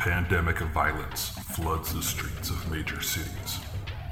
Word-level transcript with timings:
pandemic 0.00 0.62
of 0.62 0.68
violence 0.68 1.28
floods 1.52 1.92
the 1.92 2.00
streets 2.00 2.48
of 2.48 2.70
major 2.70 3.02
cities 3.02 3.60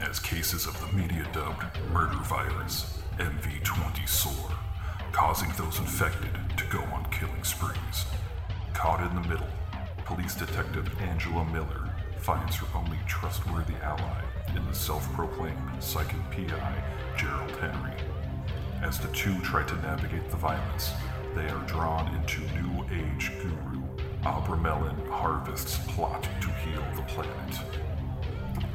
as 0.03 0.21
cases 0.21 0.67
of 0.67 0.79
the 0.83 0.95
media 0.95 1.27
dubbed 1.33 1.65
murder 1.95 2.19
virus 2.25 3.01
MV20 3.17 4.07
soar, 4.07 4.51
causing 5.13 5.49
those 5.57 5.79
infected 5.79 6.29
to 6.59 6.65
go 6.67 6.81
on 6.93 7.11
killing 7.11 7.43
sprees. 7.43 8.05
Caught 8.75 9.01
in 9.01 9.15
the 9.15 9.29
middle, 9.31 9.49
police 10.05 10.35
detective 10.35 10.95
Angela 11.01 11.47
Miller 11.47 11.89
finds 12.19 12.57
her 12.57 12.67
only 12.75 12.99
trustworthy 13.07 13.77
ally 13.83 14.23
in 14.55 14.67
the 14.67 14.75
self 14.75 15.11
proclaimed 15.15 15.57
psychic 15.83 16.21
PI 16.31 16.85
Gerald 17.17 17.57
Henry. 17.63 17.97
As 18.83 18.99
the 18.99 19.09
two 19.15 19.41
try 19.41 19.63
to 19.65 19.77
navigate 19.77 20.29
the 20.31 20.37
violence, 20.37 20.93
they 21.35 21.49
are 21.49 21.67
drawn 21.67 22.15
into 22.15 22.43
New 22.61 22.85
Age 22.93 23.33
guru 23.41 23.88
Abramelin 24.25 25.09
Harvest's 25.09 25.79
plot 25.95 26.23
to 26.41 26.49
heal 26.51 26.85
the 26.97 27.03
planet. 27.03 27.61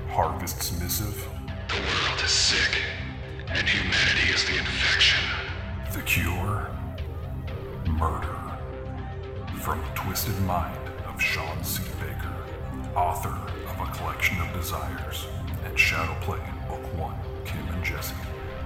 Harvest's 0.10 0.80
missive 0.80 1.28
The 1.68 1.76
world 1.76 2.22
is 2.24 2.32
sick, 2.32 2.82
and 3.50 3.68
humanity 3.68 4.34
is 4.34 4.46
the 4.46 4.58
infection. 4.58 5.24
The 5.94 6.02
Cure 6.02 6.72
Murder. 7.88 8.40
From 9.60 9.80
the 9.80 9.88
twisted 9.96 10.40
mind 10.42 10.78
of 11.06 11.22
Shawn 11.22 11.64
C. 11.64 11.84
Baker, 12.00 12.36
author 12.96 13.30
of 13.30 13.80
A 13.88 13.92
Collection 13.98 14.40
of 14.40 14.54
Desires 14.54 15.28
and 15.66 15.78
Shadow 15.78 16.16
Play 16.22 16.40
in 16.40 16.68
Book 16.68 16.98
One, 16.98 17.16
Kim 17.46 17.68
and 17.70 17.84
Jesse, 17.84 18.16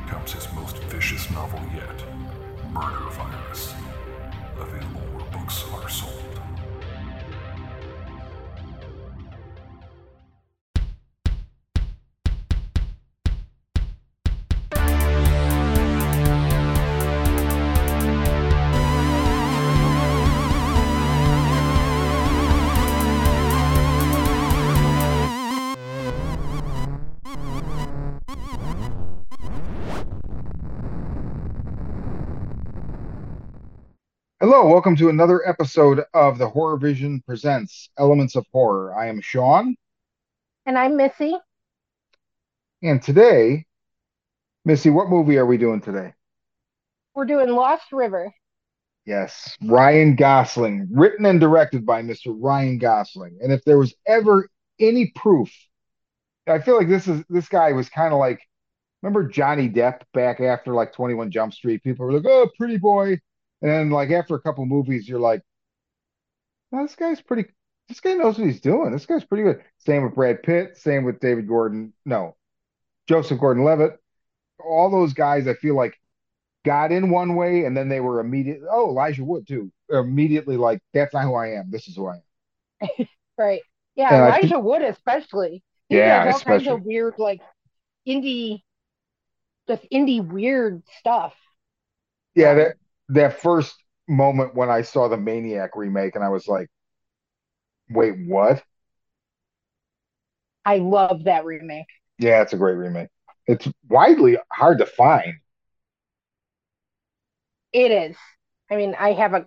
comes 0.08 0.34
his 0.34 0.48
most 0.54 0.78
vicious 0.84 1.30
novel 1.32 1.60
yet, 1.74 2.04
Murder 2.72 3.10
Virus. 3.12 3.74
Available 4.60 5.02
where 5.14 5.32
books 5.32 5.64
are 5.74 5.90
sold. 5.90 6.27
Hello, 34.50 34.66
welcome 34.66 34.96
to 34.96 35.10
another 35.10 35.46
episode 35.46 36.06
of 36.14 36.38
the 36.38 36.48
Horror 36.48 36.78
Vision 36.78 37.22
Presents 37.28 37.90
Elements 38.00 38.34
of 38.38 38.46
Horror. 38.54 38.96
I 38.98 39.08
am 39.08 39.20
Shawn, 39.20 39.76
And 40.66 40.78
I'm 40.78 40.96
Missi. 40.96 41.36
and 42.82 43.02
today, 43.02 43.66
Missi, 44.64 44.90
what 44.90 45.10
movie 45.10 45.38
are 45.38 45.46
we 45.46 45.58
doing 45.58 45.82
today? 45.82 46.14
We're 47.14 47.26
doing 47.26 47.50
Lost 47.50 47.92
River. 47.92 48.34
Yes, 49.06 49.54
Ryan 49.62 50.16
Gosling, 50.16 50.88
written 50.94 51.26
and 51.26 51.42
directed 51.42 51.86
by 51.86 52.02
Mr. 52.02 52.34
Ryan 52.34 52.78
Gosling. 52.78 53.40
And 53.42 53.52
if 53.52 53.66
there 53.66 53.78
was 53.78 53.94
ever 54.08 54.48
any 54.80 55.12
proof, 55.14 55.52
I 56.48 56.60
feel 56.60 56.78
like 56.78 56.88
this 56.88 57.10
is 57.10 57.22
this 57.28 57.50
guy 57.50 57.74
was 57.74 57.90
kind 57.90 58.14
of 58.14 58.20
like, 58.20 58.40
remember 59.02 59.28
Johnny 59.28 59.68
Depp 59.68 60.04
back 60.14 60.40
after 60.40 60.74
like 60.74 60.94
21 60.94 61.32
Jump 61.32 61.54
Street? 61.54 61.84
People 61.84 62.06
were 62.06 62.14
like, 62.14 62.26
"Oh, 62.26 62.50
pretty 62.58 62.78
boy," 62.78 63.20
and 63.62 63.72
then 63.72 63.90
like 63.90 64.10
after 64.12 64.36
a 64.36 64.42
couple 64.42 64.66
movies, 64.66 65.08
you're 65.08 65.20
like, 65.20 65.42
"No, 66.72 66.84
this 66.84 66.96
guy's 66.96 67.22
pretty. 67.22 67.46
This 67.88 68.00
guy 68.00 68.14
knows 68.16 68.38
what 68.38 68.48
he's 68.48 68.62
doing. 68.62 68.92
This 68.92 69.06
guy's 69.06 69.24
pretty 69.26 69.44
good." 69.44 69.64
Same 69.80 70.04
with 70.04 70.16
Brad 70.16 70.44
Pitt. 70.44 70.78
Same 70.78 71.04
with 71.04 71.20
David 71.20 71.48
Gordon. 71.48 71.94
No, 72.06 72.36
Joseph 73.08 73.40
Gordon-Levitt. 73.40 73.98
All 74.64 74.90
those 74.90 75.14
guys, 75.14 75.48
I 75.48 75.54
feel 75.54 75.76
like 75.76 76.00
got 76.66 76.92
in 76.92 77.10
one 77.10 77.36
way 77.36 77.64
and 77.66 77.78
then 77.78 77.88
they 77.90 78.00
were 78.02 78.20
immediate. 78.20 78.60
Oh, 78.70 78.90
Elijah 78.90 79.24
Wood 79.24 79.48
too. 79.48 79.72
Immediately 79.90 80.58
like, 80.58 80.82
that's 80.94 81.14
not 81.14 81.24
who 81.24 81.36
I 81.36 81.52
am. 81.54 81.70
This 81.72 81.88
is 81.88 81.96
who 81.96 82.08
I 82.08 82.16
am. 82.82 83.08
Right. 83.38 83.62
Yeah, 83.96 84.14
And 84.14 84.24
I 84.26 84.32
think- 84.40 84.52
Elijah 84.52 84.60
Wood 84.60 84.82
especially. 84.82 85.64
He 85.90 85.98
Yeah, 85.98 86.26
does 86.26 86.34
all 86.34 86.40
kinds 86.42 86.64
especially. 86.64 86.68
of 86.80 86.84
weird, 86.86 87.14
like 87.20 87.40
indie, 88.08 88.64
just 89.70 89.84
indie 89.94 90.26
weird 90.28 90.82
stuff. 91.00 91.36
Yeah, 92.36 92.56
that 92.56 92.78
that 93.10 93.40
first 93.42 93.76
moment 94.08 94.56
when 94.56 94.70
I 94.70 94.82
saw 94.82 95.08
the 95.08 95.18
Maniac 95.18 95.72
remake 95.76 96.16
and 96.16 96.24
I 96.24 96.30
was 96.30 96.48
like, 96.48 96.70
wait, 97.90 98.16
what? 98.28 98.64
I 100.66 100.78
love 100.78 101.24
that 101.26 101.46
remake. 101.46 101.88
Yeah, 102.20 102.42
it's 102.42 102.54
a 102.54 102.58
great 102.58 102.76
remake. 102.76 103.10
It's 103.48 103.68
widely 103.88 104.38
hard 104.52 104.80
to 104.80 104.86
find. 104.86 105.34
It 107.74 107.92
is. 107.92 108.18
I 108.72 108.76
mean, 108.76 108.96
I 108.96 109.14
have 109.14 109.34
a, 109.34 109.46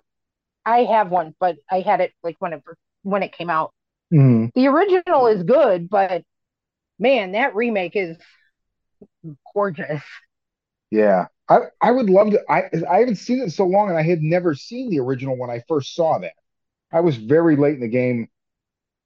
I 0.65 0.85
have 0.85 1.11
one, 1.11 1.35
but 1.39 1.57
I 1.69 1.81
had 1.81 2.01
it 2.01 2.13
like 2.23 2.37
when 2.39 2.53
it 2.53 2.63
when 3.03 3.23
it 3.23 3.33
came 3.33 3.49
out. 3.49 3.73
Mhm. 4.13 4.51
The 4.55 4.67
original 4.67 5.27
is 5.27 5.43
good, 5.43 5.89
but 5.89 6.23
man, 6.99 7.33
that 7.33 7.55
remake 7.55 7.95
is 7.95 8.17
gorgeous. 9.53 10.01
Yeah. 10.91 11.27
I, 11.49 11.59
I 11.81 11.91
would 11.91 12.09
love 12.09 12.31
to 12.31 12.41
I 12.49 12.69
I 12.89 12.99
haven't 12.99 13.15
seen 13.17 13.39
it 13.39 13.43
in 13.43 13.49
so 13.49 13.65
long 13.65 13.89
and 13.89 13.97
I 13.97 14.03
had 14.03 14.21
never 14.21 14.55
seen 14.55 14.89
the 14.89 14.99
original 14.99 15.37
when 15.37 15.49
I 15.49 15.63
first 15.67 15.95
saw 15.95 16.17
that. 16.19 16.33
I 16.93 17.01
was 17.01 17.17
very 17.17 17.55
late 17.57 17.75
in 17.75 17.81
the 17.81 17.89
game 17.89 18.29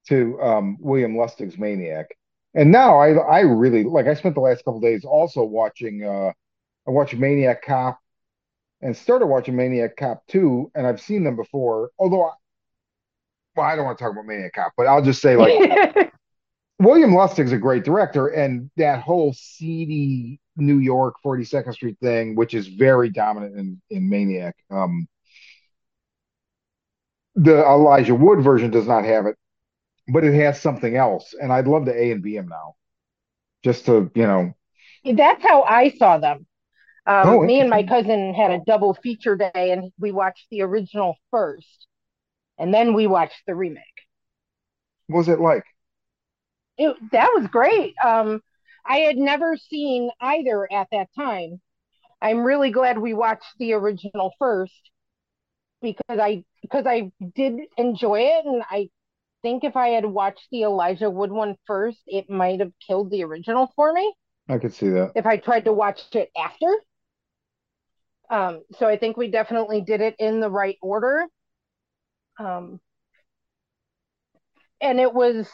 to 0.09 0.41
um 0.41 0.78
William 0.81 1.18
Lustig's 1.18 1.57
Maniac. 1.57 2.07
And 2.56 2.72
now 2.72 2.97
I 3.00 3.13
I 3.13 3.40
really 3.41 3.84
like 3.84 4.07
I 4.07 4.16
spent 4.16 4.35
the 4.35 4.41
last 4.41 4.66
couple 4.66 4.79
days 4.81 5.06
also 5.06 5.44
watching 5.44 6.03
uh 6.03 6.31
I 6.88 6.91
watched 6.91 7.16
Maniac 7.16 7.63
Cop 7.63 8.00
and 8.81 8.96
started 8.97 9.28
watching 9.28 9.56
Maniac 9.56 9.97
Cop 9.97 10.23
2 10.28 10.72
and 10.75 10.88
I've 10.88 11.02
seen 11.02 11.23
them 11.23 11.35
before. 11.38 11.91
Although 12.00 12.25
I, 12.25 12.31
well, 13.56 13.66
I 13.66 13.75
don't 13.75 13.85
want 13.85 13.97
to 13.97 14.03
talk 14.03 14.12
about 14.12 14.25
Maniac 14.25 14.53
Cop, 14.53 14.73
but 14.78 14.88
I'll 14.88 15.02
just 15.02 15.22
say 15.22 15.35
like 15.35 16.12
William 16.79 17.13
Lustig's 17.13 17.53
a 17.53 17.57
great 17.57 17.84
director, 17.85 18.28
and 18.28 18.69
that 18.78 19.02
whole 19.02 19.34
seedy 19.34 20.40
New 20.58 20.80
York 20.80 21.16
42nd 21.24 21.74
Street 21.74 21.98
thing, 22.02 22.36
which 22.36 22.54
is 22.54 22.68
very 22.68 23.10
dominant 23.10 23.58
in, 23.58 23.82
in 23.90 24.10
Maniac. 24.10 24.56
Um, 24.72 25.08
the 27.36 27.64
Elijah 27.66 28.16
Wood 28.16 28.42
version 28.42 28.72
does 28.72 28.88
not 28.88 29.04
have 29.06 29.26
it, 29.26 29.36
but 30.10 30.24
it 30.26 30.36
has 30.36 30.62
something 30.62 30.96
else, 30.96 31.36
and 31.40 31.54
I'd 31.54 31.68
love 31.68 31.86
to 31.86 31.96
A 31.96 32.12
and 32.12 32.24
B 32.24 32.38
him 32.38 32.48
now, 32.48 32.76
just 33.64 33.86
to 33.88 34.12
you 34.16 34.28
know. 34.28 34.54
That's 35.04 35.44
how 35.44 35.64
I 35.64 35.90
saw 35.90 36.18
them. 36.18 36.46
Um, 37.08 37.30
Oh, 37.30 37.46
me 37.46 37.62
and 37.62 37.70
my 37.70 37.84
cousin 37.84 38.34
had 38.34 38.52
a 38.52 38.62
double 38.66 38.94
feature 38.96 39.36
day, 39.38 39.72
and 39.72 39.92
we 40.00 40.12
watched 40.12 40.48
the 40.52 40.62
original 40.64 41.16
first, 41.32 41.88
and 42.60 42.74
then 42.74 42.94
we 42.94 43.08
watched 43.08 43.44
the 43.48 43.56
remake. 43.56 43.84
What 45.08 45.18
was 45.18 45.30
it 45.30 45.40
like? 45.40 45.64
It, 46.78 46.96
that 47.12 47.32
was 47.34 47.48
great. 47.48 47.96
Um, 48.04 48.42
I 48.88 48.97
had 49.00 49.18
never 49.18 49.57
seen 49.57 50.12
either 50.22 50.68
at 50.72 50.88
that 50.91 51.07
time. 51.18 51.62
I'm 52.22 52.44
really 52.44 52.72
glad 52.72 52.97
we 52.97 53.13
watched 53.13 53.57
the 53.59 53.73
original 53.73 54.34
first 54.40 54.73
because 55.81 56.19
I 56.19 56.44
because 56.62 56.85
I 56.88 57.12
did 57.35 57.59
enjoy 57.78 58.22
it, 58.22 58.46
and 58.46 58.63
I 58.69 58.90
think 59.44 59.63
if 59.63 59.75
I 59.75 59.90
had 59.90 60.06
watched 60.06 60.47
the 60.51 60.63
Elijah 60.63 61.09
Wood 61.09 61.31
one 61.31 61.56
first, 61.68 62.00
it 62.07 62.29
might 62.29 62.59
have 62.59 62.72
killed 62.85 63.12
the 63.12 63.23
original 63.23 63.72
for 63.75 63.94
me. 63.94 64.13
I 64.50 64.57
could 64.57 64.73
see 64.73 64.90
that. 64.90 65.16
if 65.16 65.25
I 65.25 65.38
tried 65.38 65.66
to 65.66 65.73
watch 65.73 66.02
it 66.13 66.29
after. 66.38 66.67
Um, 68.29 68.63
so 68.78 68.88
I 68.88 68.97
think 68.97 69.17
we 69.17 69.29
definitely 69.29 69.81
did 69.81 70.02
it 70.02 70.16
in 70.20 70.40
the 70.40 70.49
right 70.49 70.78
order. 70.81 71.26
Um, 72.40 72.79
and 74.81 74.99
it 74.99 75.14
was 75.14 75.47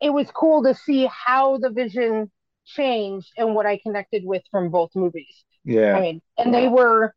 it 0.00 0.10
was 0.10 0.30
cool 0.30 0.62
to 0.64 0.74
see 0.74 1.06
how 1.06 1.58
the 1.58 1.70
vision 1.70 2.30
changed 2.68 3.32
and 3.38 3.54
what 3.54 3.66
I 3.66 3.78
connected 3.78 4.24
with 4.24 4.44
from 4.50 4.70
both 4.70 4.90
movies. 4.96 5.44
Yeah. 5.64 5.96
I 5.96 6.00
mean, 6.02 6.22
and 6.38 6.54
they 6.54 6.68
were 6.68 7.14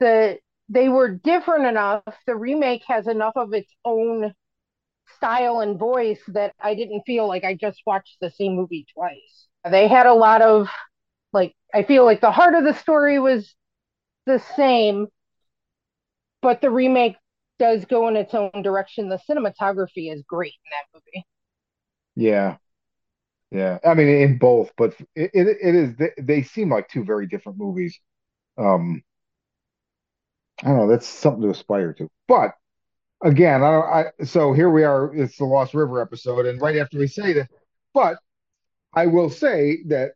the 0.00 0.38
they 0.68 0.88
were 0.88 1.08
different 1.08 1.66
enough. 1.66 2.02
The 2.26 2.36
remake 2.36 2.82
has 2.88 3.06
enough 3.08 3.34
of 3.36 3.52
its 3.54 3.72
own 3.84 4.34
style 5.16 5.60
and 5.60 5.78
voice 5.78 6.20
that 6.28 6.54
I 6.60 6.74
didn't 6.74 7.02
feel 7.06 7.26
like 7.28 7.44
I 7.44 7.54
just 7.54 7.82
watched 7.86 8.18
the 8.20 8.30
same 8.30 8.56
movie 8.56 8.86
twice. 8.94 9.48
They 9.70 9.88
had 9.88 10.06
a 10.06 10.14
lot 10.14 10.42
of 10.42 10.68
like 11.32 11.54
I 11.74 11.82
feel 11.84 12.04
like 12.04 12.20
the 12.20 12.32
heart 12.32 12.54
of 12.54 12.64
the 12.64 12.74
story 12.74 13.18
was 13.18 13.54
the 14.26 14.40
same, 14.56 15.08
but 16.42 16.60
the 16.60 16.70
remake 16.70 17.16
does 17.58 17.84
go 17.84 18.08
in 18.08 18.16
its 18.16 18.34
own 18.34 18.50
direction. 18.62 19.08
The 19.08 19.20
cinematography 19.28 20.12
is 20.12 20.22
great 20.26 20.54
in 20.64 20.70
that 20.70 20.86
movie. 20.94 21.26
yeah, 22.16 22.58
yeah. 23.50 23.78
I 23.84 23.94
mean, 23.94 24.08
in 24.08 24.38
both, 24.38 24.72
but 24.76 24.94
it 25.14 25.30
it, 25.34 25.56
it 25.62 25.74
is. 25.74 25.96
They, 25.96 26.10
they 26.18 26.42
seem 26.42 26.70
like 26.70 26.88
two 26.88 27.04
very 27.04 27.26
different 27.26 27.58
movies. 27.58 27.98
Um, 28.58 29.02
I 30.62 30.68
don't 30.68 30.76
know. 30.76 30.88
That's 30.88 31.06
something 31.06 31.42
to 31.42 31.50
aspire 31.50 31.92
to. 31.94 32.10
But 32.26 32.52
again, 33.22 33.62
I 33.62 33.70
don't. 33.70 33.84
I 33.84 34.24
so 34.24 34.52
here 34.52 34.70
we 34.70 34.84
are. 34.84 35.14
It's 35.14 35.38
the 35.38 35.44
Lost 35.44 35.74
River 35.74 36.00
episode, 36.00 36.46
and 36.46 36.60
right 36.60 36.76
after 36.76 36.98
we 36.98 37.06
say 37.06 37.32
that, 37.34 37.48
but 37.94 38.18
I 38.94 39.06
will 39.06 39.30
say 39.30 39.78
that 39.86 40.12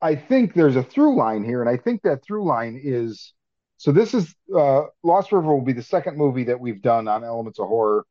I 0.00 0.14
think 0.14 0.54
there's 0.54 0.76
a 0.76 0.82
through 0.82 1.16
line 1.16 1.44
here, 1.44 1.60
and 1.60 1.68
I 1.68 1.76
think 1.76 2.02
that 2.02 2.22
through 2.22 2.46
line 2.46 2.80
is 2.82 3.32
so. 3.78 3.92
This 3.92 4.14
is 4.14 4.34
uh, 4.56 4.82
Lost 5.02 5.32
River 5.32 5.54
will 5.54 5.64
be 5.64 5.72
the 5.72 5.82
second 5.82 6.16
movie 6.16 6.44
that 6.44 6.60
we've 6.60 6.82
done 6.82 7.08
on 7.08 7.24
Elements 7.24 7.58
of 7.58 7.68
Horror. 7.68 8.04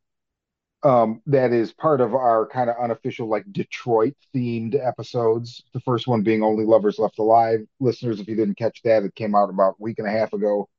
Um, 0.83 1.21
that 1.25 1.51
is 1.53 1.73
part 1.73 2.01
of 2.01 2.13
our 2.13 2.45
kind 2.47 2.69
of 2.69 2.75
unofficial, 2.81 3.27
like 3.27 3.45
Detroit 3.51 4.13
themed 4.33 4.75
episodes. 4.75 5.63
The 5.73 5.79
first 5.81 6.07
one 6.07 6.21
being 6.21 6.43
Only 6.43 6.65
Lovers 6.65 6.99
Left 6.99 7.17
Alive. 7.19 7.61
Listeners, 7.79 8.19
if 8.19 8.27
you 8.27 8.35
didn't 8.35 8.57
catch 8.57 8.81
that, 8.83 9.03
it 9.03 9.15
came 9.15 9.35
out 9.35 9.49
about 9.49 9.75
a 9.79 9.83
week 9.83 9.99
and 9.99 10.07
a 10.07 10.11
half 10.11 10.33
ago. 10.33 10.69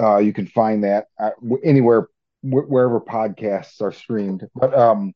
Uh, 0.00 0.18
you 0.18 0.32
can 0.32 0.46
find 0.46 0.84
that 0.84 1.06
uh, 1.20 1.30
anywhere, 1.64 2.08
wh- 2.42 2.68
wherever 2.70 3.00
podcasts 3.00 3.82
are 3.82 3.92
streamed. 3.92 4.48
But 4.54 4.74
um, 4.74 5.12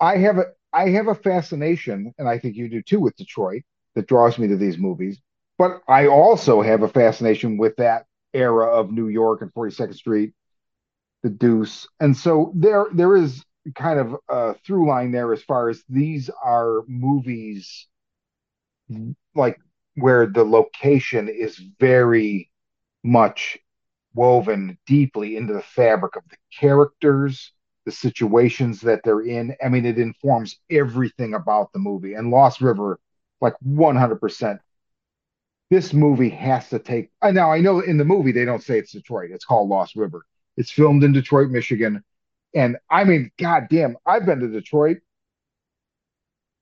I 0.00 0.16
have 0.18 0.38
a 0.38 0.46
I 0.72 0.90
have 0.90 1.08
a 1.08 1.14
fascination, 1.14 2.14
and 2.18 2.28
I 2.28 2.38
think 2.38 2.56
you 2.56 2.68
do 2.68 2.82
too, 2.82 3.00
with 3.00 3.16
Detroit 3.16 3.62
that 3.94 4.06
draws 4.06 4.38
me 4.38 4.48
to 4.48 4.56
these 4.56 4.78
movies. 4.78 5.20
But 5.56 5.80
I 5.88 6.06
also 6.06 6.60
have 6.62 6.82
a 6.82 6.88
fascination 6.88 7.56
with 7.56 7.76
that 7.76 8.06
era 8.34 8.66
of 8.66 8.92
New 8.92 9.08
York 9.08 9.42
and 9.42 9.52
42nd 9.54 9.94
Street, 9.94 10.34
the 11.22 11.30
Deuce, 11.30 11.88
and 12.00 12.16
so 12.16 12.52
there 12.54 12.86
there 12.92 13.16
is 13.16 13.44
kind 13.74 13.98
of 13.98 14.16
a 14.28 14.54
through 14.66 14.88
line 14.88 15.12
there 15.12 15.32
as 15.32 15.42
far 15.42 15.68
as 15.68 15.82
these 15.88 16.30
are 16.42 16.82
movies 16.86 17.86
like 19.34 19.58
where 19.94 20.26
the 20.26 20.44
location 20.44 21.28
is 21.28 21.60
very 21.78 22.50
much 23.04 23.58
woven 24.14 24.78
deeply 24.86 25.36
into 25.36 25.52
the 25.52 25.62
fabric 25.62 26.16
of 26.16 26.22
the 26.30 26.36
characters, 26.56 27.52
the 27.84 27.92
situations 27.92 28.80
that 28.80 29.00
they're 29.04 29.20
in. 29.20 29.54
I 29.64 29.68
mean, 29.68 29.86
it 29.86 29.98
informs 29.98 30.58
everything 30.70 31.34
about 31.34 31.72
the 31.72 31.78
movie. 31.78 32.14
And 32.14 32.30
Lost 32.30 32.60
River, 32.60 32.98
like 33.40 33.54
100%, 33.66 34.58
this 35.70 35.92
movie 35.92 36.30
has 36.30 36.68
to 36.70 36.78
take. 36.78 37.10
I 37.20 37.30
now, 37.30 37.52
I 37.52 37.60
know 37.60 37.80
in 37.80 37.98
the 37.98 38.04
movie 38.04 38.32
they 38.32 38.44
don't 38.44 38.62
say 38.62 38.78
it's 38.78 38.92
Detroit, 38.92 39.30
it's 39.32 39.44
called 39.44 39.68
Lost 39.68 39.96
River. 39.96 40.24
It's 40.58 40.72
filmed 40.72 41.04
in 41.04 41.12
Detroit, 41.12 41.50
Michigan. 41.50 42.02
And 42.52 42.78
I 42.90 43.04
mean, 43.04 43.30
goddamn, 43.38 43.96
I've 44.04 44.26
been 44.26 44.40
to 44.40 44.48
Detroit. 44.48 44.98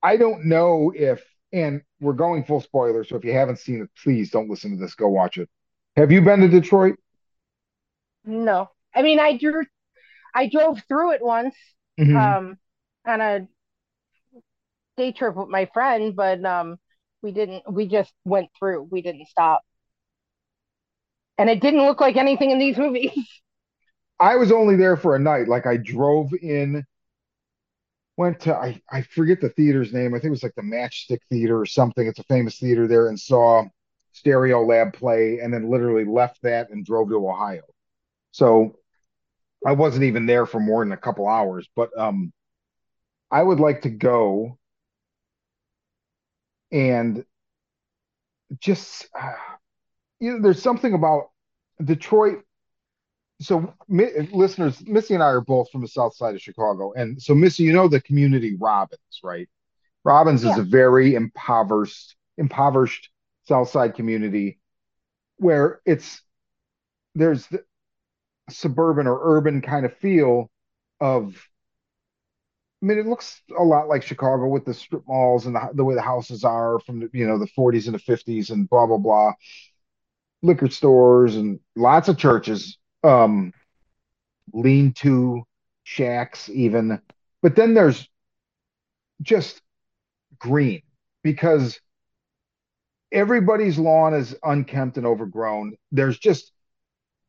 I 0.02 0.18
don't 0.18 0.44
know 0.44 0.92
if, 0.94 1.24
and 1.50 1.80
we're 1.98 2.12
going 2.12 2.44
full 2.44 2.60
spoiler. 2.60 3.04
So 3.04 3.16
if 3.16 3.24
you 3.24 3.32
haven't 3.32 3.58
seen 3.58 3.80
it, 3.80 3.88
please 4.02 4.30
don't 4.30 4.50
listen 4.50 4.72
to 4.72 4.76
this. 4.76 4.94
Go 4.94 5.08
watch 5.08 5.38
it. 5.38 5.48
Have 5.96 6.12
you 6.12 6.20
been 6.20 6.40
to 6.40 6.48
Detroit? 6.48 6.96
No. 8.26 8.68
I 8.94 9.00
mean, 9.00 9.18
I 9.18 9.38
drew, 9.38 9.64
I 10.34 10.50
drove 10.50 10.82
through 10.86 11.12
it 11.12 11.22
once, 11.24 11.54
Mhm. 11.98 12.16
um, 12.16 12.58
on 13.06 13.20
a 13.22 13.48
day 14.98 15.12
trip 15.12 15.36
with 15.36 15.48
my 15.48 15.70
friend, 15.72 16.14
but 16.14 16.44
um, 16.44 16.78
we 17.22 17.32
didn't. 17.32 17.62
We 17.72 17.88
just 17.88 18.12
went 18.26 18.50
through. 18.58 18.82
We 18.90 19.00
didn't 19.00 19.28
stop, 19.28 19.62
and 21.38 21.48
it 21.48 21.60
didn't 21.60 21.80
look 21.80 22.00
like 22.00 22.16
anything 22.16 22.50
in 22.50 22.58
these 22.58 22.76
movies. 22.76 23.12
I 24.18 24.36
was 24.36 24.52
only 24.52 24.76
there 24.76 24.96
for 24.96 25.14
a 25.16 25.18
night. 25.18 25.48
Like 25.48 25.66
I 25.66 25.76
drove 25.76 26.32
in, 26.34 26.84
went 28.16 28.40
to 28.40 28.54
I, 28.54 28.80
I 28.90 29.02
forget 29.02 29.40
the 29.40 29.50
theater's 29.50 29.92
name. 29.92 30.14
I 30.14 30.18
think 30.18 30.26
it 30.26 30.30
was 30.30 30.42
like 30.42 30.54
the 30.54 30.62
Magic 30.62 30.94
Stick 30.94 31.22
Theater 31.30 31.58
or 31.60 31.66
something. 31.66 32.06
It's 32.06 32.18
a 32.18 32.24
famous 32.24 32.58
theater 32.58 32.86
there, 32.86 33.08
and 33.08 33.18
saw 33.18 33.64
Stereolab 34.14 34.94
play, 34.94 35.40
and 35.40 35.52
then 35.52 35.70
literally 35.70 36.04
left 36.04 36.42
that 36.42 36.70
and 36.70 36.84
drove 36.84 37.08
to 37.10 37.28
Ohio. 37.28 37.62
So 38.32 38.76
I 39.66 39.72
wasn't 39.72 40.04
even 40.04 40.26
there 40.26 40.46
for 40.46 40.60
more 40.60 40.84
than 40.84 40.92
a 40.92 40.96
couple 40.98 41.28
hours. 41.28 41.68
But 41.76 41.90
um, 41.98 42.32
I 43.30 43.42
would 43.42 43.60
like 43.60 43.82
to 43.82 43.90
go 43.90 44.58
and 46.72 47.24
just 48.60 49.08
uh, 49.18 49.32
you 50.20 50.32
know, 50.32 50.42
there's 50.42 50.62
something 50.62 50.94
about 50.94 51.30
Detroit 51.84 52.44
so 53.40 53.74
mi 53.88 54.06
listeners, 54.32 54.82
Missi 54.86 55.14
and 55.14 55.22
I 55.22 55.26
are 55.26 55.40
both 55.40 55.70
from 55.70 55.82
the 55.82 55.88
south 55.88 56.14
side 56.14 56.34
of 56.34 56.40
Chicago. 56.40 56.92
And 56.94 57.20
so 57.20 57.34
Missi, 57.34 57.64
you 57.64 57.72
know 57.72 57.88
the 57.88 58.00
community 58.00 58.56
Robbins, 58.58 59.20
right? 59.22 59.48
Robbins 60.04 60.44
is 60.44 60.56
a 60.56 60.62
very 60.62 61.14
impoverished, 61.14 62.16
impoverished 62.38 63.10
south 63.44 63.68
side 63.68 63.94
community 63.94 64.58
where 65.38 65.80
it's 65.84 66.22
there's 67.14 67.46
the 67.48 67.64
suburban 68.50 69.06
or 69.06 69.36
urban 69.36 69.60
kind 69.60 69.84
of 69.84 69.96
feel 69.98 70.50
of 71.00 71.36
I 72.82 72.86
mean, 72.86 72.98
it 72.98 73.06
looks 73.06 73.40
a 73.58 73.64
lot 73.64 73.88
like 73.88 74.02
Chicago 74.02 74.46
with 74.46 74.64
the 74.64 74.74
strip 74.74 75.02
malls 75.08 75.46
and 75.46 75.56
the, 75.56 75.70
the 75.74 75.84
way 75.84 75.94
the 75.94 76.02
houses 76.02 76.44
are 76.44 76.78
from 76.80 77.00
the, 77.00 77.10
you 77.12 77.26
know, 77.26 77.38
the 77.38 77.48
40s 77.56 77.86
and 77.86 77.94
the 77.94 77.98
50s 77.98 78.50
and 78.50 78.68
blah 78.68 78.86
blah 78.86 78.98
blah, 78.98 79.32
liquor 80.42 80.68
stores 80.70 81.36
and 81.36 81.60
lots 81.74 82.08
of 82.08 82.18
churches. 82.18 82.78
Um, 83.06 83.52
lean-to 84.52 85.44
shacks 85.84 86.48
even. 86.48 87.00
But 87.42 87.56
then 87.56 87.74
there's 87.74 88.08
just 89.22 89.60
green 90.38 90.82
because 91.22 91.80
everybody's 93.12 93.78
lawn 93.78 94.14
is 94.14 94.36
unkempt 94.42 94.96
and 94.96 95.06
overgrown. 95.06 95.76
There's 95.92 96.18
just 96.18 96.52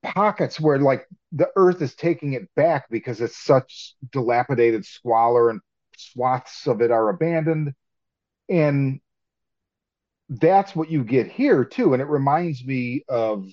pockets 0.03 0.59
where 0.59 0.79
like 0.79 1.07
the 1.31 1.49
earth 1.55 1.81
is 1.81 1.95
taking 1.95 2.33
it 2.33 2.49
back 2.55 2.89
because 2.89 3.21
it's 3.21 3.37
such 3.37 3.95
dilapidated 4.11 4.85
squalor 4.85 5.49
and 5.49 5.61
swaths 5.97 6.67
of 6.67 6.81
it 6.81 6.91
are 6.91 7.09
abandoned. 7.09 7.73
And 8.49 8.99
that's 10.29 10.75
what 10.75 10.89
you 10.89 11.03
get 11.03 11.31
here 11.31 11.63
too. 11.65 11.93
And 11.93 12.01
it 12.01 12.07
reminds 12.07 12.63
me 12.65 13.03
of 13.07 13.45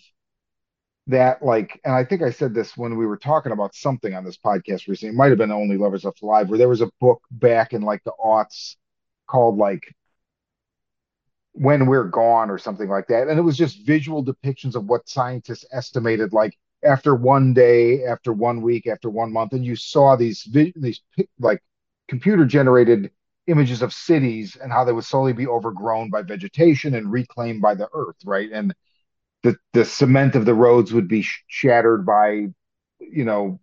that 1.07 1.43
like 1.45 1.81
and 1.85 1.95
I 1.95 2.05
think 2.05 2.23
I 2.23 2.31
said 2.31 2.55
this 2.55 2.77
when 2.77 2.97
we 2.97 3.07
were 3.07 3.19
talking 3.19 3.53
about 3.53 3.75
something 3.75 4.15
on 4.15 4.25
this 4.25 4.39
podcast 4.39 4.89
recently. 4.89 5.15
It 5.15 5.17
might 5.17 5.29
have 5.29 5.39
been 5.39 5.53
Only 5.53 5.77
Lovers 5.77 6.05
Left 6.05 6.23
Alive, 6.23 6.49
where 6.49 6.59
there 6.59 6.69
was 6.69 6.81
a 6.81 6.91
book 7.01 7.23
back 7.31 7.73
in 7.73 7.83
like 7.83 8.03
the 8.05 8.13
aughts 8.25 8.77
called 9.27 9.59
like 9.59 9.95
When 11.53 11.87
We're 11.87 12.05
Gone 12.05 12.51
or 12.51 12.59
something 12.59 12.89
like 12.89 13.07
that. 13.09 13.29
And 13.29 13.39
it 13.39 13.43
was 13.43 13.57
just 13.57 13.87
visual 13.87 14.25
depictions 14.25 14.75
of 14.75 14.87
what 14.87 15.09
scientists 15.09 15.67
estimated 15.73 16.33
like 16.33 16.57
after 16.83 17.15
one 17.15 17.53
day, 17.55 18.05
after 18.05 18.33
one 18.33 18.63
week, 18.63 18.87
after 18.87 19.11
one 19.11 19.33
month, 19.33 19.53
and 19.53 19.65
you 19.65 19.77
saw 19.77 20.17
these 20.17 20.49
these 20.53 21.01
like 21.39 21.63
computer 22.09 22.45
generated 22.45 23.11
images 23.47 23.83
of 23.83 23.93
cities 23.93 24.57
and 24.57 24.73
how 24.73 24.85
they 24.85 24.93
would 24.93 25.05
slowly 25.05 25.35
be 25.35 25.47
overgrown 25.47 26.09
by 26.11 26.23
vegetation 26.23 26.95
and 26.95 27.13
reclaimed 27.13 27.61
by 27.61 27.75
the 27.75 27.89
earth, 27.93 28.17
right? 28.25 28.51
And 28.53 28.75
the 29.45 29.57
the 29.75 29.85
cement 29.85 30.35
of 30.35 30.47
the 30.47 30.55
roads 30.55 30.93
would 30.93 31.09
be 31.09 31.23
sh- 31.23 31.45
shattered 31.49 32.07
by 32.07 32.49
you 33.01 33.25
know 33.25 33.61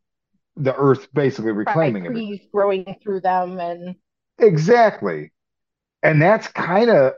the 0.58 0.76
earth 0.76 1.10
basically 1.14 1.52
reclaiming 1.52 2.06
everything 2.06 2.38
trees 2.38 2.50
growing 2.54 2.96
through 3.04 3.22
them, 3.22 3.60
and 3.60 3.96
exactly. 4.40 5.32
And 6.04 6.22
that's 6.22 6.48
kind 6.50 6.90
of 6.90 7.14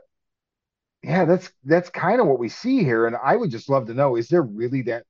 yeah 1.02 1.24
that's 1.24 1.50
that's 1.64 1.90
kind 1.90 2.20
of 2.20 2.26
what 2.26 2.38
we 2.38 2.48
see 2.48 2.82
here. 2.84 3.06
And 3.06 3.16
i 3.16 3.36
would 3.36 3.50
just 3.50 3.68
love 3.68 3.86
to 3.86 3.94
know 3.94 4.16
is 4.16 4.28
there 4.28 4.42
really 4.42 4.82
that 4.82 5.04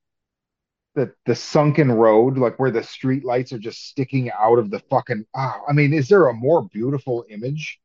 the 0.95 1.13
the 1.25 1.35
sunken 1.35 1.91
road 1.91 2.37
like 2.37 2.57
where 2.59 2.71
the 2.71 2.83
street 2.83 3.25
lights 3.25 3.53
are 3.53 3.59
just 3.59 3.87
sticking 3.89 4.31
out 4.31 4.59
of 4.59 4.71
the 4.71 4.79
fucking 4.89 5.25
ah, 5.35 5.59
i 5.69 5.73
mean 5.73 5.93
is 5.93 6.07
there 6.07 6.27
a 6.27 6.33
more 6.33 6.63
beautiful 6.69 7.25
image 7.29 7.79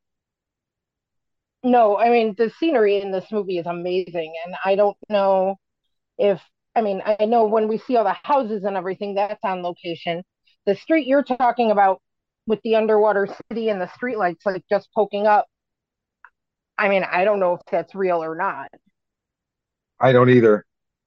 no, 1.63 1.99
I 1.99 2.11
mean 2.11 2.35
the 2.39 2.51
scenery 2.59 3.01
in 3.01 3.13
this 3.13 3.31
movie 3.31 3.59
is 3.59 3.67
amazing, 3.67 4.33
and 4.47 4.55
I 4.65 4.77
don't 4.77 4.97
know 5.09 5.57
if 6.19 6.41
I 6.77 6.83
mean 6.83 7.03
I 7.07 7.27
know 7.27 7.47
when 7.47 7.69
we 7.69 7.79
see 7.79 7.97
all 7.97 8.05
the 8.05 8.17
houses 8.25 8.65
and 8.65 8.77
everything 8.77 9.15
that's 9.17 9.41
on 9.45 9.63
location. 9.63 10.25
The 10.67 10.77
street 10.77 11.07
you're 11.09 11.25
talking 11.25 11.71
about 11.71 12.01
with 12.47 12.61
the 12.65 12.77
underwater 12.77 13.29
city 13.51 13.69
and 13.71 13.81
the 13.81 13.87
streetlights 13.89 14.47
like 14.47 14.65
just 14.71 14.91
poking 14.95 15.27
up. 15.27 15.47
I 16.79 16.89
mean, 16.89 17.05
I 17.05 17.25
don't 17.25 17.41
know 17.41 17.55
if 17.55 17.61
that's 17.71 17.95
real 17.95 18.23
or 18.25 18.35
not. 18.35 18.71
i 20.01 20.13
don't 20.13 20.31
either 20.31 20.65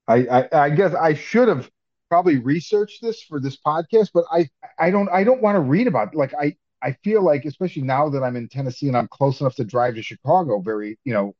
i 0.07 0.15
i, 0.27 0.49
I 0.65 0.69
guess 0.69 0.93
i 0.93 1.13
should 1.13 1.47
have 1.47 1.69
probably 2.09 2.37
researched 2.37 3.01
this 3.01 3.21
for 3.23 3.39
this 3.39 3.57
podcast 3.65 4.09
but 4.13 4.25
i 4.31 4.47
i 4.79 4.91
don't 4.91 5.09
i 5.09 5.23
don't 5.23 5.41
want 5.41 5.55
to 5.55 5.59
read 5.61 5.87
about 5.87 6.09
it. 6.13 6.17
like 6.17 6.33
i 6.39 6.55
I 6.83 6.93
feel 7.03 7.23
like, 7.23 7.45
especially 7.45 7.83
now 7.83 8.09
that 8.09 8.23
I'm 8.23 8.35
in 8.35 8.49
Tennessee 8.49 8.89
and 8.89 8.97
I'm 8.97 9.07
close 9.07 9.39
enough 9.39 9.55
to 9.55 9.63
drive 9.63 9.95
to 9.95 10.01
Chicago, 10.03 10.59
very, 10.59 10.99
you 11.05 11.13
know, 11.13 11.33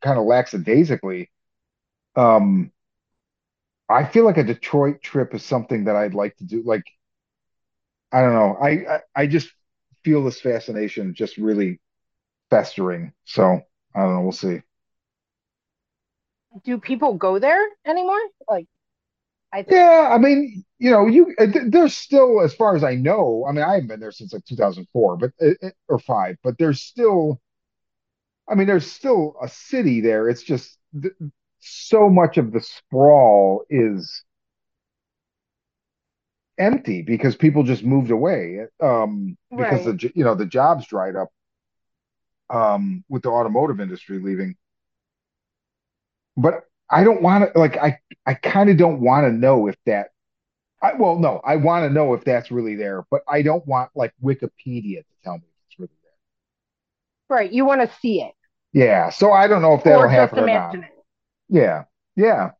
kind 0.00 0.18
of 0.18 0.24
lackadaisically. 0.24 1.30
Um, 2.14 2.70
I 3.88 4.04
feel 4.04 4.24
like 4.24 4.38
a 4.38 4.44
Detroit 4.44 5.02
trip 5.02 5.34
is 5.34 5.44
something 5.44 5.84
that 5.84 5.96
I'd 5.96 6.14
like 6.14 6.36
to 6.36 6.44
do. 6.44 6.62
Like, 6.64 6.84
I 8.12 8.20
don't 8.20 8.34
know. 8.34 8.56
I, 8.62 8.68
I, 8.70 9.00
I 9.16 9.26
just 9.26 9.50
feel 10.04 10.22
this 10.24 10.40
fascination 10.40 11.14
just 11.14 11.36
really 11.36 11.80
festering. 12.50 13.12
So 13.24 13.60
I 13.94 14.00
don't 14.00 14.14
know. 14.14 14.22
We'll 14.22 14.32
see. 14.32 14.62
Do 16.64 16.78
people 16.78 17.14
go 17.14 17.38
there 17.38 17.64
anymore? 17.84 18.20
Like, 18.48 18.66
I 19.52 19.62
think. 19.62 19.84
Yeah, 19.84 20.10
I 20.12 20.18
mean, 20.18 20.64
you 20.78 20.90
know, 20.90 21.06
you 21.06 21.34
uh, 21.38 21.46
there's 21.68 21.96
still, 21.96 22.40
as 22.40 22.54
far 22.54 22.74
as 22.76 22.82
I 22.84 22.94
know, 22.96 23.44
I 23.48 23.52
mean, 23.52 23.62
I 23.64 23.74
haven't 23.74 23.88
been 23.88 24.00
there 24.00 24.12
since 24.12 24.32
like 24.32 24.44
2004, 24.44 25.16
but 25.16 25.32
uh, 25.40 25.50
uh, 25.62 25.70
or 25.88 25.98
five, 25.98 26.36
but 26.42 26.58
there's 26.58 26.82
still, 26.82 27.40
I 28.48 28.54
mean, 28.54 28.66
there's 28.66 28.90
still 28.90 29.36
a 29.42 29.48
city 29.48 30.00
there. 30.00 30.28
It's 30.28 30.42
just 30.42 30.78
so 31.60 32.08
much 32.10 32.38
of 32.38 32.52
the 32.52 32.60
sprawl 32.60 33.64
is 33.70 34.24
empty 36.58 37.02
because 37.02 37.36
people 37.36 37.62
just 37.62 37.84
moved 37.84 38.10
away, 38.10 38.60
um, 38.82 39.36
because 39.56 39.84
the 39.84 39.94
Right. 39.94 39.94
j- 39.94 40.12
you 40.14 40.24
know 40.24 40.34
the 40.34 40.46
jobs 40.46 40.86
dried 40.86 41.16
up, 41.16 41.30
um, 42.50 43.04
with 43.08 43.22
the 43.22 43.30
automotive 43.30 43.80
industry 43.80 44.18
leaving. 44.18 44.56
But 46.36 46.64
I 46.90 47.04
don't 47.04 47.22
want 47.22 47.52
to 47.52 47.58
like 47.58 47.76
I 47.76 47.98
I 48.26 48.34
kind 48.34 48.70
of 48.70 48.76
don't 48.76 49.00
want 49.00 49.26
to 49.26 49.32
know 49.32 49.66
if 49.68 49.76
that 49.86 50.08
I, 50.82 50.94
well, 50.94 51.18
no, 51.18 51.40
I 51.44 51.56
want 51.56 51.84
to 51.86 51.90
know 51.92 52.14
if 52.14 52.24
that's 52.24 52.50
really 52.50 52.74
there, 52.76 53.04
but 53.10 53.22
I 53.28 53.42
don't 53.42 53.66
want 53.66 53.90
like 53.94 54.14
Wikipedia 54.22 55.00
to 55.00 55.04
tell 55.22 55.34
me 55.34 55.44
if 55.44 55.54
it's 55.68 55.78
really 55.78 55.90
there. 57.28 57.36
Right. 57.38 57.52
You 57.52 57.64
want 57.64 57.80
to 57.82 57.96
see 58.00 58.22
it. 58.22 58.34
Yeah, 58.72 59.10
so 59.10 59.32
I 59.32 59.48
don't 59.48 59.62
know 59.62 59.74
if 59.74 59.84
that'll 59.84 60.02
or 60.02 60.08
happen 60.08 60.38
or 60.38 60.46
not. 60.46 60.74
it, 60.74 60.84
Yeah, 61.48 61.84
yeah, 62.16 62.52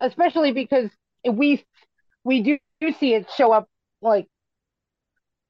especially 0.00 0.52
because 0.52 0.90
we 1.28 1.64
we 2.24 2.42
do, 2.42 2.58
do 2.80 2.92
see 2.92 3.14
it 3.14 3.30
show 3.36 3.52
up 3.52 3.68
like 4.00 4.26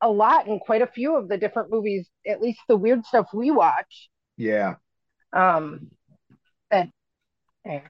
a 0.00 0.08
lot 0.08 0.46
in 0.46 0.58
quite 0.58 0.82
a 0.82 0.86
few 0.86 1.16
of 1.16 1.28
the 1.28 1.38
different 1.38 1.70
movies, 1.70 2.08
at 2.26 2.40
least 2.40 2.60
the 2.68 2.76
weird 2.76 3.04
stuff 3.06 3.26
we 3.32 3.50
watch. 3.50 4.08
yeah, 4.36 4.76
Um, 5.32 5.90
that 6.70 6.88
eh, 7.66 7.80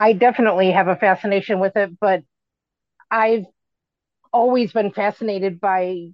I 0.00 0.12
definitely 0.12 0.70
have 0.72 0.88
a 0.88 0.96
fascination 0.96 1.58
with 1.60 1.76
it, 1.76 1.98
but 2.00 2.22
I've 3.10 3.46
always 4.32 4.72
been 4.72 4.92
fascinated 4.92 5.60
by 5.60 6.10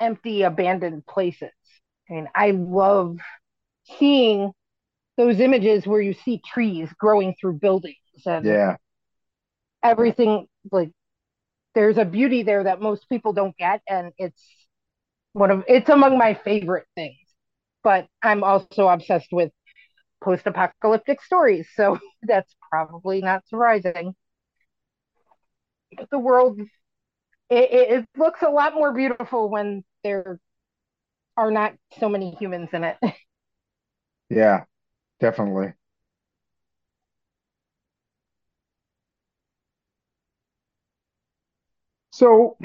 empty, 0.00 0.42
abandoned 0.42 1.06
places. 1.06 1.50
I 2.10 2.14
mean, 2.14 2.28
I 2.34 2.50
love 2.52 3.18
seeing 3.98 4.52
those 5.16 5.40
images 5.40 5.86
where 5.86 6.00
you 6.00 6.14
see 6.14 6.40
trees 6.46 6.90
growing 6.98 7.34
through 7.40 7.54
buildings 7.60 7.96
and 8.26 8.56
yeah, 8.56 8.76
everything 9.82 10.46
like 10.72 10.90
there's 11.74 11.98
a 11.98 12.04
beauty 12.04 12.44
there 12.44 12.64
that 12.64 12.80
most 12.80 13.08
people 13.10 13.32
don't 13.32 13.56
get 13.56 13.82
and 13.88 14.12
it's 14.18 14.42
one 15.32 15.50
of 15.50 15.64
it's 15.68 15.88
among 15.90 16.18
my 16.18 16.34
favorite 16.34 16.86
things 16.96 17.16
but 17.84 18.06
i'm 18.22 18.44
also 18.44 18.88
obsessed 18.88 19.28
with 19.32 19.52
post-apocalyptic 20.24 21.22
stories 21.22 21.68
so 21.76 21.98
that's 22.22 22.54
probably 22.74 23.20
not 23.20 23.46
surprising 23.46 24.16
the 26.10 26.18
world 26.18 26.58
it, 27.50 27.68
it 27.72 28.08
looks 28.16 28.42
a 28.42 28.50
lot 28.50 28.74
more 28.74 28.92
beautiful 28.92 29.48
when 29.48 29.84
there 30.02 30.40
are 31.36 31.50
not 31.50 31.74
so 32.00 32.08
many 32.08 32.32
humans 32.32 32.70
in 32.72 32.84
it 32.84 32.96
yeah, 34.30 34.64
definitely. 35.20 35.74
So, 42.12 42.56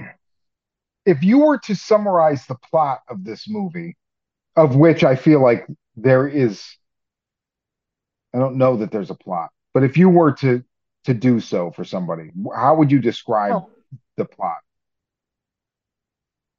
if 1.06 1.24
you 1.24 1.40
were 1.40 1.58
to 1.60 1.76
summarize 1.76 2.46
the 2.46 2.56
plot 2.56 3.02
of 3.10 3.24
this 3.24 3.50
movie, 3.50 3.98
of 4.56 4.76
which 4.76 5.04
I 5.04 5.16
feel 5.16 5.42
like 5.42 5.68
there 5.96 6.28
is, 6.28 6.78
I 8.34 8.40
don't 8.40 8.58
know 8.58 8.78
that 8.78 8.92
there's 8.92 9.10
a 9.12 9.16
plot, 9.16 9.52
but 9.74 9.84
if 9.84 9.98
you 9.98 10.10
were 10.10 10.34
to 10.34 10.64
to 11.06 11.14
do 11.14 11.40
so 11.40 11.72
for 11.72 11.86
somebody, 11.86 12.30
how 12.54 12.76
would 12.76 12.92
you 12.92 13.00
describe 13.00 13.54
oh. 13.54 13.70
the 14.18 14.26
plot? 14.26 14.58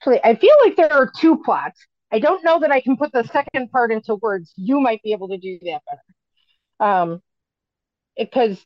actually 0.00 0.20
i 0.24 0.34
feel 0.34 0.54
like 0.64 0.76
there 0.76 0.92
are 0.92 1.10
two 1.10 1.38
plots. 1.38 1.86
I 2.12 2.18
don't 2.18 2.44
know 2.44 2.58
that 2.60 2.72
i 2.72 2.80
can 2.80 2.96
put 2.96 3.12
the 3.12 3.24
second 3.24 3.70
part 3.70 3.92
into 3.92 4.16
words. 4.16 4.52
You 4.56 4.80
might 4.80 5.02
be 5.02 5.12
able 5.12 5.28
to 5.28 5.38
do 5.38 5.58
that 5.62 5.82
better. 5.86 6.90
Um 6.90 7.22
because 8.16 8.64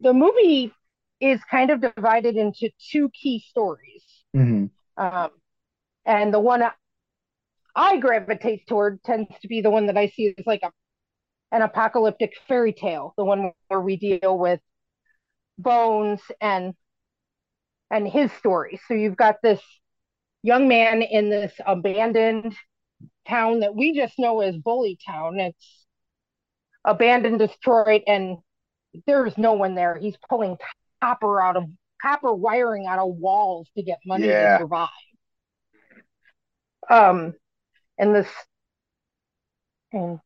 the 0.00 0.12
movie 0.12 0.72
is 1.20 1.40
kind 1.50 1.70
of 1.70 1.80
divided 1.80 2.36
into 2.36 2.70
two 2.90 3.10
key 3.10 3.44
stories. 3.48 4.04
hmm 4.32 4.66
Um, 4.96 5.30
and 6.04 6.32
the 6.32 6.40
one 6.40 6.62
I 7.74 7.96
gravitate 7.98 8.66
toward 8.66 9.02
tends 9.02 9.28
to 9.42 9.48
be 9.48 9.60
the 9.60 9.70
one 9.70 9.86
that 9.86 9.96
I 9.96 10.08
see 10.08 10.34
as 10.36 10.46
like 10.46 10.62
a, 10.62 10.72
an 11.52 11.62
apocalyptic 11.62 12.34
fairy 12.48 12.72
tale, 12.72 13.14
the 13.16 13.24
one 13.24 13.52
where 13.68 13.80
we 13.80 13.96
deal 13.96 14.38
with 14.38 14.60
Bones 15.58 16.20
and 16.40 16.74
and 17.90 18.06
his 18.06 18.30
story. 18.32 18.80
So 18.86 18.94
you've 18.94 19.16
got 19.16 19.36
this 19.42 19.60
young 20.42 20.68
man 20.68 21.02
in 21.02 21.30
this 21.30 21.52
abandoned 21.66 22.54
town 23.28 23.60
that 23.60 23.74
we 23.74 23.94
just 23.94 24.18
know 24.18 24.40
as 24.40 24.56
Bully 24.56 24.98
Town. 25.06 25.40
It's 25.40 25.86
abandoned, 26.84 27.38
destroyed, 27.38 28.02
and 28.06 28.38
there's 29.06 29.36
no 29.38 29.52
one 29.54 29.74
there. 29.74 29.96
He's 29.98 30.16
pulling 30.28 30.56
copper 31.02 31.40
out 31.40 31.56
of 31.56 31.64
copper 32.02 32.32
wiring 32.34 32.86
out 32.86 32.98
of 32.98 33.14
walls 33.16 33.68
to 33.76 33.82
get 33.82 33.98
money 34.06 34.36
to 34.36 34.48
Yeah, 34.48 34.58
survive. 34.58 34.88
Um, 36.90 37.34
and 37.98 38.14
this 38.14 38.28
and 39.92 40.20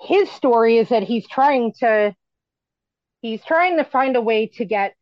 his 0.00 0.30
story 0.30 0.78
is 0.78 0.88
that 0.90 1.02
he's 1.02 1.26
trying 1.26 1.72
to 1.80 2.14
he's 3.20 3.44
trying 3.44 3.76
to 3.78 3.84
find 3.84 4.16
a 4.16 4.20
way 4.20 4.46
to 4.46 4.64
get 4.64 4.94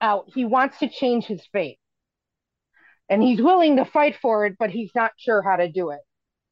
out. 0.00 0.30
He 0.34 0.44
wants 0.44 0.78
to 0.78 0.88
change 0.88 1.26
his 1.26 1.44
fate, 1.52 1.78
and 3.08 3.22
he's 3.22 3.40
willing 3.40 3.76
to 3.76 3.84
fight 3.84 4.16
for 4.20 4.46
it, 4.46 4.56
but 4.58 4.70
he's 4.70 4.90
not 4.94 5.12
sure 5.16 5.42
how 5.42 5.56
to 5.56 5.70
do 5.70 5.90
it. 5.90 6.00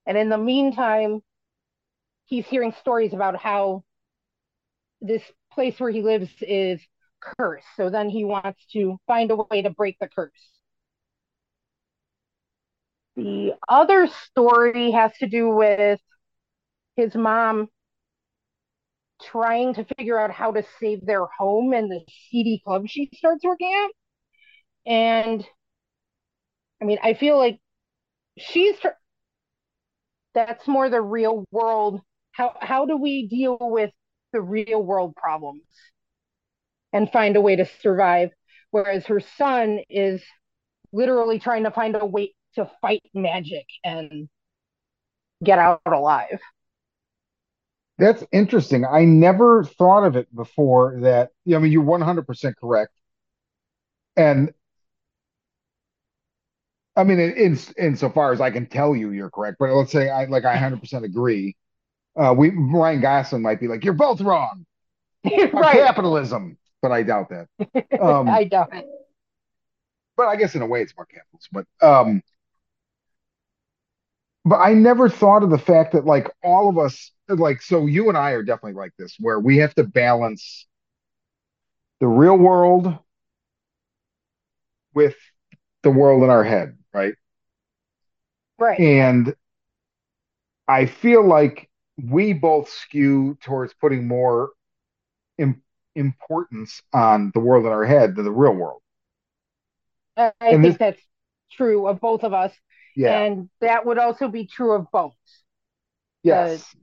And 0.06 0.16
in 0.18 0.28
the 0.28 0.38
meantime, 0.38 1.20
he's 2.26 2.46
hearing 2.46 2.74
stories 2.80 3.12
about 3.12 3.36
how 3.36 3.84
this 5.00 5.22
place 5.52 5.78
where 5.80 5.90
he 5.90 6.02
lives 6.02 6.30
is 6.40 6.80
cursed. 7.20 7.66
So 7.76 7.90
then 7.90 8.08
he 8.08 8.24
wants 8.24 8.64
to 8.72 8.98
find 9.06 9.30
a 9.30 9.36
way 9.36 9.62
to 9.62 9.70
break 9.70 9.98
the 9.98 10.08
curse. 10.08 10.30
The 13.16 13.54
other 13.68 14.06
story 14.06 14.92
has 14.92 15.12
to 15.18 15.28
do 15.28 15.50
with 15.50 16.00
his 16.96 17.14
mom 17.14 17.68
trying 19.22 19.74
to 19.74 19.84
figure 19.98 20.18
out 20.18 20.30
how 20.30 20.50
to 20.52 20.64
save 20.80 21.04
their 21.04 21.26
home 21.38 21.72
and 21.72 21.90
the 21.90 22.00
seedy 22.30 22.60
club 22.64 22.84
she 22.86 23.10
starts 23.14 23.44
working 23.44 23.72
at. 23.74 23.90
And 24.90 25.46
I 26.80 26.84
mean, 26.84 26.98
I 27.02 27.14
feel 27.14 27.36
like 27.36 27.60
she's 28.38 28.78
tr- 28.80 28.88
that's 30.34 30.66
more 30.68 30.88
the 30.88 31.00
real 31.00 31.44
world. 31.50 32.00
How 32.32 32.54
how 32.60 32.86
do 32.86 32.96
we 32.96 33.26
deal 33.28 33.58
with 33.60 33.90
the 34.32 34.40
real 34.40 34.82
world 34.82 35.14
problems 35.16 35.62
and 36.92 37.10
find 37.10 37.36
a 37.36 37.40
way 37.40 37.56
to 37.56 37.66
survive? 37.82 38.30
Whereas 38.70 39.06
her 39.06 39.20
son 39.20 39.80
is 39.88 40.22
literally 40.92 41.38
trying 41.38 41.64
to 41.64 41.70
find 41.70 41.96
a 41.96 42.06
way 42.06 42.34
to 42.56 42.70
fight 42.82 43.02
magic 43.14 43.66
and 43.84 44.28
get 45.42 45.58
out 45.58 45.80
alive. 45.86 46.40
That's 48.00 48.24
interesting. 48.32 48.84
I 48.84 49.04
never 49.04 49.64
thought 49.64 50.04
of 50.04 50.16
it 50.16 50.34
before 50.34 51.00
that, 51.02 51.30
I 51.54 51.58
mean, 51.58 51.72
you're 51.72 51.84
100% 51.84 52.56
correct. 52.56 52.92
And 54.16 54.52
I 56.96 57.04
mean, 57.04 57.20
in, 57.20 57.58
in 57.78 57.96
so 57.96 58.10
far 58.10 58.32
as 58.32 58.40
I 58.40 58.50
can 58.50 58.66
tell 58.66 58.94
you 58.96 59.10
you're 59.12 59.30
correct, 59.30 59.56
but 59.58 59.70
let's 59.70 59.92
say 59.92 60.10
I 60.10 60.24
like 60.26 60.44
I 60.44 60.56
100% 60.56 61.04
agree. 61.04 61.56
Uh, 62.16 62.34
we 62.36 62.50
Ryan 62.50 63.00
Gosling 63.00 63.42
might 63.42 63.60
be 63.60 63.68
like, 63.68 63.84
you're 63.84 63.94
both 63.94 64.20
wrong 64.20 64.66
on 65.24 65.50
right. 65.52 65.76
capitalism, 65.76 66.58
but 66.82 66.92
I 66.92 67.02
doubt 67.02 67.30
that. 67.30 67.48
Um, 68.00 68.28
I 68.28 68.44
doubt 68.44 68.74
it. 68.74 68.86
but 70.16 70.26
I 70.26 70.36
guess 70.36 70.54
in 70.54 70.62
a 70.62 70.66
way 70.66 70.82
it's 70.82 70.94
more 70.96 71.06
capitalism. 71.06 71.66
But 71.80 71.86
um, 71.86 72.22
but 74.44 74.56
I 74.56 74.72
never 74.74 75.08
thought 75.08 75.42
of 75.42 75.50
the 75.50 75.58
fact 75.58 75.92
that 75.92 76.06
like 76.06 76.28
all 76.42 76.68
of 76.68 76.78
us, 76.78 77.12
like, 77.28 77.62
so 77.62 77.86
you 77.86 78.08
and 78.08 78.16
I 78.16 78.30
are 78.32 78.42
definitely 78.42 78.80
like 78.80 78.92
this, 78.98 79.16
where 79.20 79.38
we 79.38 79.58
have 79.58 79.74
to 79.74 79.84
balance 79.84 80.66
the 82.00 82.06
real 82.08 82.36
world 82.36 82.98
with 84.94 85.16
the 85.82 85.90
world 85.90 86.22
in 86.22 86.30
our 86.30 86.44
head, 86.44 86.76
right? 86.92 87.14
Right. 88.58 88.84
And 88.84 89.34
I 90.68 90.86
feel 90.86 91.22
like 91.26 91.68
we 92.02 92.32
both 92.32 92.68
skew 92.70 93.36
towards 93.42 93.74
putting 93.74 94.06
more 94.08 94.50
im 95.38 95.62
importance 95.96 96.82
on 96.92 97.32
the 97.34 97.40
world 97.40 97.66
in 97.66 97.72
our 97.72 97.84
head 97.86 98.16
than 98.16 98.24
the 98.24 98.32
real 98.32 98.54
world. 98.54 98.82
I 100.16 100.32
I 100.40 100.54
And 100.54 100.64
this, 100.64 100.76
think 100.76 100.78
that's 100.78 101.00
true 101.52 101.86
of 101.86 102.00
both 102.00 102.24
of 102.24 102.32
us. 102.32 102.52
Yeah, 103.00 103.22
And 103.22 103.48
that 103.60 103.86
would 103.86 103.98
also 103.98 104.28
be 104.28 104.46
true 104.46 104.72
of 104.74 104.90
Bones, 104.90 105.14
the 106.28 106.62
yes, 106.62 106.74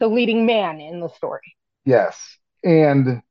the 0.00 0.08
leading 0.08 0.46
man 0.46 0.80
in 0.80 1.00
the 1.00 1.08
story. 1.08 1.56
yes. 1.84 2.38
And 2.64 3.22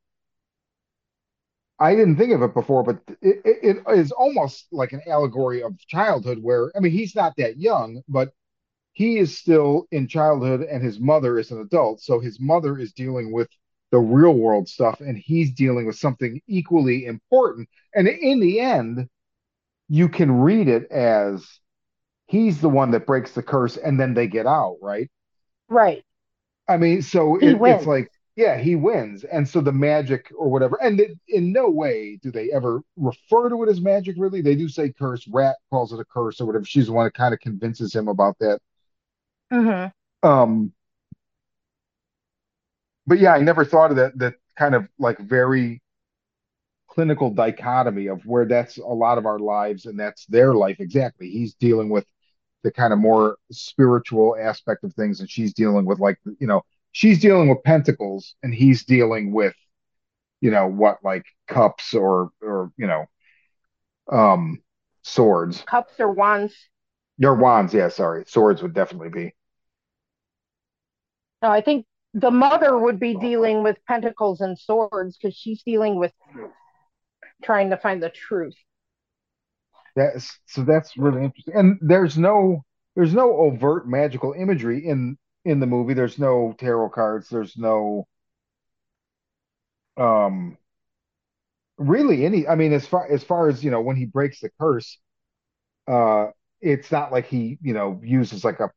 I 1.78 1.94
didn't 1.94 2.16
think 2.16 2.32
of 2.32 2.42
it 2.42 2.54
before, 2.54 2.82
but 2.82 3.00
it, 3.20 3.42
it, 3.44 3.76
it 3.86 3.98
is 3.98 4.10
almost 4.12 4.66
like 4.72 4.92
an 4.92 5.02
allegory 5.06 5.62
of 5.62 5.78
childhood 5.88 6.38
where, 6.42 6.72
I 6.76 6.80
mean, 6.80 6.92
he's 6.92 7.14
not 7.14 7.34
that 7.36 7.58
young, 7.58 8.02
but 8.08 8.32
he 8.92 9.18
is 9.18 9.38
still 9.38 9.86
in 9.92 10.08
childhood 10.08 10.62
and 10.62 10.82
his 10.84 11.00
mother 11.00 11.38
is 11.38 11.50
an 11.52 11.60
adult. 11.60 12.02
So 12.02 12.20
his 12.20 12.40
mother 12.40 12.78
is 12.78 12.92
dealing 12.92 13.32
with 13.32 13.48
the 13.92 13.98
real 14.00 14.34
world 14.34 14.68
stuff 14.68 15.00
and 15.00 15.18
he's 15.18 15.52
dealing 15.54 15.86
with 15.86 15.96
something 15.96 16.40
equally 16.48 17.06
important. 17.06 17.68
And 17.94 18.08
in 18.08 18.40
the 18.40 18.60
end, 18.60 19.08
you 19.88 20.08
can 20.08 20.32
read 20.32 20.68
it 20.68 20.90
as 20.90 21.46
he's 22.26 22.60
the 22.60 22.68
one 22.68 22.90
that 22.90 23.06
breaks 23.06 23.32
the 23.32 23.42
curse 23.42 23.76
and 23.76 23.98
then 23.98 24.14
they 24.14 24.26
get 24.26 24.46
out, 24.46 24.76
right? 24.82 25.10
Right. 25.68 26.04
I 26.68 26.76
mean, 26.76 27.02
so 27.02 27.36
it, 27.36 27.58
it's 27.60 27.86
like, 27.86 28.10
yeah, 28.34 28.58
he 28.58 28.76
wins. 28.76 29.24
And 29.24 29.48
so 29.48 29.60
the 29.60 29.72
magic 29.72 30.32
or 30.36 30.50
whatever, 30.50 30.78
and 30.82 31.00
it, 31.00 31.18
in 31.28 31.52
no 31.52 31.70
way 31.70 32.18
do 32.22 32.30
they 32.30 32.50
ever 32.52 32.80
refer 32.96 33.48
to 33.48 33.62
it 33.62 33.70
as 33.70 33.80
magic, 33.80 34.16
really. 34.18 34.42
They 34.42 34.56
do 34.56 34.68
say 34.68 34.92
curse. 34.92 35.26
Rat 35.28 35.56
calls 35.70 35.92
it 35.92 36.00
a 36.00 36.04
curse 36.04 36.40
or 36.40 36.46
whatever. 36.46 36.64
She's 36.64 36.86
the 36.86 36.92
one 36.92 37.06
that 37.06 37.14
kind 37.14 37.32
of 37.32 37.40
convinces 37.40 37.94
him 37.94 38.08
about 38.08 38.36
that. 38.40 38.60
Mm-hmm. 39.52 40.28
Um, 40.28 40.72
but 43.06 43.20
yeah, 43.20 43.32
I 43.32 43.40
never 43.40 43.64
thought 43.64 43.90
of 43.90 43.96
that, 43.96 44.18
that 44.18 44.34
kind 44.56 44.74
of 44.74 44.88
like 44.98 45.18
very 45.18 45.80
clinical 46.88 47.30
dichotomy 47.30 48.08
of 48.08 48.24
where 48.26 48.46
that's 48.46 48.78
a 48.78 48.82
lot 48.82 49.18
of 49.18 49.26
our 49.26 49.38
lives 49.38 49.86
and 49.86 50.00
that's 50.00 50.26
their 50.26 50.54
life 50.54 50.80
exactly. 50.80 51.30
He's 51.30 51.54
dealing 51.54 51.88
with 51.88 52.06
the 52.62 52.70
kind 52.70 52.92
of 52.92 52.98
more 52.98 53.36
spiritual 53.50 54.36
aspect 54.38 54.84
of 54.84 54.94
things, 54.94 55.20
and 55.20 55.30
she's 55.30 55.54
dealing 55.54 55.84
with 55.84 56.00
like 56.00 56.18
you 56.38 56.46
know 56.46 56.62
she's 56.92 57.20
dealing 57.20 57.48
with 57.48 57.62
pentacles, 57.64 58.34
and 58.42 58.54
he's 58.54 58.84
dealing 58.84 59.32
with 59.32 59.54
you 60.40 60.50
know 60.50 60.66
what 60.66 60.98
like 61.02 61.24
cups 61.46 61.94
or 61.94 62.30
or 62.42 62.72
you 62.76 62.86
know 62.86 63.06
um 64.10 64.62
swords. 65.02 65.62
Cups 65.62 65.94
or 65.98 66.10
wands. 66.10 66.54
Your 67.18 67.34
wands, 67.34 67.72
yeah, 67.72 67.88
sorry, 67.88 68.24
swords 68.26 68.62
would 68.62 68.74
definitely 68.74 69.08
be. 69.08 69.34
No, 71.42 71.50
I 71.50 71.60
think 71.60 71.86
the 72.12 72.30
mother 72.30 72.78
would 72.78 72.98
be 72.98 73.14
dealing 73.14 73.62
with 73.62 73.76
pentacles 73.86 74.40
and 74.40 74.58
swords 74.58 75.16
because 75.16 75.36
she's 75.36 75.62
dealing 75.62 75.96
with 75.98 76.12
trying 77.42 77.70
to 77.70 77.76
find 77.76 78.02
the 78.02 78.10
truth. 78.10 78.54
That's 79.96 80.38
so 80.46 80.62
that's 80.64 80.96
really 80.96 81.24
interesting. 81.24 81.54
And 81.56 81.78
there's 81.80 82.16
no 82.18 82.62
there's 82.94 83.14
no 83.14 83.36
overt 83.38 83.88
magical 83.88 84.32
imagery 84.32 84.86
in 84.86 85.18
in 85.44 85.60
the 85.60 85.66
movie. 85.66 85.94
There's 85.94 86.18
no 86.18 86.54
tarot 86.58 86.90
cards. 86.90 87.28
There's 87.28 87.56
no 87.56 88.06
um 89.96 90.56
really 91.78 92.24
any. 92.24 92.46
I 92.46 92.54
mean, 92.54 92.72
as 92.72 92.86
far 92.86 93.10
as 93.10 93.22
far 93.24 93.48
as 93.48 93.62
you 93.64 93.70
know, 93.70 93.80
when 93.80 93.96
he 93.96 94.04
breaks 94.06 94.40
the 94.40 94.50
curse, 94.60 94.98
uh, 95.88 96.28
it's 96.60 96.92
not 96.92 97.12
like 97.12 97.26
he 97.26 97.58
you 97.62 97.74
know 97.74 98.00
uses 98.04 98.44
like 98.44 98.60
a 98.60 98.70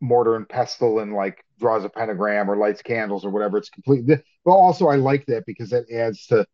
mortar 0.00 0.36
and 0.36 0.48
pestle 0.48 1.00
and 1.00 1.14
like 1.14 1.44
draws 1.60 1.84
a 1.84 1.90
pentagram 1.90 2.50
or 2.50 2.56
lights 2.56 2.82
candles 2.82 3.24
or 3.24 3.30
whatever. 3.30 3.58
It's 3.58 3.70
completely. 3.70 4.16
But 4.44 4.52
also, 4.52 4.88
I 4.88 4.96
like 4.96 5.26
that 5.26 5.44
because 5.46 5.70
that 5.70 5.90
adds 5.92 6.26
to 6.28 6.46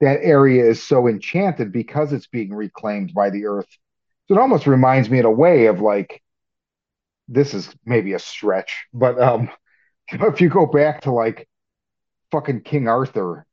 that 0.00 0.20
area 0.22 0.64
is 0.64 0.82
so 0.82 1.06
enchanted 1.08 1.72
because 1.72 2.12
it's 2.12 2.26
being 2.26 2.54
reclaimed 2.54 3.12
by 3.14 3.30
the 3.30 3.46
earth. 3.46 3.68
So 4.28 4.34
it 4.34 4.40
almost 4.40 4.66
reminds 4.66 5.10
me 5.10 5.18
in 5.18 5.24
a 5.24 5.30
way 5.30 5.66
of 5.66 5.80
like 5.80 6.22
this 7.28 7.54
is 7.54 7.72
maybe 7.84 8.12
a 8.14 8.18
stretch, 8.18 8.86
but 8.92 9.20
um, 9.20 9.50
if 10.08 10.40
you 10.40 10.48
go 10.48 10.66
back 10.66 11.02
to 11.02 11.12
like 11.12 11.48
fucking 12.32 12.62
King 12.62 12.88
Arthur, 12.88 13.46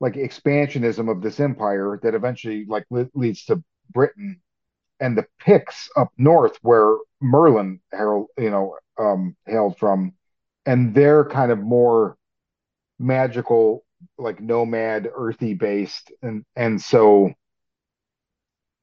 like 0.00 0.14
expansionism 0.14 1.10
of 1.10 1.22
this 1.22 1.38
empire 1.40 1.98
that 2.02 2.14
eventually 2.14 2.64
like 2.66 2.84
le- 2.90 3.10
leads 3.14 3.44
to 3.44 3.62
Britain 3.92 4.40
and 5.00 5.16
the 5.16 5.26
Picts 5.38 5.90
up 5.96 6.10
north 6.16 6.58
where 6.62 6.96
Merlin 7.20 7.80
herald, 7.92 8.28
you 8.38 8.50
know, 8.50 8.76
um, 8.98 9.36
hailed 9.46 9.78
from, 9.78 10.14
and 10.66 10.94
they're 10.94 11.24
kind 11.24 11.52
of 11.52 11.58
more 11.58 12.16
magical, 12.98 13.84
like 14.18 14.40
nomad, 14.40 15.08
earthy 15.14 15.54
based, 15.54 16.12
and 16.22 16.44
and 16.56 16.80
so 16.80 17.32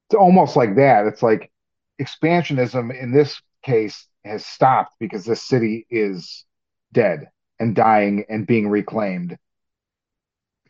it's 0.08 0.16
almost 0.16 0.56
like 0.56 0.76
that. 0.76 1.06
It's 1.06 1.22
like 1.22 1.50
expansionism 2.00 2.98
in 2.98 3.12
this 3.12 3.40
case 3.62 4.06
has 4.24 4.44
stopped 4.44 4.94
because 4.98 5.24
this 5.24 5.42
city 5.42 5.86
is 5.90 6.44
dead 6.92 7.30
and 7.58 7.74
dying 7.74 8.24
and 8.28 8.46
being 8.46 8.68
reclaimed. 8.68 9.36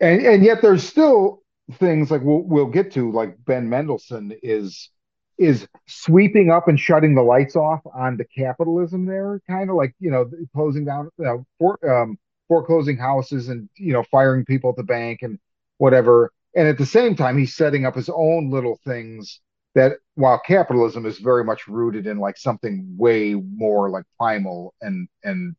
And 0.00 0.24
and 0.24 0.44
yet 0.44 0.62
there's 0.62 0.86
still 0.86 1.42
things 1.74 2.10
like 2.10 2.22
we'll 2.22 2.42
we'll 2.42 2.66
get 2.66 2.92
to 2.92 3.12
like 3.12 3.36
Ben 3.44 3.68
Mendelsohn 3.68 4.32
is 4.42 4.90
is 5.38 5.66
sweeping 5.86 6.50
up 6.50 6.68
and 6.68 6.78
shutting 6.78 7.14
the 7.14 7.22
lights 7.22 7.56
off 7.56 7.80
on 7.94 8.18
the 8.18 8.24
capitalism 8.24 9.06
there, 9.06 9.40
kind 9.48 9.70
of 9.70 9.76
like 9.76 9.94
you 9.98 10.10
know 10.10 10.30
closing 10.54 10.84
down, 10.84 11.10
you 11.18 11.24
know, 11.24 11.46
for, 11.58 12.02
um, 12.02 12.18
foreclosing 12.50 12.96
houses 12.96 13.48
and 13.48 13.68
you 13.76 13.92
know 13.92 14.02
firing 14.10 14.44
people 14.44 14.70
at 14.70 14.76
the 14.76 14.82
bank 14.82 15.22
and 15.22 15.38
whatever. 15.78 16.32
And 16.56 16.66
at 16.66 16.78
the 16.78 16.84
same 16.84 17.14
time, 17.14 17.38
he's 17.38 17.54
setting 17.54 17.86
up 17.86 17.94
his 17.94 18.08
own 18.08 18.50
little 18.50 18.80
things 18.84 19.40
that 19.76 19.92
while 20.16 20.40
capitalism 20.44 21.06
is 21.06 21.18
very 21.18 21.44
much 21.44 21.68
rooted 21.68 22.08
in 22.08 22.18
like 22.18 22.36
something 22.36 22.96
way 22.98 23.34
more 23.34 23.88
like 23.88 24.04
primal 24.18 24.74
and 24.80 25.08
and 25.22 25.54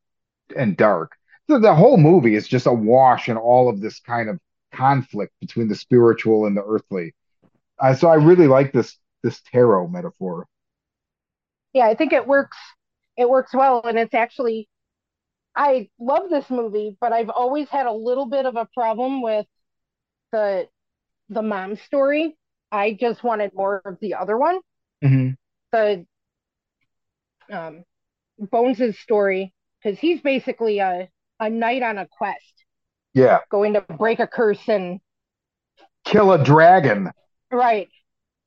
and 0.56 0.76
dark. 0.76 1.14
The 1.48 1.74
whole 1.74 1.98
movie 1.98 2.36
is 2.36 2.48
just 2.48 2.66
a 2.66 2.74
wash 2.74 3.30
in 3.30 3.38
all 3.38 3.70
of 3.70 3.80
this 3.80 4.02
kind 4.02 4.30
of 4.30 4.38
conflict 4.74 5.34
between 5.40 5.70
the 5.70 5.76
spiritual 5.76 6.46
and 6.46 6.58
the 6.58 6.64
earthly. 6.64 7.14
Uh, 7.80 7.94
so 7.94 8.10
I 8.10 8.16
really 8.16 8.48
like 8.48 8.74
this 8.74 8.98
this 9.24 9.42
tarot 9.50 9.88
metaphor. 9.88 10.46
Yeah, 11.74 11.88
I 11.88 11.96
think 11.96 12.12
it 12.12 12.28
works. 12.28 12.58
It 13.16 13.30
works 13.30 13.54
well, 13.54 13.82
and 13.86 13.98
it's 13.98 14.14
actually 14.14 14.68
I 15.56 15.90
love 16.00 16.30
this 16.30 16.50
movie, 16.50 16.98
but 17.02 17.14
I've 17.14 17.30
always 17.30 17.70
had 17.70 17.86
a 17.86 17.92
little 17.94 18.26
bit 18.28 18.46
of 18.46 18.56
a 18.56 18.68
problem 18.74 19.22
with 19.22 19.46
the 20.32 20.70
the 21.30 21.44
mom 21.44 21.78
story. 21.78 22.38
I 22.72 22.94
just 23.00 23.24
wanted 23.24 23.54
more 23.56 23.82
of 23.86 24.00
the 24.02 24.16
other 24.16 24.38
one, 24.38 24.62
hmm 25.02 25.32
the 25.72 26.06
um, 27.52 27.84
Bones's 28.40 29.00
story, 29.00 29.54
because 29.84 30.00
he's 30.00 30.22
basically 30.22 30.80
a 30.80 31.10
a 31.40 31.50
knight 31.50 31.84
on 31.84 31.98
a 31.98 32.08
quest, 32.08 32.66
Yeah, 33.14 33.40
going 33.52 33.74
to 33.74 33.82
break 33.82 34.20
a 34.20 34.28
curse 34.28 34.68
and 34.70 35.00
kill 36.06 36.32
a 36.32 36.44
dragon. 36.44 37.12
right. 37.52 37.90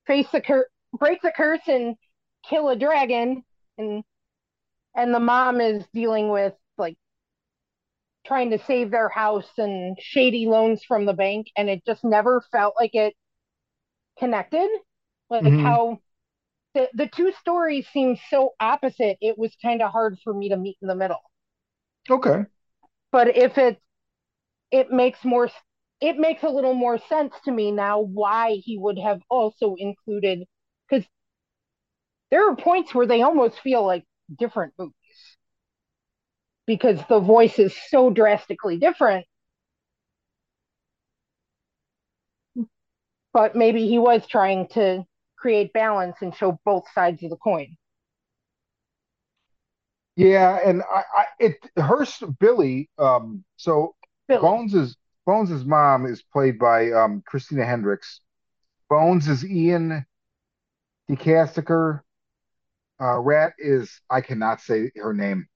Face 0.06 0.28
the 0.32 0.40
cur 0.40 0.66
break 0.98 1.22
the 1.22 1.32
curse 1.36 1.66
and 1.68 1.96
kill 2.48 2.68
a 2.68 2.76
dragon, 2.76 3.44
and 3.78 4.04
and 4.96 5.14
the 5.14 5.20
mom 5.20 5.60
is 5.60 5.84
dealing 5.94 6.30
with 6.30 6.54
trying 8.26 8.50
to 8.50 8.58
save 8.58 8.90
their 8.90 9.08
house 9.08 9.50
and 9.58 9.96
shady 10.00 10.46
loans 10.46 10.84
from 10.84 11.06
the 11.06 11.12
bank, 11.14 11.48
and 11.56 11.68
it 11.70 11.84
just 11.86 12.04
never 12.04 12.42
felt 12.52 12.74
like 12.80 12.94
it 12.94 13.14
connected. 14.18 14.68
Like 15.30 15.46
hmm 15.50 15.56
how 15.56 15.98
the 16.74 16.88
the 16.94 17.08
two 17.08 17.32
stories 17.40 17.88
seem 17.88 18.16
so 18.30 18.54
opposite, 18.60 19.18
it 19.20 19.38
was 19.38 19.56
kind 19.62 19.82
of 19.82 19.92
hard 19.92 20.18
for 20.24 20.34
me 20.34 20.50
to 20.50 20.56
meet 20.56 20.78
in 20.82 20.88
the 20.88 20.94
middle. 20.96 21.22
Okay. 22.10 22.46
But 23.12 23.34
if 23.36 23.56
it 23.56 23.80
it 24.70 24.90
makes 24.92 25.24
more 25.24 25.50
it 26.00 26.18
makes 26.18 26.42
a 26.44 26.50
little 26.50 26.74
more 26.74 26.98
sense 26.98 27.34
to 27.44 27.52
me 27.52 27.72
now 27.72 28.00
why 28.00 28.54
he 28.64 28.78
would 28.78 28.98
have 28.98 29.22
also 29.30 29.74
included 29.76 30.46
because 30.88 31.06
there 32.30 32.48
are 32.50 32.56
points 32.56 32.94
where 32.94 33.06
they 33.06 33.22
almost 33.22 33.60
feel 33.60 33.84
like 33.86 34.04
different 34.38 34.74
movies 34.78 34.94
because 36.66 37.00
the 37.08 37.20
voice 37.20 37.58
is 37.58 37.74
so 37.88 38.10
drastically 38.10 38.78
different. 38.78 39.26
But 43.32 43.56
maybe 43.56 43.86
he 43.88 43.98
was 43.98 44.26
trying 44.26 44.68
to 44.68 45.04
create 45.36 45.72
balance 45.72 46.16
and 46.20 46.34
show 46.34 46.58
both 46.64 46.84
sides 46.94 47.22
of 47.22 47.30
the 47.30 47.36
coin. 47.36 47.76
Yeah, 50.16 50.58
and 50.64 50.82
I, 50.82 51.02
I 51.16 51.24
it 51.40 51.70
her 51.76 52.06
Billy. 52.38 52.88
Um, 52.98 53.44
so 53.56 53.94
Billy, 54.28 54.40
Bones's 54.40 54.96
Bones's 55.26 55.64
mom 55.64 56.06
is 56.06 56.22
played 56.22 56.58
by 56.58 56.92
um 56.92 57.22
Christina 57.26 57.64
Hendricks. 57.64 58.20
Bones 58.88 59.28
is 59.28 59.44
Ian 59.44 60.06
DeCasticker. 61.10 62.00
Uh, 63.00 63.18
Rat 63.18 63.54
is 63.58 64.00
I 64.08 64.20
cannot 64.20 64.60
say 64.60 64.92
her 64.94 65.12
name. 65.12 65.48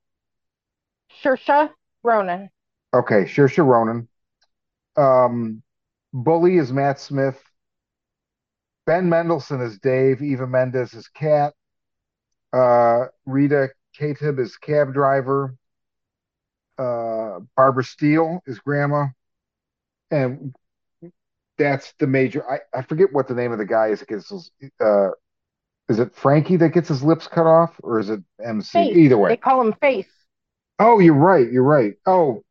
Saoirse 1.23 1.71
Ronan, 2.03 2.51
Okay, 2.95 3.25
Saoirse 3.25 3.65
Ronan. 3.65 4.09
Um, 4.97 5.63
Bully 6.13 6.57
is 6.57 6.73
Matt 6.73 6.99
Smith. 7.01 7.43
Ben 8.87 9.09
Mendelsohn 9.09 9.61
is 9.61 9.79
Dave. 9.79 10.23
Eva 10.23 10.47
Mendes 10.47 10.95
is 10.95 11.09
Kat. 11.09 11.53
Uh, 12.53 13.07
Reda 13.27 13.69
Kateb 13.99 14.39
is 14.39 14.57
cab 14.57 14.95
driver. 14.95 15.55
Uh, 16.79 17.41
Barbara 17.57 17.85
Steele 17.85 18.41
is 18.47 18.59
grandma. 18.61 19.07
And 20.11 20.55
that's 21.59 21.93
the 21.99 22.07
major. 22.07 22.49
I, 22.51 22.61
I 22.73 22.83
forget 22.83 23.13
what 23.13 23.29
the 23.29 23.35
name 23.35 23.53
of 23.53 23.59
the 23.59 23.67
guy 23.67 23.89
is 23.89 23.99
that 24.01 24.09
gets 24.09 24.31
his, 24.31 24.51
uh, 24.81 25.11
is 25.89 25.99
it 25.99 26.15
Frankie 26.15 26.57
that 26.57 26.71
gets 26.71 26.89
his 26.89 27.03
lips 27.03 27.27
cut 27.27 27.47
off, 27.47 27.75
or 27.83 27.99
is 27.99 28.09
it 28.09 28.21
MC? 28.43 28.79
Face. 28.79 28.97
Either 28.97 29.19
way, 29.19 29.31
They 29.31 29.37
call 29.37 29.61
him 29.61 29.75
Face. 29.81 30.07
Oh, 30.79 30.99
you're 30.99 31.15
right. 31.15 31.51
You're 31.51 31.65
right. 31.65 31.95
Oh, 32.07 32.43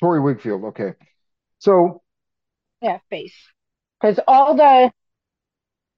Torrey 0.00 0.20
Wigfield. 0.20 0.64
Okay. 0.68 0.94
So 1.58 2.02
Yeah, 2.80 2.98
Face. 3.10 3.34
Because 4.00 4.20
all 4.26 4.54
the 4.54 4.92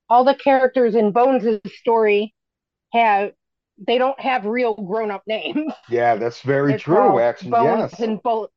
all 0.09 0.25
the 0.25 0.35
characters 0.35 0.95
in 0.95 1.13
Bones' 1.13 1.61
story 1.67 2.35
have 2.93 3.33
they 3.79 3.99
don't 3.99 4.19
have 4.21 4.45
real 4.45 4.75
grown 4.75 5.11
up 5.11 5.23
names. 5.27 5.73
yeah, 5.91 6.17
that's 6.17 6.41
very 6.43 6.77
true. 6.79 7.19
Actually, 7.19 7.53
Bones 7.53 7.93
yes. 7.93 8.01
and 8.01 8.23
Bo- 8.23 8.51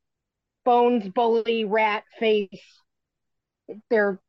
Bones, 0.66 1.08
Bully, 1.10 1.66
Rat, 1.66 2.04
Face. 2.20 2.50
They're 3.90 4.20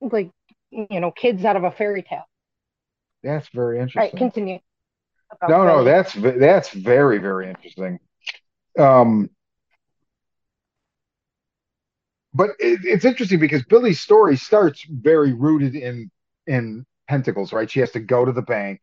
like 0.00 0.30
you 0.70 1.00
know 1.00 1.10
kids 1.10 1.44
out 1.44 1.56
of 1.56 1.64
a 1.64 1.70
fairy 1.70 2.02
tale. 2.02 2.24
That's 3.22 3.48
very 3.48 3.80
interesting. 3.80 4.00
All 4.00 4.04
right, 4.04 4.16
continue. 4.16 4.58
No, 5.46 5.64
no, 5.64 5.84
that's 5.84 6.14
that's 6.14 6.70
very, 6.70 7.18
very 7.18 7.48
interesting. 7.48 7.98
Um, 8.78 9.30
but 12.34 12.50
it, 12.58 12.80
it's 12.84 13.04
interesting 13.04 13.38
because 13.40 13.64
Billy's 13.64 14.00
story 14.00 14.36
starts 14.36 14.84
very 14.88 15.32
rooted 15.32 15.74
in 15.74 16.10
in 16.46 16.84
pentacles, 17.08 17.52
right? 17.52 17.70
She 17.70 17.80
has 17.80 17.90
to 17.92 18.00
go 18.00 18.24
to 18.24 18.32
the 18.32 18.42
bank. 18.42 18.80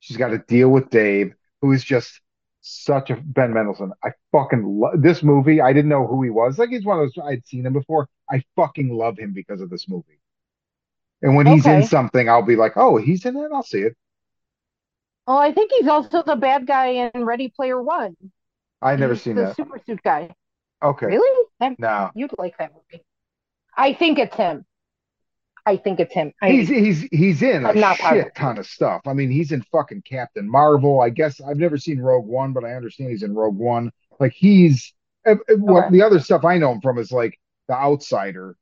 She's 0.00 0.16
got 0.16 0.28
to 0.28 0.38
deal 0.38 0.68
with 0.70 0.90
Dave, 0.90 1.34
who 1.60 1.72
is 1.72 1.84
just 1.84 2.20
such 2.60 3.10
a 3.10 3.16
Ben 3.16 3.52
Mendelsohn. 3.52 3.92
I 4.04 4.10
fucking 4.32 4.64
love 4.64 5.02
this 5.02 5.22
movie. 5.22 5.60
I 5.60 5.72
didn't 5.72 5.88
know 5.90 6.06
who 6.06 6.22
he 6.22 6.30
was. 6.30 6.58
Like 6.58 6.70
he's 6.70 6.84
one 6.84 6.98
of 7.00 7.04
those 7.14 7.24
I'd 7.24 7.46
seen 7.46 7.66
him 7.66 7.72
before. 7.72 8.08
I 8.30 8.42
fucking 8.56 8.94
love 8.94 9.18
him 9.18 9.32
because 9.32 9.60
of 9.60 9.70
this 9.70 9.88
movie. 9.88 10.20
And 11.22 11.36
when 11.36 11.46
he's 11.46 11.66
in 11.68 11.82
something, 11.82 12.28
I'll 12.28 12.42
be 12.42 12.56
like, 12.56 12.72
"Oh, 12.76 12.96
he's 12.96 13.24
in 13.24 13.36
it. 13.36 13.50
I'll 13.52 13.62
see 13.62 13.80
it." 13.82 13.96
Well, 15.28 15.36
I 15.36 15.52
think 15.52 15.70
he's 15.76 15.86
also 15.86 16.22
the 16.22 16.36
bad 16.36 16.66
guy 16.66 17.10
in 17.14 17.24
Ready 17.26 17.48
Player 17.54 17.80
One. 17.82 18.16
I've 18.80 18.98
never 18.98 19.12
He's 19.12 19.22
seen 19.24 19.34
the 19.34 19.42
that. 19.42 19.56
super 19.56 19.78
suit 19.86 20.00
guy. 20.02 20.34
Okay, 20.82 21.06
Really? 21.06 21.46
That, 21.60 21.78
no. 21.78 22.10
you'd 22.14 22.30
like 22.38 22.56
that 22.58 22.72
movie. 22.72 23.04
I 23.76 23.92
think 23.92 24.18
it's 24.18 24.34
him. 24.34 24.64
I 25.66 25.76
think 25.76 26.00
it's 26.00 26.14
him. 26.14 26.32
I, 26.40 26.50
He's 26.50 26.68
he's 26.68 27.02
he's 27.12 27.42
in 27.42 27.66
a 27.66 27.68
I'm 27.68 27.78
not 27.78 27.98
shit 27.98 28.34
ton 28.34 28.56
of 28.58 28.66
stuff. 28.66 29.02
I 29.06 29.12
mean, 29.12 29.30
he's 29.30 29.52
in 29.52 29.60
fucking 29.70 30.00
Captain 30.02 30.48
Marvel. 30.48 31.02
I 31.02 31.10
guess 31.10 31.42
I've 31.42 31.58
never 31.58 31.76
seen 31.76 32.00
Rogue 32.00 32.24
One, 32.26 32.54
but 32.54 32.64
I 32.64 32.72
understand 32.72 33.10
he's 33.10 33.22
in 33.22 33.34
Rogue 33.34 33.58
One. 33.58 33.92
Like 34.18 34.32
he's 34.32 34.94
uh, 35.26 35.34
what 35.58 35.84
Okay. 35.88 35.92
the 35.98 36.02
other 36.02 36.20
stuff 36.20 36.46
I 36.46 36.56
know 36.56 36.72
him 36.72 36.80
from 36.80 36.96
is 36.96 37.12
like 37.12 37.38
The 37.68 37.74
Outsider, 37.74 38.56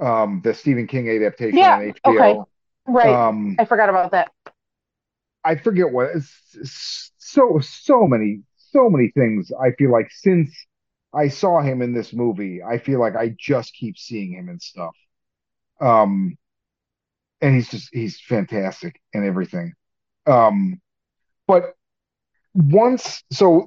um, 0.00 0.40
the 0.42 0.54
Stephen 0.54 0.88
King 0.88 1.08
adaptation 1.08 1.58
Yeah, 1.58 1.76
on 1.76 1.92
HBO. 2.04 2.30
okay. 2.30 2.40
right. 2.88 3.14
Um, 3.14 3.54
I 3.60 3.64
forgot 3.64 3.88
about 3.88 4.10
that. 4.10 4.32
I 5.44 5.56
forget 5.56 5.90
what 5.90 6.10
it's, 6.14 7.10
so 7.18 7.58
so 7.60 8.06
many 8.06 8.42
so 8.56 8.88
many 8.90 9.10
things. 9.10 9.52
I 9.60 9.72
feel 9.72 9.90
like 9.90 10.10
since 10.10 10.54
I 11.14 11.28
saw 11.28 11.62
him 11.62 11.82
in 11.82 11.94
this 11.94 12.12
movie, 12.12 12.62
I 12.62 12.78
feel 12.78 13.00
like 13.00 13.16
I 13.16 13.34
just 13.38 13.74
keep 13.74 13.96
seeing 13.98 14.32
him 14.32 14.48
and 14.48 14.60
stuff. 14.60 14.94
Um, 15.80 16.36
and 17.40 17.54
he's 17.54 17.70
just 17.70 17.88
he's 17.92 18.20
fantastic 18.20 19.00
and 19.12 19.24
everything. 19.24 19.74
Um, 20.26 20.80
but 21.46 21.74
once 22.54 23.22
so 23.32 23.66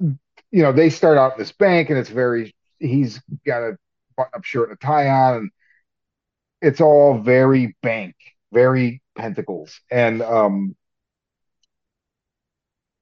you 0.52 0.64
know 0.64 0.72
they 0.72 0.90
start 0.90 1.18
out 1.18 1.34
in 1.34 1.40
this 1.40 1.52
bank 1.52 1.90
and 1.90 2.00
it's 2.00 2.10
very 2.10 2.56
he's 2.80 3.22
got 3.46 3.62
a 3.64 3.78
button 4.16 4.32
up 4.36 4.44
shirt 4.46 4.70
and 4.70 4.78
a 4.82 4.86
tie 4.86 5.10
on 5.10 5.36
and 5.38 5.52
it's 6.62 6.82
all 6.82 7.20
very 7.20 7.76
bank, 7.84 8.16
very 8.52 9.02
pentacles. 9.16 9.80
And 9.92 10.22
um 10.22 10.76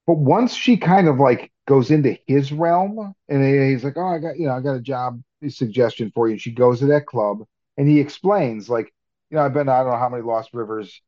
but 0.07 0.17
once 0.17 0.53
she 0.53 0.77
kind 0.77 1.07
of 1.07 1.17
like 1.17 1.51
goes 1.67 1.91
into 1.91 2.17
his 2.27 2.51
realm 2.51 3.13
and 3.27 3.71
he's 3.71 3.83
like, 3.83 3.97
Oh, 3.97 4.07
I 4.07 4.19
got 4.19 4.37
you 4.37 4.47
know, 4.47 4.53
I 4.53 4.61
got 4.61 4.75
a 4.75 4.81
job 4.81 5.21
suggestion 5.47 6.11
for 6.13 6.27
you. 6.27 6.37
She 6.37 6.51
goes 6.51 6.79
to 6.79 6.87
that 6.87 7.05
club 7.05 7.43
and 7.77 7.87
he 7.87 7.99
explains, 7.99 8.69
like, 8.69 8.93
you 9.29 9.37
know, 9.37 9.43
I've 9.43 9.53
been 9.53 9.69
I 9.69 9.79
don't 9.79 9.91
know 9.91 9.97
how 9.97 10.09
many 10.09 10.23
Lost 10.23 10.51
Rivers 10.53 11.01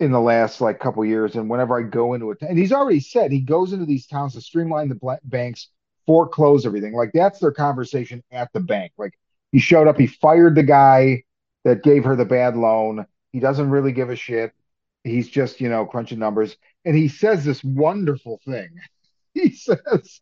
in 0.00 0.12
the 0.12 0.20
last 0.20 0.60
like 0.60 0.78
couple 0.78 1.04
years, 1.04 1.34
and 1.34 1.50
whenever 1.50 1.78
I 1.78 1.82
go 1.82 2.14
into 2.14 2.30
it, 2.30 2.38
and 2.40 2.58
he's 2.58 2.72
already 2.72 3.00
said 3.00 3.32
he 3.32 3.40
goes 3.40 3.72
into 3.72 3.84
these 3.86 4.06
towns 4.06 4.34
to 4.34 4.40
streamline 4.40 4.88
the 4.88 5.18
banks, 5.24 5.68
foreclose 6.06 6.64
everything. 6.66 6.94
Like 6.94 7.10
that's 7.12 7.40
their 7.40 7.52
conversation 7.52 8.22
at 8.30 8.52
the 8.52 8.60
bank. 8.60 8.92
Like 8.96 9.18
he 9.52 9.58
showed 9.58 9.88
up, 9.88 9.98
he 9.98 10.06
fired 10.06 10.54
the 10.54 10.62
guy 10.62 11.24
that 11.64 11.82
gave 11.82 12.04
her 12.04 12.16
the 12.16 12.24
bad 12.24 12.56
loan. 12.56 13.06
He 13.32 13.40
doesn't 13.40 13.70
really 13.70 13.92
give 13.92 14.10
a 14.10 14.16
shit. 14.16 14.52
He's 15.04 15.28
just 15.28 15.60
you 15.60 15.68
know 15.68 15.86
crunching 15.86 16.18
numbers, 16.18 16.56
and 16.84 16.96
he 16.96 17.08
says 17.08 17.44
this 17.44 17.62
wonderful 17.64 18.40
thing. 18.44 18.70
He 19.34 19.54
says, 19.54 20.20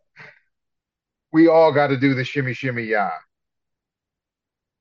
"We 1.33 1.49
all 1.49 1.73
got 1.73 1.87
to 1.87 1.97
do 1.97 2.13
the 2.15 2.25
shimmy 2.25 2.53
shimmy 2.53 2.85
yeah." 2.85 3.13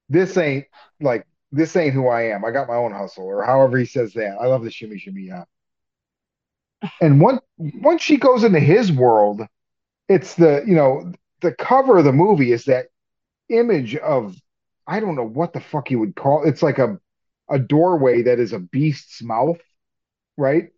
This 0.10 0.36
ain't 0.38 0.66
like 1.00 1.26
this 1.52 1.76
ain't 1.76 1.94
who 1.94 2.08
I 2.10 2.24
am. 2.24 2.44
I 2.44 2.52
got 2.52 2.68
my 2.68 2.76
own 2.76 2.92
hustle, 2.92 3.26
or 3.26 3.44
however 3.44 3.78
he 3.78 3.86
says 3.86 4.14
that. 4.14 4.38
I 4.42 4.48
love 4.48 4.64
the 4.64 4.72
shimmy 4.72 4.98
shimmy 4.98 5.24
yeah. 5.24 5.46
And 7.02 7.22
once 7.22 7.42
once 7.58 8.02
she 8.02 8.18
goes 8.18 8.44
into 8.44 8.60
his 8.60 8.92
world, 8.92 9.42
it's 10.10 10.36
the 10.36 10.64
you 10.68 10.76
know 10.76 11.14
the 11.42 11.54
cover 11.54 11.98
of 11.98 12.06
the 12.06 12.12
movie 12.12 12.52
is 12.52 12.66
that 12.66 12.88
image 13.50 13.96
of 13.96 14.36
I 14.88 15.00
don't 15.00 15.16
know 15.16 15.28
what 15.28 15.54
the 15.54 15.60
fuck 15.60 15.92
you 15.92 16.00
would 16.00 16.16
call 16.16 16.44
it's 16.46 16.64
like 16.64 16.80
a 16.80 17.00
a 17.50 17.60
doorway 17.60 18.24
that 18.24 18.40
is 18.40 18.54
a 18.54 18.60
beast's 18.60 19.22
mouth, 19.22 19.60
right? 20.38 20.70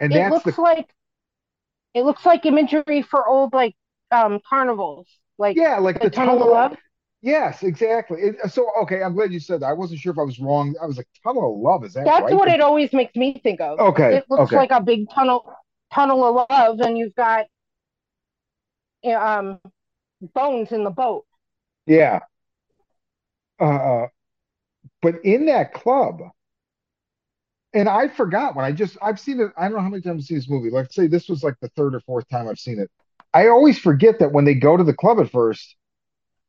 And 0.00 0.14
It 0.14 0.16
that's 0.16 0.42
looks 0.42 0.42
the 0.42 0.58
like 0.58 0.94
it 1.94 2.04
looks 2.04 2.24
like 2.24 2.46
imagery 2.46 3.02
for 3.02 3.26
old 3.26 3.52
like 3.52 3.74
um 4.10 4.40
carnivals, 4.48 5.08
like 5.38 5.60
yeah, 5.60 5.78
like 5.78 6.00
the 6.00 6.10
the 6.10 6.10
Tunnel 6.10 6.38
of. 6.42 6.48
Love. 6.48 6.76
Yes, 7.22 7.62
exactly. 7.64 8.20
It, 8.22 8.50
so 8.52 8.70
okay, 8.82 9.02
I'm 9.02 9.14
glad 9.14 9.32
you 9.32 9.40
said 9.40 9.60
that. 9.60 9.66
I 9.66 9.72
wasn't 9.74 10.00
sure 10.00 10.12
if 10.12 10.18
I 10.18 10.22
was 10.22 10.40
wrong. 10.40 10.74
I 10.82 10.86
was 10.86 10.96
like, 10.98 11.08
Tunnel 11.24 11.54
of 11.54 11.60
Love, 11.60 11.84
is 11.84 11.94
that 11.94 12.04
That's 12.04 12.30
right? 12.30 12.32
what 12.32 12.48
it 12.48 12.60
always 12.60 12.92
makes 12.92 13.14
me 13.16 13.38
think 13.42 13.60
of. 13.60 13.80
Okay, 13.80 14.10
It 14.10 14.24
looks 14.30 14.52
okay. 14.52 14.54
like 14.54 14.70
a 14.70 14.82
big 14.82 15.08
tunnel 15.10 15.52
tunnel 15.92 16.24
of 16.24 16.46
love, 16.50 16.80
and 16.80 16.96
you've 16.96 17.14
got 17.14 17.46
um 19.04 19.60
bones 20.34 20.72
in 20.72 20.84
the 20.84 20.90
boat. 20.90 21.26
Yeah. 21.86 22.20
Uh, 23.60 23.64
uh, 23.64 24.06
but 25.02 25.16
in 25.24 25.46
that 25.46 25.74
club, 25.74 26.20
and 27.72 27.88
I 27.88 28.08
forgot 28.08 28.56
when 28.56 28.64
I 28.64 28.72
just 28.72 28.96
I've 29.00 29.20
seen 29.20 29.40
it. 29.40 29.52
I 29.56 29.64
don't 29.64 29.74
know 29.76 29.82
how 29.82 29.88
many 29.88 30.02
times 30.02 30.22
I've 30.22 30.26
seen 30.26 30.38
this 30.38 30.50
movie. 30.50 30.70
Let's 30.70 30.94
say 30.94 31.06
this 31.06 31.28
was 31.28 31.42
like 31.42 31.54
the 31.60 31.68
third 31.70 31.94
or 31.94 32.00
fourth 32.00 32.28
time 32.28 32.48
I've 32.48 32.58
seen 32.58 32.80
it. 32.80 32.90
I 33.32 33.48
always 33.48 33.78
forget 33.78 34.18
that 34.18 34.32
when 34.32 34.44
they 34.44 34.54
go 34.54 34.76
to 34.76 34.82
the 34.84 34.94
club 34.94 35.20
at 35.20 35.30
first, 35.30 35.76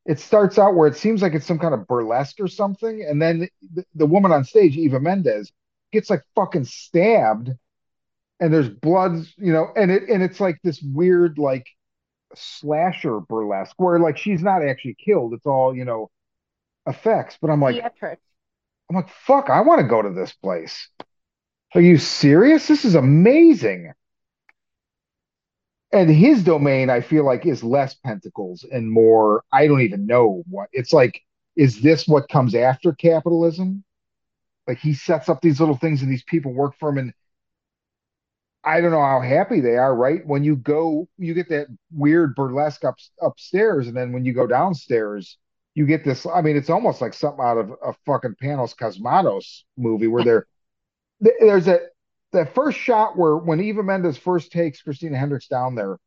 it 0.06 0.20
starts 0.20 0.58
out 0.58 0.76
where 0.76 0.88
it 0.88 0.98
seems 0.98 1.22
like 1.22 1.34
it's 1.34 1.46
some 1.46 1.60
kind 1.60 1.76
of 1.76 1.88
burlesque 1.88 2.40
or 2.40 2.48
something, 2.48 3.06
and 3.08 3.22
then 3.22 3.48
the, 3.74 3.86
the 3.94 4.06
woman 4.06 4.32
on 4.32 4.44
stage, 4.44 4.76
Eva 4.76 5.00
Mendes, 5.00 5.52
gets 5.92 6.10
like 6.10 6.24
fucking 6.36 6.66
stabbed, 6.66 7.52
and 8.40 8.54
there's 8.54 8.70
blood, 8.70 9.24
you 9.38 9.54
know, 9.54 9.68
and 9.76 9.92
it 9.92 10.10
and 10.10 10.24
it's 10.24 10.40
like 10.40 10.58
this 10.64 10.82
weird 10.82 11.38
like 11.38 11.68
slasher 12.36 13.20
burlesque 13.20 13.76
where 13.78 14.00
like 14.00 14.18
she's 14.18 14.42
not 14.42 14.64
actually 14.64 14.96
killed. 14.96 15.34
It's 15.34 15.46
all, 15.46 15.76
you 15.76 15.86
know, 15.86 16.10
effects. 16.88 17.38
But 17.40 17.52
I'm 17.52 17.62
like, 17.62 17.76
Theatrics. 17.76 18.18
I'm 18.90 18.96
like, 18.96 19.10
fuck, 19.10 19.50
I 19.50 19.62
want 19.62 19.82
to 19.82 19.88
go 19.88 20.02
to 20.02 20.10
this 20.10 20.34
place. 20.34 20.90
Are 21.74 21.82
you 21.82 21.98
serious? 21.98 22.68
This 22.68 22.86
is 22.86 22.96
amazing. 22.96 23.94
And 25.94 26.10
his 26.10 26.44
domain, 26.44 26.90
I 26.90 27.02
feel 27.02 27.26
like, 27.26 27.46
is 27.46 27.64
less 27.64 27.96
pentacles 27.96 28.66
and 28.70 28.90
more, 28.90 29.44
I 29.52 29.68
don't 29.68 29.82
even 29.82 30.06
know 30.06 30.44
what. 30.50 30.70
It's 30.72 30.94
like, 30.94 31.22
is 31.56 31.82
this 31.82 32.08
what 32.08 32.30
comes 32.30 32.56
after 32.56 32.94
capitalism? 32.94 33.84
Like 34.68 34.80
he 34.80 34.94
sets 34.94 35.28
up 35.30 35.42
these 35.42 35.60
little 35.60 35.78
things 35.78 36.02
and 36.02 36.12
these 36.12 36.24
people 36.24 36.54
work 36.54 36.76
for 36.80 36.90
him 36.90 36.98
and 36.98 37.14
I 38.64 38.80
don't 38.82 38.92
know 38.92 39.02
how 39.02 39.22
happy 39.22 39.60
they 39.60 39.78
are, 39.78 39.96
right? 39.96 40.26
When 40.26 40.44
you 40.44 40.56
go, 40.56 41.08
you 41.18 41.34
get 41.34 41.50
that 41.50 41.68
weird 41.92 42.36
burlesque 42.36 42.84
up 42.86 42.96
upstairs, 43.22 43.88
and 43.88 43.98
then 43.98 44.12
when 44.12 44.24
you 44.24 44.34
go 44.34 44.46
downstairs, 44.46 45.38
you 45.74 45.86
get 45.88 46.04
this. 46.04 46.26
I 46.28 46.42
mean, 46.42 46.58
it's 46.58 46.70
almost 46.70 47.02
like 47.02 47.14
something 47.14 47.44
out 47.44 47.58
of 47.58 47.72
a 47.84 47.94
fucking 48.06 48.36
Panos 48.42 48.76
Cosmatos 48.76 49.64
movie 49.78 50.08
where 50.08 50.24
they're 50.24 50.42
th- 50.42 50.51
there's 51.22 51.68
a 51.68 51.80
that 52.34 52.56
first 52.56 52.78
shot 52.78 53.18
where 53.18 53.38
when 53.38 53.60
Eva 53.60 53.84
Mendes 53.84 54.18
first 54.18 54.52
takes 54.52 54.82
Christina 54.82 55.18
Hendricks 55.18 55.48
down 55.48 55.76
there, 55.76 55.98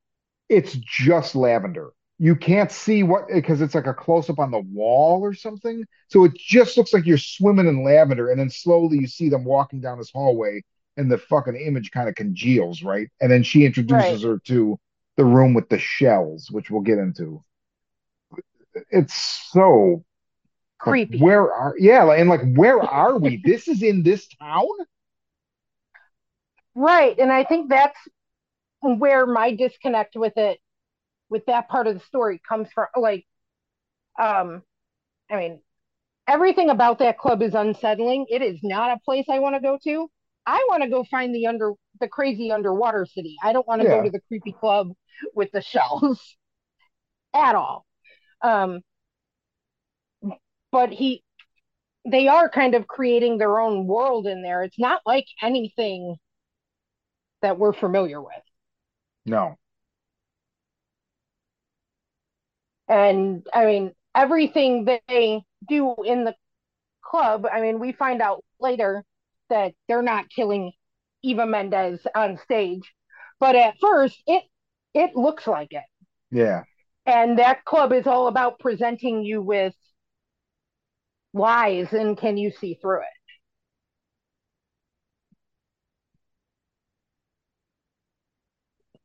it's 0.48 0.72
just 0.72 1.34
lavender. 1.34 1.90
You 2.18 2.36
can't 2.36 2.70
see 2.70 3.02
what 3.02 3.28
because 3.28 3.60
it's 3.60 3.74
like 3.74 3.86
a 3.86 3.94
close 3.94 4.30
up 4.30 4.38
on 4.38 4.50
the 4.50 4.60
wall 4.60 5.20
or 5.20 5.34
something. 5.34 5.84
So 6.08 6.24
it 6.24 6.34
just 6.34 6.76
looks 6.76 6.92
like 6.92 7.06
you're 7.06 7.18
swimming 7.18 7.66
in 7.66 7.84
lavender, 7.84 8.30
and 8.30 8.38
then 8.38 8.50
slowly 8.50 8.98
you 8.98 9.06
see 9.06 9.28
them 9.28 9.44
walking 9.44 9.80
down 9.80 9.98
this 9.98 10.10
hallway, 10.12 10.62
and 10.96 11.10
the 11.10 11.18
fucking 11.18 11.56
image 11.56 11.90
kind 11.90 12.08
of 12.08 12.14
congeals, 12.14 12.82
right? 12.82 13.08
And 13.20 13.30
then 13.30 13.42
she 13.42 13.66
introduces 13.66 14.22
her 14.22 14.38
to 14.46 14.78
the 15.16 15.24
room 15.24 15.54
with 15.54 15.68
the 15.68 15.78
shells, 15.78 16.50
which 16.50 16.70
we'll 16.70 16.82
get 16.82 16.98
into. 16.98 17.42
It's 18.90 19.14
so 19.52 20.04
creepy. 20.78 21.18
Where 21.18 21.52
are 21.52 21.74
yeah, 21.78 22.10
and 22.12 22.28
like 22.28 22.42
where 22.54 22.80
are 22.80 23.18
we? 23.18 23.36
This 23.44 23.68
is 23.68 23.82
in 23.82 24.02
this 24.02 24.28
town? 24.40 24.66
Right. 26.74 27.18
And 27.18 27.32
I 27.32 27.44
think 27.44 27.68
that's 27.68 27.98
where 28.80 29.26
my 29.26 29.54
disconnect 29.54 30.16
with 30.16 30.34
it, 30.36 30.60
with 31.30 31.46
that 31.46 31.68
part 31.68 31.86
of 31.88 31.94
the 31.94 32.00
story 32.00 32.40
comes 32.48 32.68
from. 32.74 32.86
Like, 32.96 33.26
um, 34.20 34.62
I 35.30 35.36
mean, 35.36 35.60
everything 36.28 36.70
about 36.70 37.00
that 37.00 37.18
club 37.18 37.42
is 37.42 37.54
unsettling. 37.54 38.26
It 38.30 38.42
is 38.42 38.60
not 38.62 38.92
a 38.96 39.00
place 39.04 39.26
I 39.30 39.40
want 39.40 39.56
to 39.56 39.62
go 39.62 39.78
to. 39.84 40.10
I 40.46 40.64
want 40.70 40.82
to 40.84 40.90
go 40.90 41.04
find 41.04 41.34
the 41.34 41.46
under 41.48 41.72
the 42.00 42.08
crazy 42.08 42.52
underwater 42.52 43.06
city. 43.06 43.36
I 43.42 43.52
don't 43.52 43.68
want 43.68 43.82
to 43.82 43.86
Yeah. 43.86 43.88
go 43.88 44.02
to 44.02 44.10
the 44.10 44.20
creepy 44.28 44.56
club 44.60 44.92
with 45.34 45.50
the 45.52 45.62
shells 45.62 46.36
at 47.34 47.54
all. 47.54 47.86
Um, 48.42 48.82
but 50.72 50.90
he, 50.90 51.22
they 52.10 52.28
are 52.28 52.48
kind 52.50 52.74
of 52.74 52.88
creating 52.88 53.38
their 53.38 53.60
own 53.60 53.86
world 53.86 54.26
in 54.26 54.42
there. 54.42 54.62
It's 54.64 54.78
not 54.78 55.02
like 55.06 55.26
anything 55.42 56.16
that 57.44 57.58
we're 57.58 57.74
familiar 57.74 58.20
with. 58.20 58.32
No. 59.26 59.58
And 62.88 63.46
I 63.52 63.66
mean, 63.66 63.92
everything 64.14 64.86
they 65.08 65.42
do 65.68 65.94
in 66.04 66.24
the 66.24 66.34
club, 67.02 67.46
I 67.50 67.60
mean, 67.60 67.78
we 67.80 67.92
find 67.92 68.22
out 68.22 68.42
later 68.60 69.04
that 69.50 69.74
they're 69.88 70.02
not 70.02 70.30
killing 70.30 70.72
Eva 71.22 71.46
Mendes 71.46 72.00
on 72.14 72.38
stage. 72.38 72.92
But 73.40 73.56
at 73.56 73.74
first, 73.78 74.22
it 74.26 74.44
it 74.94 75.14
looks 75.14 75.46
like 75.46 75.72
it. 75.72 75.84
Yeah. 76.30 76.62
And 77.04 77.38
that 77.38 77.64
club 77.66 77.92
is 77.92 78.06
all 78.06 78.28
about 78.28 78.58
presenting 78.58 79.22
you 79.22 79.42
with 79.42 79.74
lies 81.34 81.92
and 81.92 82.16
can 82.16 82.38
you 82.38 82.50
see 82.50 82.78
through 82.80 83.00
it? 83.00 83.13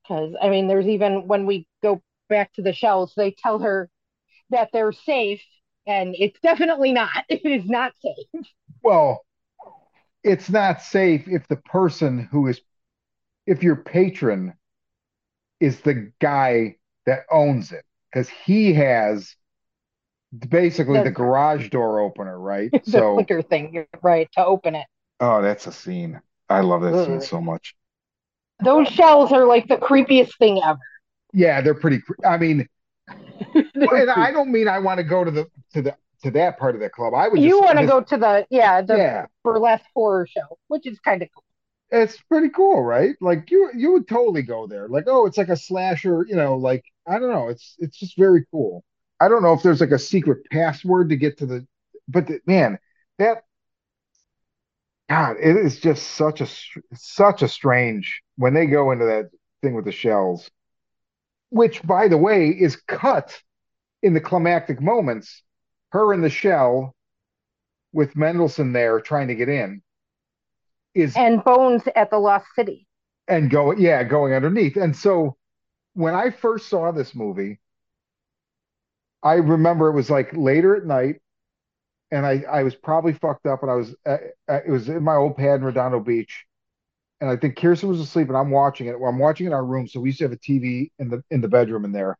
Because, 0.10 0.36
I 0.41 0.50
mean, 0.50 0.67
there's 0.69 0.88
even 0.88 1.28
when 1.28 1.48
we 1.48 1.67
go 1.84 2.04
back 2.30 2.54
to 2.56 2.63
the 2.63 2.74
shells, 2.74 3.13
they 3.17 3.32
tell 3.34 3.60
her 3.60 3.89
that 4.52 4.69
they're 4.74 4.93
safe, 4.93 5.41
and 5.88 6.15
it's 6.19 6.39
definitely 6.41 6.93
not. 6.93 7.26
It 7.30 7.45
is 7.45 7.65
not 7.69 7.93
safe. 8.02 8.45
Well, 8.84 9.26
it's 10.24 10.50
not 10.50 10.82
safe 10.82 11.28
if 11.28 11.48
the 11.48 11.56
person 11.58 12.19
who 12.19 12.48
is 12.48 12.62
if 13.48 13.63
your 13.63 13.78
patron 13.78 14.56
is 15.60 15.82
the 15.82 16.12
guy 16.19 16.76
that 17.06 17.22
owns 17.32 17.72
it 17.72 17.86
because 18.12 18.30
he 18.30 18.74
has 18.74 19.36
basically 20.50 21.00
The- 21.00 21.02
the 21.02 21.12
garage 21.12 21.69
door 21.69 22.00
opener, 22.00 22.38
right? 22.39 22.72
the 22.88 23.04
So, 23.04 23.12
flicker 23.13 23.41
thing, 23.41 23.86
right, 24.02 24.30
to 24.34 24.45
open 24.45 24.76
it. 24.76 24.88
oh, 25.19 25.41
that's 25.41 25.67
a 25.67 25.72
scene. 25.72 26.22
I 26.50 26.62
love 26.62 26.82
that 26.82 26.98
scene 26.98 27.22
so 27.22 27.41
much. 27.41 27.76
Those 28.63 28.88
shells 28.88 29.32
are 29.32 29.45
like 29.45 29.67
the 29.67 29.78
creepiest 29.78 30.38
thing 30.38 30.62
ever. 30.63 30.80
Yeah, 31.34 31.62
they're 31.62 31.76
pretty. 31.76 32.00
cre- 32.02 32.26
I 32.26 32.38
mean, 32.38 32.67
and 33.91 34.10
I 34.10 34.32
don't 34.32 34.52
mean 34.52 34.67
I 34.67 34.80
want 34.80 35.00
to 35.00 35.04
go 35.04 35.24
to 35.24 35.32
the 35.32 35.48
to 35.74 35.82
the 35.82 35.95
to 36.24 36.32
that 36.32 36.58
part 36.60 36.76
of 36.76 36.82
the 36.82 36.89
club. 36.89 37.13
I 37.13 37.28
would 37.28 37.43
you 37.43 37.60
want 37.62 37.78
to 37.80 37.86
go 37.86 38.02
to 38.02 38.17
the 38.17 38.45
yeah 38.50 38.82
the 38.82 39.00
Yeah, 39.00 39.28
burlesque 39.43 39.86
horror 39.95 40.28
show, 40.28 40.58
which 40.67 40.86
is 40.86 41.00
kind 41.00 41.22
of 41.22 41.30
cool. 41.34 41.43
it's 41.91 42.17
pretty 42.30 42.50
cool, 42.50 42.82
right? 42.84 43.15
Like 43.22 43.50
you 43.52 43.72
you 43.76 43.91
would 43.93 44.08
totally 44.08 44.43
go 44.43 44.67
there. 44.67 44.88
Like, 44.88 45.06
oh, 45.08 45.26
it's 45.26 45.38
like 45.38 45.50
a 45.50 45.58
slasher, 45.58 46.26
you 46.28 46.36
know, 46.36 46.56
like 46.56 46.84
I 47.08 47.19
don't 47.19 47.32
know, 47.32 47.50
it's 47.50 47.76
it's 47.80 47.98
just 47.98 48.17
very 48.17 48.45
cool. 48.52 48.84
I 49.19 49.28
don't 49.28 49.41
know 49.43 49.54
if 49.54 49.63
there's 49.63 49.82
like 49.82 49.91
a 49.91 50.00
secret 50.00 50.45
password 50.52 51.10
to 51.10 51.15
get 51.15 51.38
to 51.39 51.45
the 51.45 51.67
but 52.08 52.28
the, 52.28 52.39
man, 52.45 52.80
that 53.17 53.43
God, 55.10 55.38
it 55.39 55.56
is 55.56 55.80
just 55.80 56.04
such 56.12 56.41
a 56.41 56.48
such 56.93 57.41
a 57.41 57.48
strange 57.48 58.22
when 58.39 58.56
they 58.56 58.65
go 58.67 58.91
into 58.91 59.06
that 59.06 59.32
thing 59.62 59.75
with 59.75 59.86
the 59.86 59.91
shells, 59.91 60.49
which 61.52 61.84
by 61.84 62.08
the 62.08 62.17
way 62.17 62.49
is 62.49 62.78
cut 62.88 63.41
in 64.02 64.13
the 64.13 64.21
climactic 64.21 64.82
moments, 64.82 65.43
her 65.91 66.13
in 66.13 66.21
the 66.21 66.30
shell 66.30 66.95
with 67.93 68.15
Mendelsohn 68.15 68.71
there 68.73 68.99
trying 69.02 69.28
to 69.28 69.36
get 69.36 69.49
in 69.49 69.82
is 70.95 71.15
And 71.15 71.43
Bones 71.43 71.84
at 71.95 72.10
the 72.10 72.19
Lost 72.19 72.47
City. 72.56 72.88
and 73.28 73.49
go 73.49 73.71
yeah 73.73 74.04
going 74.04 74.34
underneath 74.34 74.75
and 74.78 74.95
so 74.95 75.38
when 75.93 76.15
i 76.15 76.30
first 76.32 76.69
saw 76.69 76.91
this 76.91 77.15
movie 77.15 77.60
i 79.23 79.34
remember 79.34 79.88
it 79.89 79.93
was 79.93 80.10
like 80.10 80.36
later 80.36 80.75
at 80.75 80.86
night 80.86 81.21
and 82.12 82.25
i 82.25 82.43
i 82.52 82.63
was 82.63 82.75
probably 82.75 83.13
fucked 83.13 83.47
up 83.47 83.62
and 83.63 83.71
i 83.71 83.75
was 83.75 83.95
uh, 84.06 84.17
uh, 84.49 84.60
it 84.65 84.71
was 84.71 84.89
in 84.89 85.04
my 85.04 85.15
old 85.15 85.38
pad 85.38 85.60
in 85.60 85.65
redondo 85.65 85.99
beach 85.99 86.45
and 87.21 87.29
i 87.29 87.36
think 87.36 87.58
kirsten 87.58 87.89
was 87.89 87.99
asleep 87.99 88.27
and 88.27 88.38
i'm 88.38 88.51
watching 88.51 88.88
it 88.88 88.99
well, 88.99 89.10
i'm 89.10 89.19
watching 89.19 89.45
it 89.45 89.49
in 89.49 89.53
our 89.53 89.65
room 89.65 89.88
so 89.88 89.99
we 89.99 90.10
used 90.10 90.19
to 90.19 90.25
have 90.25 90.32
a 90.32 90.38
tv 90.38 90.91
in 90.99 91.10
the 91.10 91.23
in 91.32 91.41
the 91.41 91.47
bedroom 91.47 91.86
in 91.86 91.91
there 91.91 92.17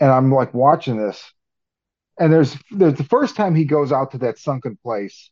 and 0.00 0.10
i'm 0.10 0.32
like 0.32 0.54
watching 0.54 0.96
this 0.98 1.32
and 2.18 2.32
there's 2.32 2.56
there's 2.72 2.94
the 2.94 3.04
first 3.04 3.36
time 3.36 3.54
he 3.54 3.64
goes 3.64 3.92
out 3.92 4.12
to 4.12 4.18
that 4.18 4.38
sunken 4.38 4.78
place 4.82 5.30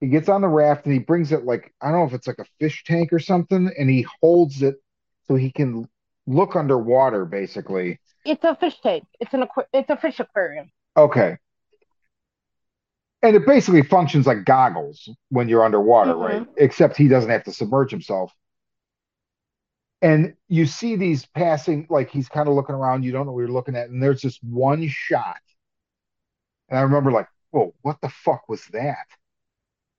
he 0.00 0.08
gets 0.08 0.28
on 0.28 0.42
the 0.42 0.48
raft 0.48 0.84
and 0.84 0.92
he 0.92 0.98
brings 0.98 1.32
it 1.32 1.44
like 1.44 1.72
I 1.80 1.90
don't 1.90 2.00
know 2.00 2.06
if 2.06 2.14
it's 2.14 2.26
like 2.26 2.38
a 2.38 2.46
fish 2.60 2.84
tank 2.84 3.12
or 3.12 3.18
something, 3.18 3.70
and 3.78 3.88
he 3.88 4.06
holds 4.20 4.62
it 4.62 4.76
so 5.26 5.34
he 5.34 5.50
can 5.50 5.88
look 6.26 6.56
underwater, 6.56 7.24
basically. 7.24 8.00
It's 8.24 8.44
a 8.44 8.54
fish 8.54 8.78
tank. 8.80 9.04
It's 9.20 9.32
an 9.34 9.44
aqua- 9.44 9.66
it's 9.72 9.90
a 9.90 9.96
fish 9.96 10.20
aquarium. 10.20 10.70
Okay. 10.96 11.38
And 13.22 13.34
it 13.34 13.46
basically 13.46 13.82
functions 13.82 14.26
like 14.26 14.44
goggles 14.44 15.08
when 15.30 15.48
you're 15.48 15.64
underwater, 15.64 16.14
Mhm. 16.14 16.20
right? 16.20 16.46
Except 16.56 16.96
he 16.96 17.08
doesn't 17.08 17.30
have 17.30 17.44
to 17.44 17.52
submerge 17.52 17.90
himself. 17.90 18.32
And 20.02 20.34
you 20.48 20.66
see 20.66 20.96
these 20.96 21.26
passing, 21.26 21.86
like 21.88 22.10
he's 22.10 22.28
kind 22.28 22.48
of 22.48 22.54
looking 22.54 22.74
around, 22.74 23.02
you 23.04 23.12
don't 23.12 23.26
know 23.26 23.32
what 23.32 23.40
you're 23.40 23.48
looking 23.48 23.76
at, 23.76 23.88
and 23.88 24.02
there's 24.02 24.22
this 24.22 24.38
one 24.42 24.86
shot. 24.88 25.40
And 26.68 26.78
I 26.78 26.82
remember 26.82 27.12
like, 27.12 27.28
whoa, 27.50 27.74
what 27.82 28.00
the 28.00 28.08
fuck 28.08 28.48
was 28.48 28.64
that? 28.68 29.06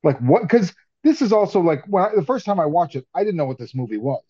Like 0.03 0.19
what? 0.19 0.43
Because 0.43 0.73
this 1.03 1.21
is 1.21 1.34
also 1.34 1.62
like 1.62 1.84
when 1.88 2.03
I, 2.03 2.15
the 2.15 2.25
first 2.25 2.45
time 2.45 2.60
I 2.60 2.65
watched 2.65 2.95
it, 2.95 3.08
I 3.13 3.23
didn't 3.23 3.38
know 3.38 3.45
what 3.45 3.58
this 3.58 3.75
movie 3.75 3.97
was, 3.97 4.23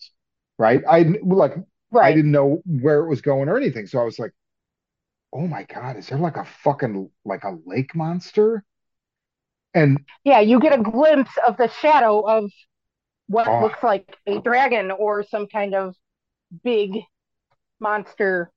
right? 0.57 0.83
I 0.89 1.03
like 1.23 1.55
right. 1.91 2.05
I 2.07 2.13
didn't 2.13 2.31
know 2.31 2.61
where 2.65 2.99
it 3.01 3.09
was 3.09 3.21
going 3.21 3.49
or 3.49 3.57
anything, 3.57 3.87
so 3.87 3.99
I 3.99 4.03
was 4.03 4.19
like, 4.19 4.33
oh 5.33 5.47
my 5.47 5.63
God, 5.63 5.97
is 5.97 6.07
there 6.07 6.17
like 6.17 6.37
a 6.37 6.45
fucking 6.45 7.09
like 7.25 7.43
a 7.43 7.57
lake 7.65 7.95
monster? 7.95 8.63
And 9.77 9.99
Yeah, 10.23 10.39
you 10.39 10.59
get 10.59 10.77
a 10.77 10.81
glimpse 10.81 11.31
of 11.47 11.57
the 11.57 11.67
shadow 11.69 12.21
of 12.21 12.51
what 13.27 13.47
Oh. 13.47 13.61
looks 13.63 13.83
like 13.83 14.17
a 14.25 14.39
dragon 14.39 14.91
or 14.91 15.23
some 15.23 15.47
kind 15.47 15.75
of 15.75 15.95
big 16.63 16.91
monster, 17.79 18.51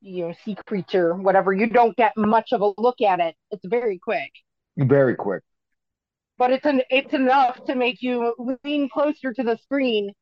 you 0.00 0.28
know, 0.28 0.34
sea 0.44 0.56
creature, 0.66 1.14
whatever. 1.14 1.52
You 1.52 1.66
don't 1.66 1.96
get 1.96 2.12
much 2.16 2.52
of 2.52 2.60
a 2.60 2.72
look 2.78 3.00
at 3.00 3.20
it. 3.20 3.34
It's 3.50 3.64
very 3.66 3.98
quick. 3.98 4.30
very 4.76 5.14
quick. 5.16 5.42
But 6.38 6.50
it's 6.52 6.66
an 6.66 6.82
it's 6.90 7.12
enough 7.12 7.64
to 7.66 7.74
make 7.74 8.02
you 8.02 8.34
lean 8.64 8.88
closer 8.88 9.32
to 9.32 9.42
the 9.42 9.56
screen, 9.58 10.12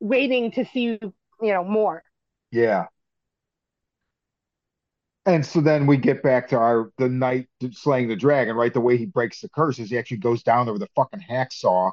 waiting 0.00 0.52
to 0.52 0.64
see 0.64 0.98
you 1.02 1.12
know 1.40 1.64
more. 1.64 2.02
Yeah. 2.50 2.86
And 5.26 5.44
so 5.44 5.60
then 5.60 5.86
we 5.86 5.96
get 5.96 6.22
back 6.22 6.48
to 6.48 6.56
our 6.56 6.92
the 6.98 7.08
knight 7.08 7.48
slaying 7.72 8.08
the 8.08 8.16
dragon, 8.16 8.54
right? 8.56 8.72
The 8.72 8.80
way 8.80 8.96
he 8.96 9.06
breaks 9.06 9.40
the 9.40 9.48
curse 9.48 9.78
is 9.78 9.90
he 9.90 9.98
actually 9.98 10.18
goes 10.18 10.42
down 10.42 10.66
there 10.66 10.72
with 10.72 10.82
a 10.82 10.88
fucking 10.94 11.20
hacksaw 11.28 11.92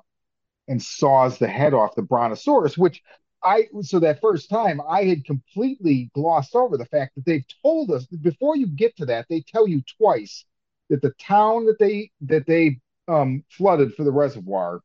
and 0.67 0.81
saws 0.81 1.39
the 1.39 1.47
head 1.47 1.73
off 1.73 1.95
the 1.95 2.03
brontosaurus, 2.03 2.77
which 2.77 3.01
I 3.43 3.69
so 3.81 3.99
that 3.99 4.21
first 4.21 4.49
time 4.49 4.81
I 4.89 5.03
had 5.05 5.25
completely 5.25 6.11
glossed 6.15 6.55
over 6.55 6.77
the 6.77 6.85
fact 6.87 7.15
that 7.15 7.25
they've 7.25 7.45
told 7.63 7.91
us 7.91 8.05
before 8.07 8.57
you 8.57 8.67
get 8.67 8.97
to 8.97 9.07
that, 9.07 9.27
they 9.29 9.41
tell 9.41 9.67
you 9.67 9.83
twice 9.97 10.45
that 10.89 11.01
the 11.01 11.13
town 11.19 11.65
that 11.67 11.79
they 11.79 12.11
that 12.21 12.47
they 12.47 12.79
um 13.07 13.43
flooded 13.49 13.95
for 13.95 14.03
the 14.05 14.11
reservoir 14.11 14.81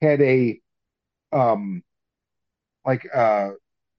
had 0.00 0.20
a 0.20 0.60
um 1.32 1.82
like 2.84 3.06
uh 3.14 3.50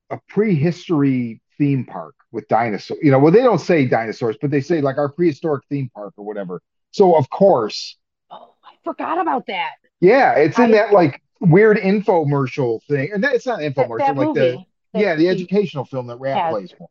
a 0.09 0.19
prehistory 0.29 1.41
theme 1.57 1.85
park 1.85 2.15
with 2.31 2.47
dinosaurs. 2.47 2.99
You 3.01 3.11
know, 3.11 3.19
well, 3.19 3.31
they 3.31 3.43
don't 3.43 3.59
say 3.59 3.85
dinosaurs, 3.85 4.37
but 4.41 4.51
they 4.51 4.61
say 4.61 4.81
like 4.81 4.97
our 4.97 5.09
prehistoric 5.09 5.63
theme 5.69 5.89
park 5.93 6.13
or 6.17 6.25
whatever. 6.25 6.61
So 6.91 7.15
of 7.15 7.29
course, 7.29 7.97
Oh, 8.31 8.53
I 8.63 8.75
forgot 8.83 9.19
about 9.19 9.45
that. 9.47 9.75
yeah, 10.01 10.33
it's 10.35 10.59
in 10.59 10.71
I- 10.71 10.71
that 10.71 10.93
like 10.93 11.21
weird 11.39 11.77
infomercial 11.77 12.81
thing, 12.83 13.11
and 13.13 13.23
that, 13.23 13.33
it's 13.35 13.45
not 13.45 13.61
an 13.61 13.73
That, 13.75 13.87
infomercial, 13.87 14.07
that 14.07 14.15
like 14.15 14.27
movie. 14.27 14.67
the 14.93 14.99
yeah, 14.99 15.15
the 15.15 15.27
educational 15.29 15.85
film 15.85 16.07
that 16.07 16.17
Rat 16.17 16.37
has. 16.37 16.51
plays 16.51 16.71
for. 16.77 16.89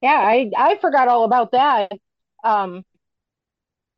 Yeah, 0.00 0.10
I 0.20 0.50
I 0.56 0.78
forgot 0.80 1.08
all 1.08 1.24
about 1.24 1.52
that. 1.52 1.90
Um, 2.44 2.84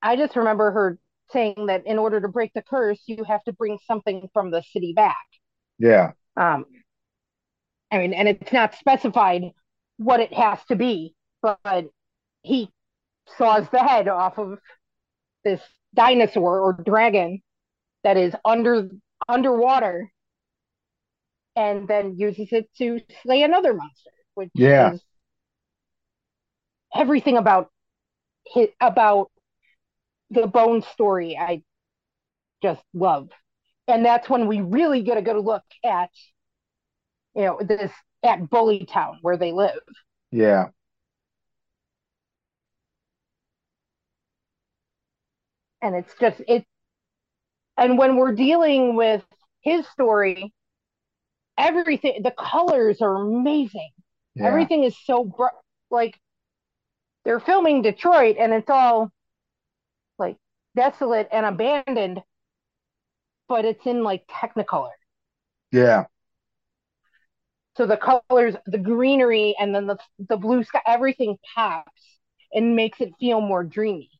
I 0.02 0.16
just 0.16 0.36
remember 0.36 0.70
her 0.72 0.98
saying 1.30 1.66
that 1.66 1.86
in 1.86 1.98
order 1.98 2.20
to 2.20 2.28
break 2.28 2.52
the 2.54 2.62
curse, 2.62 3.00
you 3.06 3.24
have 3.24 3.42
to 3.44 3.52
bring 3.52 3.78
something 3.86 4.28
from 4.32 4.50
the 4.50 4.62
city 4.62 4.92
back. 4.94 5.16
Yeah, 5.78 6.12
Um, 6.36 6.66
I 7.90 7.98
mean, 7.98 8.12
and 8.12 8.28
it's 8.28 8.52
not 8.52 8.74
specified 8.74 9.52
what 9.96 10.20
it 10.20 10.32
has 10.32 10.58
to 10.68 10.76
be, 10.76 11.14
but 11.42 11.86
he 12.42 12.70
saws 13.38 13.68
the 13.70 13.80
head 13.80 14.08
off 14.08 14.38
of 14.38 14.58
this 15.44 15.60
dinosaur 15.94 16.60
or 16.60 16.72
dragon 16.72 17.42
that 18.04 18.16
is 18.16 18.34
under 18.44 18.90
underwater 19.28 20.10
and 21.56 21.88
then 21.88 22.16
uses 22.18 22.48
it 22.52 22.68
to 22.78 23.00
slay 23.22 23.42
another 23.42 23.74
monster, 23.74 24.10
which 24.34 24.50
Yeah. 24.54 24.92
is 24.92 25.02
everything 26.94 27.36
about 27.36 27.70
his, 28.46 28.68
about 28.80 29.30
the 30.30 30.46
bone 30.46 30.82
story 30.82 31.36
I 31.36 31.62
just 32.62 32.82
love. 32.94 33.30
And 33.88 34.04
that's 34.04 34.28
when 34.28 34.46
we 34.46 34.60
really 34.60 35.02
get 35.02 35.18
a 35.18 35.22
good 35.22 35.36
look 35.36 35.64
at 35.84 36.10
you 37.34 37.42
know 37.42 37.58
this 37.62 37.92
at 38.22 38.50
Bully 38.50 38.86
Town 38.86 39.18
where 39.22 39.36
they 39.36 39.52
live. 39.52 39.80
Yeah. 40.30 40.68
And 45.82 45.94
it's 45.94 46.12
just 46.20 46.42
it 46.46 46.64
and 47.76 47.96
when 47.96 48.16
we're 48.16 48.34
dealing 48.34 48.94
with 48.94 49.24
his 49.62 49.86
story, 49.88 50.52
everything 51.56 52.22
the 52.22 52.32
colors 52.32 53.00
are 53.00 53.22
amazing. 53.22 53.90
Yeah. 54.34 54.46
Everything 54.46 54.84
is 54.84 54.96
so 55.04 55.24
br- 55.24 55.46
like 55.90 56.18
they're 57.24 57.40
filming 57.40 57.82
Detroit 57.82 58.36
and 58.38 58.52
it's 58.52 58.68
all 58.70 59.10
like 60.18 60.36
desolate 60.76 61.28
and 61.32 61.46
abandoned, 61.46 62.20
but 63.48 63.64
it's 63.64 63.86
in 63.86 64.02
like 64.02 64.26
Technicolor. 64.26 64.90
Yeah. 65.72 66.04
So 67.80 67.86
the 67.86 67.96
colors, 67.96 68.54
the 68.66 68.76
greenery, 68.76 69.56
and 69.58 69.74
then 69.74 69.86
the 69.86 69.96
the 70.28 70.36
blue 70.36 70.62
sky, 70.64 70.82
everything 70.86 71.38
pops 71.54 72.18
and 72.52 72.76
makes 72.76 73.00
it 73.00 73.14
feel 73.18 73.40
more 73.40 73.64
dreamy. 73.64 74.10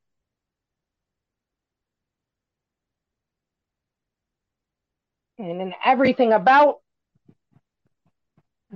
And 5.37 5.61
then 5.61 5.75
everything 5.85 6.33
about 6.33 6.77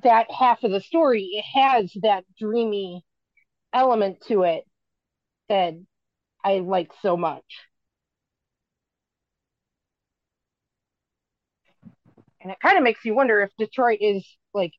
that 0.02 0.30
half 0.30 0.62
of 0.64 0.70
the 0.70 0.82
story, 0.82 1.30
it 1.32 1.46
has 1.58 1.90
that 2.02 2.24
dreamy 2.38 3.02
element 3.72 4.22
to 4.28 4.42
it 4.42 4.64
that 5.48 5.72
I 6.44 6.58
like 6.58 6.90
so 7.00 7.16
much. 7.16 7.42
And 12.42 12.52
it 12.52 12.60
kind 12.60 12.76
of 12.76 12.84
makes 12.84 13.02
you 13.06 13.14
wonder 13.14 13.40
if 13.40 13.50
Detroit 13.56 14.00
is 14.02 14.26
like, 14.54 14.72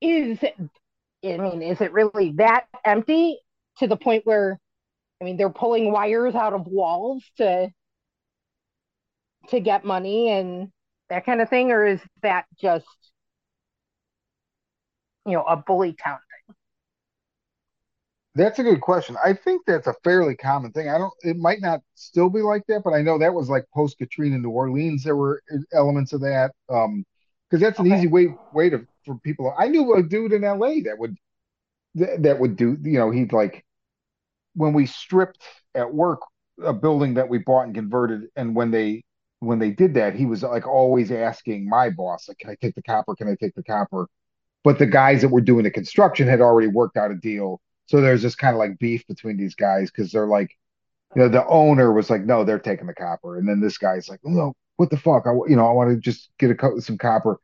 is, 0.00 0.38
I 0.42 1.36
mean, 1.36 1.62
is 1.62 1.80
it 1.80 1.92
really 1.92 2.32
that 2.36 2.66
empty 2.84 3.38
to 3.78 3.86
the 3.86 3.96
point 3.96 4.24
where, 4.26 4.58
I 5.20 5.24
mean, 5.24 5.36
they're 5.36 5.50
pulling 5.50 5.92
wires 5.92 6.34
out 6.34 6.52
of 6.52 6.66
walls 6.66 7.24
to 7.38 7.70
to 9.48 9.60
get 9.60 9.84
money 9.84 10.30
and 10.30 10.70
that 11.08 11.24
kind 11.24 11.40
of 11.40 11.48
thing, 11.48 11.72
or 11.72 11.84
is 11.86 12.00
that 12.22 12.44
just, 12.60 12.86
you 15.26 15.32
know, 15.32 15.42
a 15.42 15.56
bully 15.56 15.94
town 15.94 16.18
thing? 16.18 16.54
That's 18.34 18.58
a 18.58 18.62
good 18.62 18.80
question. 18.80 19.16
I 19.24 19.32
think 19.32 19.62
that's 19.66 19.86
a 19.88 19.94
fairly 20.04 20.36
common 20.36 20.70
thing. 20.70 20.88
I 20.88 20.98
don't, 20.98 21.12
it 21.22 21.36
might 21.36 21.60
not 21.60 21.80
still 21.94 22.30
be 22.30 22.40
like 22.40 22.62
that, 22.68 22.82
but 22.84 22.92
I 22.92 23.02
know 23.02 23.18
that 23.18 23.34
was 23.34 23.48
like 23.48 23.64
post 23.74 23.98
Katrina 23.98 24.38
New 24.38 24.50
Orleans. 24.50 25.02
There 25.02 25.16
were 25.16 25.42
elements 25.72 26.12
of 26.12 26.20
that. 26.20 26.52
Um, 26.68 27.04
because 27.50 27.60
that's 27.62 27.78
an 27.78 27.86
Okay. 27.86 27.88
easy 27.88 28.08
way 28.08 28.38
way 28.52 28.70
to 28.70 28.86
for 29.04 29.18
people. 29.20 29.54
I 29.58 29.68
knew 29.68 29.94
a 29.94 30.02
dude 30.02 30.32
in 30.32 30.44
LA 30.44 30.82
that 30.82 30.98
would 30.98 31.16
that, 31.96 32.22
that 32.24 32.40
would 32.40 32.56
do, 32.56 32.76
you 32.82 32.98
know, 32.98 33.10
he'd 33.10 33.32
like 33.32 33.64
when 34.54 34.72
we 34.72 34.86
stripped 34.86 35.42
at 35.74 35.92
work 35.92 36.20
a 36.62 36.72
building 36.72 37.14
that 37.14 37.28
we 37.28 37.38
bought 37.38 37.62
and 37.66 37.74
converted, 37.74 38.28
and 38.36 38.54
when 38.56 38.70
they 38.70 39.04
when 39.40 39.58
they 39.60 39.70
did 39.70 39.94
that, 39.94 40.14
he 40.14 40.26
was 40.26 40.42
like 40.42 40.66
always 40.66 41.12
asking 41.12 41.68
my 41.68 41.90
boss, 41.90 42.28
like, 42.28 42.38
can 42.38 42.50
I 42.50 42.56
take 42.60 42.74
the 42.74 42.82
copper? 42.82 43.14
Can 43.14 43.28
I 43.28 43.36
take 43.40 43.54
the 43.54 43.62
copper? 43.62 44.06
But 44.64 44.78
the 44.78 44.86
guys 44.86 45.22
that 45.22 45.28
were 45.30 45.40
doing 45.42 45.64
the 45.64 45.70
construction 45.72 46.28
had 46.28 46.40
already 46.40 46.68
worked 46.68 46.96
out 46.96 47.10
a 47.12 47.16
deal. 47.16 47.60
So 47.86 48.00
there's 48.00 48.22
this 48.22 48.36
kind 48.36 48.54
of 48.54 48.58
like 48.60 48.78
beef 48.78 49.06
between 49.08 49.36
these 49.36 49.54
guys 49.56 49.90
because 49.90 50.12
they're 50.12 50.26
like, 50.26 50.50
you 51.14 51.22
know, 51.22 51.28
the 51.28 51.46
owner 51.46 51.92
was 51.92 52.10
like, 52.10 52.24
no, 52.24 52.44
they're 52.44 52.58
taking 52.58 52.86
the 52.86 52.94
copper. 52.94 53.38
And 53.38 53.48
then 53.48 53.60
this 53.60 53.78
guy's 53.78 54.08
like, 54.08 54.20
no, 54.24 54.54
what 54.78 54.90
the 54.90 54.96
fuck? 54.96 55.24
I, 55.26 55.32
you 55.48 55.56
know, 55.56 55.66
I 55.66 55.72
want 55.72 55.90
to 55.90 55.96
just 55.96 56.30
get 56.38 56.50
a 56.50 56.80
some 56.80 56.98
copper. 56.98 57.38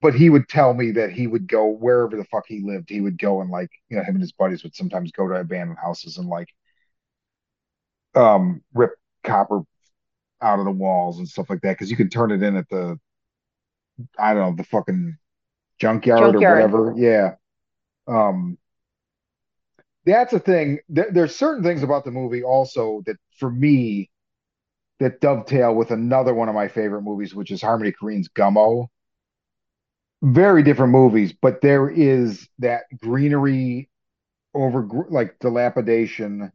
But 0.00 0.14
he 0.14 0.30
would 0.30 0.48
tell 0.48 0.74
me 0.74 0.92
that 0.92 1.10
he 1.12 1.26
would 1.26 1.46
go 1.46 1.66
wherever 1.66 2.16
the 2.16 2.24
fuck 2.24 2.44
he 2.46 2.60
lived. 2.64 2.88
He 2.88 3.00
would 3.00 3.18
go 3.18 3.40
and 3.40 3.50
like, 3.50 3.70
you 3.88 3.96
know, 3.96 4.02
him 4.02 4.14
and 4.14 4.20
his 4.20 4.32
buddies 4.32 4.62
would 4.62 4.74
sometimes 4.74 5.12
go 5.12 5.28
to 5.28 5.34
abandoned 5.34 5.78
houses 5.78 6.18
and 6.18 6.28
like, 6.28 6.48
um, 8.14 8.62
rip 8.74 8.92
copper 9.24 9.62
out 10.40 10.58
of 10.58 10.64
the 10.64 10.70
walls 10.72 11.18
and 11.18 11.28
stuff 11.28 11.50
like 11.50 11.60
that 11.62 11.72
because 11.72 11.90
you 11.90 11.96
can 11.96 12.08
turn 12.08 12.30
it 12.30 12.42
in 12.42 12.56
at 12.56 12.68
the, 12.68 12.98
I 14.18 14.34
don't 14.34 14.50
know, 14.50 14.56
the 14.56 14.64
fucking 14.64 15.16
junkyard, 15.80 16.32
Junkyard. 16.32 16.72
or 16.72 16.92
whatever. 16.92 16.94
Yeah. 16.96 17.34
Um, 18.06 18.58
that's 20.04 20.32
a 20.32 20.38
thing. 20.38 20.78
There, 20.88 21.10
there's 21.10 21.34
certain 21.34 21.64
things 21.64 21.82
about 21.82 22.04
the 22.04 22.10
movie 22.12 22.42
also 22.42 23.02
that 23.06 23.16
for 23.38 23.50
me 23.50 24.10
that 25.02 25.20
dovetail 25.20 25.74
with 25.74 25.90
another 25.90 26.32
one 26.32 26.48
of 26.48 26.54
my 26.54 26.68
favorite 26.68 27.02
movies, 27.02 27.34
which 27.34 27.50
is 27.50 27.60
Harmony 27.60 27.92
Korine's 27.92 28.28
Gummo. 28.28 28.86
Very 30.22 30.62
different 30.62 30.92
movies, 30.92 31.32
but 31.32 31.60
there 31.60 31.90
is 31.90 32.48
that 32.60 32.84
greenery 33.02 33.90
over 34.54 34.86
like 35.10 35.36
dilapidation, 35.40 36.52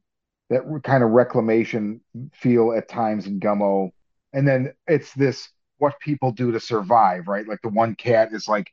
that 0.50 0.62
kind 0.84 1.04
of 1.04 1.10
reclamation 1.10 2.00
feel 2.34 2.72
at 2.72 2.88
times 2.88 3.28
in 3.28 3.42
Gummo. 3.42 3.92
And 4.32 4.48
then 4.48 4.74
it's 4.88 5.14
this 5.14 5.50
what 5.80 6.00
people 6.00 6.32
do 6.32 6.54
to 6.54 6.60
survive, 6.62 7.28
right? 7.28 7.46
Like 7.46 7.62
the 7.62 7.70
one 7.70 7.96
cat 7.96 8.30
is 8.32 8.48
like 8.48 8.72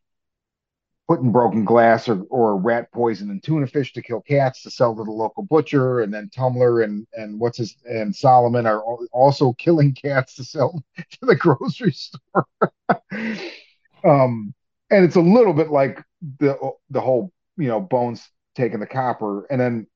putting 1.07 1.33
broken 1.33 1.65
glass 1.65 2.09
or, 2.09 2.23
or 2.31 2.57
rat 2.57 2.91
poison 2.93 3.31
in 3.31 3.41
tuna 3.41 3.67
fish 3.67 3.93
to 3.93 4.03
kill 4.03 4.23
cats 4.23 4.63
to 4.63 4.71
sell 4.71 4.95
to 4.97 5.05
the 5.05 5.11
local 5.11 5.43
butcher, 5.43 6.01
and 6.01 6.13
then 6.13 6.31
Tummler 6.35 6.83
and 6.83 7.07
and 7.15 7.39
what's 7.39 7.59
his 7.59 7.77
and 7.85 8.15
Solomon 8.15 8.67
are 8.67 8.81
also 9.13 9.53
killing 9.59 9.93
cats 9.93 10.35
to 10.37 10.45
sell 10.45 10.83
to 10.97 11.19
the 11.23 11.37
grocery 11.37 11.93
store. 11.93 12.47
um, 14.05 14.55
and 14.91 15.05
it's 15.05 15.17
a 15.17 15.21
little 15.21 15.53
bit 15.53 15.71
like 15.71 16.03
the 16.39 16.57
the 16.91 17.01
whole 17.01 17.33
you 17.57 17.69
know 17.69 17.81
Bones 17.81 18.29
taking 18.55 18.81
the 18.81 18.87
copper, 18.87 19.47
and 19.51 19.61
then 19.61 19.87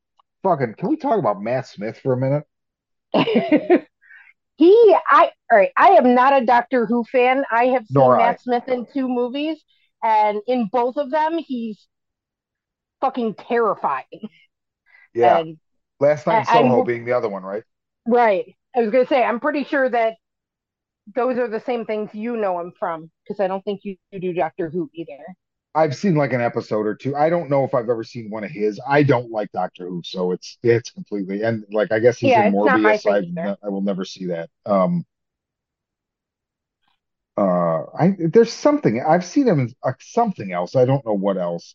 fucking. 0.43 0.75
Can 0.75 0.89
we 0.89 0.97
talk 0.97 1.19
about 1.19 1.43
Matt 1.43 1.67
Smith 1.67 1.99
for 1.99 2.13
a 2.13 2.17
minute? 2.17 2.45
he, 4.57 4.97
I, 5.11 5.31
all 5.51 5.59
right, 5.59 5.71
I 5.77 5.91
am 5.91 6.15
not 6.15 6.43
a 6.43 6.45
Doctor 6.45 6.85
Who 6.85 7.05
fan. 7.05 7.45
I 7.51 7.67
have 7.67 7.87
seen 7.87 7.95
Nor 7.95 8.21
I. 8.21 8.27
Matt 8.27 8.43
Smith 8.43 8.69
in 8.69 8.87
two 8.93 9.09
movies, 9.09 9.63
and 10.03 10.41
in 10.47 10.69
both 10.73 10.97
of 10.97 11.11
them, 11.11 11.39
he's 11.39 11.87
fucking 13.01 13.35
terrifying. 13.35 14.29
Yeah, 15.15 15.39
And 15.39 15.59
Last 16.01 16.27
Night 16.27 16.47
I- 16.49 16.59
I'm- 16.59 16.69
Soho 16.69 16.85
being 16.85 17.05
the 17.05 17.13
other 17.13 17.29
one, 17.29 17.43
right? 17.43 17.65
right, 18.07 18.55
I 18.77 18.81
was 18.81 18.91
gonna 18.91 19.07
say, 19.07 19.23
I'm 19.25 19.41
pretty 19.41 19.65
sure 19.65 19.89
that 19.89 20.15
those 21.15 21.39
are 21.39 21.49
the 21.49 21.61
same 21.61 21.85
things 21.87 22.15
you 22.15 22.37
know 22.37 22.61
him 22.61 22.73
from, 22.79 23.11
because 23.25 23.41
I 23.41 23.47
don't 23.47 23.65
think 23.65 23.81
you, 23.85 23.97
you 24.11 24.21
do 24.21 24.33
Doctor 24.33 24.69
Who 24.71 24.91
either. 24.95 25.19
I've 25.75 25.95
seen 25.97 26.15
like 26.17 26.33
an 26.33 26.41
episode 26.41 26.87
or 26.87 26.95
two. 26.95 27.15
I 27.17 27.31
don't 27.31 27.51
know 27.51 27.65
if 27.65 27.75
I've 27.75 27.89
ever 27.89 28.03
seen 28.05 28.31
one 28.31 28.43
of 28.45 28.51
his. 28.51 28.81
I 28.87 29.03
don't 29.03 29.31
like 29.31 29.51
Doctor 29.53 29.87
Who, 29.89 30.03
so 30.05 30.33
it's 30.33 30.59
it's 30.63 30.91
completely 30.91 31.43
and 31.43 31.65
like 31.71 31.93
I 31.93 31.99
guess 31.99 32.19
he's 32.19 32.31
Yeah, 32.31 32.47
in 32.49 32.55
it's 32.55 32.65
not 32.65 32.81
my 32.81 32.95
Morbius. 32.95 33.03
thing 33.03 33.13
I've 33.13 33.23
either. 33.25 33.33
ne- 33.51 33.57
I 33.63 33.69
will 33.69 33.83
never 33.83 34.05
see 34.05 34.27
that. 34.27 34.51
Um, 34.67 35.05
uh, 37.39 37.85
I 37.99 38.17
there's 38.19 38.53
something 38.53 39.03
I've 39.07 39.25
seen 39.25 39.49
him 39.49 39.61
in 39.61 39.75
uh, 39.85 39.93
something 40.01 40.53
else. 40.53 40.77
I 40.77 40.85
don't 40.85 41.05
know 41.07 41.15
what 41.15 41.37
else. 41.39 41.75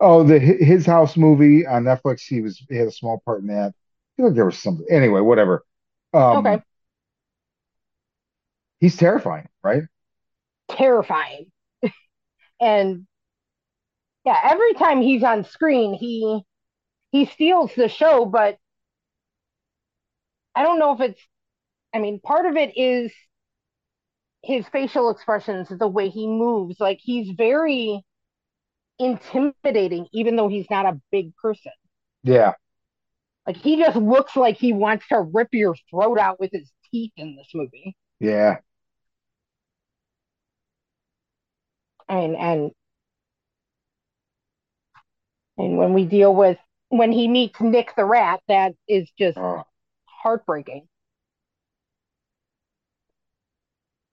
Oh, 0.00 0.24
the 0.24 0.38
his 0.40 0.86
house 0.86 1.16
movie 1.16 1.66
on 1.66 1.84
Netflix. 1.84 2.22
He 2.26 2.40
was 2.42 2.58
he 2.68 2.76
had 2.76 2.88
a 2.88 2.92
small 2.92 3.20
part 3.24 3.42
in 3.42 3.48
that. 3.48 3.68
I 3.70 3.74
feel 4.16 4.26
like 4.28 4.36
there 4.36 4.46
was 4.46 4.58
something. 4.58 4.86
Anyway, 4.90 5.20
whatever. 5.22 5.64
Um, 6.14 6.46
Okay. 6.46 6.62
he's 8.80 8.96
terrifying, 8.96 9.48
right? 9.62 9.84
terrifying. 10.68 11.50
and 12.60 13.06
yeah, 14.24 14.38
every 14.44 14.74
time 14.74 15.00
he's 15.00 15.22
on 15.22 15.44
screen, 15.44 15.94
he 15.94 16.42
he 17.12 17.26
steals 17.26 17.74
the 17.76 17.88
show, 17.88 18.26
but 18.26 18.58
I 20.54 20.62
don't 20.62 20.78
know 20.78 20.92
if 20.92 21.00
it's 21.00 21.20
I 21.94 21.98
mean, 22.00 22.20
part 22.20 22.46
of 22.46 22.56
it 22.56 22.76
is 22.78 23.12
his 24.42 24.68
facial 24.68 25.10
expressions, 25.10 25.68
the 25.70 25.88
way 25.88 26.08
he 26.10 26.26
moves. 26.28 26.80
Like 26.80 26.98
he's 27.02 27.30
very 27.36 28.04
intimidating, 29.00 30.08
even 30.12 30.36
though 30.36 30.48
he's 30.48 30.70
not 30.70 30.86
a 30.86 31.00
big 31.12 31.36
person. 31.36 31.72
Yeah, 32.22 32.54
Like 33.46 33.56
he 33.58 33.76
just 33.76 33.96
looks 33.98 34.34
like 34.36 34.56
he 34.56 34.72
wants 34.72 35.06
to 35.08 35.20
rip 35.20 35.48
your 35.52 35.74
throat 35.90 36.18
out 36.18 36.40
with 36.40 36.52
his 36.52 36.72
teeth 36.90 37.12
in 37.18 37.36
this 37.36 37.50
movie. 37.54 37.96
yeah. 38.20 38.60
And 42.10 42.36
and 42.36 42.72
And 45.58 45.78
when 45.78 45.94
we 45.94 46.06
deal 46.06 46.34
with 46.34 46.58
when 46.88 47.12
he 47.12 47.28
meets 47.28 47.60
Nick 47.60 47.94
the 47.96 48.04
rat, 48.04 48.42
that 48.48 48.74
is 48.88 49.10
just 49.18 49.38
Oh, 49.38 49.64
heartbreaking. 50.06 50.88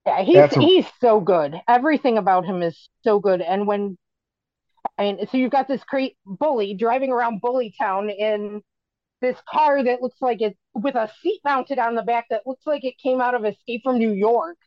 Yeah, 0.07 0.21
he's 0.21 0.57
a- 0.57 0.59
he's 0.59 0.87
so 0.99 1.19
good. 1.19 1.59
Everything 1.67 2.17
about 2.17 2.45
him 2.45 2.63
is 2.63 2.89
so 3.03 3.19
good. 3.19 3.41
And 3.41 3.67
when 3.67 3.97
I 4.97 5.03
mean, 5.03 5.27
so 5.27 5.37
you've 5.37 5.51
got 5.51 5.67
this 5.67 5.83
great 5.83 6.17
bully 6.25 6.73
driving 6.73 7.11
around 7.11 7.41
Bully 7.41 7.73
Town 7.79 8.09
in 8.09 8.61
this 9.21 9.37
car 9.49 9.83
that 9.83 10.01
looks 10.01 10.21
like 10.21 10.41
it 10.41 10.57
with 10.73 10.95
a 10.95 11.11
seat 11.21 11.41
mounted 11.43 11.77
on 11.77 11.95
the 11.95 12.03
back 12.03 12.25
that 12.29 12.43
looks 12.45 12.65
like 12.65 12.85
it 12.85 12.97
came 12.97 13.19
out 13.19 13.35
of 13.35 13.43
Escape 13.45 13.81
from 13.83 13.97
New 13.97 14.13
York 14.13 14.57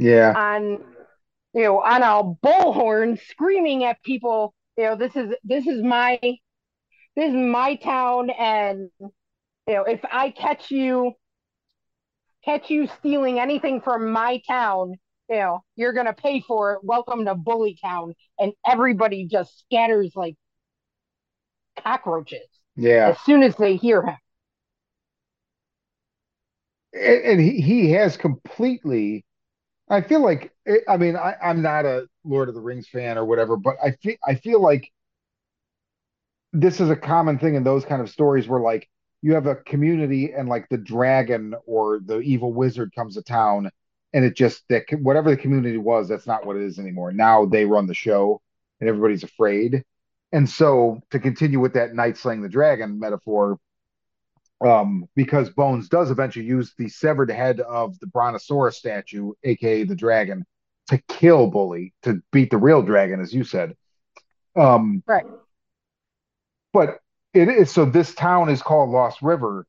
yeah. 0.00 0.32
on 0.36 0.78
you 1.54 1.62
know 1.62 1.80
on 1.80 2.02
a 2.02 2.46
bullhorn 2.46 3.20
screaming 3.28 3.84
at 3.84 4.02
people 4.02 4.54
you 4.76 4.84
know 4.84 4.96
this 4.96 5.14
is 5.14 5.34
this 5.44 5.66
is 5.66 5.82
my 5.82 6.18
this 7.16 7.28
is 7.28 7.34
my 7.34 7.76
town 7.76 8.30
and 8.30 8.88
you 9.00 9.74
know 9.74 9.84
if 9.84 10.00
i 10.10 10.30
catch 10.30 10.70
you 10.70 11.12
catch 12.44 12.70
you 12.70 12.86
stealing 12.98 13.38
anything 13.40 13.80
from 13.80 14.10
my 14.10 14.40
town 14.48 14.94
you 15.28 15.36
know 15.36 15.62
you're 15.76 15.92
gonna 15.92 16.12
pay 16.12 16.40
for 16.40 16.74
it. 16.74 16.80
Welcome 16.82 17.24
to 17.26 17.34
bully 17.34 17.78
town. 17.82 18.14
And 18.38 18.52
everybody 18.66 19.26
just 19.26 19.60
scatters 19.60 20.12
like 20.16 20.36
cockroaches 21.82 22.48
Yeah. 22.76 23.12
as 23.12 23.18
soon 23.20 23.42
as 23.42 23.56
they 23.56 23.76
hear 23.76 24.02
him. 24.02 24.16
And, 26.92 27.22
and 27.24 27.40
he, 27.40 27.60
he 27.60 27.90
has 27.92 28.16
completely 28.16 29.24
I 29.90 30.02
feel 30.02 30.22
like 30.22 30.52
eh, 30.66 30.78
I 30.88 30.96
mean 30.98 31.16
I, 31.16 31.34
I'm 31.42 31.62
not 31.62 31.86
a 31.86 32.08
Lord 32.24 32.48
of 32.48 32.54
the 32.56 32.60
Rings 32.62 32.88
fan 32.88 33.18
or 33.18 33.24
whatever, 33.26 33.56
but 33.56 33.76
I 33.84 33.92
feel 33.92 34.16
I 34.26 34.36
feel 34.36 34.62
like 34.62 34.92
this 36.52 36.80
is 36.80 36.90
a 36.90 36.96
common 36.96 37.38
thing 37.38 37.54
in 37.54 37.64
those 37.64 37.84
kind 37.84 38.02
of 38.02 38.10
stories 38.10 38.48
where 38.48 38.60
like 38.60 38.88
you 39.22 39.34
have 39.34 39.46
a 39.46 39.56
community 39.56 40.32
and 40.32 40.48
like 40.48 40.68
the 40.68 40.78
dragon 40.78 41.54
or 41.66 42.00
the 42.04 42.20
evil 42.20 42.52
wizard 42.52 42.94
comes 42.94 43.14
to 43.14 43.22
town 43.22 43.70
and 44.12 44.24
it 44.24 44.34
just 44.34 44.64
that 44.68 44.84
whatever 45.02 45.30
the 45.30 45.36
community 45.36 45.76
was, 45.76 46.08
that's 46.08 46.26
not 46.26 46.44
what 46.44 46.56
it 46.56 46.62
is 46.62 46.78
anymore. 46.78 47.12
Now 47.12 47.44
they 47.46 47.64
run 47.64 47.86
the 47.86 47.94
show 47.94 48.40
and 48.80 48.88
everybody's 48.88 49.22
afraid. 49.22 49.84
And 50.32 50.48
so 50.48 51.00
to 51.10 51.18
continue 51.18 51.60
with 51.60 51.74
that 51.74 51.94
knight 51.94 52.16
slaying 52.16 52.42
the 52.42 52.48
dragon 52.48 52.98
metaphor, 52.98 53.58
um, 54.64 55.06
because 55.14 55.50
Bones 55.50 55.88
does 55.88 56.10
eventually 56.10 56.44
use 56.44 56.74
the 56.76 56.88
severed 56.88 57.30
head 57.30 57.60
of 57.60 57.98
the 58.00 58.06
Brontosaurus 58.06 58.76
statue, 58.76 59.32
aka 59.44 59.84
the 59.84 59.94
dragon, 59.94 60.44
to 60.88 60.98
kill 61.08 61.46
Bully, 61.46 61.94
to 62.02 62.20
beat 62.32 62.50
the 62.50 62.58
real 62.58 62.82
dragon, 62.82 63.20
as 63.20 63.32
you 63.32 63.44
said. 63.44 63.74
Um, 64.56 65.02
right 65.06 65.24
but 66.72 67.00
it 67.32 67.48
is 67.48 67.70
so 67.70 67.84
this 67.84 68.14
town 68.14 68.48
is 68.48 68.62
called 68.62 68.90
Lost 68.90 69.22
River, 69.22 69.66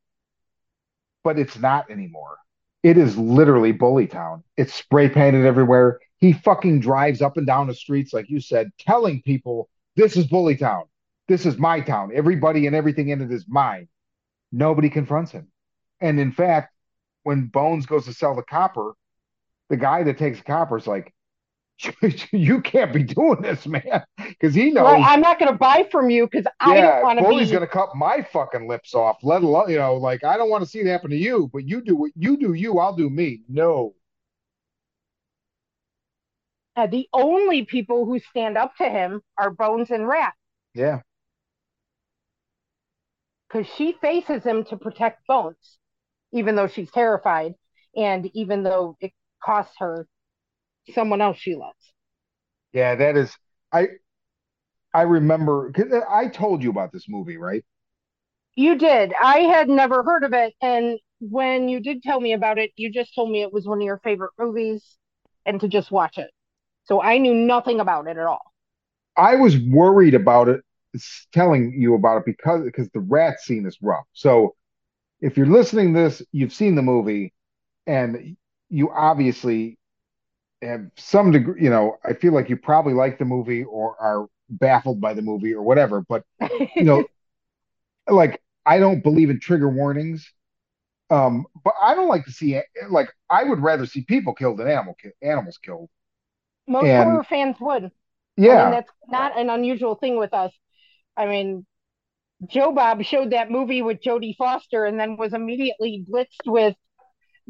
but 1.24 1.38
it's 1.38 1.58
not 1.58 1.90
anymore. 1.90 2.38
It 2.84 2.98
is 2.98 3.18
literally 3.18 3.72
Bully 3.72 4.08
Town. 4.08 4.44
It's 4.58 4.74
spray 4.74 5.10
painted 5.10 5.46
everywhere. 5.46 6.00
He 6.18 6.34
fucking 6.34 6.80
drives 6.80 7.22
up 7.22 7.38
and 7.38 7.46
down 7.46 7.68
the 7.68 7.76
streets, 7.76 8.14
like 8.14 8.30
you 8.30 8.40
said, 8.40 8.72
telling 8.80 9.22
people, 9.22 9.70
This 9.96 10.18
is 10.18 10.26
Bully 10.26 10.56
Town. 10.56 10.86
This 11.28 11.46
is 11.46 11.58
my 11.58 11.80
town. 11.82 12.12
Everybody 12.14 12.68
and 12.68 12.76
everything 12.76 13.10
in 13.10 13.22
it 13.22 13.32
is 13.32 13.46
mine. 13.48 13.88
Nobody 14.52 14.90
confronts 14.90 15.32
him. 15.32 15.48
And 16.02 16.20
in 16.20 16.32
fact, 16.32 16.74
when 17.24 17.46
Bones 17.46 17.86
goes 17.86 18.06
to 18.06 18.14
sell 18.14 18.36
the 18.36 18.44
copper, 18.44 18.94
the 19.70 19.78
guy 19.78 20.04
that 20.04 20.18
takes 20.18 20.40
the 20.40 20.44
copper 20.44 20.78
is 20.78 20.88
like, 20.88 21.14
You 22.32 22.62
can't 22.62 22.94
be 22.94 23.04
doing 23.04 23.42
this, 23.42 23.66
man. 23.68 24.04
Because 24.18 24.54
he 24.56 24.72
knows 24.72 24.86
right 24.86 25.02
i'm 25.06 25.22
not 25.22 25.40
gonna 25.40 25.54
buy 25.54 25.88
from 25.92 26.10
you 26.10 26.28
because 26.28 26.46
i 26.60 26.82
don't 26.82 27.02
want 27.02 27.20
to 27.20 27.26
Bully's 27.26 27.52
be 27.52 27.52
gonna 27.52 27.68
cut 27.68 27.96
my 27.96 28.22
fucking 28.34 28.68
lips 28.68 28.94
off. 28.96 29.18
Let 29.24 29.44
alone, 29.44 29.70
you 29.70 29.78
know, 29.78 29.96
like 29.96 30.24
I 30.24 30.38
don't 30.38 30.50
want 30.50 30.64
to 30.64 30.70
see 30.70 30.80
it 30.80 30.88
happen 30.88 31.12
to 31.12 31.18
you, 31.18 31.50
but 31.54 31.68
you 31.68 31.82
do 31.82 31.96
what 31.96 32.12
you 32.16 32.38
do. 32.38 32.54
You, 32.54 32.80
I'll 32.80 32.96
do 32.96 33.10
me. 33.10 33.44
No, 33.48 33.96
Uh, 36.76 36.88
the 36.88 37.08
only 37.14 37.66
people 37.66 38.06
who 38.06 38.20
stand 38.20 38.58
up 38.58 38.76
to 38.78 38.90
him 38.90 39.22
are 39.38 39.50
Bones 39.52 39.90
and 39.92 40.08
Rat 40.08 40.34
yeah, 40.74 41.02
because 43.48 43.68
she 43.76 43.94
faces 44.02 44.44
him 44.44 44.64
to 44.66 44.78
protect 44.78 45.28
Bones, 45.28 45.78
even 46.32 46.56
though 46.56 46.68
she's 46.68 46.92
terrified 46.92 47.56
and 47.96 48.28
even 48.34 48.64
though 48.64 48.98
it 49.02 49.12
costs 49.44 49.76
her 49.80 50.08
someone 50.90 51.22
else 51.22 51.38
she 51.38 51.56
loves. 51.56 51.94
yeah. 52.74 52.96
That 52.96 53.18
is, 53.18 53.36
I, 53.72 53.88
I 54.94 55.02
remember 55.04 55.70
because 55.70 55.92
I 56.10 56.28
told 56.28 56.64
you 56.64 56.70
about 56.70 56.92
this 56.92 57.08
movie, 57.10 57.38
right? 57.38 57.64
You 58.56 58.78
did. 58.78 59.14
I 59.22 59.40
had 59.40 59.68
never 59.70 60.04
heard 60.04 60.24
of 60.24 60.34
it. 60.34 60.54
And 60.62 61.00
when 61.20 61.68
you 61.70 61.80
did 61.82 62.02
tell 62.04 62.20
me 62.20 62.34
about 62.34 62.58
it, 62.60 62.72
you 62.76 62.90
just 62.92 63.14
told 63.16 63.30
me 63.32 63.42
it 63.42 63.52
was 63.54 63.68
one 63.68 63.80
of 63.80 63.86
your 63.86 64.00
favorite 64.00 64.32
movies 64.38 64.98
and 65.46 65.60
to 65.62 65.68
just 65.68 65.92
watch 65.92 66.18
it. 66.18 66.32
So 66.86 67.02
I 67.02 67.18
knew 67.18 67.34
nothing 67.34 67.80
about 67.80 68.08
it 68.08 68.18
at 68.18 68.26
all. 68.26 68.54
I 69.18 69.36
was 69.36 69.58
worried 69.58 70.14
about 70.14 70.50
it, 70.50 70.62
telling 71.34 71.74
you 71.78 71.96
about 71.96 72.18
it 72.18 72.26
because 72.26 72.64
because 72.64 72.90
the 72.90 73.00
rat 73.00 73.40
scene 73.40 73.66
is 73.66 73.78
rough. 73.82 74.06
So 74.14 74.56
if 75.22 75.38
you're 75.38 75.48
listening 75.48 75.94
to 75.94 76.02
this, 76.02 76.24
you've 76.32 76.54
seen 76.54 76.76
the 76.76 76.82
movie, 76.84 77.34
and 77.88 78.38
you 78.70 78.92
obviously 78.92 79.80
have 80.62 80.88
some 80.98 81.32
degree. 81.32 81.62
You 81.64 81.70
know, 81.70 81.98
I 82.06 82.14
feel 82.14 82.34
like 82.34 82.50
you 82.50 82.58
probably 82.58 82.94
like 82.94 83.18
the 83.20 83.26
movie 83.26 83.64
or 83.64 83.96
are 84.00 84.28
baffled 84.50 85.02
by 85.02 85.14
the 85.14 85.22
movie 85.22 85.54
or 85.54 85.62
whatever. 85.64 86.02
But 86.02 86.24
you 86.76 86.84
know, 86.84 87.06
like 88.10 88.42
I 88.66 88.80
don't 88.80 89.04
believe 89.04 89.30
in 89.30 89.40
trigger 89.40 89.70
warnings. 89.70 90.32
Um, 91.10 91.46
but 91.64 91.74
I 91.82 91.96
don't 91.96 92.08
like 92.08 92.26
to 92.26 92.32
see 92.32 92.60
like 92.90 93.10
I 93.30 93.44
would 93.44 93.60
rather 93.60 93.86
see 93.86 94.04
people 94.04 94.34
killed 94.34 94.60
than 94.60 94.68
animal 94.68 94.96
ki- 95.02 95.10
animals 95.22 95.58
killed. 95.58 95.90
Most 96.68 96.86
And- 96.86 97.04
horror 97.10 97.24
fans 97.24 97.58
would. 97.60 97.86
I 97.86 97.92
Yeah, 98.38 98.64
mean, 98.64 98.72
that's 98.72 98.92
not 99.10 99.38
an 99.38 99.50
unusual 99.50 99.96
thing 99.96 100.18
with 100.18 100.34
us. 100.34 100.54
I 101.18 101.26
mean, 101.28 101.66
Joe 102.48 102.72
Bob 102.74 103.04
showed 103.04 103.32
that 103.32 103.52
movie 103.52 103.82
with 103.82 104.02
Jodie 104.02 104.36
Foster 104.38 104.86
and 104.86 105.00
then 105.00 105.18
was 105.18 105.34
immediately 105.34 106.06
blitzed 106.10 106.46
with 106.48 106.76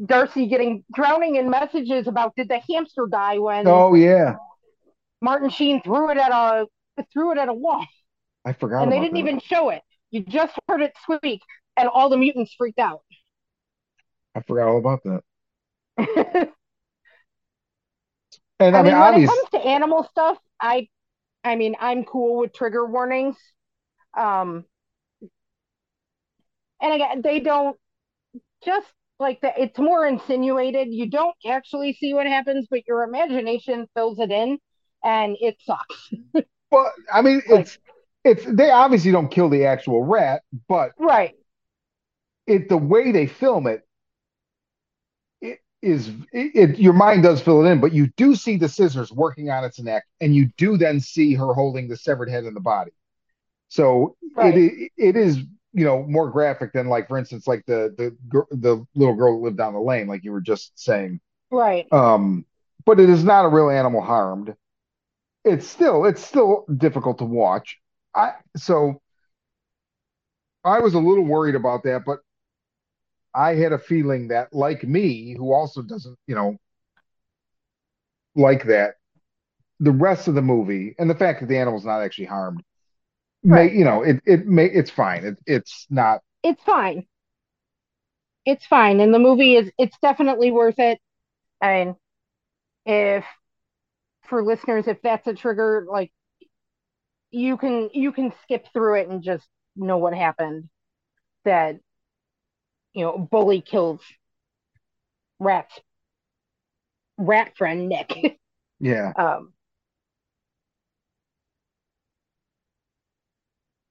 Darcy 0.04 0.46
getting 0.46 0.84
drowning 0.92 1.36
in 1.36 1.50
messages 1.50 2.06
about 2.08 2.34
did 2.36 2.48
the 2.48 2.60
hamster 2.68 3.06
die 3.10 3.38
when 3.38 3.66
oh 3.66 3.94
yeah, 3.94 4.36
Martin 5.20 5.50
Sheen 5.50 5.82
threw 5.82 6.10
it 6.10 6.18
at 6.18 6.30
a 6.32 6.66
threw 7.12 7.32
it 7.32 7.38
at 7.38 7.48
a 7.48 7.54
wall 7.54 7.86
I 8.44 8.52
forgot. 8.52 8.82
and 8.82 8.92
they 8.92 9.00
didn't 9.00 9.14
that. 9.14 9.20
even 9.20 9.40
show 9.40 9.70
it. 9.70 9.82
You 10.10 10.22
just 10.24 10.58
heard 10.68 10.82
it 10.82 10.92
squeak 11.02 11.42
and 11.76 11.88
all 11.88 12.08
the 12.08 12.16
mutants 12.16 12.54
freaked 12.56 12.78
out. 12.78 13.02
I 14.34 14.40
forgot 14.42 14.68
all 14.68 14.78
about 14.78 15.02
that. 15.04 15.22
And 18.60 18.76
I, 18.76 18.80
I 18.80 18.82
mean, 18.82 18.92
mean, 18.92 19.00
when 19.00 19.14
it 19.14 19.26
comes 19.26 19.48
to 19.52 19.58
animal 19.58 20.04
stuff, 20.04 20.38
I, 20.60 20.88
I 21.42 21.56
mean, 21.56 21.74
I'm 21.80 22.04
cool 22.04 22.38
with 22.38 22.52
trigger 22.52 22.86
warnings. 22.86 23.36
Um, 24.16 24.64
and 26.80 26.92
again, 26.92 27.22
they 27.22 27.40
don't 27.40 27.76
just 28.64 28.86
like 29.22 29.40
that. 29.40 29.54
It's 29.58 29.78
more 29.78 30.06
insinuated. 30.06 30.88
You 30.90 31.08
don't 31.08 31.34
actually 31.46 31.94
see 31.94 32.12
what 32.12 32.26
happens, 32.26 32.66
but 32.70 32.86
your 32.86 33.04
imagination 33.04 33.86
fills 33.94 34.18
it 34.18 34.30
in, 34.30 34.58
and 35.02 35.36
it 35.40 35.56
sucks. 35.64 36.10
well, 36.70 36.92
I 37.12 37.22
mean, 37.22 37.42
Like- 37.48 37.60
it's 37.60 37.78
it's 38.24 38.44
they 38.46 38.70
obviously 38.70 39.12
don't 39.12 39.30
kill 39.30 39.48
the 39.48 39.64
actual 39.64 40.04
rat, 40.04 40.42
but 40.68 40.92
Right. 40.98 41.34
it 42.46 42.68
the 42.68 42.76
way 42.76 43.12
they 43.12 43.26
film 43.26 43.66
it, 43.66 43.82
it 45.40 45.58
is 45.82 46.08
it, 46.32 46.52
it 46.54 46.78
your 46.78 46.92
mind 46.92 47.22
does 47.22 47.40
fill 47.40 47.64
it 47.64 47.70
in, 47.70 47.80
but 47.80 47.92
you 47.92 48.08
do 48.16 48.34
see 48.34 48.56
the 48.56 48.68
scissors 48.68 49.10
working 49.12 49.50
on 49.50 49.64
its 49.64 49.80
neck, 49.80 50.04
and 50.20 50.34
you 50.34 50.50
do 50.56 50.76
then 50.76 51.00
see 51.00 51.34
her 51.34 51.54
holding 51.54 51.88
the 51.88 51.96
severed 51.96 52.28
head 52.28 52.44
in 52.44 52.54
the 52.54 52.60
body. 52.60 52.92
So 53.68 54.16
Right. 54.36 54.56
it 54.56 54.92
it 54.96 55.16
is 55.16 55.38
you 55.72 55.84
know 55.84 56.04
more 56.04 56.30
graphic 56.30 56.72
than 56.72 56.88
like 56.88 57.08
for 57.08 57.18
instance 57.18 57.46
like 57.46 57.64
the 57.66 57.94
the 57.96 58.44
the 58.50 58.86
little 58.94 59.14
girl 59.14 59.36
that 59.36 59.44
lived 59.44 59.56
down 59.56 59.72
the 59.72 59.80
lane, 59.80 60.06
like 60.06 60.24
you 60.24 60.32
were 60.32 60.40
just 60.40 60.78
saying. 60.78 61.20
Right. 61.50 61.86
Um, 61.92 62.44
but 62.84 63.00
it 63.00 63.08
is 63.10 63.24
not 63.24 63.44
a 63.44 63.48
real 63.48 63.70
animal 63.70 64.02
harmed. 64.02 64.54
It's 65.44 65.66
still 65.66 66.04
it's 66.04 66.24
still 66.24 66.64
difficult 66.76 67.18
to 67.18 67.24
watch. 67.24 67.78
I 68.14 68.32
so 68.56 69.00
I 70.64 70.80
was 70.80 70.94
a 70.94 70.98
little 70.98 71.24
worried 71.24 71.54
about 71.54 71.82
that, 71.84 72.04
but 72.04 72.20
I 73.34 73.54
had 73.54 73.72
a 73.72 73.78
feeling 73.78 74.28
that 74.28 74.52
like 74.52 74.84
me, 74.84 75.34
who 75.36 75.52
also 75.52 75.82
doesn't, 75.82 76.18
you 76.26 76.34
know, 76.34 76.56
like 78.34 78.64
that, 78.66 78.94
the 79.80 79.90
rest 79.90 80.28
of 80.28 80.34
the 80.34 80.42
movie 80.42 80.94
and 80.98 81.08
the 81.10 81.14
fact 81.14 81.40
that 81.40 81.46
the 81.48 81.58
animal's 81.58 81.84
not 81.84 82.02
actually 82.02 82.26
harmed, 82.26 82.62
may 83.44 83.70
you 83.70 83.84
know, 83.84 84.02
it 84.02 84.20
it 84.26 84.46
may 84.46 84.66
it's 84.66 84.90
fine. 84.90 85.24
It 85.24 85.38
it's 85.46 85.86
not 85.90 86.20
It's 86.42 86.62
fine. 86.62 87.06
It's 88.44 88.66
fine, 88.66 89.00
and 89.00 89.14
the 89.14 89.18
movie 89.18 89.56
is. 89.56 89.70
It's 89.78 89.96
definitely 90.00 90.50
worth 90.50 90.78
it. 90.78 91.00
I 91.62 91.84
mean, 91.84 91.96
if 92.86 93.24
for 94.22 94.42
listeners, 94.42 94.86
if 94.88 95.00
that's 95.02 95.26
a 95.26 95.34
trigger, 95.34 95.86
like 95.88 96.12
you 97.30 97.56
can 97.56 97.90
you 97.92 98.12
can 98.12 98.32
skip 98.42 98.66
through 98.72 99.00
it 99.00 99.08
and 99.08 99.22
just 99.22 99.48
know 99.76 99.98
what 99.98 100.14
happened. 100.14 100.68
That 101.44 101.80
you 102.94 103.04
know, 103.04 103.18
bully 103.18 103.60
kills 103.60 104.00
Rat's 105.38 105.80
rat 107.18 107.56
friend 107.56 107.88
Nick. 107.88 108.38
Yeah. 108.80 109.12
um, 109.16 109.51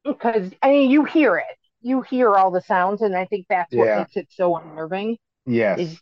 because 0.04 0.52
I 0.62 0.70
mean, 0.70 0.92
you 0.92 1.06
hear 1.06 1.38
it, 1.38 1.58
you 1.82 2.02
hear 2.02 2.36
all 2.36 2.52
the 2.52 2.62
sounds, 2.62 3.02
and 3.02 3.16
I 3.16 3.26
think 3.26 3.46
that's 3.50 3.76
what 3.76 3.88
Yeah. 3.88 3.96
makes 3.96 4.16
it 4.18 4.28
so 4.32 4.58
unnerving. 4.58 5.18
Yes. 5.46 5.80
Is 5.80 6.00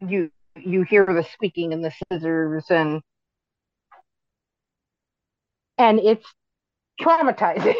you 0.00 0.30
you 0.56 0.82
hear 0.82 1.06
the 1.06 1.24
squeaking 1.34 1.72
and 1.72 1.84
the 1.84 1.92
scissors 2.12 2.66
and 2.70 3.02
and 5.78 5.98
it's 6.00 6.26
traumatizing. 7.00 7.74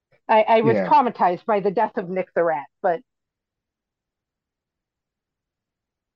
I, 0.28 0.42
I 0.42 0.60
was 0.62 0.76
Yeah. 0.76 0.88
traumatized 0.88 1.44
by 1.44 1.60
the 1.60 1.70
death 1.70 1.96
of 1.96 2.08
Nick 2.08 2.32
the 2.34 2.44
Rat, 2.44 2.66
but 2.82 3.00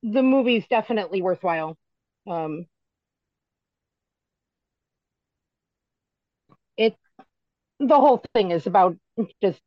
the 0.02 0.22
movie's 0.22 0.66
definitely 0.68 1.22
worthwhile. 1.22 1.76
Um, 2.26 2.66
it 6.76 6.96
the 7.88 7.96
whole 7.96 8.24
thing 8.34 8.50
is 8.50 8.66
about 8.66 8.96
just 9.42 9.60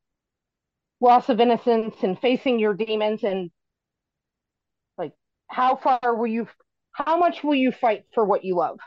loss 1.02 1.30
of 1.30 1.40
innocence 1.40 1.96
and 2.02 2.20
facing 2.20 2.60
your 2.60 2.74
demons 2.74 3.24
and 3.24 3.52
like 4.98 5.12
how 5.48 5.76
far 5.76 6.16
will 6.16 6.28
you 6.28 6.48
how 6.94 7.18
much 7.18 7.44
will 7.44 7.56
you 7.56 7.72
fight 7.72 8.06
for 8.14 8.24
what 8.24 8.46
you 8.46 8.56
love? 8.56 8.80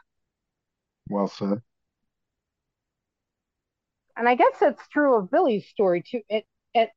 Well 1.09 1.29
said. 1.29 1.61
And 4.17 4.29
I 4.29 4.35
guess 4.35 4.55
that's 4.59 4.89
true 4.89 5.17
of 5.17 5.31
Billy's 5.31 5.69
story 5.69 6.03
too. 6.03 6.23
At, 6.31 6.45
at 6.75 6.89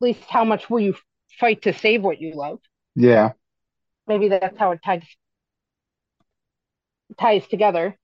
least 0.00 0.22
how 0.28 0.44
much 0.44 0.68
will 0.68 0.80
you 0.80 0.94
fight 1.38 1.62
to 1.62 1.72
save 1.72 2.02
what 2.02 2.20
you 2.20 2.34
love? 2.34 2.58
Yeah. 2.96 3.32
Maybe 4.06 4.28
that's 4.28 4.58
how 4.58 4.72
it 4.72 4.80
ties 4.84 5.04
ties 7.18 7.46
together. 7.46 7.96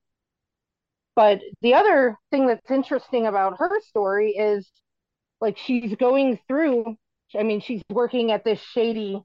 But 1.14 1.40
the 1.60 1.74
other 1.74 2.16
thing 2.30 2.46
that's 2.46 2.70
interesting 2.70 3.26
about 3.26 3.58
her 3.58 3.80
story 3.82 4.30
is 4.32 4.70
like 5.40 5.58
she's 5.58 5.94
going 5.96 6.38
through 6.48 6.96
I 7.38 7.42
mean 7.42 7.60
she's 7.60 7.82
working 7.90 8.30
at 8.32 8.44
this 8.44 8.60
shady 8.60 9.22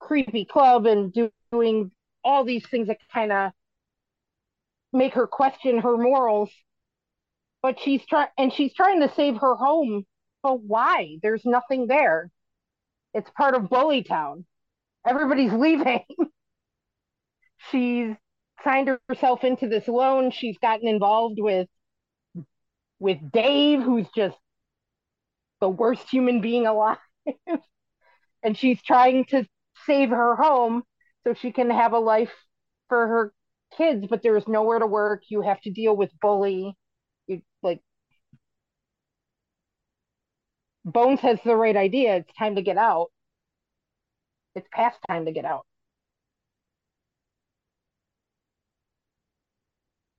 creepy 0.00 0.44
club 0.44 0.86
and 0.86 1.12
do, 1.12 1.30
doing 1.52 1.92
all 2.24 2.44
these 2.44 2.66
things 2.68 2.88
that 2.88 2.98
kind 3.12 3.32
of 3.32 3.52
make 4.92 5.14
her 5.14 5.26
question 5.26 5.78
her 5.78 5.96
morals. 5.96 6.50
But 7.62 7.80
she's 7.80 8.04
trying 8.06 8.28
and 8.38 8.52
she's 8.52 8.74
trying 8.74 9.00
to 9.00 9.12
save 9.14 9.36
her 9.38 9.54
home 9.54 10.06
but 10.42 10.60
why? 10.62 11.18
There's 11.22 11.44
nothing 11.44 11.86
there. 11.86 12.30
It's 13.14 13.30
part 13.30 13.54
of 13.54 13.68
bully 13.68 14.02
town. 14.02 14.46
Everybody's 15.06 15.52
leaving. 15.54 16.04
She's 17.70 18.16
signed 18.64 18.90
herself 19.08 19.44
into 19.44 19.68
this 19.68 19.88
loan. 19.88 20.30
She's 20.30 20.58
gotten 20.58 20.88
involved 20.88 21.38
with 21.40 21.68
with 22.98 23.18
dave 23.32 23.82
who's 23.82 24.06
just 24.14 24.36
the 25.60 25.68
worst 25.68 26.08
human 26.10 26.40
being 26.40 26.66
alive. 26.66 26.98
And 28.42 28.56
she's 28.56 28.82
trying 28.82 29.24
to 29.26 29.46
save 29.86 30.10
her 30.10 30.36
home 30.36 30.82
so 31.24 31.34
she 31.34 31.52
can 31.52 31.70
have 31.70 31.92
a 31.92 31.98
life 31.98 32.32
for 32.88 33.06
her 33.06 33.32
kids 33.76 34.06
but 34.08 34.22
there's 34.22 34.48
nowhere 34.48 34.78
to 34.78 34.86
work. 34.86 35.22
You 35.28 35.42
have 35.42 35.60
to 35.62 35.70
deal 35.70 35.96
with 35.96 36.10
bully. 36.20 36.74
You 37.26 37.42
like 37.62 37.80
bones 40.84 41.20
has 41.20 41.38
the 41.42 41.56
right 41.56 41.74
idea. 41.76 42.16
It's 42.16 42.32
time 42.34 42.56
to 42.56 42.62
get 42.62 42.76
out. 42.76 43.10
It's 44.54 44.68
past 44.72 45.00
time 45.08 45.24
to 45.24 45.32
get 45.32 45.44
out 45.44 45.66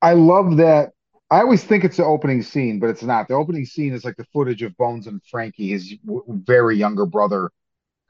I 0.01 0.13
love 0.13 0.57
that. 0.57 0.93
I 1.29 1.39
always 1.41 1.63
think 1.63 1.83
it's 1.83 1.97
the 1.97 2.05
opening 2.05 2.41
scene, 2.43 2.79
but 2.79 2.89
it's 2.89 3.03
not. 3.03 3.27
The 3.27 3.35
opening 3.35 3.65
scene 3.65 3.93
is 3.93 4.03
like 4.03 4.17
the 4.17 4.25
footage 4.33 4.61
of 4.63 4.75
Bones 4.77 5.07
and 5.07 5.21
Frankie, 5.23 5.69
his 5.69 5.95
very 6.27 6.75
younger 6.77 7.05
brother, 7.05 7.51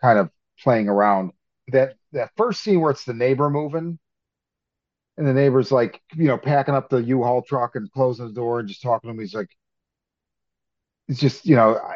kind 0.02 0.20
of 0.20 0.32
playing 0.60 0.90
around. 0.90 1.34
That 1.70 1.98
that 2.14 2.32
first 2.38 2.64
scene 2.64 2.82
where 2.82 2.92
it's 2.92 3.06
the 3.06 3.14
neighbor 3.14 3.50
moving, 3.50 4.00
and 5.18 5.28
the 5.28 5.34
neighbor's 5.34 5.72
like, 5.72 6.02
you 6.16 6.28
know, 6.28 6.38
packing 6.38 6.74
up 6.76 6.90
the 6.90 6.98
U-Haul 6.98 7.42
truck 7.44 7.76
and 7.76 7.92
closing 7.92 8.28
the 8.28 8.34
door 8.34 8.60
and 8.60 8.68
just 8.68 8.82
talking 8.82 9.10
to 9.10 9.14
him. 9.14 9.20
He's 9.20 9.34
like, 9.34 9.50
it's 11.08 11.20
just, 11.20 11.46
you 11.46 11.56
know, 11.56 11.76
I, 11.78 11.96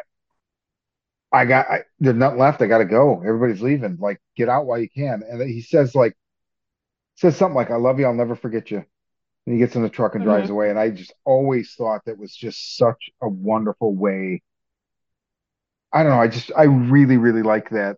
I 1.32 1.44
got, 1.44 1.68
I, 1.68 1.80
there's 1.98 2.16
nothing 2.16 2.38
left. 2.38 2.62
I 2.62 2.66
got 2.66 2.78
to 2.78 2.84
go. 2.84 3.20
Everybody's 3.20 3.62
leaving. 3.62 3.96
Like, 4.00 4.20
get 4.36 4.48
out 4.48 4.66
while 4.66 4.78
you 4.78 4.88
can. 4.88 5.22
And 5.28 5.42
he 5.42 5.60
says 5.60 5.94
like, 5.94 6.14
says 7.16 7.36
something 7.36 7.56
like, 7.56 7.70
"I 7.70 7.76
love 7.76 7.98
you. 7.98 8.06
I'll 8.06 8.14
never 8.14 8.36
forget 8.36 8.70
you." 8.70 8.84
And 9.46 9.54
he 9.54 9.58
gets 9.60 9.76
in 9.76 9.82
the 9.82 9.88
truck 9.88 10.14
and 10.14 10.24
drives 10.24 10.48
Mhm. 10.48 10.52
away. 10.52 10.70
And 10.70 10.78
I 10.78 10.90
just 10.90 11.14
always 11.24 11.74
thought 11.74 12.04
that 12.06 12.18
was 12.18 12.34
just 12.34 12.76
such 12.76 13.10
a 13.22 13.28
wonderful 13.28 13.94
way. 13.94 14.42
I 15.92 16.02
don't 16.02 16.12
know. 16.12 16.20
I 16.20 16.28
just, 16.28 16.50
I 16.56 16.64
really, 16.64 17.16
really 17.16 17.42
like 17.42 17.70
that 17.70 17.96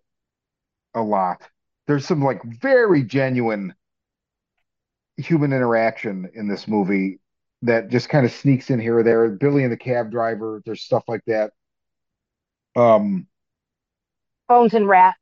a 0.95 1.03
lot. 1.03 1.43
There's 1.87 2.07
some 2.07 2.23
like 2.23 2.43
very 2.45 3.05
genuine 3.05 3.75
human 5.17 5.53
interaction 5.53 6.31
in 6.35 6.49
this 6.49 6.69
movie 6.69 7.21
that 7.63 7.89
just 7.89 8.09
kind 8.09 8.25
of 8.25 8.33
sneaks 8.33 8.71
in 8.71 8.79
here 8.79 8.99
or 8.99 9.03
there. 9.03 9.29
Billy 9.31 9.65
and 9.65 9.73
the 9.73 9.77
cab 9.77 10.11
driver, 10.11 10.63
there's 10.65 10.83
stuff 10.83 11.05
like 11.09 11.23
that. 11.27 11.53
Um, 12.77 13.27
bones 14.49 14.75
and 14.75 14.87
rat 14.89 15.17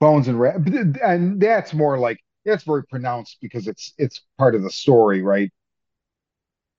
Bones 0.00 0.28
and 0.28 0.38
Rat, 0.40 0.56
and 1.02 1.40
that's 1.40 1.72
more 1.72 1.98
like 1.98 2.18
that's 2.44 2.64
very 2.64 2.84
pronounced 2.84 3.38
because 3.40 3.66
it's 3.66 3.94
it's 3.98 4.20
part 4.38 4.54
of 4.54 4.62
the 4.62 4.70
story, 4.70 5.22
right? 5.22 5.50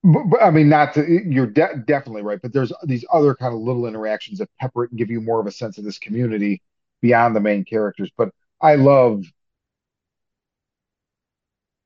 But, 0.04 0.24
but, 0.30 0.41
I 0.41 0.52
mean, 0.52 0.70
not 0.70 0.93
to, 0.93 1.06
you're 1.08 1.48
de 1.48 1.84
definitely 1.86 2.22
right, 2.22 2.41
but 2.41 2.54
there's 2.54 2.72
these 2.84 3.06
other 3.12 3.36
kind 3.36 3.54
of 3.54 3.60
little 3.60 3.86
interactions 3.88 4.39
that 4.39 4.50
pepper 4.60 4.86
it 4.86 4.91
and 4.91 4.98
give 4.98 5.10
you 5.10 5.22
more 5.22 5.39
of 5.39 5.48
a 5.48 5.52
sense 5.52 5.78
of 5.78 5.84
this 5.84 6.00
community 6.00 6.62
beyond 7.02 7.36
the 7.36 7.39
main 7.41 7.66
characters. 7.66 8.10
But 8.18 8.30
I 8.62 8.76
love, 8.76 9.26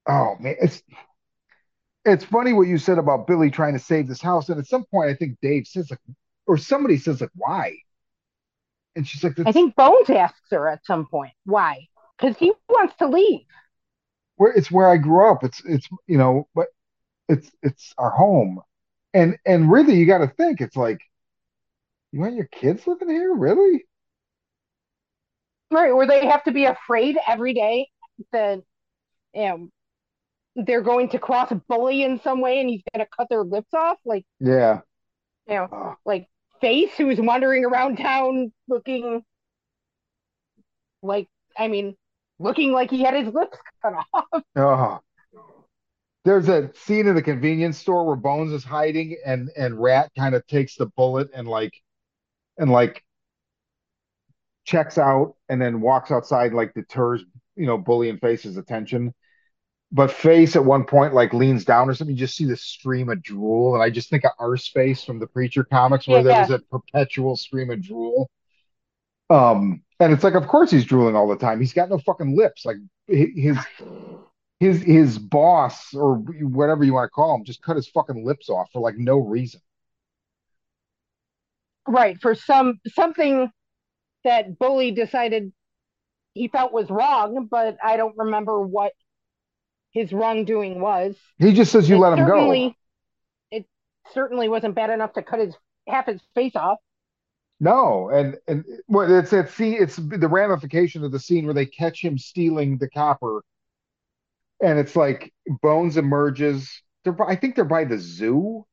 oh 0.08 0.36
man, 0.40 0.56
it's 0.62 0.84
it's 2.04 2.26
funny 2.26 2.54
what 2.54 2.68
you 2.68 2.78
said 2.78 2.98
about 2.98 3.28
Billy 3.28 3.52
trying 3.52 3.74
to 3.74 3.80
save 3.80 4.08
this 4.08 4.22
house, 4.22 4.50
and 4.50 4.60
at 4.60 4.68
some 4.68 4.86
point, 4.86 5.10
I 5.10 5.16
think 5.16 5.38
Dave 5.42 5.68
says 5.68 5.90
like, 5.90 6.00
or 6.48 6.58
somebody 6.58 6.98
says 6.98 7.22
like, 7.22 7.32
why? 7.36 7.76
And 8.96 9.08
she's 9.08 9.24
like, 9.24 9.40
i 9.46 9.54
think 9.54 9.76
bones 9.76 10.10
asks 10.10 10.52
her 10.52 10.68
at 10.68 10.86
some 10.86 11.06
point 11.06 11.32
why 11.46 11.88
because 12.18 12.36
he 12.38 12.52
wants 12.68 12.94
to 12.98 13.08
leave 13.08 13.46
where 14.42 14.52
it's 14.54 14.72
where 14.72 14.90
I 14.90 14.98
grew 14.98 15.30
up. 15.30 15.44
It's 15.44 15.62
it's 15.66 15.88
you 16.08 16.18
know, 16.18 16.48
but 16.56 16.68
it's 17.32 17.52
it's 17.64 17.94
our 17.98 18.12
home." 18.12 18.62
And 19.14 19.38
and 19.46 19.72
really, 19.72 19.96
you 19.98 20.08
got 20.08 20.20
to 20.20 20.28
think 20.28 20.62
it's 20.62 20.78
like, 20.78 21.02
you 22.12 22.20
want 22.20 22.36
your 22.36 22.46
kids 22.46 22.88
living 22.88 23.10
here, 23.10 23.34
really? 23.34 23.86
right 25.72 25.96
where 25.96 26.08
they 26.08 26.26
have 26.28 26.44
to 26.44 26.52
be 26.52 26.66
afraid 26.66 27.18
every 27.28 27.54
day 27.54 27.88
that 28.32 28.60
you 29.34 29.44
know 29.44 29.70
they're 30.56 30.82
going 30.82 31.10
to 31.10 31.20
cross 31.20 31.52
a 31.52 31.56
bully 31.70 32.04
in 32.04 32.20
some 32.22 32.42
way 32.42 32.60
and 32.62 32.70
he's 32.70 32.84
going 32.94 33.06
to 33.06 33.12
cut 33.18 33.28
their 33.30 33.44
lips 33.44 33.74
off 33.74 33.98
like 34.06 34.26
Yeah. 34.40 34.82
you 35.48 35.56
know 35.56 35.70
Oh, 35.72 35.96
like 36.06 36.28
face 36.62 36.92
who's 36.98 37.20
wandering 37.20 37.66
around 37.66 37.98
town 37.98 38.52
looking 38.68 39.24
like 41.02 41.28
i 41.58 41.68
mean 41.68 41.96
looking 42.40 42.72
like 42.72 42.90
he 42.90 43.04
had 43.04 43.14
his 43.14 43.34
lips 43.34 43.58
cut 43.82 43.94
off 44.14 44.44
oh. 44.56 45.00
There's 46.24 46.50
a 46.50 46.72
scene 46.76 47.08
in 47.08 47.16
the 47.16 47.22
convenience 47.22 47.78
store 47.78 48.06
where 48.06 48.16
Bones 48.16 48.54
is 48.54 48.64
hiding 48.64 49.18
and 49.26 49.50
and 49.58 49.82
Rat 49.82 50.12
kind 50.18 50.36
of 50.36 50.46
takes 50.48 50.76
the 50.76 50.86
bullet 50.86 51.30
and 51.34 51.48
like 51.48 51.74
and 52.58 52.72
like 52.72 53.04
checks 54.66 54.98
out 54.98 55.36
and 55.50 55.62
then 55.62 55.82
walks 55.82 56.12
outside 56.12 56.54
like 56.54 56.74
deters, 56.74 57.24
you 57.56 57.66
know, 57.66 57.78
Bully 57.78 58.10
and 58.10 58.20
Face's 58.20 58.58
attention. 58.58 59.14
But 59.92 60.12
Face 60.12 60.56
at 60.56 60.64
one 60.64 60.86
point 60.86 61.14
like 61.14 61.34
leans 61.34 61.66
down 61.66 61.90
or 61.90 61.94
something, 61.96 62.16
you 62.16 62.20
just 62.20 62.38
see 62.38 62.46
the 62.46 62.56
stream 62.56 63.10
of 63.10 63.22
drool. 63.22 63.74
And 63.74 63.84
I 63.84 63.90
just 63.90 64.10
think 64.10 64.24
of 64.24 64.32
Arseface 64.40 65.06
from 65.06 65.20
the 65.20 65.28
Preacher 65.28 65.64
comics 65.64 66.08
where 66.08 66.24
there 66.24 66.34
yeah 66.34 66.42
was 66.42 66.52
a 66.52 66.60
perpetual 66.60 67.36
stream 67.36 67.72
of 67.72 67.82
drool. 67.82 68.30
Um, 69.30 69.84
and 70.00 70.14
it's 70.14 70.24
like, 70.24 70.36
of 70.36 70.48
course 70.48 70.72
he's 70.72 70.86
drooling 70.86 71.16
all 71.16 71.28
the 71.28 71.36
time. 71.36 71.60
He's 71.60 71.74
got 71.74 71.90
no 71.90 71.98
fucking 71.98 72.38
lips. 72.38 72.66
Like 72.66 72.78
his 73.08 73.58
his 74.62 74.82
his 74.84 75.18
boss 75.18 75.92
or 75.96 76.18
whatever 76.18 76.84
you 76.84 76.94
want 76.94 77.08
to 77.08 77.10
call 77.10 77.36
him 77.36 77.44
just 77.44 77.64
cut 77.64 77.76
his 77.76 77.88
fucking 77.90 78.24
lips 78.24 78.48
off 78.48 78.70
for 78.72 78.80
like 78.80 78.96
no 78.96 79.18
reason. 79.18 79.60
right 81.88 82.22
for 82.22 82.36
some 82.36 82.80
something 82.94 83.50
that 84.24 84.60
bully 84.60 84.92
decided 84.92 85.52
he 86.36 86.48
felt 86.48 86.72
was 86.72 86.90
wrong 86.92 87.48
but 87.50 87.76
i 87.84 87.98
don't 87.98 88.16
remember 88.18 88.62
what 88.62 88.94
his 89.94 90.14
wrongdoing 90.14 90.80
was 90.80 91.18
He 91.40 91.54
just 91.54 91.72
says 91.72 91.90
you 91.90 91.96
it 91.96 92.00
let 92.00 92.18
him 92.18 92.26
go. 92.28 92.74
it 93.50 93.66
certainly 94.14 94.48
wasn't 94.48 94.76
bad 94.76 94.92
enough 94.92 95.14
to 95.14 95.24
cut 95.24 95.40
his 95.40 95.56
half 95.88 96.06
his 96.06 96.22
face 96.36 96.56
off. 96.56 96.78
No, 97.60 98.10
and 98.10 98.38
and 98.48 98.64
well, 98.88 99.12
it's 99.14 99.32
that 99.32 99.50
scene. 99.52 99.76
It's 99.80 99.96
the 99.98 100.28
ramification 100.28 101.04
of 101.04 101.12
the 101.12 101.20
scene 101.20 101.46
where 101.46 101.54
they 101.54 101.66
catch 101.66 102.02
him 102.04 102.18
stealing 102.18 102.78
the 102.78 102.90
copper, 102.90 103.42
and 104.62 104.80
it's 104.80 104.96
like 104.96 105.34
Bones 105.62 105.98
emerges. 105.98 106.82
They're, 107.04 107.16
I 107.28 107.36
think 107.36 107.56
they're 107.56 107.66
by 107.66 107.86
the 107.86 107.98
zoo, 107.98 108.66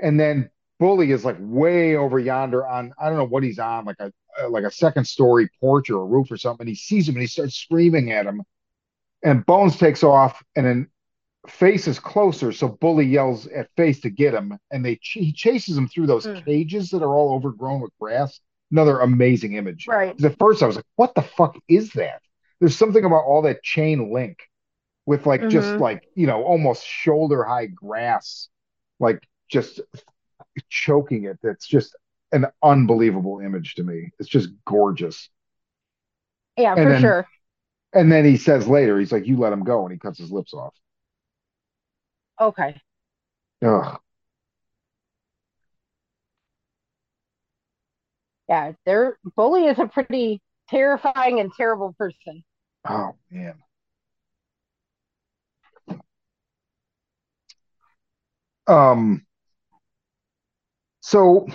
and 0.00 0.18
then 0.18 0.50
Bully 0.78 1.10
is 1.12 1.24
like 1.24 1.36
way 1.38 1.96
over 1.96 2.18
yonder 2.18 2.66
on 2.66 2.92
I 3.00 3.08
don't 3.08 3.18
know 3.18 3.26
what 3.26 3.42
he's 3.42 3.58
on, 3.58 3.84
like 3.84 4.00
a 4.00 4.12
like 4.48 4.64
a 4.64 4.70
second 4.70 5.04
story 5.06 5.50
porch 5.60 5.90
or 5.90 6.00
a 6.00 6.04
roof 6.06 6.30
or 6.30 6.36
something. 6.36 6.64
And 6.64 6.68
he 6.68 6.74
sees 6.74 7.08
him 7.08 7.14
and 7.16 7.20
he 7.22 7.26
starts 7.26 7.54
screaming 7.56 8.10
at 8.12 8.26
him, 8.26 8.42
and 9.22 9.44
Bones 9.46 9.76
takes 9.76 10.02
off, 10.02 10.42
and 10.56 10.66
then 10.66 10.88
Face 11.48 11.88
is 11.88 11.98
closer, 11.98 12.52
so 12.52 12.68
Bully 12.68 13.06
yells 13.06 13.46
at 13.46 13.70
Face 13.76 14.00
to 14.00 14.10
get 14.10 14.34
him, 14.34 14.58
and 14.70 14.84
they 14.84 14.96
ch- 14.96 15.18
he 15.20 15.32
chases 15.32 15.76
him 15.76 15.88
through 15.88 16.06
those 16.06 16.26
Mm. 16.26 16.44
cages 16.44 16.90
that 16.90 17.02
are 17.02 17.14
all 17.14 17.34
overgrown 17.34 17.80
with 17.80 17.92
grass. 17.98 18.40
Another 18.70 19.00
amazing 19.00 19.54
image. 19.54 19.86
Right. 19.88 20.22
At 20.22 20.38
first, 20.38 20.62
I 20.62 20.66
was 20.66 20.76
like, 20.76 20.84
"What 20.96 21.14
the 21.14 21.22
fuck 21.22 21.56
is 21.66 21.92
that?" 21.94 22.20
There's 22.60 22.76
something 22.76 23.04
about 23.04 23.24
all 23.24 23.42
that 23.42 23.62
chain 23.62 24.12
link 24.12 24.38
with 25.10 25.26
like 25.26 25.48
just 25.48 25.70
Mhm. 25.70 25.80
like 25.80 26.08
you 26.14 26.28
know 26.28 26.44
almost 26.44 26.86
shoulder 26.86 27.42
high 27.42 27.66
grass, 27.66 28.48
like 29.00 29.20
just 29.50 29.80
choking 30.68 31.24
it. 31.24 31.36
That's 31.42 31.66
just 31.66 31.96
an 32.30 32.46
unbelievable 32.62 33.40
image 33.40 33.74
to 33.74 33.82
me. 33.82 34.12
It's 34.20 34.28
just 34.28 34.50
gorgeous. 34.64 35.28
Yeah, 36.56 36.74
And 36.76 36.84
for 36.84 36.90
then- 36.90 37.00
sure. 37.00 37.26
And 37.92 38.12
then 38.12 38.24
he 38.24 38.36
says 38.36 38.68
later, 38.68 39.00
he's 39.00 39.10
like, 39.10 39.26
"You 39.26 39.36
let 39.36 39.52
him 39.52 39.64
go," 39.64 39.82
and 39.82 39.90
he 39.92 39.98
cuts 39.98 40.18
his 40.18 40.30
lips 40.30 40.54
off. 40.54 40.76
Okay. 42.40 42.80
Ugh. 43.62 44.00
Yeah, 48.48 48.72
their 48.86 49.18
bully 49.36 49.66
is 49.66 49.78
a 49.80 49.88
pretty 49.88 50.40
terrifying 50.68 51.40
and 51.40 51.52
terrible 51.52 51.94
person. 51.94 52.44
Oh 52.88 53.16
man. 53.28 53.60
Um, 58.66 59.26
so 61.00 61.46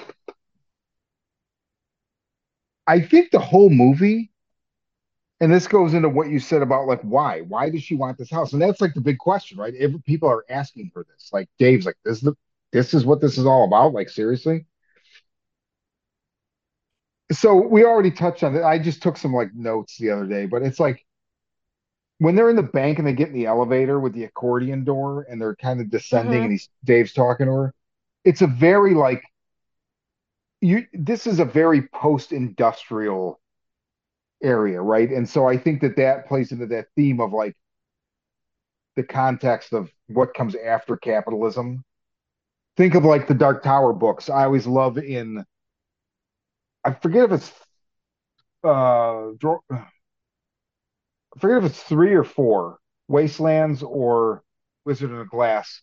I 2.88 3.00
think 3.00 3.30
the 3.30 3.38
whole 3.40 3.70
movie, 3.70 4.32
and 5.42 5.52
this 5.52 5.68
goes 5.68 5.94
into 5.94 6.10
what 6.10 6.30
you 6.30 6.40
said 6.40 6.62
about 6.62 6.88
like 6.88 7.02
why? 7.02 7.42
Why 7.42 7.70
does 7.70 7.84
she 7.84 7.96
want 7.96 8.18
this 8.18 8.32
house? 8.32 8.54
And 8.54 8.62
that's 8.62 8.80
like 8.82 8.94
the 8.94 9.02
big 9.02 9.18
question, 9.18 9.58
right? 9.58 9.74
If 9.76 9.92
people 10.06 10.30
are 10.30 10.46
asking 10.50 10.92
for 10.94 11.04
this. 11.04 11.30
Like 11.34 11.50
Dave's 11.60 11.86
like, 11.86 11.98
this 12.06 12.18
is 12.18 12.24
the 12.24 12.34
this 12.72 12.94
is 12.94 13.06
what 13.06 13.22
this 13.22 13.38
is 13.38 13.46
all 13.46 13.66
about. 13.66 13.94
Like 13.94 14.10
seriously. 14.10 14.66
So 17.32 17.56
we 17.56 17.84
already 17.84 18.12
touched 18.12 18.44
on 18.44 18.56
it. 18.56 18.64
I 18.64 18.78
just 18.80 19.02
took 19.02 19.18
some 19.18 19.34
like 19.34 19.54
notes 19.54 19.98
the 19.98 20.12
other 20.12 20.28
day, 20.28 20.46
but 20.46 20.62
it's 20.62 20.80
like 20.80 21.04
when 22.20 22.36
they're 22.36 22.50
in 22.50 22.56
the 22.56 22.64
bank 22.64 22.98
and 22.98 23.08
they 23.08 23.14
get 23.14 23.28
in 23.30 23.34
the 23.34 23.46
elevator 23.46 24.00
with 24.00 24.14
the 24.14 24.24
accordion 24.24 24.84
door 24.84 25.26
and 25.30 25.40
they're 25.42 25.56
kind 25.56 25.82
of 25.82 25.90
descending 25.90 26.42
Mhm. 26.42 26.46
and 26.46 26.52
he's 26.54 26.70
Dave's 26.84 27.14
talking 27.14 27.48
to 27.48 27.52
her, 27.54 27.74
it's 28.24 28.42
a 28.42 28.48
very 28.48 28.94
like 28.94 29.24
you 30.62 30.86
this 30.94 31.28
is 31.28 31.40
a 31.40 31.46
very 31.46 31.88
post-industrial 31.90 33.40
area, 34.44 34.82
right? 34.82 35.10
And 35.10 35.28
so 35.28 35.48
I 35.48 35.58
think 35.58 35.82
that 35.82 35.96
that 35.98 36.28
plays 36.28 36.52
into 36.52 36.68
that 36.68 36.88
theme 36.96 37.20
of 37.20 37.34
like 37.34 37.56
the 38.96 39.04
context 39.04 39.74
of 39.74 39.92
what 40.08 40.34
comes 40.34 40.56
after 40.56 40.98
capitalism. 40.98 41.84
Think 42.78 42.96
of 42.96 43.06
like 43.06 43.28
the 43.28 43.34
Dark 43.34 43.64
Tower 43.64 43.94
books. 43.94 44.30
I 44.30 44.46
always 44.46 44.68
love 44.68 44.98
in 44.98 45.46
I 46.86 46.94
forget 46.94 47.26
if 47.26 47.32
it's 47.34 47.52
uh 48.64 49.32
I 51.36 51.40
forget 51.40 51.58
if 51.64 51.72
it's 51.72 51.84
three 51.84 52.14
or 52.14 52.24
four, 52.26 52.80
Wastelands 53.08 53.84
or 53.84 54.44
Wizard 54.86 55.12
of 55.12 55.20
the 55.20 55.26
Glass. 55.26 55.82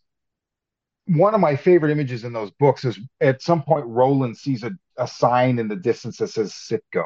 One 1.06 1.34
of 1.34 1.40
my 1.40 1.54
favorite 1.56 1.92
images 1.92 2.24
in 2.24 2.32
those 2.32 2.50
books 2.52 2.84
is 2.84 2.98
at 3.20 3.40
some 3.42 3.62
point 3.62 3.86
Roland 3.86 4.36
sees 4.36 4.62
a, 4.64 4.72
a 4.96 5.06
sign 5.06 5.58
in 5.60 5.68
the 5.68 5.76
distance 5.76 6.16
that 6.18 6.28
says 6.28 6.52
Citgo. 6.54 7.04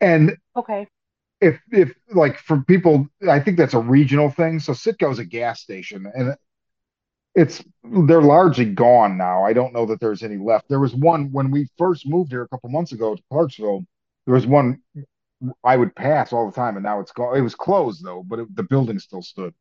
And 0.00 0.36
Okay. 0.56 0.88
if 1.40 1.58
if 1.72 1.92
like 2.12 2.38
for 2.38 2.60
people, 2.62 3.06
I 3.28 3.40
think 3.40 3.56
that's 3.56 3.74
a 3.74 3.78
regional 3.80 4.30
thing. 4.30 4.60
So 4.60 4.72
Citgo 4.72 5.10
is 5.10 5.18
a 5.18 5.24
gas 5.24 5.60
station, 5.60 6.10
and 6.14 6.36
it's 7.34 7.62
they're 7.84 8.22
largely 8.22 8.64
gone 8.66 9.16
now. 9.16 9.44
I 9.44 9.52
don't 9.52 9.72
know 9.72 9.86
that 9.86 10.00
there's 10.00 10.22
any 10.22 10.36
left. 10.36 10.68
There 10.68 10.80
was 10.80 10.94
one 10.94 11.30
when 11.32 11.50
we 11.50 11.68
first 11.78 12.08
moved 12.08 12.32
here 12.32 12.42
a 12.42 12.48
couple 12.48 12.70
months 12.70 12.92
ago 12.92 13.14
to 13.14 13.22
Clarksville. 13.30 13.84
There 14.26 14.34
was 14.34 14.46
one 14.46 14.82
I 15.64 15.76
would 15.76 15.94
pass 15.94 16.32
all 16.32 16.46
the 16.46 16.56
time, 16.56 16.76
and 16.76 16.84
now 16.84 17.00
it's 17.00 17.12
gone. 17.12 17.36
It 17.36 17.40
was 17.42 17.54
closed 17.54 18.04
though, 18.04 18.22
but 18.26 18.40
it, 18.40 18.56
the 18.56 18.62
building 18.62 18.98
still 18.98 19.22
stood, 19.22 19.54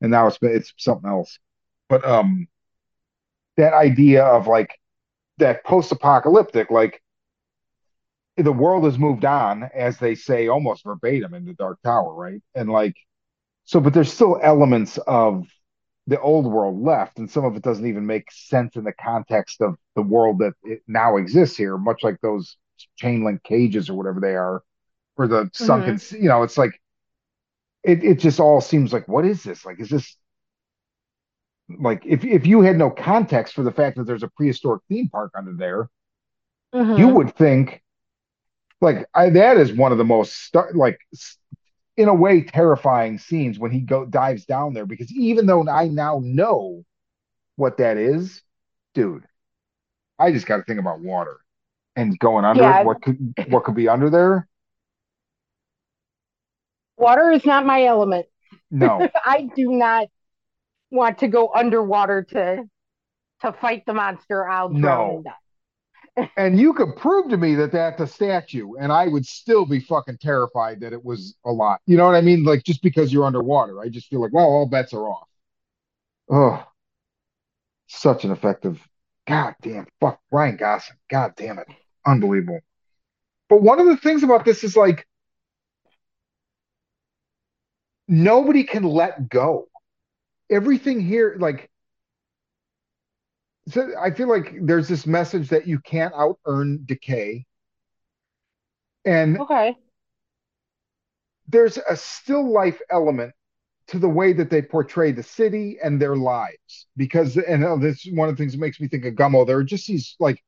and 0.00 0.10
now 0.10 0.28
it's 0.28 0.38
it's 0.42 0.72
something 0.78 1.10
else. 1.10 1.38
But 1.88 2.04
um, 2.04 2.48
that 3.56 3.74
idea 3.74 4.24
of 4.24 4.46
like 4.46 4.78
that 5.38 5.64
post-apocalyptic, 5.64 6.70
like 6.70 7.02
the 8.36 8.52
world 8.52 8.84
has 8.84 8.98
moved 8.98 9.24
on, 9.24 9.68
as 9.74 9.98
they 9.98 10.14
say 10.14 10.48
almost 10.48 10.84
verbatim 10.84 11.34
in 11.34 11.44
the 11.44 11.54
Dark 11.54 11.78
Tower, 11.82 12.14
right? 12.14 12.42
And 12.54 12.68
like, 12.68 12.94
so, 13.64 13.80
but 13.80 13.94
there's 13.94 14.12
still 14.12 14.38
elements 14.42 14.98
of 14.98 15.46
the 16.06 16.20
old 16.20 16.46
world 16.46 16.82
left, 16.82 17.18
and 17.18 17.30
some 17.30 17.44
of 17.44 17.56
it 17.56 17.62
doesn't 17.62 17.86
even 17.86 18.06
make 18.06 18.30
sense 18.30 18.76
in 18.76 18.84
the 18.84 18.92
context 18.92 19.60
of 19.60 19.76
the 19.96 20.02
world 20.02 20.40
that 20.40 20.52
now 20.86 21.16
exists 21.16 21.56
here, 21.56 21.78
much 21.78 22.02
like 22.02 22.20
those 22.20 22.56
chain 22.96 23.24
link 23.24 23.42
cages 23.42 23.88
or 23.88 23.94
whatever 23.94 24.20
they 24.20 24.34
are, 24.34 24.62
or 25.16 25.28
the 25.28 25.50
sunken, 25.54 25.98
you 26.12 26.28
know, 26.28 26.42
it's 26.42 26.58
like 26.58 26.80
it 27.82 28.02
it 28.04 28.18
just 28.18 28.40
all 28.40 28.60
seems 28.60 28.92
like 28.92 29.06
what 29.08 29.24
is 29.24 29.42
this? 29.42 29.64
Like, 29.64 29.80
is 29.80 29.88
this 29.88 30.16
like 31.78 32.02
if 32.04 32.24
if 32.24 32.46
you 32.46 32.60
had 32.60 32.76
no 32.76 32.90
context 32.90 33.54
for 33.54 33.62
the 33.62 33.72
fact 33.72 33.96
that 33.96 34.04
there's 34.04 34.22
a 34.22 34.28
prehistoric 34.28 34.82
theme 34.88 35.08
park 35.08 35.32
under 35.36 35.52
there, 35.54 35.88
Mhm. 36.74 36.98
you 36.98 37.08
would 37.08 37.34
think 37.34 37.82
like 38.80 39.08
I, 39.14 39.30
that 39.30 39.56
is 39.56 39.72
one 39.72 39.92
of 39.92 39.98
the 39.98 40.04
most 40.04 40.32
star- 40.44 40.72
like 40.74 40.98
in 41.96 42.08
a 42.08 42.14
way 42.14 42.42
terrifying 42.42 43.18
scenes 43.18 43.58
when 43.58 43.70
he 43.70 43.80
go 43.80 44.04
dives 44.06 44.44
down 44.46 44.74
there 44.74 44.86
because 44.86 45.12
even 45.12 45.46
though 45.46 45.68
I 45.68 45.88
now 45.88 46.20
know 46.22 46.84
what 47.56 47.78
that 47.78 47.96
is, 47.98 48.42
dude, 48.94 49.26
I 50.18 50.32
just 50.32 50.46
got 50.46 50.58
to 50.58 50.64
think 50.64 50.80
about 50.80 51.00
water 51.00 51.38
and 51.96 52.18
going 52.18 52.44
under 52.44 52.62
Yeah. 52.62 52.84
What 52.84 53.02
could 53.02 53.34
what 53.48 53.64
could 53.64 53.74
be 53.76 53.88
under 53.88 54.10
there? 54.10 54.48
Water 56.96 57.30
is 57.30 57.44
not 57.44 57.66
my 57.66 57.84
element. 57.84 58.26
No, 58.70 59.08
I 59.24 59.48
do 59.54 59.70
not 59.72 60.08
want 60.90 61.18
to 61.18 61.28
go 61.28 61.50
underwater 61.54 62.24
to 62.30 62.64
to 63.42 63.52
fight 63.52 63.84
the 63.86 63.94
monster. 63.94 64.48
I'll 64.48 64.74
drown 64.74 65.10
No. 65.10 65.24
and 66.16 66.28
and 66.36 66.58
you 66.58 66.72
could 66.74 66.96
prove 66.96 67.30
to 67.30 67.36
me 67.36 67.54
that 67.56 67.72
that's 67.72 68.00
a 68.00 68.06
statue, 68.06 68.74
and 68.78 68.92
I 68.92 69.08
would 69.08 69.26
still 69.26 69.66
be 69.66 69.80
fucking 69.80 70.18
terrified 70.18 70.80
that 70.80 70.92
it 70.92 71.04
was 71.04 71.36
a 71.44 71.50
lot. 71.52 71.80
You 71.86 71.96
know 71.96 72.06
what 72.06 72.14
I 72.14 72.20
mean? 72.20 72.44
Like 72.44 72.64
just 72.64 72.82
because 72.82 73.12
you're 73.12 73.24
underwater, 73.24 73.80
I 73.80 73.88
just 73.88 74.08
feel 74.08 74.20
like, 74.20 74.32
well, 74.32 74.46
all 74.46 74.66
bets 74.66 74.92
are 74.94 75.08
off. 75.08 75.28
Oh, 76.30 76.66
such 77.86 78.24
an 78.24 78.30
effective. 78.30 78.80
God 79.26 79.54
damn, 79.62 79.86
fuck 80.00 80.20
Ryan 80.30 80.56
Gosling. 80.56 80.98
God 81.10 81.32
damn 81.36 81.58
it, 81.58 81.66
unbelievable. 82.06 82.60
But 83.48 83.62
one 83.62 83.80
of 83.80 83.86
the 83.86 83.96
things 83.96 84.22
about 84.22 84.44
this 84.44 84.64
is 84.64 84.76
like 84.76 85.06
nobody 88.08 88.64
can 88.64 88.82
let 88.84 89.28
go. 89.28 89.68
Everything 90.50 91.00
here, 91.00 91.36
like, 91.38 91.70
so 93.68 93.92
I 93.98 94.10
feel 94.10 94.28
like 94.28 94.54
there's 94.60 94.88
this 94.88 95.06
message 95.06 95.48
that 95.48 95.66
you 95.66 95.78
can't 95.80 96.14
out 96.14 96.38
earn 96.46 96.82
decay. 96.84 97.46
And 99.04 99.38
Okay. 99.38 99.78
there's 101.48 101.78
a 101.78 101.96
still 101.96 102.50
life 102.52 102.80
element 102.90 103.32
to 103.88 103.98
the 103.98 104.08
way 104.08 104.32
that 104.32 104.50
they 104.50 104.62
portray 104.62 105.12
the 105.12 105.22
city 105.22 105.78
and 105.82 106.00
their 106.00 106.16
lives 106.16 106.86
because 106.96 107.36
and 107.36 107.64
uh, 107.64 107.76
this 107.76 108.06
is 108.06 108.14
one 108.14 108.28
of 108.28 108.34
the 108.36 108.40
things 108.42 108.52
that 108.52 108.58
makes 108.60 108.80
me 108.80 108.88
think 108.88 109.04
of 109.04 109.14
Gummo 109.14 109.46
there 109.46 109.58
are 109.58 109.64
just 109.64 109.86
these 109.86 110.16
like 110.20 110.42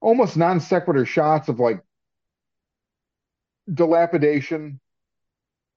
almost 0.00 0.36
non 0.36 0.60
sequitur 0.60 1.04
shots 1.04 1.48
of 1.48 1.60
like 1.60 1.82
dilapidation 3.72 4.80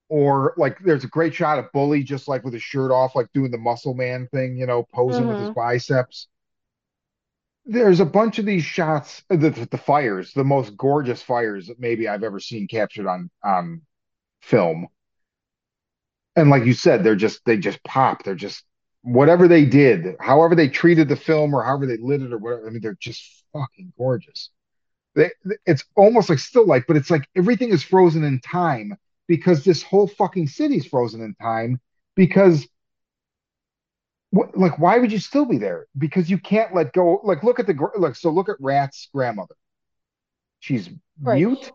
or 0.09 0.53
like 0.57 0.79
there's 0.79 1.03
a 1.03 1.07
great 1.09 1.33
shot 1.33 1.59
of 1.59 1.71
Bully 1.73 2.03
just 2.03 2.27
like 2.27 2.43
with 2.43 2.53
his 2.53 2.63
shirt 2.63 2.91
off 2.91 3.15
like 3.15 3.31
doing 3.33 3.51
the 3.51 3.57
muscle 3.57 3.93
man 3.93 4.27
thing 4.33 4.57
you 4.57 4.65
know 4.65 4.83
posing 4.93 5.27
with 5.27 5.39
his 5.39 5.49
Mhm. 5.49 5.55
biceps 5.55 6.27
there's 7.65 7.99
a 7.99 8.05
bunch 8.05 8.39
of 8.39 8.45
these 8.45 8.63
shots 8.63 9.23
the, 9.29 9.67
the 9.71 9.77
fires 9.77 10.33
the 10.33 10.43
most 10.43 10.75
gorgeous 10.77 11.21
fires 11.21 11.67
that 11.67 11.79
maybe 11.79 12.07
I've 12.07 12.23
ever 12.23 12.39
seen 12.39 12.67
captured 12.67 13.07
on 13.07 13.29
on 13.43 13.81
film 14.41 14.87
and 16.35 16.49
like 16.49 16.65
you 16.65 16.73
said 16.73 17.03
they're 17.03 17.15
just 17.15 17.43
they 17.45 17.57
just 17.57 17.83
pop 17.83 18.23
they're 18.23 18.35
just 18.35 18.63
whatever 19.01 19.47
they 19.47 19.63
did, 19.65 20.15
however 20.19 20.55
they 20.55 20.67
treated 20.67 21.07
the 21.07 21.15
film 21.15 21.53
or 21.53 21.63
however 21.63 21.85
they 21.85 21.95
lit 21.97 22.21
it 22.21 22.33
or 22.33 22.37
whatever. 22.37 22.67
I 22.67 22.69
mean, 22.69 22.81
they're 22.81 22.97
just 22.99 23.45
fucking 23.53 23.93
gorgeous. 23.97 24.49
They, 25.15 25.31
it's 25.65 25.83
almost 25.95 26.29
like 26.29 26.39
still 26.39 26.67
life, 26.67 26.85
but 26.87 26.97
it's 26.97 27.11
like 27.11 27.27
everything 27.35 27.69
is 27.71 27.83
frozen 27.83 28.23
in 28.23 28.41
time 28.41 28.97
because 29.29 29.63
this 29.63 29.83
whole 29.83 30.07
fucking 30.09 30.47
city's 30.49 30.87
frozen 30.87 31.21
in 31.21 31.35
time 31.35 31.79
because 32.17 32.67
what, 34.31 34.55
like 34.57 34.77
why 34.79 34.97
would 34.99 35.11
you 35.11 35.19
still 35.19 35.45
be 35.45 35.57
there? 35.57 35.87
Because 35.97 36.29
you 36.29 36.37
can't 36.37 36.75
let 36.75 36.93
go. 36.93 37.19
Like 37.23 37.43
look 37.43 37.59
at 37.59 37.67
the 37.67 37.75
like 37.97 38.15
so 38.15 38.29
look 38.29 38.49
at 38.49 38.57
Rat's 38.59 39.09
grandmother. 39.13 39.55
She's 40.59 40.89
Right. 41.23 41.45
mute. 41.47 41.71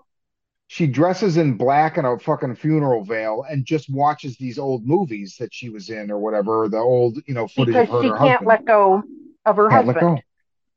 She 0.68 0.86
dresses 0.86 1.36
in 1.36 1.56
black 1.56 1.96
and 1.98 2.06
a 2.06 2.18
fucking 2.18 2.56
funeral 2.56 3.04
veil 3.04 3.44
and 3.48 3.64
just 3.66 3.90
watches 3.90 4.36
these 4.38 4.58
old 4.58 4.86
movies 4.86 5.36
that 5.38 5.54
she 5.54 5.68
was 5.70 5.90
in 5.90 6.10
or 6.10 6.18
whatever, 6.18 6.68
the 6.68 6.78
old, 6.78 7.18
you 7.26 7.34
know, 7.34 7.48
footage 7.48 7.76
Because 7.76 7.88
of 7.88 7.88
her 7.88 8.02
she 8.02 8.10
her 8.10 8.18
can't 8.20 8.20
husband. 8.20 8.48
let 8.48 8.64
go 8.64 9.02
of 9.46 9.56
her 9.56 9.70
Can't 9.70 9.86
let 9.86 9.98
go. 9.98 10.24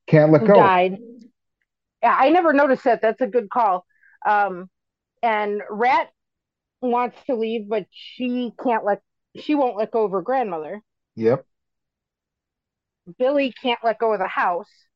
Can't 0.08 0.32
let 0.32 0.46
go. 0.46 0.74
died. 0.74 1.00
Yeah, 2.04 2.16
I 2.18 2.30
never 2.30 2.54
noticed 2.54 2.84
that. 2.84 3.02
That's 3.02 3.22
a 3.22 3.28
good 3.28 3.50
call. 3.50 3.86
Um, 4.26 4.70
and 5.24 5.62
Rat 5.70 6.10
wants 6.82 7.18
to 7.28 7.36
leave, 7.36 7.70
but 7.70 7.86
she 7.92 8.52
can't 8.64 8.86
let 8.86 9.02
she 9.36 9.56
won't 9.56 9.78
let 9.78 9.92
go 9.92 10.06
of 10.06 10.12
her 10.12 10.22
grandmother. 10.22 10.82
Yep. 11.16 11.46
Billy 13.20 13.52
can't 13.52 13.84
let 13.84 14.00
go 14.00 14.14
of 14.14 14.20
the 14.20 14.28
house. 14.28 14.88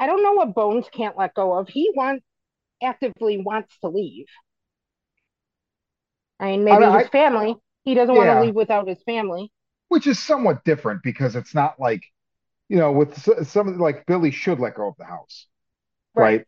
I 0.00 0.06
don't 0.06 0.22
know 0.24 0.32
what 0.32 0.52
Bones 0.54 0.88
can't 0.90 1.16
let 1.16 1.34
go 1.34 1.54
of. 1.56 1.68
He 1.68 1.92
wants 1.94 2.24
actively 2.82 3.38
wants 3.38 3.78
to 3.80 3.88
leave. 3.88 4.26
I 6.40 6.46
mean, 6.46 6.64
maybe 6.64 6.90
I- 6.98 7.04
his 7.04 7.08
family. 7.08 7.54
He 7.84 7.94
doesn't 7.94 8.16
want 8.16 8.30
to 8.30 8.34
leave 8.34 8.54
without 8.56 8.88
his 8.88 9.00
family. 9.04 9.52
Which 9.88 10.06
is 10.06 10.18
somewhat 10.18 10.64
different 10.64 11.02
because 11.02 11.34
it's 11.36 11.54
not 11.54 11.78
like, 11.80 12.02
you 12.68 12.78
know, 12.78 12.92
with 12.92 13.18
something 13.48 13.78
like 13.78 14.06
Billy 14.06 14.30
should 14.30 14.60
let 14.60 14.76
go 14.76 14.88
of 14.88 14.96
the 14.98 15.04
house, 15.06 15.46
right? 16.14 16.44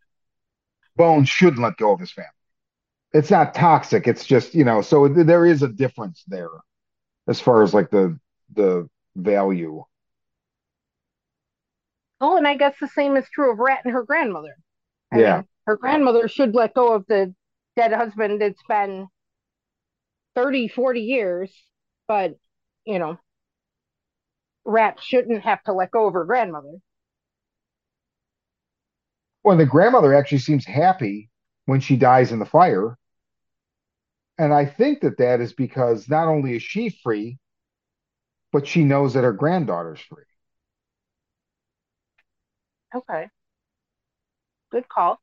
Bones 0.96 1.28
shouldn't 1.28 1.62
let 1.62 1.76
go 1.76 1.92
of 1.92 2.00
his 2.00 2.12
family. 2.12 2.30
It's 3.12 3.30
not 3.30 3.54
toxic. 3.54 4.06
It's 4.08 4.24
just, 4.24 4.54
you 4.54 4.64
know, 4.64 4.80
so 4.80 5.06
th- 5.08 5.26
there 5.26 5.44
is 5.46 5.62
a 5.62 5.68
difference 5.68 6.24
there 6.26 6.48
as 7.28 7.40
far 7.40 7.62
as 7.62 7.74
like 7.74 7.90
the 7.90 8.18
the 8.54 8.88
value. 9.16 9.84
Oh, 12.22 12.36
and 12.38 12.46
I 12.48 12.56
guess 12.56 12.78
the 12.80 12.88
same 12.88 13.16
is 13.18 13.28
true 13.28 13.52
of 13.52 13.58
Rat 13.58 13.84
and 13.84 13.92
her 13.92 14.02
grandmother. 14.02 14.56
I 15.12 15.18
Yeah. 15.18 15.42
mean, 15.42 15.48
her 15.66 15.76
grandmother 15.76 16.28
should 16.28 16.54
let 16.54 16.74
go 16.74 16.92
of 16.94 17.06
the 17.06 17.34
dead 17.76 17.92
husband. 17.92 18.42
It's 18.42 18.62
been 18.68 19.08
30, 20.34 20.68
40 20.68 21.02
years, 21.02 21.52
but, 22.08 22.38
you 22.84 22.98
know, 22.98 23.18
Rat 24.64 24.98
shouldn't 25.00 25.42
have 25.44 25.62
to 25.62 25.72
let 25.72 25.92
go 25.92 26.08
of 26.08 26.14
her 26.14 26.24
grandmother. 26.24 26.80
Well, 29.44 29.56
the 29.56 29.66
grandmother 29.66 30.14
actually 30.14 30.38
seems 30.38 30.66
happy 30.66 31.30
when 31.66 31.78
she 31.80 31.96
dies 31.96 32.32
in 32.32 32.40
the 32.40 32.44
fire. 32.44 32.98
And 34.38 34.52
I 34.52 34.66
think 34.66 35.00
that 35.00 35.16
that 35.18 35.40
is 35.40 35.54
because 35.54 36.06
not 36.08 36.28
only 36.28 36.54
is 36.56 36.62
she 36.62 36.90
free, 36.90 37.38
but 38.52 38.66
she 38.68 38.84
knows 38.84 39.14
that 39.14 39.24
her 39.24 39.32
granddaughter's 39.32 40.00
free. 40.00 40.22
Okay. 42.94 43.30
Good 44.70 44.88
call. 44.88 45.20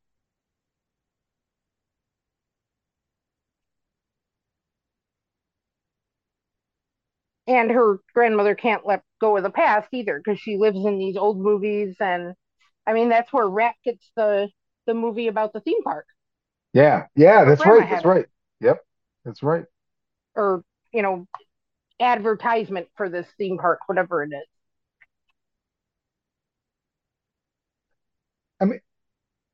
And 7.48 7.70
her 7.72 8.00
grandmother 8.14 8.56
can't 8.56 8.86
let 8.86 9.04
go 9.20 9.36
of 9.36 9.44
the 9.44 9.50
past 9.50 9.90
either 9.92 10.20
because 10.20 10.40
she 10.40 10.56
lives 10.58 10.86
in 10.86 10.98
these 11.00 11.18
old 11.18 11.38
movies 11.38 11.98
and 12.00 12.34
I 12.88 12.94
mean 12.94 13.10
that's 13.10 13.34
where 13.34 13.48
Rat 13.48 13.76
gets 13.84 14.12
the 14.16 14.50
the 14.86 14.94
movie 14.94 15.28
about 15.28 15.52
the 15.54 15.60
theme 15.62 15.84
park 15.84 16.06
Yeah, 16.74 17.08
yeah, 17.16 17.46
that's 17.46 17.66
grandma 17.66 17.66
right. 17.66 17.88
That's 17.90 18.06
it. 18.06 18.06
right. 18.06 18.26
Yep, 18.62 18.80
that's 19.26 19.44
right. 19.44 19.66
or 20.36 20.64
you 20.94 21.02
know 21.02 21.28
advertisement 22.00 22.88
for 22.98 23.10
this 23.10 23.28
theme 23.38 23.58
park 23.58 23.80
whatever 23.88 24.24
it 24.24 24.30
is. 24.34 24.48
I 28.62 28.66
mean, 28.66 28.80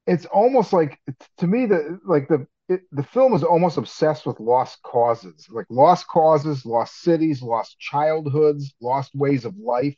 it's 0.08 0.26
almost 0.28 0.74
like 0.74 1.00
to 1.40 1.48
me 1.48 1.66
the 1.66 2.00
like 2.06 2.28
the 2.28 2.48
it, 2.70 2.82
the 2.92 3.04
film 3.04 3.34
is 3.36 3.44
almost 3.44 3.78
obsessed 3.78 4.26
with 4.26 4.40
lost 4.40 4.82
causes, 4.84 5.48
like 5.52 5.68
lost 5.70 6.08
causes, 6.08 6.66
lost 6.66 7.02
cities, 7.02 7.42
lost 7.44 7.80
childhoods, 7.80 8.76
lost 8.82 9.16
ways 9.16 9.46
of 9.46 9.58
life, 9.58 9.98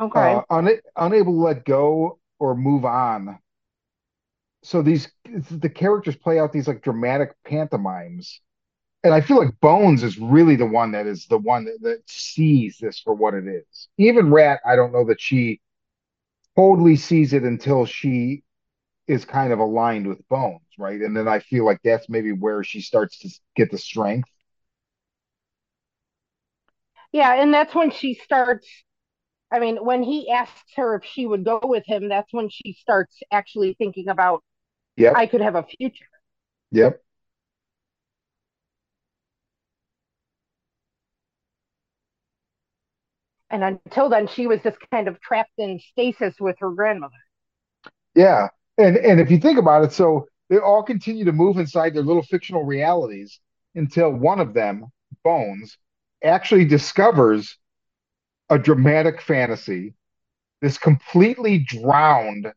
Okay. 0.00 0.40
uh, 0.40 0.42
una 0.52 0.72
unable 0.96 1.32
to 1.32 1.40
let 1.40 1.64
go 1.64 2.18
or 2.38 2.54
move 2.54 2.84
on. 2.84 3.38
So 4.68 4.82
these 4.82 5.08
the 5.24 5.70
characters 5.70 6.14
play 6.14 6.38
out 6.38 6.52
these 6.52 6.68
like 6.68 6.82
dramatic 6.82 7.30
pantomimes, 7.42 8.42
and 9.02 9.14
I 9.14 9.22
feel 9.22 9.38
like 9.38 9.58
Bones 9.62 10.02
is 10.02 10.18
really 10.18 10.56
the 10.56 10.66
one 10.66 10.92
that 10.92 11.06
is 11.06 11.24
the 11.26 11.38
one 11.38 11.64
that, 11.64 11.78
that 11.80 12.02
sees 12.06 12.76
this 12.78 13.00
for 13.00 13.14
what 13.14 13.32
it 13.32 13.46
is. 13.46 13.88
Even 13.96 14.30
Rat, 14.30 14.60
I 14.66 14.76
don't 14.76 14.92
know 14.92 15.06
that 15.06 15.22
she 15.22 15.62
totally 16.54 16.96
sees 16.96 17.32
it 17.32 17.44
until 17.44 17.86
she 17.86 18.42
is 19.06 19.24
kind 19.24 19.54
of 19.54 19.58
aligned 19.58 20.06
with 20.06 20.28
Bones, 20.28 20.60
right? 20.78 21.00
And 21.00 21.16
then 21.16 21.28
I 21.28 21.38
feel 21.38 21.64
like 21.64 21.80
that's 21.82 22.10
maybe 22.10 22.32
where 22.32 22.62
she 22.62 22.82
starts 22.82 23.18
to 23.20 23.30
get 23.56 23.70
the 23.70 23.78
strength. 23.78 24.28
Yeah, 27.12 27.34
and 27.42 27.54
that's 27.54 27.74
when 27.74 27.90
she 27.90 28.14
starts. 28.14 28.68
I 29.50 29.60
mean, 29.60 29.76
when 29.84 30.02
he 30.02 30.30
asks 30.30 30.72
her 30.76 30.96
if 30.96 31.04
she 31.04 31.26
would 31.26 31.44
go 31.44 31.60
with 31.64 31.84
him, 31.86 32.08
that's 32.08 32.32
when 32.32 32.50
she 32.50 32.74
starts 32.74 33.18
actually 33.32 33.74
thinking 33.74 34.08
about, 34.08 34.42
Yep, 34.98 35.14
I 35.16 35.26
could 35.26 35.40
have 35.40 35.54
a 35.54 35.62
future. 35.62 36.06
yep. 36.72 37.00
And 43.50 43.64
until 43.64 44.08
then, 44.10 44.26
she 44.26 44.46
was 44.46 44.60
just 44.62 44.76
kind 44.90 45.08
of 45.08 45.20
trapped 45.20 45.52
in 45.58 45.80
stasis 45.80 46.34
with 46.40 46.56
her 46.60 46.70
grandmother. 46.70 47.14
Yeah. 48.14 48.48
And 48.76 48.96
and 48.96 49.20
if 49.20 49.30
you 49.30 49.38
think 49.38 49.58
about 49.58 49.84
it, 49.84 49.92
so 49.92 50.26
they 50.50 50.58
all 50.58 50.82
continue 50.82 51.24
to 51.24 51.32
move 51.32 51.56
inside 51.58 51.94
their 51.94 52.02
little 52.02 52.22
fictional 52.22 52.64
realities 52.64 53.40
until 53.74 54.10
one 54.10 54.40
of 54.40 54.54
them, 54.54 54.86
Bones, 55.24 55.78
actually 56.22 56.64
discovers 56.64 57.56
a 58.50 58.58
dramatic 58.58 59.20
fantasy, 59.20 59.94
this 60.60 60.78
completely 60.78 61.58
drowned 61.58 62.52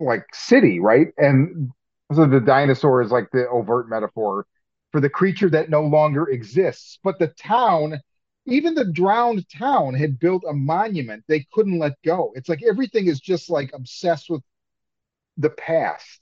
like 0.00 0.24
city, 0.34 0.80
right? 0.80 1.08
And 1.18 1.70
so 2.12 2.26
the 2.26 2.40
dinosaur 2.40 3.02
is 3.02 3.10
like 3.10 3.30
the 3.32 3.48
overt 3.48 3.88
metaphor 3.88 4.46
for 4.92 5.00
the 5.00 5.10
creature 5.10 5.50
that 5.50 5.70
no 5.70 5.82
longer 5.82 6.28
exists. 6.28 6.98
But 7.04 7.18
the 7.18 7.28
town, 7.28 8.00
even 8.46 8.74
the 8.74 8.90
drowned 8.92 9.48
town, 9.48 9.94
had 9.94 10.18
built 10.18 10.42
a 10.48 10.52
monument 10.52 11.24
they 11.28 11.46
couldn't 11.52 11.78
let 11.78 11.94
go. 12.04 12.32
It's 12.34 12.48
like 12.48 12.62
everything 12.62 13.06
is 13.06 13.20
just 13.20 13.50
like 13.50 13.70
obsessed 13.74 14.30
with 14.30 14.42
the 15.36 15.50
past. 15.50 16.20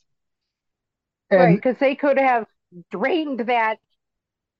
right, 1.31 1.57
because 1.57 1.79
they 1.79 1.95
could 1.95 2.18
have 2.18 2.47
drained 2.91 3.41
that 3.41 3.79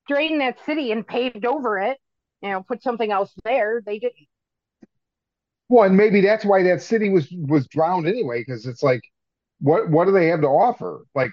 drained 0.07 0.41
that 0.41 0.57
city 0.65 0.91
and 0.91 1.05
paved 1.05 1.45
over 1.45 1.79
it, 1.79 1.99
you 2.41 2.49
know, 2.49 2.63
put 2.63 2.81
something 2.81 3.11
else 3.11 3.31
there. 3.43 3.81
They 3.85 3.99
didn't. 3.99 4.27
Well, 5.69 5.85
and 5.85 5.95
maybe 5.97 6.21
that's 6.21 6.45
why 6.45 6.63
that 6.63 6.81
city 6.81 7.09
was 7.09 7.29
was 7.31 7.67
drowned 7.67 8.07
anyway, 8.07 8.41
because 8.41 8.65
it's 8.65 8.83
like, 8.83 9.01
what 9.61 9.89
what 9.89 10.05
do 10.05 10.11
they 10.11 10.27
have 10.27 10.41
to 10.41 10.47
offer? 10.47 11.05
Like 11.15 11.31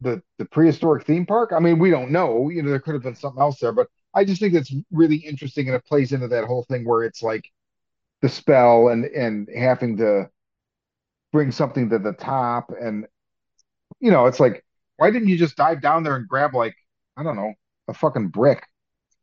the 0.00 0.22
the 0.38 0.44
prehistoric 0.46 1.06
theme 1.06 1.26
park? 1.26 1.52
I 1.54 1.58
mean, 1.60 1.78
we 1.78 1.90
don't 1.90 2.10
know. 2.10 2.48
You 2.50 2.62
know, 2.62 2.70
there 2.70 2.80
could 2.80 2.94
have 2.94 3.02
been 3.02 3.14
something 3.14 3.40
else 3.40 3.58
there, 3.60 3.72
but 3.72 3.88
I 4.14 4.24
just 4.24 4.40
think 4.40 4.54
that's 4.54 4.74
really 4.90 5.16
interesting, 5.16 5.66
and 5.68 5.76
it 5.76 5.84
plays 5.86 6.12
into 6.12 6.28
that 6.28 6.44
whole 6.44 6.64
thing 6.64 6.84
where 6.86 7.04
it's 7.04 7.22
like 7.22 7.44
the 8.22 8.30
spell 8.30 8.88
and 8.88 9.06
and 9.06 9.48
having 9.56 9.98
to 9.98 10.30
bring 11.32 11.50
something 11.50 11.90
to 11.90 11.98
the 11.98 12.12
top, 12.12 12.70
and 12.80 13.06
you 14.00 14.10
know, 14.10 14.26
it's 14.26 14.40
like, 14.40 14.64
why 14.96 15.10
didn't 15.10 15.28
you 15.28 15.38
just 15.38 15.56
dive 15.56 15.82
down 15.82 16.02
there 16.02 16.16
and 16.16 16.28
grab 16.28 16.54
like 16.54 16.76
I 17.16 17.22
don't 17.22 17.36
know 17.36 17.54
a 17.88 17.94
fucking 17.94 18.28
brick? 18.28 18.64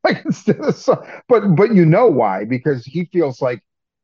Like 0.05 0.25
instead 0.25 0.59
of 0.61 0.83
but 1.29 1.55
but 1.55 1.75
you 1.75 1.85
know 1.85 2.07
why? 2.07 2.45
Because 2.45 2.85
he 2.85 3.05
feels 3.05 3.41
like 3.41 3.61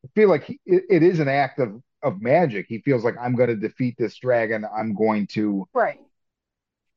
I 0.08 0.12
feel 0.16 0.30
like 0.30 0.46
he, 0.46 0.60
it, 0.66 0.84
it 0.90 1.04
is 1.04 1.20
an 1.20 1.28
act 1.28 1.60
of 1.60 1.82
of 2.04 2.22
magic. 2.22 2.68
He 2.70 2.80
feels 2.82 3.04
like 3.04 3.16
I'm 3.20 3.36
going 3.36 3.50
to 3.50 3.56
defeat 3.56 3.96
this 3.98 4.18
dragon. 4.20 4.66
I'm 4.78 4.94
going 4.96 5.28
to 5.34 5.68
Right. 5.74 6.00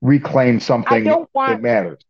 reclaim 0.03 0.61
I 0.85 1.01
something 1.01 1.01
don't 1.01 1.31
that 1.47 1.61
want 1.61 1.63
matters. 1.63 2.05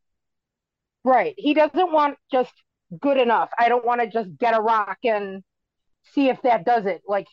right. 1.05 1.34
He 1.36 1.55
doesn't 1.55 1.92
want 1.92 2.16
just 2.32 2.53
good 3.01 3.16
enough. 3.16 3.51
I 3.59 3.68
don't 3.68 3.84
want 3.84 4.01
to 4.01 4.09
just 4.11 4.36
get 4.38 4.57
a 4.57 4.61
rock 4.61 4.98
and 5.05 5.42
see 6.14 6.28
if 6.28 6.42
that 6.42 6.64
does 6.64 6.86
it. 6.86 7.03
Like 7.07 7.26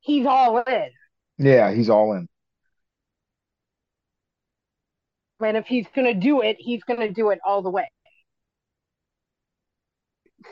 he's 0.00 0.26
all 0.26 0.58
in. 0.58 0.90
Yeah, 1.38 1.72
he's 1.72 1.88
all 1.90 2.12
in. 2.14 2.28
And 5.40 5.56
if 5.56 5.66
he's 5.66 5.88
gonna 5.88 6.14
do 6.14 6.40
it, 6.42 6.56
he's 6.60 6.84
gonna 6.84 7.10
do 7.10 7.30
it 7.30 7.40
all 7.44 7.62
the 7.62 7.70
way. 7.70 7.90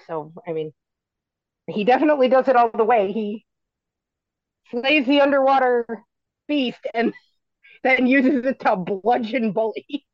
So, 0.06 0.32
I 0.46 0.52
mean, 0.52 0.72
he 1.68 1.84
definitely 1.84 2.28
does 2.28 2.48
it 2.48 2.56
all 2.56 2.70
the 2.74 2.84
way. 2.84 3.12
He 3.12 3.44
slays 4.70 5.06
the 5.06 5.20
underwater 5.20 5.86
beast 6.46 6.80
and 6.94 7.12
then 7.82 8.06
uses 8.06 8.44
it 8.44 8.60
to 8.60 8.76
bludgeon 8.76 9.52
Bully. 9.52 10.06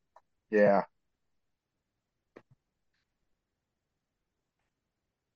Yeah. 0.50 0.82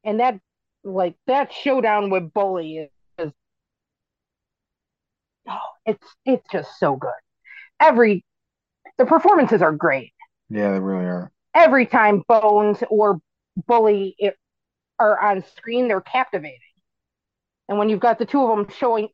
And 0.05 0.21
that, 0.21 0.39
like, 0.85 1.17
that 1.27 1.53
showdown 1.53 2.11
with 2.11 2.33
Bully 2.33 2.89
is, 3.19 3.33
oh, 5.49 5.59
it's 5.85 6.07
it's 6.25 6.47
just 6.51 6.79
so 6.79 6.97
good. 6.97 7.11
Every 7.81 8.25
the 8.97 9.07
performances 9.07 9.63
are 9.63 9.73
great. 9.73 10.13
Yeah, 10.49 10.73
they 10.73 10.81
really 10.81 11.05
are. 11.05 11.31
Every 11.55 11.87
time 11.87 12.23
Bones 12.29 12.79
or 12.89 13.21
Bully 13.67 14.15
it, 14.19 14.37
are 14.99 15.19
on 15.19 15.45
screen, 15.57 15.89
they're 15.89 16.01
captivating. 16.01 16.59
And 17.69 17.79
when 17.79 17.89
you've 17.89 18.01
got 18.01 18.19
the 18.19 18.27
two 18.27 18.43
of 18.43 18.57
them 18.57 18.75
showing, 18.79 19.09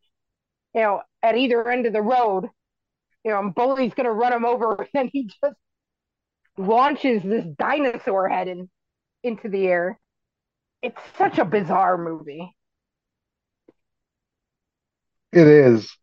you 0.75 0.81
know, 0.81 1.03
at 1.23 1.37
either 1.37 1.69
end 1.69 1.87
of 1.87 1.93
the 1.93 2.03
road, 2.03 2.49
you 3.25 3.31
know, 3.31 3.41
and 3.41 3.55
Bully's 3.55 3.95
going 3.95 4.07
to 4.07 4.13
run 4.13 4.33
him 4.33 4.45
over, 4.45 4.87
and 4.95 5.11
he 5.13 5.25
just 5.25 5.57
launches 6.57 7.23
this 7.23 7.45
dinosaur 7.59 8.29
head 8.29 8.49
in, 8.49 8.71
into 9.23 9.49
the 9.49 9.67
air. 9.67 9.99
It's 10.83 11.01
such 11.17 11.39
a 11.39 11.45
bizarre 11.45 11.97
movie. 11.99 12.55
It 15.33 15.47
is. 15.47 15.97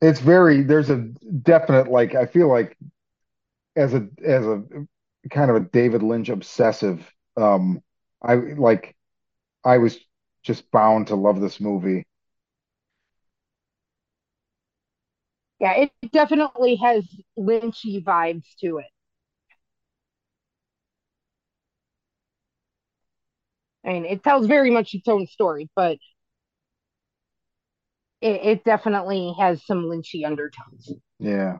It's 0.00 0.18
very, 0.18 0.62
there's 0.62 0.90
a 0.90 0.96
definite, 0.96 1.88
like, 1.88 2.16
I 2.16 2.26
feel 2.26 2.48
like 2.48 2.76
as 3.76 3.94
a, 3.94 4.08
as 4.24 4.44
a 4.44 4.64
kind 5.30 5.50
of 5.50 5.56
a 5.56 5.60
David 5.60 6.02
Lynch 6.02 6.28
obsessive, 6.28 7.08
um, 7.36 7.80
I 8.22 8.34
like, 8.36 8.96
I 9.64 9.78
was 9.78 9.98
just 10.44 10.70
bound 10.72 11.08
to 11.08 11.16
love 11.16 11.40
this 11.40 11.60
movie. 11.60 12.04
Yeah, 15.60 15.74
it 15.74 15.92
definitely 16.12 16.76
has 16.76 17.06
Lynchy 17.38 18.02
vibes 18.04 18.44
to 18.60 18.78
it. 18.78 18.86
I 23.84 23.92
mean, 23.92 24.04
it 24.04 24.22
tells 24.22 24.46
very 24.46 24.70
much 24.70 24.94
its 24.94 25.08
own 25.08 25.26
story, 25.26 25.68
but 25.74 25.98
it, 28.20 28.40
it 28.44 28.64
definitely 28.64 29.34
has 29.38 29.64
some 29.66 29.84
Lynchy 29.84 30.24
undertones. 30.24 30.92
Yeah. 31.18 31.58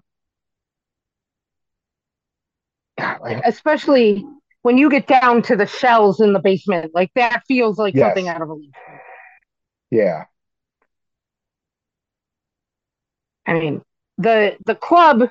God, 2.98 3.18
I- 3.24 3.42
especially 3.44 4.24
when 4.62 4.78
you 4.78 4.90
get 4.90 5.06
down 5.06 5.42
to 5.42 5.56
the 5.56 5.66
shells 5.66 6.20
in 6.20 6.32
the 6.32 6.38
basement, 6.40 6.92
like 6.94 7.10
that 7.14 7.42
feels 7.48 7.78
like 7.78 7.96
Yes. 7.96 8.16
something 8.16 8.28
out 8.28 8.42
of 8.42 8.50
a 8.50 8.54
movie. 8.54 8.70
yeah. 9.90 10.24
I 13.46 13.54
mean, 13.54 13.82
the 14.18 14.56
the 14.66 14.74
club, 14.74 15.28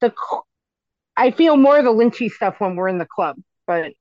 the 0.00 0.12
I 1.16 1.30
feel 1.30 1.56
more 1.56 1.82
the 1.82 1.90
Lynchy 1.90 2.30
stuff 2.30 2.56
when 2.60 2.76
we're 2.76 2.88
in 2.88 2.98
the 2.98 3.06
club, 3.06 3.36
but 3.66 3.92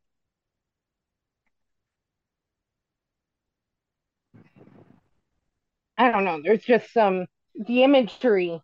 I 5.97 6.11
don't 6.11 6.25
know. 6.25 6.41
There's 6.41 6.63
just 6.63 6.91
some 6.93 7.25
the 7.55 7.83
imagery, 7.83 8.61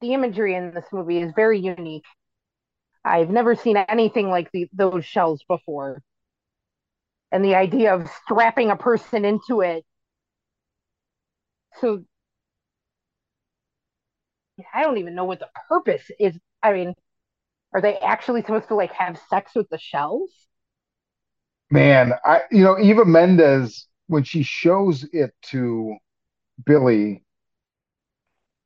the 0.00 0.12
imagery 0.14 0.54
in 0.54 0.72
this 0.72 0.86
movie 0.92 1.18
is 1.18 1.32
very 1.34 1.58
unique. 1.60 2.04
I've 3.06 3.30
never 3.30 3.54
seen 3.54 3.76
anything 3.76 4.28
like 4.28 4.50
the, 4.52 4.68
those 4.72 5.04
shells 5.04 5.44
before. 5.46 6.02
And 7.30 7.44
the 7.44 7.54
idea 7.54 7.94
of 7.94 8.10
strapping 8.24 8.70
a 8.70 8.76
person 8.76 9.24
into 9.24 9.60
it. 9.60 9.84
So 11.80 12.04
I 14.74 14.82
don't 14.82 14.98
even 14.98 15.14
know 15.14 15.24
what 15.24 15.38
the 15.38 15.48
purpose 15.68 16.02
is. 16.18 16.36
I 16.62 16.72
mean, 16.72 16.94
are 17.72 17.80
they 17.80 17.96
actually 17.98 18.40
supposed 18.42 18.68
to 18.68 18.74
like 18.74 18.92
have 18.92 19.20
sex 19.30 19.52
with 19.54 19.68
the 19.68 19.78
shells? 19.78 20.30
Man, 21.70 22.12
I, 22.24 22.42
you 22.50 22.64
know, 22.64 22.78
Eva 22.78 23.04
Mendes, 23.04 23.86
when 24.06 24.24
she 24.24 24.42
shows 24.42 25.04
it 25.12 25.32
to 25.50 25.96
Billy, 26.64 27.24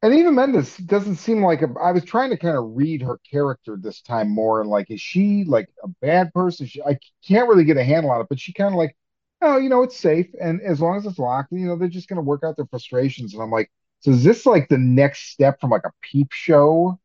and 0.03 0.15
Eva 0.15 0.33
Mendes 0.33 0.77
doesn't 0.79 1.17
seem 1.17 1.43
like 1.43 1.61
a, 1.63 1.69
I 1.81 1.93
was 1.93 2.05
trying 2.05 2.31
to 2.31 2.37
kind 2.39 2.57
of 2.57 2.75
read 2.75 3.03
her 3.03 3.19
character 3.31 3.77
this 3.79 4.01
time 4.01 4.31
more 4.31 4.61
and 4.61 4.71
like, 4.71 4.91
is 4.91 5.01
she 5.01 5.45
like 5.45 5.69
a 5.83 5.89
bad 5.89 6.33
person? 6.33 6.67
She, 6.67 6.83
I 6.83 6.99
can't 7.27 7.49
really 7.49 7.65
get 7.65 7.77
a 7.77 7.85
handle 7.85 8.11
on 8.11 8.21
it, 8.23 8.27
but 8.31 8.41
she 8.41 8.53
kind 8.55 8.73
of 8.73 8.79
like, 8.79 8.97
oh, 9.43 9.59
you 9.59 9.69
know, 9.69 9.83
it's 9.83 9.97
safe. 9.99 10.27
And 10.41 10.61
as 10.63 10.81
long 10.81 10.97
as 10.97 11.05
it's 11.07 11.19
locked, 11.19 11.53
you 11.53 11.67
know, 11.67 11.77
they're 11.77 11.89
just 11.89 12.09
going 12.09 12.17
to 12.17 12.23
work 12.23 12.43
out 12.45 12.57
their 12.57 12.67
frustrations. 12.67 13.35
And 13.35 13.43
I'm 13.43 13.51
like, 13.51 13.71
so 14.01 14.11
is 14.13 14.25
this 14.25 14.47
like 14.47 14.69
the 14.71 14.79
next 14.79 15.31
step 15.33 15.61
from 15.61 15.71
like 15.71 15.85
a 15.85 15.93
peep 16.01 16.33
show 16.33 16.99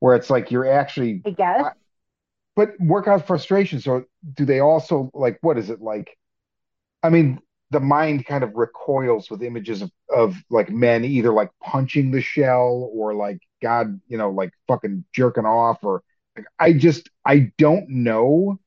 where 0.00 0.16
it's 0.16 0.30
like 0.30 0.50
you're 0.50 0.68
actually, 0.70 1.24
I 1.26 1.30
guess. 1.30 1.66
I- 1.66 1.72
but 2.56 2.72
work 2.80 3.08
out 3.08 3.26
frustration. 3.26 3.80
So 3.80 4.04
do 4.34 4.44
they 4.44 4.60
also 4.60 5.10
like, 5.14 5.38
what 5.42 5.58
is 5.58 5.70
it 5.70 5.80
like? 5.80 6.18
I 7.02 7.10
mean, 7.10 7.40
the 7.70 7.80
mind 7.80 8.26
kind 8.26 8.44
of 8.44 8.54
recoils 8.56 9.30
with 9.30 9.42
images 9.42 9.82
of, 9.82 9.90
of 10.14 10.36
like 10.50 10.70
men 10.70 11.04
either 11.04 11.32
like 11.32 11.50
punching 11.62 12.10
the 12.10 12.20
shell 12.20 12.90
or 12.92 13.14
like 13.14 13.40
God, 13.62 14.00
you 14.08 14.18
know, 14.18 14.30
like 14.30 14.52
fucking 14.68 15.04
jerking 15.12 15.44
off 15.46 15.78
or 15.84 16.02
like, 16.36 16.46
I 16.58 16.72
just 16.72 17.10
I 17.24 17.52
don't 17.58 17.88
know. 17.88 18.58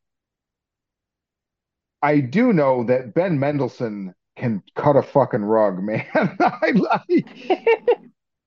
I 2.04 2.20
do 2.20 2.54
know 2.54 2.84
that 2.86 3.14
Ben 3.16 3.40
Mendelsohn 3.40 4.14
can 4.36 4.62
cut 4.76 4.96
a 4.96 5.02
fucking 5.02 5.44
rug, 5.44 5.80
man. 5.84 6.06
I, 6.14 6.74
I, 7.10 7.24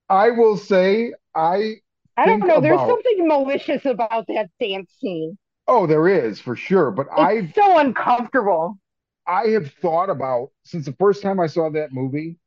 I 0.09 0.31
will 0.31 0.57
say 0.57 1.13
I 1.35 1.75
I 2.17 2.25
don't 2.27 2.45
know. 2.45 2.59
There's 2.61 2.83
something 2.83 3.27
malicious 3.27 3.85
about 3.85 4.27
that 4.27 4.49
dance 4.59 4.91
scene. 4.99 5.37
oh 5.67 5.87
there 5.87 6.07
is 6.09 6.39
for 6.41 6.55
sure, 6.57 6.91
but 6.91 7.07
It's 7.17 7.33
I 7.33 7.53
so 7.53 7.77
uncomfortable. 7.79 8.79
I 9.27 9.49
have 9.49 9.71
thought 9.73 10.09
about 10.09 10.51
since 10.63 10.85
the 10.85 10.93
first 10.93 11.21
time 11.21 11.39
I 11.39 11.47
saw 11.47 11.69
that 11.71 11.93
movie, 11.93 12.37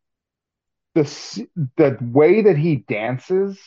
the 0.95 1.03
the 1.77 1.99
way 2.01 2.43
that 2.43 2.57
he 2.57 2.77
dances, 2.77 3.59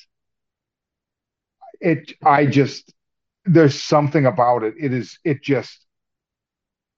it 1.80 2.14
I 2.24 2.46
just 2.46 2.94
there's 3.46 3.82
something 3.82 4.26
about 4.26 4.64
it. 4.64 4.76
It 4.80 4.94
is 4.94 5.20
it 5.24 5.42
just 5.44 5.86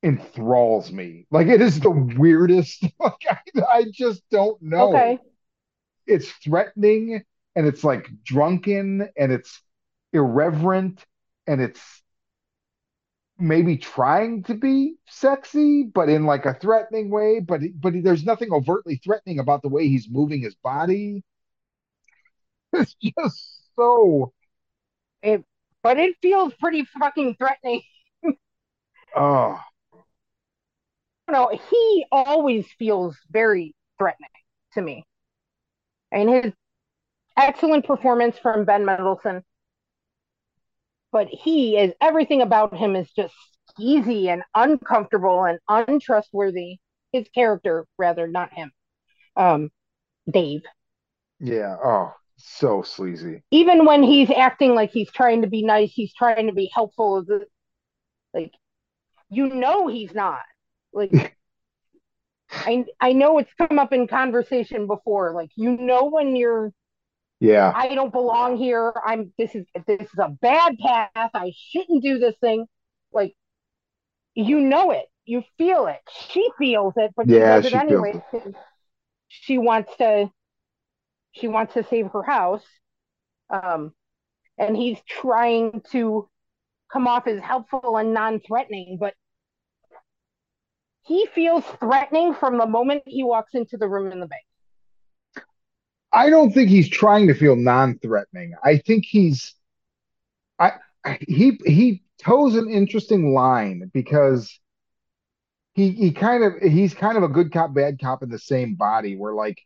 enthralls 0.04 0.92
me. 0.92 1.26
Like 1.32 1.48
it 1.48 1.62
is 1.62 1.80
the 1.80 1.90
weirdest. 1.92 2.84
Like 3.00 3.26
I, 3.30 3.40
I 3.74 3.86
just 3.92 4.24
don't 4.30 4.62
know. 4.62 4.94
Okay. 4.96 5.20
It's 6.08 6.32
threatening 6.32 7.24
and 7.56 7.68
it's 7.68 7.84
like 7.84 8.10
drunken 8.24 9.10
and 9.18 9.32
it's 9.32 9.62
irreverent 10.14 11.06
and 11.48 11.62
it's 11.62 11.82
maybe 13.38 13.78
trying 13.78 14.44
to 14.44 14.54
be 14.56 14.96
sexy, 15.08 15.84
but 15.84 16.10
in 16.10 16.26
like 16.26 16.46
a 16.46 16.54
threatening 16.56 17.10
way. 17.10 17.40
But 17.40 17.62
but 17.80 17.94
there's 18.04 18.26
nothing 18.26 18.52
overtly 18.54 18.98
threatening 19.04 19.40
about 19.40 19.62
the 19.62 19.70
way 19.70 19.88
he's 19.88 20.10
moving 20.10 20.42
his 20.42 20.56
body. 20.56 21.24
It's 22.74 22.96
just 23.04 23.72
so. 23.76 24.34
It, 25.22 25.44
but 25.84 25.98
it 26.00 26.16
feels 26.22 26.54
pretty 26.56 26.86
fucking 26.86 27.36
threatening. 27.38 27.82
Oh, 29.16 29.60
No, 31.30 31.50
he 31.50 32.06
always 32.12 32.66
feels 32.80 33.16
very 33.30 33.76
threatening 34.00 34.30
to 34.74 34.82
me. 34.82 35.06
And 36.12 36.28
his 36.30 36.54
excellent 37.38 37.86
performance 37.86 38.38
from 38.40 38.66
Ben 38.66 38.86
Mendelsohn. 38.86 39.44
But 41.12 41.28
he 41.30 41.78
is 41.78 41.94
everything 42.02 42.42
about 42.42 42.76
him 42.78 42.96
is 42.96 43.12
just 43.12 43.34
easy 43.80 44.30
and 44.30 44.44
uncomfortable 44.56 45.44
and 45.46 45.60
untrustworthy. 45.70 46.78
His 47.12 47.28
character, 47.30 47.88
rather, 47.98 48.28
not 48.28 48.54
him. 48.54 48.72
Um, 49.38 49.72
Dave. 50.32 50.64
yeah. 51.40 51.76
Oh, 51.84 52.14
so 52.38 52.82
sleazy. 52.82 53.44
Even 53.52 53.86
when 53.86 54.04
he's 54.04 54.30
acting 54.30 54.76
like 54.76 54.92
he's 54.92 55.12
trying 55.12 55.42
to 55.42 55.48
be 55.48 55.64
nice, 55.64 55.92
he's 55.92 56.14
trying 56.14 56.48
to 56.48 56.54
be 56.54 56.70
helpful. 56.74 57.24
Like, 58.34 58.54
you 59.30 59.50
know, 59.50 59.88
he's 59.88 60.14
not. 60.14 60.42
Like, 60.94 61.38
I 62.66 62.86
I 63.00 63.14
know 63.14 63.38
it's 63.38 63.54
come 63.54 63.80
up 63.80 63.94
in 63.94 64.08
conversation 64.08 64.88
before. 64.88 65.34
Like, 65.34 65.52
you 65.56 65.78
know, 65.78 66.06
when 66.06 66.36
you're 66.36 66.72
Yeah. 67.46 67.76
I 67.76 67.94
don't 67.96 68.12
belong 68.14 68.58
here. 68.58 68.94
I'm 69.06 69.34
this 69.38 69.56
is 69.56 69.66
this 69.88 70.02
is 70.02 70.20
a 70.20 70.30
bad 70.30 70.78
path. 70.80 71.32
I 71.34 71.54
shouldn't 71.56 72.04
do 72.04 72.20
this 72.20 72.36
thing. 72.42 72.66
Like 73.14 73.36
you 74.36 74.60
know 74.60 74.92
it. 74.92 75.06
You 75.26 75.44
feel 75.58 75.88
it. 75.88 76.02
She 76.30 76.50
feels 76.58 76.94
it, 76.98 77.12
but 77.16 77.32
she 77.32 77.44
Yeah, 77.44 77.44
does 77.44 77.66
it 77.66 77.74
she 77.74 77.80
feels 77.82 78.08
anyway. 78.08 78.22
She 79.28 79.60
wants 79.60 79.96
to 79.98 80.32
she 81.34 81.48
wants 81.48 81.74
to 81.76 81.84
save 81.84 82.08
her 82.12 82.24
house. 82.24 82.66
Um 83.50 83.94
and 84.58 84.78
he's 84.78 85.00
trying 85.08 85.82
to 85.92 86.30
come 86.92 87.08
off 87.08 87.28
as 87.28 87.40
helpful 87.42 87.98
and 87.98 88.14
non-threatening, 88.14 88.98
but 89.00 89.16
he 91.04 91.26
feels 91.28 91.64
threatening 91.80 92.34
from 92.34 92.58
the 92.58 92.66
moment 92.68 93.04
he 93.06 93.24
walks 93.24 93.54
into 93.56 93.78
the 93.78 93.88
room 93.88 94.12
in 94.12 94.20
the 94.20 94.28
bank. 94.28 94.44
I 96.16 96.30
don't 96.30 96.52
think 96.54 96.70
he's 96.70 96.90
trying 96.90 97.28
to 97.28 97.36
feel 97.36 97.58
non-threatening. 97.58 98.54
I 98.64 98.78
think 98.78 99.06
he's 99.06 99.54
I 100.60 100.74
he 101.20 101.60
he 101.66 102.04
toes 102.18 102.56
an 102.56 102.70
interesting 102.70 103.34
line 103.34 103.92
because 103.94 104.60
he 105.74 105.92
he 105.92 106.12
kind 106.12 106.44
of 106.44 106.54
he's 106.62 106.94
kind 106.94 107.18
of 107.18 107.24
a 107.24 107.28
good 107.28 107.52
cop 107.52 107.74
bad 107.74 108.00
cop 108.00 108.24
in 108.24 108.30
the 108.30 108.40
same 108.40 108.76
body 108.76 109.16
where 109.16 109.34
like 109.34 109.60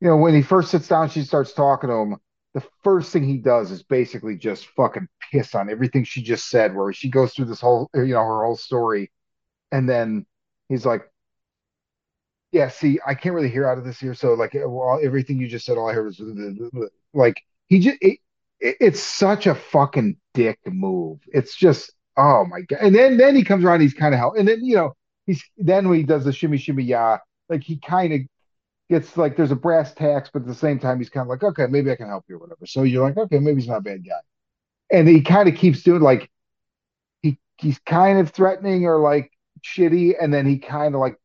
you 0.00 0.08
know 0.08 0.16
when 0.16 0.34
he 0.34 0.42
first 0.42 0.70
sits 0.70 0.88
down 0.88 1.10
she 1.10 1.22
starts 1.22 1.52
talking 1.52 1.90
to 1.90 1.96
him 1.96 2.16
the 2.54 2.64
first 2.84 3.12
thing 3.12 3.24
he 3.24 3.38
does 3.38 3.70
is 3.70 3.82
basically 3.82 4.36
just 4.36 4.66
fucking 4.76 5.08
piss 5.32 5.54
on 5.54 5.70
everything 5.70 6.04
she 6.04 6.22
just 6.22 6.48
said 6.50 6.74
where 6.74 6.92
she 6.92 7.10
goes 7.10 7.34
through 7.34 7.46
this 7.46 7.60
whole 7.62 7.90
you 7.94 8.06
know 8.08 8.24
her 8.26 8.44
whole 8.44 8.56
story 8.56 9.10
and 9.72 9.88
then 9.88 10.26
he's 10.68 10.86
like 10.86 11.09
yeah 12.52 12.68
see 12.68 12.98
I 13.06 13.14
can't 13.14 13.34
really 13.34 13.50
hear 13.50 13.68
out 13.68 13.78
of 13.78 13.84
this 13.84 13.98
here 13.98 14.14
so 14.14 14.34
like 14.34 14.54
everything 14.54 15.38
you 15.38 15.48
just 15.48 15.66
said 15.66 15.78
all 15.78 15.88
I 15.88 15.94
heard 15.94 16.06
was 16.06 16.90
like 17.14 17.42
he 17.68 17.78
just 17.80 17.98
it, 18.00 18.18
it, 18.60 18.76
it's 18.80 19.00
such 19.00 19.46
a 19.46 19.54
fucking 19.54 20.16
dick 20.34 20.58
move 20.66 21.20
it's 21.32 21.56
just 21.56 21.92
oh 22.16 22.44
my 22.44 22.60
god 22.62 22.80
and 22.82 22.94
then 22.94 23.16
then 23.16 23.34
he 23.34 23.44
comes 23.44 23.64
around 23.64 23.80
he's 23.80 23.94
kind 23.94 24.14
of 24.14 24.20
hell 24.20 24.34
and 24.36 24.46
then 24.46 24.64
you 24.64 24.76
know 24.76 24.94
he's 25.26 25.44
then 25.58 25.88
when 25.88 25.98
he 25.98 26.04
does 26.04 26.24
the 26.24 26.32
shimmy 26.32 26.58
shimmy 26.58 26.82
yeah, 26.82 27.18
like 27.48 27.62
he 27.62 27.76
kind 27.78 28.12
of 28.12 28.20
gets 28.90 29.16
like 29.16 29.36
there's 29.36 29.52
a 29.52 29.56
brass 29.56 29.94
tacks, 29.94 30.30
but 30.32 30.42
at 30.42 30.48
the 30.48 30.54
same 30.54 30.78
time 30.78 30.98
he's 30.98 31.08
kind 31.08 31.22
of 31.24 31.28
like, 31.28 31.42
okay, 31.42 31.66
maybe 31.68 31.90
I 31.90 31.96
can 31.96 32.08
help 32.08 32.24
you 32.28 32.36
or 32.36 32.38
whatever. 32.38 32.66
So 32.66 32.82
you're 32.82 33.06
like, 33.06 33.16
okay, 33.16 33.38
maybe 33.38 33.60
he's 33.60 33.68
not 33.68 33.78
a 33.78 33.82
bad 33.82 34.04
guy. 34.04 34.20
And 34.90 35.08
he 35.08 35.22
kind 35.22 35.48
of 35.48 35.54
keeps 35.54 35.82
doing 35.82 36.02
like 36.02 36.28
he 37.22 37.38
he's 37.58 37.78
kind 37.80 38.18
of 38.18 38.30
threatening 38.30 38.86
or 38.86 38.98
like 38.98 39.30
shitty, 39.64 40.14
and 40.20 40.34
then 40.34 40.46
he 40.46 40.58
kind 40.58 40.94
of 40.94 41.00
like, 41.00 41.16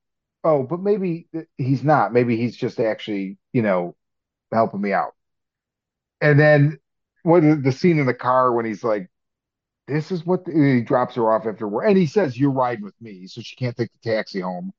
oh, 0.45 0.63
but 0.63 0.81
maybe 0.81 1.27
he's 1.57 1.83
not. 1.83 2.13
Maybe 2.13 2.37
he's 2.37 2.55
just 2.55 2.79
actually, 2.79 3.37
you 3.53 3.63
know, 3.63 3.95
helping 4.53 4.81
me 4.81 4.93
out. 4.93 5.15
And 6.21 6.39
then 6.39 6.79
what 7.23 7.41
the 7.41 7.71
scene 7.71 7.99
in 7.99 8.05
the 8.05 8.13
car 8.13 8.53
when 8.53 8.65
he's 8.65 8.83
like, 8.83 9.09
this 9.87 10.11
is 10.11 10.25
what 10.25 10.45
the, 10.45 10.53
he 10.53 10.81
drops 10.81 11.15
her 11.15 11.31
off 11.33 11.47
after 11.47 11.67
work, 11.67 11.85
and 11.87 11.97
he 11.97 12.07
says, 12.07 12.37
"You're 12.39 12.51
riding 12.51 12.85
with 12.85 12.99
me," 13.01 13.27
so 13.27 13.41
she 13.41 13.55
can't 13.57 13.77
take 13.77 13.91
the 13.93 14.11
taxi 14.11 14.41
home. 14.41 14.73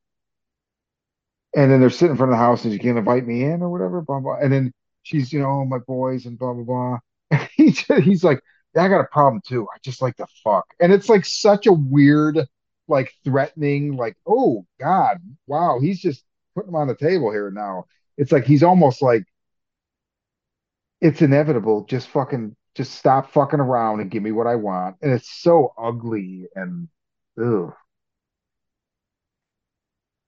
And 1.54 1.70
then 1.70 1.80
they're 1.80 1.90
sitting 1.90 2.12
in 2.12 2.16
front 2.16 2.32
of 2.32 2.38
the 2.38 2.44
house, 2.44 2.64
and 2.64 2.72
she 2.72 2.78
can't 2.78 2.98
invite 2.98 3.26
me 3.26 3.44
in 3.44 3.62
or 3.62 3.70
whatever, 3.70 4.00
blah 4.02 4.20
blah. 4.20 4.36
And 4.38 4.52
then 4.52 4.72
she's, 5.02 5.32
you 5.32 5.40
know, 5.40 5.46
oh, 5.62 5.64
my 5.64 5.78
boys 5.78 6.26
and 6.26 6.38
blah 6.38 6.52
blah 6.52 6.64
blah. 6.64 6.98
And 7.30 7.48
he 7.56 7.70
he's 8.02 8.24
like, 8.24 8.40
I 8.76 8.88
got 8.88 9.00
a 9.00 9.04
problem 9.04 9.42
too. 9.46 9.66
I 9.74 9.78
just 9.82 10.02
like 10.02 10.16
to 10.16 10.26
fuck, 10.44 10.66
and 10.80 10.92
it's 10.92 11.08
like 11.08 11.24
such 11.24 11.66
a 11.66 11.72
weird, 11.72 12.38
like 12.88 13.12
threatening, 13.24 13.96
like, 13.96 14.16
oh 14.26 14.66
God, 14.80 15.18
wow, 15.46 15.78
he's 15.80 16.00
just 16.00 16.24
putting 16.54 16.70
him 16.70 16.76
on 16.76 16.88
the 16.88 16.96
table 16.96 17.30
here 17.30 17.50
now. 17.50 17.86
It's 18.16 18.32
like 18.32 18.44
he's 18.44 18.62
almost 18.62 19.02
like 19.02 19.24
it's 21.00 21.22
inevitable. 21.22 21.84
Just 21.84 22.08
fucking 22.08 22.56
just 22.74 22.94
stop 22.94 23.32
fucking 23.32 23.60
around 23.60 24.00
and 24.00 24.10
give 24.10 24.22
me 24.22 24.32
what 24.32 24.46
I 24.46 24.56
want. 24.56 24.96
And 25.02 25.12
it's 25.12 25.30
so 25.30 25.72
ugly 25.78 26.46
and 26.54 26.88
ugh. 27.42 27.72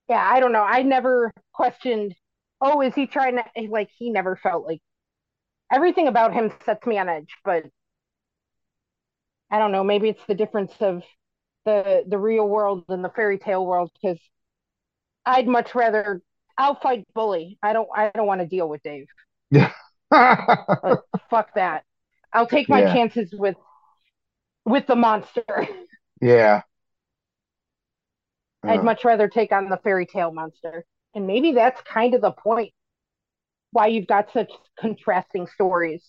Yeah, 0.09 0.27
I 0.27 0.39
don't 0.39 0.51
know. 0.51 0.63
I 0.63 0.81
never 0.81 1.31
questioned, 1.53 2.15
oh, 2.61 2.81
is 2.81 2.95
he 2.95 3.05
trying 3.07 3.37
to 3.37 3.43
like 3.69 3.89
he 3.97 4.09
never 4.09 4.35
felt 4.35 4.65
like 4.65 4.81
everything 5.71 6.07
about 6.07 6.33
him 6.33 6.51
sets 6.65 6.85
me 6.85 6.97
on 6.97 7.09
edge, 7.09 7.35
but 7.45 7.65
I 9.51 9.59
don't 9.59 9.71
know, 9.71 9.83
maybe 9.83 10.09
it's 10.09 10.25
the 10.27 10.35
difference 10.35 10.73
of 10.79 11.03
the 11.69 12.03
the 12.07 12.17
real 12.17 12.47
world 12.47 12.85
and 12.89 13.03
the 13.03 13.09
fairy 13.09 13.37
tale 13.37 13.65
world 13.65 13.91
because 14.01 14.19
I'd 15.25 15.47
much 15.47 15.75
rather 15.75 16.21
I'll 16.57 16.79
fight 16.79 17.05
bully. 17.13 17.57
I 17.61 17.73
don't 17.73 17.87
I 17.95 18.11
don't 18.13 18.27
want 18.27 18.41
to 18.41 18.47
deal 18.47 18.67
with 18.67 18.81
Dave. 18.83 19.07
Yeah. 19.51 19.71
fuck 21.29 21.53
that. 21.55 21.83
I'll 22.33 22.47
take 22.47 22.69
my 22.69 22.81
yeah. 22.81 22.93
chances 22.93 23.33
with 23.33 23.55
with 24.65 24.85
the 24.87 24.95
monster. 24.95 25.67
Yeah. 26.21 26.61
I'd 28.63 28.81
uh. 28.81 28.83
much 28.83 29.05
rather 29.05 29.27
take 29.27 29.51
on 29.51 29.69
the 29.69 29.77
fairy 29.77 30.05
tale 30.05 30.31
monster. 30.31 30.85
And 31.15 31.25
maybe 31.25 31.53
that's 31.53 31.81
kind 31.81 32.13
of 32.13 32.21
the 32.21 32.31
point 32.31 32.73
why 33.71 33.87
you've 33.87 34.07
got 34.07 34.31
such 34.31 34.51
contrasting 34.79 35.47
stories. 35.47 36.03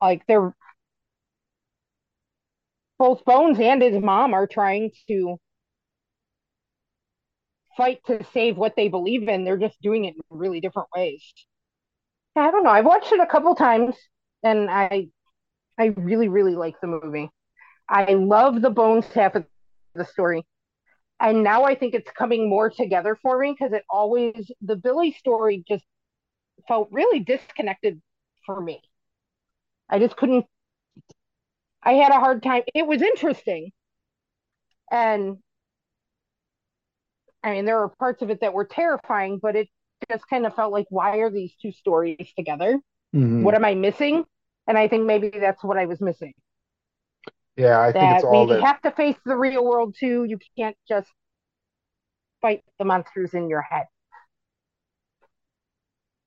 Like 0.00 0.26
they're 0.26 0.54
both 2.96 3.24
Bones 3.24 3.58
and 3.58 3.82
his 3.82 4.00
mom 4.00 4.32
are 4.34 4.46
trying 4.46 4.92
to 5.08 5.40
fight 7.76 8.00
to 8.06 8.22
save 8.32 8.56
what 8.56 8.76
they 8.76 8.88
believe 8.88 9.28
in. 9.28 9.44
They're 9.44 9.56
just 9.56 9.80
doing 9.80 10.04
it 10.04 10.14
in 10.16 10.20
really 10.30 10.60
different 10.60 10.88
ways. 10.94 11.22
I 12.36 12.50
don't 12.50 12.64
know. 12.64 12.70
I've 12.70 12.84
watched 12.84 13.12
it 13.12 13.20
a 13.20 13.26
couple 13.26 13.54
times 13.54 13.96
and 14.42 14.70
I 14.70 15.08
I 15.78 15.86
really, 15.96 16.28
really 16.28 16.56
like 16.56 16.80
the 16.80 16.88
movie. 16.88 17.30
I 17.88 18.14
love 18.14 18.62
the 18.62 18.70
bones 18.70 19.06
half 19.08 19.34
of 19.36 19.46
the 19.94 20.04
story. 20.04 20.44
And 21.20 21.44
now 21.44 21.64
I 21.64 21.74
think 21.76 21.94
it's 21.94 22.10
coming 22.12 22.48
more 22.50 22.70
together 22.70 23.16
for 23.22 23.38
me 23.38 23.52
because 23.58 23.72
it 23.74 23.84
always 23.90 24.50
the 24.62 24.76
Billy 24.76 25.12
story 25.12 25.64
just 25.68 25.84
felt 26.68 26.88
really 26.92 27.20
disconnected 27.20 28.00
for 28.46 28.60
me. 28.60 28.82
I 29.90 29.98
just 29.98 30.16
couldn't 30.16 30.46
I 31.82 31.92
had 31.92 32.12
a 32.12 32.20
hard 32.20 32.42
time. 32.42 32.62
It 32.74 32.86
was 32.86 33.02
interesting. 33.02 33.70
And 34.90 35.38
I 37.42 37.52
mean, 37.52 37.64
there 37.64 37.78
were 37.78 37.88
parts 37.88 38.20
of 38.22 38.30
it 38.30 38.40
that 38.40 38.52
were 38.52 38.64
terrifying, 38.64 39.38
but 39.40 39.56
it 39.56 39.68
just 40.10 40.28
kind 40.28 40.44
of 40.44 40.54
felt 40.54 40.72
like, 40.72 40.86
why 40.90 41.18
are 41.18 41.30
these 41.30 41.54
two 41.60 41.72
stories 41.72 42.32
together? 42.36 42.78
Mm-hmm. 43.14 43.42
What 43.42 43.54
am 43.54 43.64
I 43.64 43.74
missing? 43.74 44.24
And 44.66 44.76
I 44.76 44.88
think 44.88 45.06
maybe 45.06 45.30
that's 45.30 45.62
what 45.64 45.78
I 45.78 45.86
was 45.86 46.00
missing. 46.00 46.34
Yeah, 47.56 47.80
I 47.80 47.92
think 47.92 48.04
it's 48.16 48.24
all 48.24 48.46
that. 48.46 48.60
You 48.60 48.66
have 48.66 48.82
to 48.82 48.90
face 48.90 49.16
the 49.24 49.36
real 49.36 49.64
world 49.64 49.96
too. 49.98 50.24
You 50.24 50.38
can't 50.56 50.76
just 50.88 51.10
fight 52.40 52.62
the 52.78 52.84
monsters 52.84 53.34
in 53.34 53.48
your 53.48 53.62
head. 53.62 53.86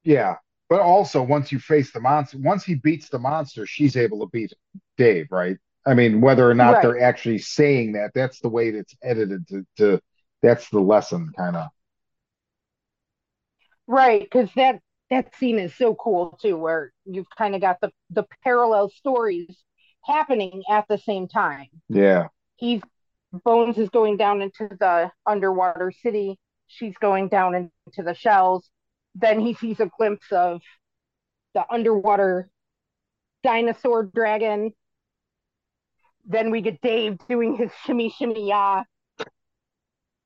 Yeah, 0.03 0.37
but 0.71 0.79
also 0.79 1.21
once 1.21 1.51
you 1.51 1.59
face 1.59 1.91
the 1.91 1.99
monster, 1.99 2.37
once 2.39 2.63
he 2.63 2.75
beats 2.75 3.09
the 3.09 3.19
monster, 3.19 3.65
she's 3.65 3.97
able 3.97 4.21
to 4.21 4.27
beat 4.27 4.53
Dave, 4.95 5.27
right? 5.29 5.57
I 5.85 5.93
mean, 5.93 6.21
whether 6.21 6.49
or 6.49 6.53
not 6.53 6.75
right. 6.75 6.81
they're 6.81 7.03
actually 7.03 7.39
saying 7.39 7.91
that, 7.91 8.11
that's 8.15 8.39
the 8.39 8.47
way 8.47 8.69
it's 8.69 8.95
edited 9.03 9.45
to 9.49 9.65
to 9.79 9.99
that's 10.41 10.69
the 10.69 10.79
lesson 10.79 11.33
kind 11.35 11.57
of 11.57 11.67
right 13.85 14.21
because 14.21 14.49
that 14.55 14.79
that 15.09 15.35
scene 15.35 15.59
is 15.59 15.75
so 15.75 15.93
cool 15.93 16.39
too 16.41 16.57
where 16.57 16.93
you've 17.03 17.29
kind 17.37 17.53
of 17.53 17.59
got 17.59 17.81
the 17.81 17.91
the 18.09 18.23
parallel 18.41 18.89
stories 18.89 19.53
happening 20.05 20.63
at 20.69 20.85
the 20.87 20.97
same 20.97 21.27
time. 21.27 21.67
Yeah. 21.89 22.27
He's 22.55 22.81
bones 23.43 23.77
is 23.77 23.89
going 23.89 24.15
down 24.15 24.41
into 24.41 24.69
the 24.79 25.11
underwater 25.25 25.91
city. 25.91 26.39
She's 26.67 26.95
going 27.01 27.27
down 27.27 27.55
into 27.55 28.03
the 28.03 28.13
shells 28.13 28.69
then 29.15 29.39
he 29.39 29.53
sees 29.53 29.79
a 29.79 29.89
glimpse 29.97 30.31
of 30.31 30.61
the 31.53 31.65
underwater 31.71 32.49
dinosaur 33.43 34.03
dragon 34.03 34.71
then 36.25 36.51
we 36.51 36.61
get 36.61 36.81
dave 36.81 37.17
doing 37.27 37.55
his 37.55 37.71
shimmy 37.83 38.09
shimmy 38.09 38.49
ya 38.49 38.83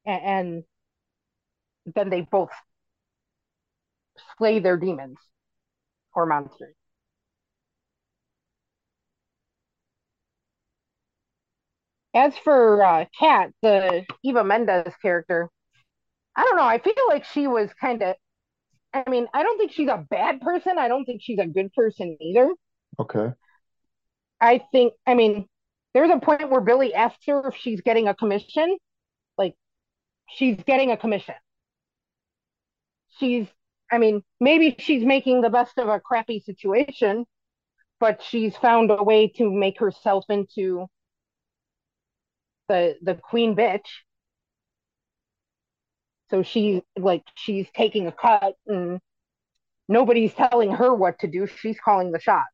and, 0.05 0.63
then 1.95 2.09
they 2.09 2.21
both 2.21 2.49
slay 4.38 4.59
their 4.59 4.77
demons 4.77 5.17
or 6.15 6.25
monsters. 6.25 6.75
As 12.15 12.38
for 12.38 12.83
uh, 12.83 13.05
Cat, 13.19 13.51
the 13.61 14.05
Eva 14.23 14.43
Mendes 14.43 14.95
character, 15.01 15.49
I 16.36 16.43
don't 16.43 16.55
know. 16.57 16.63
I 16.63 16.79
feel 16.79 16.93
like 17.09 17.25
she 17.25 17.47
was 17.47 17.73
kind 17.73 18.01
of. 18.03 18.15
I 18.96 19.10
mean, 19.10 19.28
I 19.34 19.43
don't 19.43 19.58
think 19.58 19.74
she's 19.74 19.89
a 19.89 20.06
bad 20.10 20.39
person. 20.39 20.80
I 20.80 20.88
don't 20.88 21.04
think 21.06 21.22
she's 21.22 21.39
a 21.39 21.46
good 21.46 21.74
person 21.74 22.18
either. 22.22 22.50
Okay. 22.98 23.34
I 24.39 24.62
think. 24.72 24.93
I 25.06 25.14
mean, 25.16 25.48
there's 25.93 26.12
a 26.12 26.20
point 26.20 26.50
where 26.50 26.62
Billy 26.62 26.93
asks 26.93 27.26
her 27.28 27.50
if 27.50 27.56
she's 27.56 27.82
getting 27.82 28.08
a 28.08 28.16
commission, 28.16 28.78
like 29.38 29.56
she's 30.30 30.58
getting 30.64 30.91
a 30.91 30.98
commission. 30.98 31.36
She's, 33.20 33.48
I 33.91 33.98
mean, 33.98 34.24
maybe 34.39 34.76
she's 34.80 35.06
making 35.06 35.41
the 35.41 35.50
best 35.50 35.78
of 35.78 35.89
a 35.89 36.00
crappy 36.00 36.39
situation, 36.39 37.26
but 38.00 38.22
she's 38.22 38.56
found 38.58 38.91
a 38.91 39.04
way 39.04 39.28
to 39.38 39.52
make 39.52 39.80
herself 39.80 40.26
into 40.30 40.88
the 42.68 42.98
the 43.02 43.16
queen 43.16 43.56
bitch. 43.56 43.88
So 46.30 46.43
she 46.43 46.84
like 46.97 47.23
she's 47.36 47.67
taking 47.76 48.07
a 48.07 48.11
cut 48.11 48.55
and 48.67 48.99
nobody's 49.88 50.34
telling 50.34 50.71
her 50.71 50.93
what 50.93 51.19
to 51.19 51.28
do. 51.28 51.47
She's 51.47 51.80
calling 51.80 52.11
the 52.11 52.19
shots. 52.19 52.49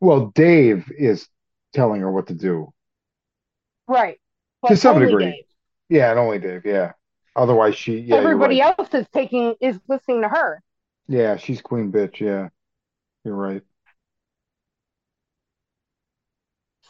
Well, 0.00 0.32
Dave 0.34 0.90
is 0.96 1.28
telling 1.72 2.00
her 2.00 2.10
what 2.10 2.26
to 2.28 2.34
do. 2.34 2.72
Right. 3.88 4.18
To 4.66 4.76
some 4.76 4.98
degree. 4.98 5.24
Dave. 5.24 5.44
Yeah, 5.88 6.10
and 6.10 6.18
only 6.18 6.38
Dave, 6.38 6.66
yeah. 6.66 6.92
Otherwise 7.36 7.76
she 7.76 7.98
yeah, 7.98 8.16
Everybody 8.16 8.60
right. 8.60 8.74
else 8.78 8.92
is 8.92 9.06
taking 9.12 9.54
is 9.60 9.78
listening 9.88 10.22
to 10.22 10.28
her. 10.28 10.62
Yeah, 11.06 11.36
she's 11.36 11.60
queen 11.60 11.92
bitch, 11.92 12.18
yeah. 12.20 12.48
You're 13.24 13.36
right. 13.36 13.62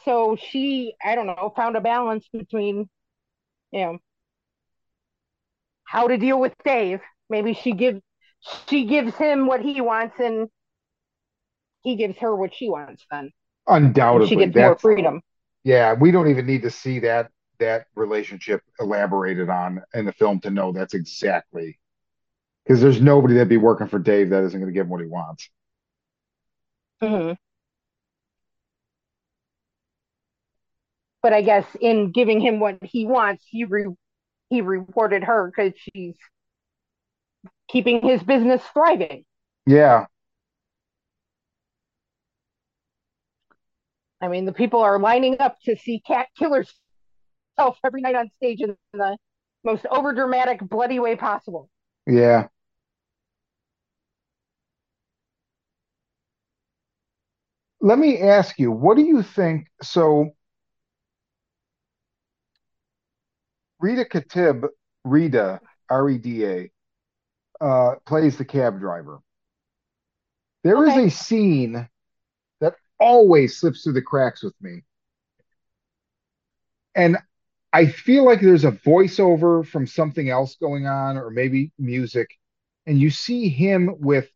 So 0.07 0.37
she, 0.37 0.95
I 1.05 1.15
don't 1.15 1.27
know, 1.27 1.53
found 1.57 1.77
a 1.77 1.81
balance 1.83 2.27
between, 2.33 2.89
you 3.73 3.81
know, 3.81 3.99
how 5.85 6.09
to 6.09 6.17
deal 6.19 6.39
with 6.41 6.55
Dave. 6.65 7.01
Maybe 7.31 7.55
she 7.55 7.73
gives 7.73 8.01
she 8.69 8.85
gives 8.85 9.15
him 9.17 9.47
what 9.47 9.61
he 9.63 9.81
wants 9.81 10.15
and 10.21 10.49
he 11.83 11.97
gives 11.97 12.19
her 12.19 12.35
what 12.37 12.55
she 12.55 12.69
wants 12.69 13.07
then. 13.11 13.33
And 14.13 14.25
she 14.25 14.37
Undoubtedly. 14.37 14.37
gets 14.37 14.57
more 14.57 14.77
freedom. 14.77 15.23
yeah, 15.65 15.95
we 15.95 16.11
don't 16.11 16.29
even 16.29 16.47
need 16.47 16.63
to 16.63 16.71
see 16.71 17.01
that 17.01 17.31
that 17.59 17.87
relationship 17.95 18.63
elaborated 18.81 19.49
on 19.49 19.83
in 19.95 20.05
the 20.05 20.13
film 20.13 20.41
to 20.41 20.51
know 20.51 20.73
that's 20.73 20.95
exactly 20.95 21.79
because 22.65 22.81
there's 22.83 23.01
nobody 23.01 23.35
that'd 23.35 23.49
be 23.49 23.57
working 23.59 23.89
for 23.89 23.99
Dave 23.99 24.31
that 24.31 24.45
isn't 24.45 24.61
going 24.61 24.73
to 24.73 24.75
give 24.79 24.87
him 24.87 24.91
what 24.91 25.01
he 25.03 25.07
wants. 25.09 25.51
hmm 27.01 27.37
But 31.23 31.33
I 31.33 31.43
guess 31.43 31.67
in 31.81 32.13
giving 32.13 32.41
him 32.41 32.61
what 32.61 32.79
he 32.83 33.07
wants, 33.07 33.45
he 33.49 33.65
re 33.65 33.87
he 34.51 34.61
rewarded 34.61 35.25
her 35.25 35.51
because 35.51 35.73
she's 35.79 36.15
keeping 37.69 38.01
his 38.03 38.23
business 38.23 38.63
thriving. 38.73 39.25
Yeah, 39.67 40.07
I 44.21 44.29
mean, 44.29 44.45
the 44.47 44.53
people 44.53 44.81
are 44.81 44.99
lining 44.99 45.41
up 45.41 45.57
to 45.65 45.77
see 45.77 46.01
Cat 46.01 46.29
kill 46.39 46.63
self 47.57 47.79
every 47.85 48.01
night 48.01 48.15
on 48.15 48.31
stage 48.37 48.61
in 48.61 48.77
the 48.93 49.17
most 49.65 49.85
overdramatic, 49.85 50.67
bloody 50.69 50.99
way 50.99 51.17
possible. 51.17 51.69
yeah. 52.07 52.49
Let 57.81 57.99
me 57.99 58.21
ask 58.21 58.59
you, 58.59 58.73
what 58.73 58.97
do 58.97 59.03
you 59.05 59.23
think? 59.23 59.69
So 59.83 60.31
Reda 63.87 64.05
Kateb, 64.05 64.69
Reda, 65.05 65.61
R-E-D-A, 65.91 66.73
uh, 67.65 67.95
plays 68.05 68.37
the 68.37 68.45
cab 68.45 68.81
driver. 68.81 69.21
There 70.65 70.83
is 70.87 70.91
Okay. 70.91 71.07
a 71.07 71.11
scene 71.11 71.89
that 72.61 72.75
always 72.99 73.59
slips 73.59 73.85
through 73.85 73.93
the 73.93 74.03
cracks 74.03 74.43
with 74.43 74.61
me. 74.61 74.83
And 76.97 77.19
I 77.73 77.87
feel 77.87 78.25
like 78.25 78.41
there's 78.41 78.65
a 78.65 78.73
voiceover 78.73 79.65
from 79.65 79.87
something 79.87 80.29
else 80.31 80.57
going 80.57 80.89
on, 80.89 81.17
or 81.17 81.31
maybe 81.31 81.71
music, 81.79 82.29
and 82.87 82.99
you 82.99 83.11
see 83.11 83.49
him 83.49 84.01
with 84.01 84.29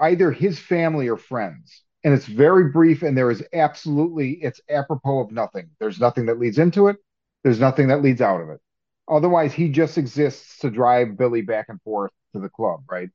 either 0.00 0.32
his 0.32 0.58
family 0.58 1.08
or 1.08 1.18
friends. 1.18 1.84
And 2.04 2.14
it's 2.14 2.24
very 2.24 2.70
brief, 2.70 3.02
and 3.02 3.14
there 3.14 3.30
is 3.30 3.42
absolutely, 3.52 4.42
it's 4.42 4.62
apropos 4.70 5.20
of 5.20 5.30
nothing. 5.30 5.68
There's 5.78 6.00
nothing 6.00 6.24
that 6.26 6.38
leads 6.38 6.58
into 6.58 6.88
it, 6.88 6.96
there's 7.42 7.60
nothing 7.60 7.88
that 7.88 8.02
leads 8.02 8.20
out 8.20 8.40
of 8.40 8.50
it. 8.50 8.60
Otherwise, 9.08 9.52
he 9.52 9.68
just 9.68 9.98
exists 9.98 10.58
to 10.58 10.70
drive 10.70 11.16
Billy 11.16 11.42
back 11.42 11.66
and 11.68 11.80
forth 11.82 12.12
to 12.34 12.40
the 12.40 12.48
club, 12.48 12.84
right? 12.90 13.10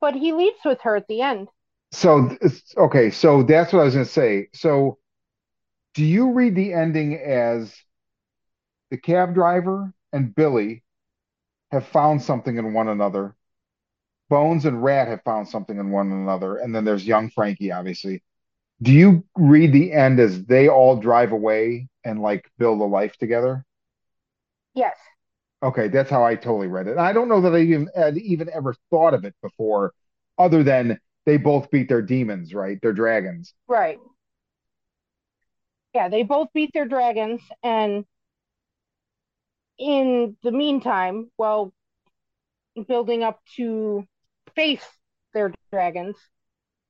But 0.00 0.14
he 0.14 0.32
leaves 0.32 0.60
with 0.64 0.80
her 0.82 0.96
at 0.96 1.06
the 1.06 1.20
end. 1.20 1.48
So, 1.92 2.36
okay, 2.76 3.10
so 3.10 3.42
that's 3.42 3.72
what 3.72 3.80
I 3.80 3.84
was 3.84 3.94
going 3.94 4.06
to 4.06 4.12
say. 4.12 4.48
So, 4.54 4.98
do 5.94 6.04
you 6.04 6.32
read 6.32 6.54
the 6.54 6.72
ending 6.72 7.16
as 7.16 7.76
the 8.90 8.96
cab 8.98 9.34
driver 9.34 9.92
and 10.12 10.34
Billy 10.34 10.84
have 11.72 11.86
found 11.86 12.22
something 12.22 12.56
in 12.56 12.72
one 12.72 12.88
another? 12.88 13.36
Bones 14.28 14.64
and 14.64 14.82
Rat 14.82 15.08
have 15.08 15.22
found 15.24 15.48
something 15.48 15.76
in 15.78 15.90
one 15.90 16.12
another, 16.12 16.56
and 16.56 16.74
then 16.74 16.84
there's 16.84 17.06
young 17.06 17.30
Frankie, 17.30 17.72
obviously. 17.72 18.22
Do 18.82 18.92
you 18.92 19.24
read 19.36 19.72
the 19.72 19.92
end 19.92 20.20
as 20.20 20.44
they 20.44 20.68
all 20.68 20.96
drive 20.96 21.32
away 21.32 21.88
and 22.04 22.22
like 22.22 22.50
build 22.58 22.80
a 22.80 22.84
life 22.84 23.16
together? 23.16 23.64
Yes. 24.74 24.96
Okay, 25.62 25.88
that's 25.88 26.08
how 26.08 26.24
I 26.24 26.36
totally 26.36 26.68
read 26.68 26.86
it. 26.86 26.96
I 26.96 27.12
don't 27.12 27.28
know 27.28 27.42
that 27.42 27.54
I 27.54 27.60
even 27.60 27.88
had 27.94 28.16
even 28.16 28.48
ever 28.50 28.74
thought 28.88 29.12
of 29.12 29.24
it 29.24 29.34
before, 29.42 29.92
other 30.38 30.62
than 30.62 30.98
they 31.26 31.36
both 31.36 31.70
beat 31.70 31.88
their 31.88 32.00
demons, 32.00 32.54
right? 32.54 32.78
Their 32.80 32.94
dragons. 32.94 33.52
Right. 33.68 33.98
Yeah, 35.94 36.08
they 36.08 36.22
both 36.22 36.48
beat 36.54 36.70
their 36.72 36.86
dragons, 36.86 37.42
and 37.62 38.06
in 39.78 40.36
the 40.42 40.52
meantime, 40.52 41.30
while 41.36 41.72
building 42.88 43.22
up 43.22 43.40
to 43.56 44.06
face 44.54 44.86
their 45.34 45.52
dragons, 45.70 46.16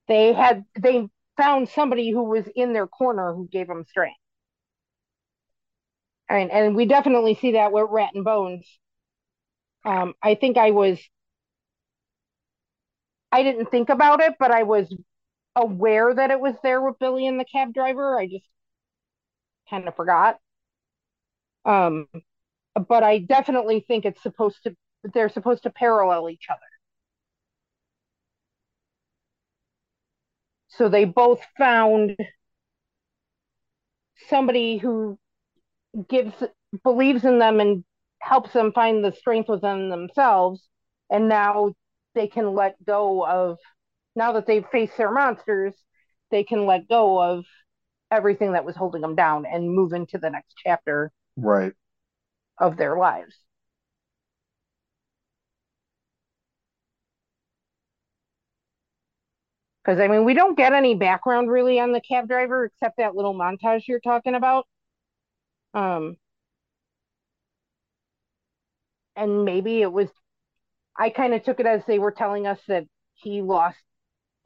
they 0.09 0.33
had 0.33 0.65
they 0.79 1.09
found 1.41 1.69
somebody 1.69 2.11
who 2.11 2.23
was 2.25 2.47
in 2.55 2.73
their 2.73 2.87
corner 2.87 3.33
who 3.35 3.49
gave 3.49 3.69
them 3.69 3.85
strength. 3.89 4.19
I 6.31 6.35
mean, 6.39 6.51
and 6.51 6.77
we 6.77 6.87
definitely 6.87 7.35
see 7.35 7.53
that 7.53 7.73
with 7.73 7.89
Rat 7.91 8.15
and 8.15 8.25
Bones. 8.25 8.67
Um, 9.85 10.15
I 10.23 10.35
think 10.35 10.57
I 10.59 10.71
was 10.73 10.99
I 13.33 13.43
didn't 13.43 13.71
think 13.71 13.89
about 13.89 14.21
it, 14.21 14.35
but 14.39 14.51
I 14.51 14.63
was 14.65 14.93
aware 15.57 16.15
that 16.15 16.31
it 16.31 16.41
was 16.41 16.57
there 16.63 16.81
with 16.83 16.99
Billy 17.01 17.27
and 17.27 17.41
the 17.41 17.45
cab 17.47 17.75
driver. 17.75 18.19
I 18.19 18.27
just 18.29 18.47
kind 19.69 19.89
of 19.89 19.97
forgot. 19.97 20.39
Um, 21.65 22.07
but 22.89 23.03
I 23.05 23.21
definitely 23.21 23.81
think 23.87 24.07
it's 24.07 24.23
supposed 24.23 24.63
to 24.65 24.77
they're 25.15 25.31
supposed 25.31 25.65
to 25.65 25.71
parallel 25.71 26.31
each 26.31 26.49
other. 26.51 26.61
So 30.71 30.89
they 30.89 31.05
both 31.05 31.41
found 31.59 32.17
somebody 34.29 34.79
who 34.79 35.19
gives 36.09 36.33
believes 36.85 37.25
in 37.25 37.39
them 37.39 37.61
and 37.61 37.85
helps 38.21 38.53
them 38.53 38.73
find 38.73 39.05
the 39.05 39.13
strength 39.13 39.49
within 39.49 39.89
themselves 39.89 40.69
and 41.11 41.29
now 41.29 41.73
they 42.15 42.29
can 42.29 42.55
let 42.55 42.83
go 42.85 43.27
of 43.27 43.59
now 44.15 44.33
that 44.33 44.47
they've 44.47 44.67
faced 44.71 44.97
their 44.97 45.11
monsters 45.11 45.75
they 46.31 46.45
can 46.45 46.67
let 46.67 46.89
go 46.89 47.21
of 47.21 47.45
everything 48.11 48.53
that 48.53 48.65
was 48.65 48.77
holding 48.77 49.01
them 49.01 49.17
down 49.17 49.45
and 49.47 49.75
move 49.75 49.93
into 49.93 50.19
the 50.19 50.31
next 50.31 50.55
chapter 50.65 51.11
Right. 51.37 51.73
of 52.59 52.77
their 52.77 52.97
lives 52.97 53.35
because 59.91 60.01
i 60.03 60.09
mean 60.09 60.25
we 60.25 60.35
don't 60.35 60.57
get 60.57 60.73
any 60.73 60.95
background 60.95 61.51
really 61.51 61.81
on 61.81 61.93
the 61.93 62.01
cab 62.01 62.29
driver 62.29 62.65
except 62.65 62.97
that 62.99 63.15
little 63.17 63.35
montage 63.35 63.83
you're 63.89 64.01
talking 64.01 64.35
about 64.35 64.67
um 65.75 66.17
and 69.17 69.45
maybe 69.45 69.83
it 69.83 69.93
was 69.93 70.09
I 70.97 71.11
kind 71.11 71.35
of 71.35 71.43
took 71.43 71.61
it 71.61 71.67
as 71.67 71.83
they 71.87 71.99
were 71.99 72.13
telling 72.13 72.47
us 72.47 72.61
that 72.69 72.85
he 73.15 73.43
lost 73.43 73.79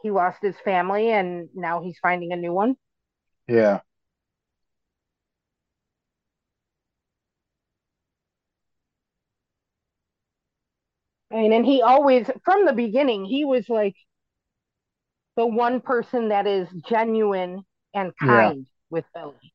he 0.02 0.10
lost 0.10 0.38
his 0.42 0.56
family 0.64 1.10
and 1.10 1.48
now 1.54 1.82
he's 1.82 1.98
finding 2.00 2.32
a 2.32 2.36
new 2.36 2.52
one. 2.52 2.76
Yeah. 3.48 3.80
I 11.32 11.36
mean, 11.36 11.52
and 11.52 11.66
he 11.66 11.82
always 11.82 12.30
from 12.44 12.66
the 12.66 12.72
beginning 12.72 13.24
he 13.24 13.44
was 13.44 13.68
like 13.68 13.96
the 15.36 15.47
one 15.47 15.81
person 15.81 16.28
that 16.28 16.47
is 16.47 16.69
genuine 16.89 17.65
and 17.94 18.12
Yeah. 18.20 18.27
kind 18.27 18.66
with 18.90 19.05
Billy 19.15 19.52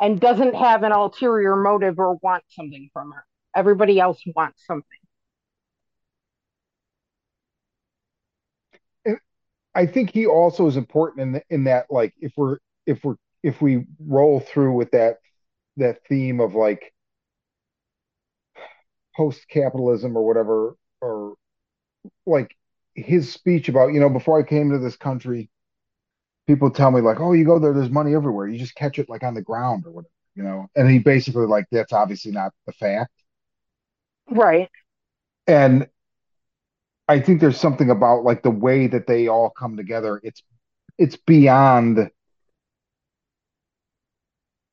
and 0.00 0.20
doesn't 0.20 0.54
have 0.54 0.82
an 0.82 0.92
ulterior 0.92 1.56
motive 1.56 1.98
or 1.98 2.16
want 2.22 2.44
something 2.48 2.88
from 2.92 3.12
her. 3.12 3.24
Everybody 3.54 4.00
else 4.00 4.22
wants 4.34 4.64
something. 4.66 4.86
I 9.74 9.86
think 9.86 10.10
he 10.10 10.26
also 10.26 10.66
is 10.66 10.76
important 10.76 11.22
in 11.22 11.32
the, 11.32 11.42
in 11.50 11.64
that 11.64 11.86
like 11.90 12.12
if 12.20 12.32
we're 12.36 12.58
if 12.86 13.04
we're 13.04 13.16
if 13.42 13.62
we 13.62 13.84
roll 14.04 14.40
through 14.40 14.72
with 14.72 14.90
that 14.90 15.18
that 15.76 15.98
theme 16.08 16.40
of 16.40 16.54
like 16.54 16.92
post 19.16 19.46
capitalism 19.48 20.16
or 20.16 20.26
whatever 20.26 20.74
or 21.00 21.34
like 22.26 22.56
his 22.94 23.32
speech 23.32 23.68
about 23.68 23.92
you 23.92 24.00
know 24.00 24.10
before 24.10 24.38
I 24.38 24.42
came 24.42 24.70
to 24.70 24.78
this 24.78 24.96
country 24.96 25.50
people 26.46 26.70
tell 26.70 26.90
me 26.90 27.00
like 27.00 27.20
oh 27.20 27.32
you 27.32 27.44
go 27.44 27.58
there 27.58 27.72
there's 27.72 27.90
money 27.90 28.14
everywhere. 28.14 28.48
You 28.48 28.58
just 28.58 28.74
catch 28.74 28.98
it 28.98 29.08
like 29.08 29.22
on 29.22 29.34
the 29.34 29.42
ground 29.42 29.84
or 29.86 29.92
whatever 29.92 30.10
you 30.36 30.42
know? 30.42 30.68
And 30.76 30.90
he 30.90 30.98
basically 30.98 31.46
like 31.46 31.66
that's 31.70 31.92
obviously 31.92 32.32
not 32.32 32.52
the 32.66 32.72
fact. 32.72 33.12
Right. 34.30 34.70
and 35.46 35.88
I 37.08 37.20
think 37.20 37.40
there's 37.40 37.58
something 37.60 37.90
about 37.90 38.24
like 38.24 38.42
the 38.42 38.50
way 38.50 38.86
that 38.86 39.06
they 39.06 39.28
all 39.28 39.50
come 39.50 39.76
together. 39.76 40.20
It's 40.22 40.42
it's 40.98 41.16
beyond 41.16 42.10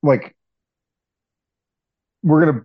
like 0.02 0.36
we're 2.22 2.44
gonna 2.46 2.64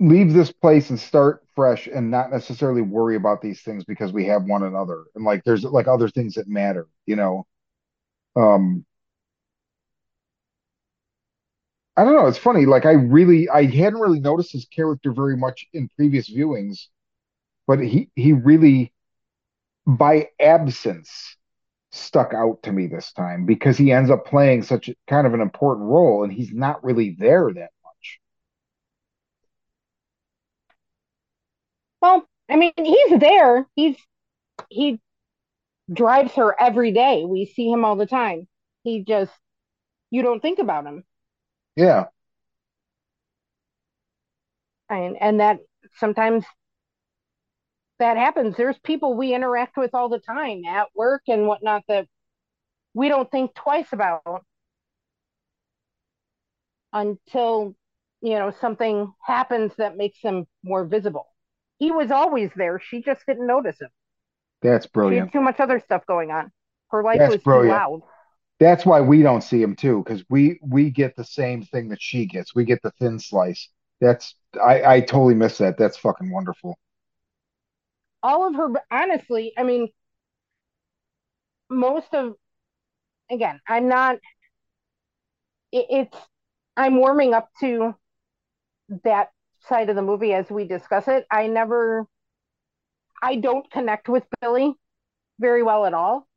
leave 0.00 0.32
this 0.32 0.52
place 0.52 0.90
and 0.90 1.00
start 1.00 1.44
fresh 1.54 1.86
and 1.88 2.10
not 2.10 2.30
necessarily 2.32 2.82
worry 2.82 3.16
about 3.16 3.42
these 3.42 3.62
things 3.62 3.84
because 3.84 4.12
we 4.12 4.26
have 4.26 4.44
one 4.44 4.64
another 4.64 5.04
and 5.14 5.24
like 5.24 5.44
there's 5.44 5.64
like 5.64 5.88
other 5.88 6.08
things 6.08 6.34
that 6.34 6.48
matter, 6.48 6.88
you 7.06 7.16
know. 7.16 7.46
Um 8.36 8.86
I 11.96 12.04
don't 12.04 12.14
know, 12.14 12.26
it's 12.26 12.38
funny. 12.38 12.66
Like 12.66 12.86
I 12.86 12.92
really 12.92 13.48
I 13.48 13.64
hadn't 13.64 14.00
really 14.00 14.20
noticed 14.20 14.52
his 14.52 14.64
character 14.66 15.12
very 15.12 15.36
much 15.36 15.66
in 15.72 15.88
previous 15.96 16.30
viewings, 16.30 16.86
but 17.66 17.80
he 17.80 18.10
he 18.16 18.32
really 18.34 18.92
by 19.86 20.28
absence 20.40 21.36
stuck 21.92 22.34
out 22.34 22.62
to 22.64 22.72
me 22.72 22.86
this 22.88 23.12
time 23.12 23.46
because 23.46 23.78
he 23.78 23.92
ends 23.92 24.10
up 24.10 24.26
playing 24.26 24.62
such 24.62 24.88
a, 24.90 24.94
kind 25.08 25.26
of 25.26 25.34
an 25.34 25.40
important 25.42 25.86
role 25.88 26.24
and 26.24 26.32
he's 26.32 26.52
not 26.52 26.84
really 26.84 27.16
there 27.18 27.52
that 27.52 27.70
much. 27.84 28.20
Well, 32.00 32.26
I 32.48 32.56
mean, 32.56 32.72
he's 32.76 33.18
there. 33.20 33.66
He's 33.74 33.96
he 34.70 35.00
drives 35.92 36.34
her 36.34 36.56
every 36.60 36.92
day. 36.92 37.24
We 37.26 37.46
see 37.46 37.70
him 37.70 37.84
all 37.84 37.96
the 37.96 38.06
time. 38.06 38.48
He 38.84 39.04
just 39.04 39.32
you 40.10 40.22
don't 40.22 40.40
think 40.40 40.58
about 40.58 40.86
him. 40.86 41.04
Yeah. 41.76 42.08
And 44.90 45.16
and 45.20 45.40
that 45.40 45.60
sometimes 45.96 46.44
that 47.98 48.16
happens. 48.16 48.56
There's 48.56 48.78
people 48.78 49.14
we 49.14 49.34
interact 49.34 49.76
with 49.76 49.94
all 49.94 50.08
the 50.08 50.18
time 50.18 50.64
at 50.64 50.88
work 50.94 51.22
and 51.28 51.46
whatnot 51.46 51.84
that 51.88 52.06
we 52.94 53.08
don't 53.08 53.30
think 53.30 53.54
twice 53.54 53.92
about 53.92 54.44
until 56.92 57.74
you 58.20 58.38
know 58.38 58.50
something 58.60 59.12
happens 59.24 59.72
that 59.76 59.96
makes 59.96 60.20
them 60.22 60.46
more 60.62 60.84
visible. 60.84 61.26
He 61.80 61.90
was 61.90 62.12
always 62.12 62.50
there. 62.54 62.78
She 62.78 63.02
just 63.02 63.26
didn't 63.26 63.48
notice 63.48 63.80
him. 63.80 63.88
That's 64.62 64.86
brilliant. 64.86 65.30
She 65.32 65.38
had 65.38 65.40
too 65.40 65.44
much 65.44 65.60
other 65.60 65.80
stuff 65.80 66.06
going 66.06 66.30
on. 66.30 66.52
Her 66.90 67.02
life 67.02 67.18
That's 67.18 67.32
was 67.32 67.40
too 67.42 67.48
brilliant. 67.50 67.68
loud. 67.68 68.02
That's 68.60 68.86
why 68.86 69.00
we 69.00 69.22
don't 69.22 69.42
see 69.42 69.62
him 69.62 69.74
too, 69.74 70.02
because 70.04 70.22
we 70.28 70.60
we 70.62 70.90
get 70.90 71.16
the 71.16 71.24
same 71.24 71.62
thing 71.62 71.88
that 71.88 72.00
she 72.02 72.26
gets. 72.26 72.54
We 72.54 72.64
get 72.64 72.82
the 72.82 72.90
thin 72.92 73.18
slice. 73.18 73.68
That's 74.00 74.36
I 74.62 74.84
I 74.96 75.00
totally 75.00 75.34
miss 75.34 75.58
that. 75.58 75.78
That's 75.78 75.96
fucking 75.96 76.30
wonderful. 76.30 76.78
All 78.22 78.46
of 78.48 78.54
her, 78.54 78.70
honestly, 78.90 79.52
I 79.58 79.62
mean, 79.62 79.88
most 81.70 82.14
of 82.14 82.34
again, 83.30 83.60
I'm 83.68 83.88
not. 83.88 84.18
It, 85.72 85.86
it's 85.90 86.16
I'm 86.76 86.96
warming 86.96 87.34
up 87.34 87.48
to 87.60 87.94
that 89.04 89.30
side 89.68 89.90
of 89.90 89.96
the 89.96 90.02
movie 90.02 90.32
as 90.34 90.50
we 90.50 90.66
discuss 90.66 91.08
it. 91.08 91.26
I 91.30 91.46
never, 91.46 92.06
I 93.22 93.36
don't 93.36 93.70
connect 93.70 94.10
with 94.10 94.26
Billy 94.42 94.74
very 95.40 95.62
well 95.62 95.86
at 95.86 95.94
all. 95.94 96.28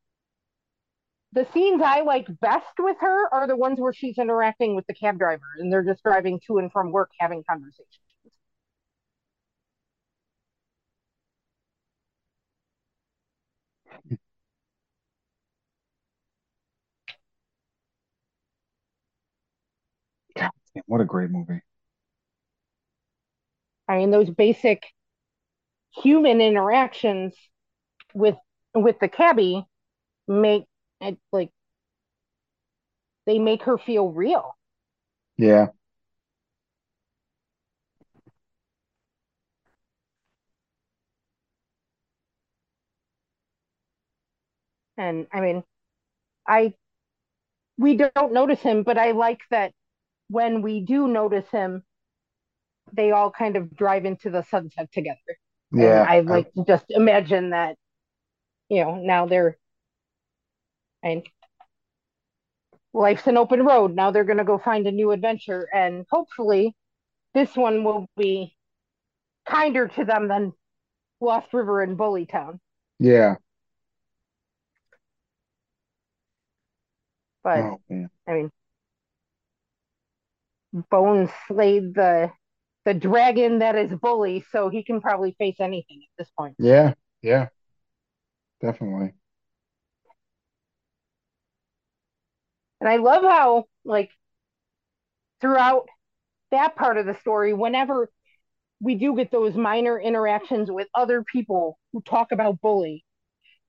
The 1.34 1.44
scenes 1.44 1.82
I 1.82 2.00
like 2.00 2.28
best 2.40 2.80
with 2.80 2.95
her 3.02 3.28
are 3.34 3.45
the 3.45 3.58
ones 3.58 3.78
where 3.78 3.91
she's 3.91 4.18
interacting 4.18 4.74
with 4.74 4.88
the 4.88 4.94
cab 4.94 5.18
driver 5.20 5.44
and 5.58 5.70
they're 5.70 5.84
just 5.84 6.02
driving 6.02 6.40
to 6.48 6.60
and 6.60 6.72
from 6.72 6.94
work 6.94 7.12
having 7.20 7.44
conversations. 7.44 8.00
What 20.86 21.02
a 21.02 21.06
great 21.06 21.30
movie. 21.32 21.62
I 23.88 23.97
mean, 23.97 24.11
those 24.11 24.30
basic 24.30 24.84
human 26.01 26.41
interactions 26.41 27.35
with 28.14 28.35
with 28.76 28.99
the 28.99 29.07
cabbie 29.07 29.65
make 30.27 30.65
it 31.01 31.18
like 31.31 31.51
they 33.26 33.38
make 33.38 33.64
her 33.64 33.77
feel 33.77 34.10
real. 34.10 34.55
Yeah. 35.38 35.69
And 44.97 45.27
I 45.31 45.39
mean, 45.41 45.64
I 46.47 46.73
we 47.77 47.95
don't 47.95 48.34
notice 48.34 48.61
him, 48.61 48.84
but 48.84 48.97
I 48.97 49.11
like 49.11 49.41
that 49.49 49.73
when 50.30 50.61
we 50.61 50.81
do 50.81 51.07
notice 51.07 51.49
him, 51.49 51.84
they 52.91 53.11
all 53.11 53.31
kind 53.31 53.55
of 53.55 53.76
drive 53.76 54.05
into 54.05 54.30
the 54.30 54.43
sunset 54.43 54.91
together. 54.91 55.18
And 55.72 55.81
Yeah. 55.81 56.05
I 56.07 56.19
like 56.22 56.53
to 56.53 56.65
just 56.65 56.85
imagine 56.89 57.51
that, 57.51 57.77
you 58.69 58.84
know, 58.84 58.95
now 58.95 59.26
they're 59.26 59.57
and 61.01 61.27
life's 62.93 63.27
an 63.27 63.38
open 63.38 63.65
road. 63.65 63.95
Now 63.95 64.11
they're 64.11 64.23
gonna 64.23 64.45
go 64.45 64.57
find 64.57 64.88
a 64.88 64.91
new 64.91 65.11
adventure, 65.11 65.68
and 65.73 66.05
hopefully 66.10 66.76
this 67.34 67.55
one 67.55 67.84
will 67.84 68.07
be 68.15 68.55
kinder 69.45 69.88
to 69.89 70.05
them 70.05 70.27
than 70.27 70.53
Lost 71.19 71.53
River 71.53 71.81
and 71.81 71.97
Bully 71.97 72.26
Town. 72.26 72.60
Yeah. 72.99 73.35
But 77.43 77.60
Oh. 77.60 77.81
I 78.27 78.34
mean, 78.34 78.51
Bones 80.89 81.30
slayed 81.47 81.93
the 81.93 82.31
the 82.85 82.93
dragon 82.93 83.60
that 83.60 83.76
is 83.76 83.93
Bully, 83.93 84.43
so 84.51 84.69
he 84.69 84.84
can 84.84 85.01
probably 85.01 85.35
face 85.38 85.55
anything 85.60 86.01
at 86.03 86.18
this 86.18 86.31
point. 86.38 86.55
Yeah. 86.60 86.93
Yeah. 87.22 87.47
Definitely. 88.61 89.14
And 92.81 92.89
I 92.89 92.97
love 92.97 93.23
how, 93.23 93.65
like, 93.85 94.10
throughout 95.39 95.88
that 96.51 96.76
part 96.76 96.97
of 96.97 97.05
the 97.05 97.15
story, 97.22 97.53
whenever 97.53 98.10
we 98.81 98.95
do 98.95 99.15
get 99.15 99.31
those 99.31 99.55
minor 99.55 99.97
interactions 99.99 100.69
with 100.69 100.88
other 100.93 101.23
people 101.23 101.80
who 101.93 102.01
talk 102.01 102.34
about 102.34 102.60
Bully, 102.60 103.05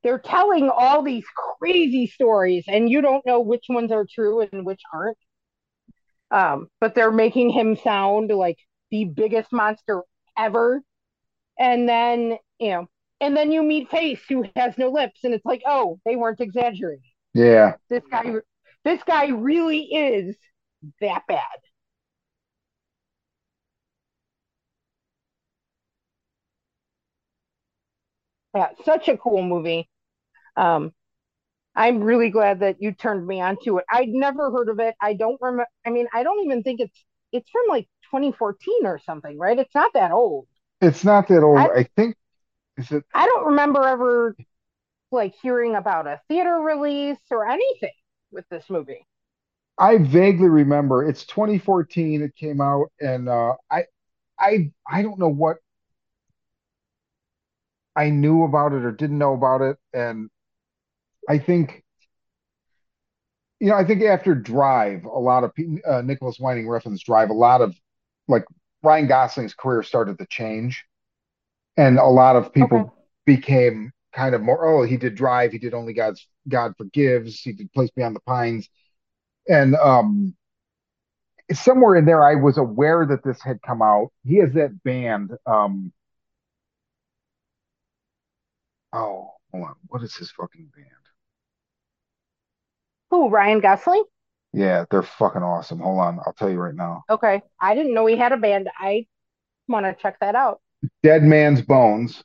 they're 0.03 0.19
telling 0.19 0.69
all 0.69 1.03
these 1.03 1.25
crazy 1.59 2.09
stories, 2.09 2.65
and 2.67 2.91
you 2.91 3.01
don't 3.01 3.25
know 3.25 3.41
which 3.41 3.67
ones 3.69 3.91
are 3.91 4.07
true 4.13 4.41
and 4.41 4.67
which 4.67 4.83
aren't. 4.93 5.19
Um, 6.31 6.69
but 6.81 6.95
they're 6.95 7.13
making 7.13 7.51
him 7.51 7.77
sound 7.77 8.31
like 8.31 8.59
the 8.95 9.05
biggest 9.07 9.53
monster 9.53 10.03
ever. 10.39 10.81
And 11.59 11.89
then, 11.89 12.39
you 12.61 12.71
know, 12.71 12.87
and 13.21 13.37
then 13.37 13.51
you 13.51 13.63
meet 13.63 13.91
Face, 13.91 14.21
who 14.29 14.45
has 14.55 14.79
no 14.79 14.89
lips, 14.91 15.25
and 15.25 15.35
it's 15.35 15.45
like, 15.45 15.63
oh, 15.67 15.99
they 16.05 16.15
weren't 16.15 16.41
exaggerating. 16.41 17.03
Yeah. 17.33 17.75
This 17.91 18.05
guy, 18.09 18.35
this 18.85 19.03
guy 19.05 19.29
really 19.31 19.81
is 19.81 20.37
that 21.01 21.23
bad. 21.27 21.41
Yeah, 28.55 28.69
such 28.85 29.09
a 29.09 29.17
cool 29.17 29.43
movie. 29.43 29.89
Um, 30.57 30.93
I'm 31.75 32.01
really 32.01 32.31
glad 32.31 32.61
that 32.61 32.77
you 32.81 32.93
turned 32.93 33.27
me 33.27 33.41
on 33.41 33.57
to 33.65 33.79
it. 33.79 33.85
I'd 33.91 34.11
never 34.11 34.53
heard 34.53 34.69
of 34.69 34.79
it. 34.79 34.95
I 35.01 35.15
don't 35.15 35.41
remember. 35.41 35.67
I 35.85 35.91
mean, 35.91 36.07
I 36.13 36.23
don't 36.23 36.45
even 36.45 36.63
think 36.63 36.79
it's 36.79 37.05
it's 37.33 37.51
from 37.51 37.63
like 37.69 37.89
2014 38.15 38.87
or 38.87 39.01
something, 39.01 39.37
right? 39.37 39.59
It's 39.59 39.75
not 39.75 39.93
that 39.95 40.13
old. 40.13 40.47
It's 40.81 41.03
not 41.05 41.27
that 41.29 41.43
old. 41.43 41.59
I, 41.59 41.81
I 41.81 41.89
think 41.97 42.17
is 42.77 42.91
it 42.93 43.05
I 43.13 43.27
don't 43.27 43.47
remember 43.47 43.83
ever 43.83 44.37
like 45.11 45.35
hearing 45.43 45.75
about 45.75 46.07
a 46.07 46.21
theater 46.29 46.55
release 46.55 47.19
or 47.31 47.49
anything 47.49 47.93
with 48.31 48.49
this 48.51 48.65
movie. 48.71 49.07
I 49.79 49.99
vaguely 49.99 50.49
remember 50.49 51.05
it's 51.09 51.27
2014 51.27 52.23
it 52.23 52.37
came 52.37 52.61
out 52.61 52.93
and 53.01 53.29
uh 53.29 53.55
I 53.71 53.85
I 54.39 54.71
I 54.89 55.03
don't 55.03 55.19
know 55.19 55.29
what 55.29 55.57
I 57.97 58.11
knew 58.11 58.45
about 58.45 58.73
it 58.73 58.85
or 58.85 58.93
didn't 58.93 59.19
know 59.19 59.35
about 59.35 59.61
it 59.63 59.79
and 59.93 60.31
I 61.29 61.39
think 61.39 61.85
you 63.61 63.69
know 63.69 63.77
I 63.77 63.85
think 63.85 64.03
after 64.03 64.35
Drive 64.35 65.05
a 65.05 65.19
lot 65.19 65.45
of 65.45 65.55
pe- 65.55 65.81
uh, 65.87 66.03
Nicolas 66.03 66.39
Winding 66.39 66.67
Refn's 66.67 67.03
Drive 67.03 67.31
a 67.31 67.35
lot 67.35 67.61
of 67.61 67.75
like 68.29 68.45
Ryan 68.83 69.07
Gosling's 69.07 69.55
career 69.55 69.83
started 69.83 70.19
to 70.19 70.27
change 70.27 70.85
and 71.77 71.99
a 71.99 72.07
lot 72.07 72.37
of 72.37 72.53
Okay. 72.61 72.85
people 72.85 72.95
became 73.27 73.93
kind 74.15 74.35
of 74.35 74.43
more 74.43 74.67
oh 74.67 74.83
he 74.87 74.97
did 74.97 75.15
Drive 75.15 75.53
he 75.53 75.59
did 75.59 75.75
Only 75.75 75.93
God's 75.93 76.27
God 76.49 76.75
Forgives 76.79 77.41
he 77.41 77.53
did 77.53 77.73
Place 77.73 77.91
Beyond 77.97 78.17
the 78.17 78.21
Pines 78.21 78.69
and 79.49 79.75
um 79.77 80.35
somewhere 81.53 81.97
in 81.97 82.05
there 82.05 82.25
I 82.25 82.35
was 82.37 82.59
aware 82.59 83.07
that 83.07 83.23
this 83.25 83.41
had 83.43 83.61
come 83.63 83.83
out. 83.83 84.11
He 84.25 84.37
has 84.37 84.53
that 84.55 84.83
band. 84.83 85.33
Um, 85.47 85.93
oh, 88.93 89.31
hold 89.53 89.65
on. 89.65 89.75
What 89.89 90.03
is 90.03 90.17
his 90.17 90.31
fucking 90.31 90.71
band? 90.75 90.89
Who, 93.11 93.31
Ryan 93.31 93.61
Gosling? 93.61 94.05
Yeah, 94.55 94.85
they're 94.91 95.03
fucking 95.03 95.43
awesome. 95.43 95.81
Hold 95.81 95.99
on, 96.01 96.21
I'll 96.25 96.33
tell 96.33 96.49
you 96.51 96.59
right 96.59 96.75
now. 96.75 97.05
Okay. 97.11 97.43
I 97.61 97.75
didn't 97.75 97.95
know 97.95 98.07
he 98.07 98.17
had 98.17 98.33
a 98.33 98.37
band. 98.37 98.71
I 98.79 99.07
want 99.69 99.87
to 99.87 99.95
check 100.01 100.21
that 100.21 100.35
out. 100.35 100.61
Dead 101.03 101.23
Man's 101.23 101.63
Bones. 101.63 102.25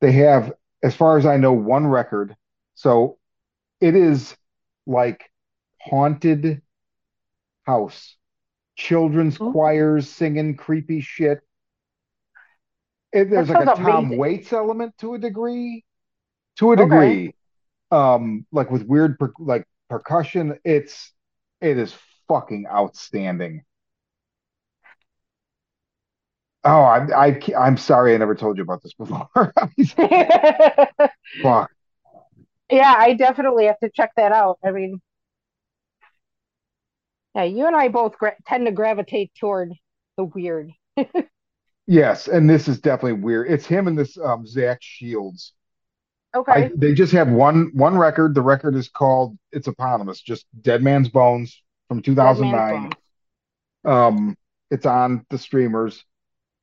They 0.00 0.12
have, 0.12 0.52
as 0.82 0.94
far 0.94 1.18
as 1.18 1.26
I 1.26 1.36
know, 1.36 1.52
one 1.52 1.86
record. 1.86 2.36
So 2.74 3.18
it 3.80 3.96
is 3.96 4.36
like 4.86 5.30
haunted 5.80 6.62
house. 7.64 8.16
Children's 8.76 9.38
Ooh. 9.40 9.52
choirs 9.52 10.08
singing 10.08 10.56
creepy 10.56 11.00
shit. 11.00 11.40
It, 13.12 13.30
there's 13.30 13.48
like 13.48 13.60
a 13.60 13.66
sounds 13.66 13.76
Tom. 13.76 14.16
Waits 14.16 14.52
element 14.52 14.96
to 14.98 15.14
a 15.14 15.18
degree. 15.18 15.84
To 16.58 16.72
a 16.72 16.76
Okay. 16.76 16.84
degree. 16.84 17.34
Um, 17.90 18.46
like 18.52 18.70
with 18.70 18.84
weird 18.84 19.18
per 19.18 19.32
like 19.38 19.66
percussion. 19.90 20.58
It's 20.64 21.12
it 21.62 21.78
is 21.78 21.94
fucking 22.28 22.66
outstanding. 22.66 23.64
Oh, 26.64 26.82
I, 26.82 27.26
I 27.26 27.40
I'm 27.58 27.76
sorry 27.76 28.14
I 28.14 28.18
never 28.18 28.34
told 28.36 28.56
you 28.56 28.62
about 28.62 28.82
this 28.82 28.94
before. 28.94 29.28
Fuck. 31.42 31.72
Yeah, 32.70 32.94
I 32.96 33.14
definitely 33.14 33.66
have 33.66 33.78
to 33.80 33.90
check 33.90 34.12
that 34.16 34.32
out. 34.32 34.58
I 34.64 34.70
mean, 34.70 35.00
yeah, 37.34 37.44
you 37.44 37.66
and 37.66 37.76
I 37.76 37.88
both 37.88 38.18
gra- 38.18 38.36
tend 38.46 38.66
to 38.66 38.72
gravitate 38.72 39.32
toward 39.38 39.72
the 40.16 40.24
weird. 40.24 40.70
Yes, 41.86 42.28
and 42.28 42.48
this 42.48 42.68
is 42.68 42.80
definitely 42.80 43.20
weird. 43.20 43.50
It's 43.50 43.66
him 43.66 43.88
and 43.88 43.98
this 43.98 44.16
um 44.18 44.46
Zach 44.46 44.78
Shields. 44.80 45.52
I 46.50 46.62
Okay. 46.62 46.70
they 46.76 46.94
just 46.94 47.12
have 47.12 47.28
one 47.30 47.70
one 47.74 47.96
record. 47.98 48.34
The 48.34 48.42
record 48.42 48.74
is 48.76 48.88
called 48.88 49.36
it's 49.52 49.68
eponymous, 49.68 50.20
just 50.20 50.46
Dead 50.62 50.82
Man's 50.82 51.08
Bones 51.08 51.62
from 51.88 52.02
2009. 52.02 52.82
Bones. 52.82 52.92
Um, 53.84 54.36
it's 54.70 54.86
on 54.86 55.26
the 55.30 55.38
streamers. 55.38 56.04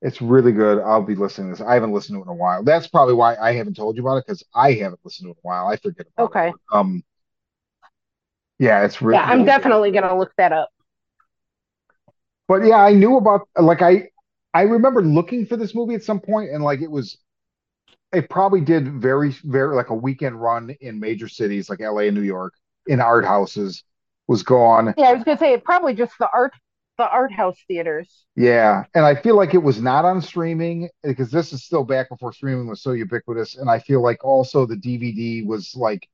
It's 0.01 0.21
really 0.21 0.51
good. 0.53 0.79
I'll 0.79 1.03
be 1.03 1.15
listening 1.15 1.49
to 1.53 1.59
this. 1.59 1.67
I 1.67 1.75
haven't 1.75 1.93
listened 1.93 2.17
to 2.17 2.21
it 2.21 2.25
in 2.25 2.29
a 2.29 2.35
while. 2.35 2.63
That's 2.63 2.87
probably 2.87 3.15
why 3.15 3.35
I 3.37 3.53
haven't 3.53 3.75
told 3.75 3.97
you 3.97 4.03
about 4.03 4.17
it 4.17 4.25
because 4.27 4.43
I 4.55 4.73
haven't 4.73 5.01
listened 5.03 5.27
to 5.27 5.31
it 5.31 5.33
in 5.33 5.37
a 5.39 5.47
while. 5.47 5.67
I 5.67 5.77
forget 5.77 6.07
about 6.17 6.25
Okay. 6.25 6.47
it. 6.49 6.55
Um, 6.73 7.03
yeah, 8.59 8.83
it's 8.85 9.01
really. 9.01 9.19
Yeah, 9.19 9.25
I'm 9.27 9.39
really 9.39 9.51
good. 9.51 9.53
definitely 9.53 9.91
gonna 9.91 10.17
look 10.17 10.33
that 10.37 10.51
up. 10.53 10.69
But 12.47 12.65
yeah, 12.65 12.77
I 12.77 12.93
knew 12.93 13.17
about 13.17 13.47
like 13.57 13.81
I 13.81 14.09
I 14.53 14.63
remember 14.63 15.01
looking 15.01 15.45
for 15.45 15.55
this 15.57 15.75
movie 15.75 15.95
at 15.95 16.03
some 16.03 16.19
point 16.19 16.49
and 16.51 16.63
like 16.63 16.81
it 16.81 16.89
was 16.91 17.17
it 18.11 18.30
probably 18.30 18.61
did 18.61 18.88
very 19.02 19.31
very 19.44 19.76
like 19.76 19.90
a 19.90 19.95
weekend 19.95 20.41
run 20.41 20.72
in 20.81 20.99
major 20.99 21.27
cities 21.27 21.69
like 21.69 21.80
LA 21.80 22.03
and 22.03 22.15
New 22.15 22.22
York 22.23 22.53
in 22.88 22.99
art 22.99 23.26
houses 23.26 23.84
was 24.27 24.44
gone. 24.44 24.94
Yeah, 24.98 25.10
I 25.10 25.14
was 25.14 25.23
gonna 25.23 25.38
say 25.38 25.53
it 25.53 25.64
probably 25.64 25.94
just 25.94 26.14
the 26.19 26.30
art, 26.31 26.53
the 26.98 27.07
art 27.10 27.31
house 27.31 27.57
theaters. 27.68 28.26
Yeah, 28.36 28.86
and 28.95 29.06
I 29.06 29.15
feel 29.15 29.36
like 29.36 29.53
it 29.53 29.57
was 29.64 29.81
not 29.81 30.06
on 30.06 30.22
streaming 30.22 30.90
because 31.03 31.30
this 31.31 31.52
is 31.52 31.64
still 31.64 31.84
back 31.84 32.10
before 32.10 32.31
streaming 32.31 32.68
was 32.68 32.81
so 32.81 32.91
ubiquitous 32.91 33.56
and 33.57 33.69
I 33.69 33.80
feel 33.80 34.02
like 34.02 34.23
also 34.23 34.65
the 34.65 34.77
DVD 34.77 35.44
was 35.45 35.76
like 35.76 36.07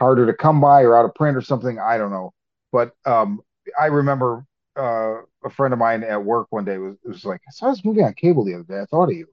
harder 0.00 0.26
to 0.26 0.34
come 0.34 0.60
by 0.60 0.82
or 0.82 0.96
out 0.96 1.04
of 1.04 1.14
print 1.14 1.36
or 1.36 1.42
something. 1.42 1.78
I 1.78 1.98
don't 1.98 2.10
know. 2.12 2.32
But 2.72 2.92
um 3.06 3.42
I 3.80 3.86
remember 3.86 4.46
uh 4.76 5.22
a 5.44 5.50
friend 5.50 5.72
of 5.74 5.78
mine 5.78 6.04
at 6.04 6.24
work 6.24 6.48
one 6.50 6.64
day 6.64 6.78
was 6.78 6.96
was 7.04 7.24
like, 7.24 7.40
I 7.48 7.52
saw 7.52 7.70
this 7.70 7.84
movie 7.84 8.02
on 8.02 8.14
cable 8.14 8.44
the 8.44 8.54
other 8.54 8.64
day. 8.64 8.80
I 8.80 8.86
thought 8.86 9.10
of 9.10 9.16
you. 9.16 9.26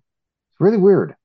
It's 0.51 0.61
really 0.61 0.77
weird. 0.77 1.15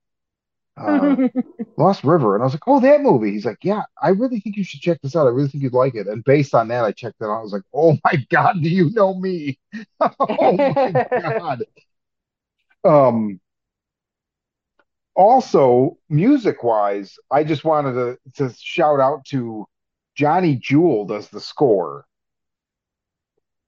Uh 0.77 1.17
Lost 1.77 2.03
River. 2.05 2.35
And 2.35 2.43
I 2.43 2.45
was 2.45 2.53
like, 2.53 2.67
Oh, 2.67 2.79
that 2.81 3.01
movie. 3.01 3.31
He's 3.31 3.45
like, 3.45 3.59
Yeah, 3.63 3.83
I 4.01 4.09
really 4.09 4.39
think 4.41 4.57
you 4.57 4.63
should 4.63 4.81
check 4.81 4.99
this 5.01 5.15
out. 5.15 5.27
I 5.27 5.31
really 5.31 5.49
think 5.49 5.63
you'd 5.63 5.73
like 5.73 5.95
it. 5.95 6.07
And 6.07 6.23
based 6.23 6.55
on 6.55 6.69
that, 6.69 6.85
I 6.85 6.91
checked 6.93 7.21
it 7.21 7.25
out. 7.25 7.39
I 7.39 7.41
was 7.41 7.53
like, 7.53 7.63
Oh 7.73 7.97
my 8.05 8.25
God, 8.31 8.57
do 8.63 8.69
you 8.69 8.91
know 8.91 9.15
me? 9.15 9.59
Oh 10.29 10.59
my 10.75 10.99
God. 11.21 11.63
Um 12.83 13.39
also 15.15 15.97
music 16.09 16.63
wise, 16.63 17.17
I 17.31 17.43
just 17.43 17.63
wanted 17.63 17.93
to 17.93 18.17
to 18.49 18.53
shout 18.59 18.99
out 18.99 19.25
to 19.27 19.65
Johnny 20.15 20.55
Jewel 20.55 21.05
does 21.05 21.29
the 21.29 21.39
score. 21.41 22.05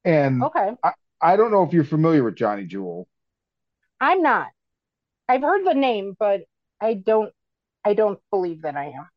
And 0.06 0.46
Okay, 0.46 0.78
I, 0.84 0.94
I 1.22 1.36
don't 1.36 1.52
know 1.52 1.64
if 1.64 1.74
you're 1.74 1.84
familiar 1.84 2.24
with 2.24 2.36
Johnny 2.36 2.66
Jewel. 2.66 3.08
I'm 4.02 4.22
not. 4.24 4.48
I've 5.30 5.42
heard 5.44 5.66
the 5.66 5.74
name, 5.76 6.16
but 6.20 6.42
I 6.82 6.96
don't. 6.96 7.34
I 7.86 7.94
don't 7.94 8.20
believe 8.32 8.64
that 8.64 8.76
I 8.76 8.88
am. 8.88 9.08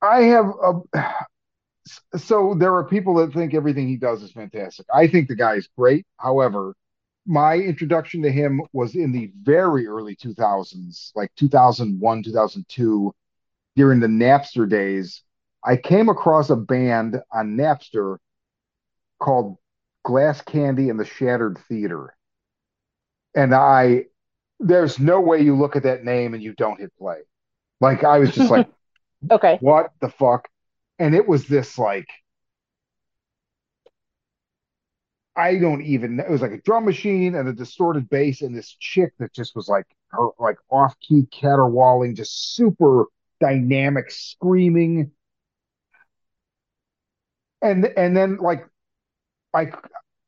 I 0.00 0.22
have 0.22 0.46
a, 0.46 1.14
so 2.18 2.54
there 2.58 2.74
are 2.74 2.84
people 2.84 3.14
that 3.16 3.32
think 3.32 3.54
everything 3.54 3.88
he 3.88 3.96
does 3.96 4.22
is 4.22 4.32
fantastic. 4.32 4.86
I 4.92 5.06
think 5.06 5.28
the 5.28 5.36
guy 5.36 5.54
is 5.54 5.68
great. 5.76 6.06
However, 6.16 6.74
my 7.26 7.56
introduction 7.56 8.22
to 8.22 8.32
him 8.32 8.62
was 8.72 8.94
in 8.94 9.12
the 9.12 9.30
very 9.42 9.86
early 9.86 10.16
2000s, 10.16 11.12
like 11.14 11.30
2001, 11.36 12.22
2002, 12.22 13.14
during 13.76 14.00
the 14.00 14.06
Napster 14.06 14.68
days. 14.68 15.22
I 15.64 15.76
came 15.76 16.08
across 16.08 16.48
a 16.50 16.56
band 16.56 17.20
on 17.30 17.56
Napster 17.56 18.16
called 19.20 19.58
Glass 20.04 20.40
Candy 20.40 20.88
and 20.88 20.98
the 20.98 21.04
Shattered 21.04 21.58
Theater. 21.68 22.16
And 23.34 23.54
I, 23.54 24.06
there's 24.60 24.98
no 24.98 25.20
way 25.20 25.40
you 25.40 25.56
look 25.56 25.76
at 25.76 25.84
that 25.84 26.04
name 26.04 26.34
and 26.34 26.42
you 26.42 26.52
don't 26.54 26.80
hit 26.80 26.92
play. 26.98 27.20
Like, 27.80 28.04
I 28.04 28.18
was 28.18 28.32
just 28.32 28.50
like, 28.50 28.66
Okay. 29.30 29.60
what 29.60 29.92
the 30.00 30.10
fuck? 30.10 30.48
And 30.98 31.14
it 31.14 31.28
was 31.28 31.46
this 31.48 31.78
like 31.78 32.08
I 35.36 35.56
don't 35.58 35.82
even 35.82 36.18
it 36.20 36.28
was 36.28 36.42
like 36.42 36.50
a 36.52 36.60
drum 36.62 36.84
machine 36.84 37.34
and 37.34 37.48
a 37.48 37.52
distorted 37.52 38.08
bass 38.10 38.42
and 38.42 38.56
this 38.56 38.76
chick 38.80 39.12
that 39.18 39.32
just 39.32 39.54
was 39.54 39.68
like 39.68 39.86
her 40.08 40.28
like 40.38 40.58
off-key 40.70 41.26
caterwauling, 41.30 42.14
just 42.16 42.54
super 42.56 43.06
dynamic 43.40 44.10
screaming. 44.10 45.12
And 47.62 47.84
and 47.96 48.16
then 48.16 48.36
like 48.36 48.66
I 49.54 49.72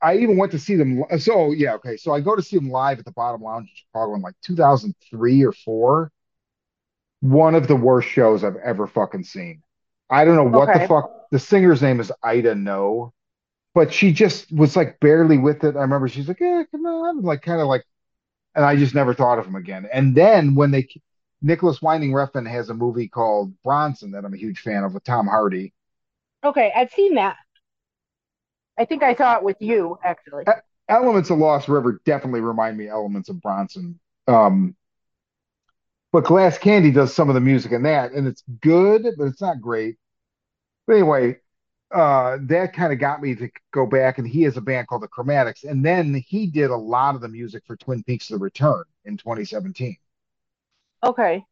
I 0.02 0.16
even 0.18 0.36
went 0.36 0.52
to 0.52 0.59
see 0.59 0.77
them 0.77 1.05
so 1.18 1.52
yeah, 1.52 1.74
okay. 1.74 1.97
So 1.97 2.12
I 2.12 2.20
go 2.20 2.36
to 2.36 2.43
see 2.43 2.56
them 2.56 2.70
live 2.70 2.98
at 2.98 3.05
the 3.05 3.12
Bottom 3.12 3.43
Lounge 3.43 3.68
in 3.68 3.74
Chicago 3.77 4.14
in 4.14 4.22
like 4.22 4.35
2003 4.43 5.44
or 5.44 5.52
4. 5.52 6.10
One 7.20 7.55
of 7.55 7.68
the 7.68 7.77
worst 7.77 8.09
shows 8.09 8.44
I've 8.44 8.56
ever 8.56 8.86
fucking 8.86 9.24
seen. 9.24 9.62
I 10.09 10.24
don't 10.24 10.36
know 10.36 10.44
what 10.44 10.72
the 10.72 10.81
fuck. 10.81 11.31
The 11.31 11.39
singer's 11.39 11.82
name 11.82 12.01
is 12.01 12.10
Ida 12.22 12.55
No, 12.55 13.12
but 13.74 13.93
she 13.94 14.12
just 14.12 14.52
was 14.52 14.77
like 14.77 15.01
barely 15.01 15.39
with 15.39 15.64
it. 15.64 15.77
I 15.77 15.82
remember 15.82 16.09
she's 16.09 16.28
like, 16.28 16.40
"Yeah, 16.40 16.64
come 16.70 16.86
on," 16.86 17.22
like 17.22 17.43
kind 17.43 17.60
of 17.60 17.68
like, 17.68 17.85
and 18.55 18.64
I 18.64 18.77
just 18.77 18.94
never 18.94 19.14
thought 19.14 19.39
of 19.39 19.47
him 19.47 19.56
again. 19.56 19.89
And 19.93 20.14
then 20.16 20.55
when 20.56 20.70
they, 20.72 20.89
Nicolas 21.43 21.82
Winding 21.82 22.12
Refn 22.12 22.48
has 22.51 22.70
a 22.70 22.74
movie 22.74 23.09
called 23.09 23.55
Bronson 23.62 24.12
that 24.12 24.24
I'm 24.24 24.35
a 24.35 24.39
huge 24.39 24.60
fan 24.60 24.85
of 24.85 24.94
with 24.94 25.05
Tom 25.05 25.27
Hardy. 25.28 25.74
Okay. 26.44 26.72
I've 26.74 26.90
seen 26.90 27.14
that. 27.14 27.36
I 28.81 28.85
think 28.85 29.05
I 29.05 29.15
saw 29.15 29.36
it 29.36 29.44
with 29.44 29.59
you 29.61 29.97
actually. 30.02 30.47
Elements 30.89 31.31
of 31.31 31.39
Lost 31.39 31.69
River 31.69 32.01
definitely 32.05 32.40
remind 32.40 32.77
me 32.77 32.89
elements 32.89 33.28
of 33.28 33.40
Bronson. 33.40 34.01
Um, 34.27 34.74
but 36.12 36.24
Glass 36.24 36.59
Candy 36.59 36.90
does 36.90 37.15
some 37.15 37.28
of 37.28 37.35
the 37.35 37.40
music 37.40 37.73
in 37.73 37.82
that, 37.85 38.12
and 38.12 38.27
it's 38.27 38.43
good, 38.61 39.07
but 39.16 39.24
it's 39.27 39.40
not 39.40 39.61
great. 39.61 39.97
But 40.86 40.94
anyway, 40.94 41.39
uh, 41.93 42.39
that 42.43 42.74
kind 42.74 42.93
of 42.93 43.01
got 43.01 43.23
me 43.23 43.35
to 43.36 43.51
go 43.73 43.86
back, 43.86 44.19
and 44.19 44.28
he 44.28 44.43
has 44.44 44.57
a 44.57 44.61
band 44.62 44.89
called 44.89 45.02
the 45.02 45.09
Chromatics, 45.09 45.65
and 45.65 45.85
then 45.85 46.15
he 46.27 46.48
did 46.48 46.70
a 46.70 46.77
lot 46.77 47.15
of 47.16 47.23
the 47.23 47.28
music 47.28 47.65
for 47.66 47.77
Twin 47.77 48.05
Peaks: 48.05 48.28
The 48.28 48.39
Return 48.39 48.85
in 49.05 49.16
2017, 49.19 49.98
Okay. 51.02 51.47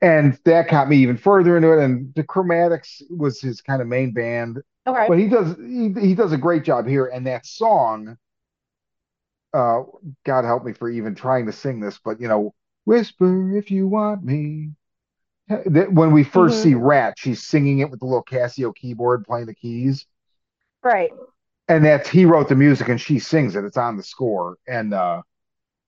and 0.00 0.38
that 0.44 0.68
got 0.70 0.88
me 0.88 0.96
even 0.98 1.16
further 1.16 1.56
into 1.56 1.72
it. 1.72 1.82
And 1.84 2.14
the 2.14 2.22
Chromatics 2.24 3.02
was 3.10 3.40
his 3.40 3.60
kind 3.60 3.82
of 3.82 3.88
main 3.88 4.12
band, 4.12 4.58
Okay. 4.88 5.06
but 5.08 5.18
he 5.18 5.28
does 5.28 5.56
he, 5.56 5.92
he 6.00 6.14
does 6.14 6.32
a 6.32 6.38
great 6.38 6.64
job 6.64 6.86
here. 6.86 7.06
And 7.06 7.26
that 7.26 7.46
song, 7.46 8.16
uh, 9.54 9.82
God 10.24 10.44
help 10.44 10.64
me 10.64 10.72
for 10.72 10.88
even 10.90 11.14
trying 11.14 11.46
to 11.46 11.52
sing 11.52 11.80
this, 11.80 11.98
but 12.04 12.20
you 12.20 12.28
know, 12.28 12.54
whisper 12.84 13.56
if 13.56 13.70
you 13.70 13.88
want 13.88 14.24
me. 14.24 14.70
That 15.48 15.92
when 15.92 16.12
we 16.12 16.24
1st 16.24 16.58
Mhm. 16.58 16.62
see 16.62 16.74
Rat, 16.74 17.14
she's 17.18 17.42
singing 17.42 17.78
it 17.78 17.90
with 17.90 18.00
the 18.00 18.06
little 18.06 18.22
Casio 18.24 18.74
keyboard, 18.74 19.24
playing 19.24 19.46
the 19.46 19.54
keys. 19.54 20.06
Right. 20.82 21.10
and 21.68 21.84
that's 21.84 22.08
he 22.08 22.24
wrote 22.24 22.48
the 22.48 22.54
music 22.56 22.88
and 22.88 23.00
she 23.00 23.18
sings 23.18 23.56
it. 23.56 23.64
It's 23.64 23.76
on 23.76 23.96
the 23.96 24.02
score, 24.02 24.56
and 24.66 24.94
uh, 24.94 25.22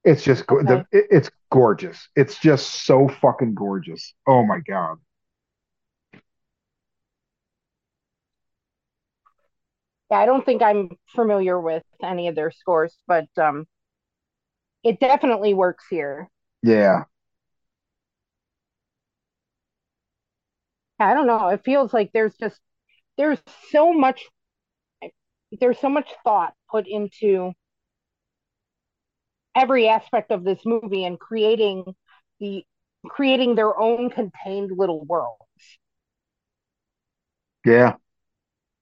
it's 0.05 0.22
just 0.22 0.47
go- 0.47 0.62
the 0.62 0.86
it, 0.93 1.06
it's 1.10 1.31
gorgeous. 1.51 2.09
It's 2.16 2.39
just 2.39 2.85
so 2.85 3.09
fucking 3.09 3.55
gorgeous. 3.55 4.14
Oh 4.27 4.44
my 4.44 4.60
god. 4.60 4.98
Yeah, 10.11 10.19
I 10.19 10.27
don't 10.27 10.45
think 10.45 10.62
I'm 10.62 10.91
familiar 11.15 11.61
with 11.61 11.85
any 12.03 12.28
of 12.28 12.35
their 12.35 12.51
scores, 12.51 12.97
but 13.07 13.27
um, 13.39 13.66
it 14.82 15.01
definitely 15.01 15.55
works 15.55 15.85
here. 15.91 16.28
Yeah, 16.62 17.05
I 21.01 21.15
don't 21.15 21.27
know. 21.27 21.49
It 21.49 21.65
feels 21.65 21.93
like 21.93 22.11
there's 22.12 22.37
just 22.37 22.61
there's 23.16 23.41
so 23.70 23.93
much 23.93 24.24
there's 25.61 25.78
so 25.78 25.89
much 25.89 26.09
thought 26.24 26.55
put 26.70 26.87
into 26.89 27.53
every 29.55 29.89
aspect 29.89 30.31
of 30.31 30.45
this 30.45 30.61
movie 30.65 31.05
and 31.05 31.19
creating 31.19 31.85
the 32.39 32.65
creating 33.09 33.55
their 33.55 33.78
own 33.78 34.11
contained 34.11 34.70
little 34.77 35.05
worlds. 35.05 35.39
Yeah. 37.65 37.97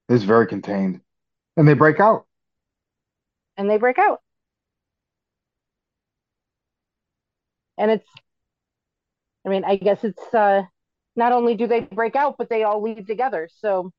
It's 0.09 0.25
very 0.25 0.47
contained. 0.47 1.03
And 1.59 1.67
they 1.67 1.75
break 1.75 1.99
out. 1.99 2.25
And 3.57 3.69
they 3.69 3.79
break 3.79 3.99
out. 3.99 4.21
And 7.77 7.91
it's 7.91 8.07
I 9.45 9.49
mean, 9.49 9.65
I 9.65 9.75
guess 9.75 10.05
it's 10.05 10.23
uh 10.33 10.63
not 11.17 11.33
only 11.33 11.57
do 11.57 11.67
they 11.67 11.81
break 11.81 12.15
out, 12.15 12.37
but 12.39 12.49
they 12.49 12.63
all 12.63 12.81
leave 12.81 13.07
together. 13.09 13.49
So 13.59 13.91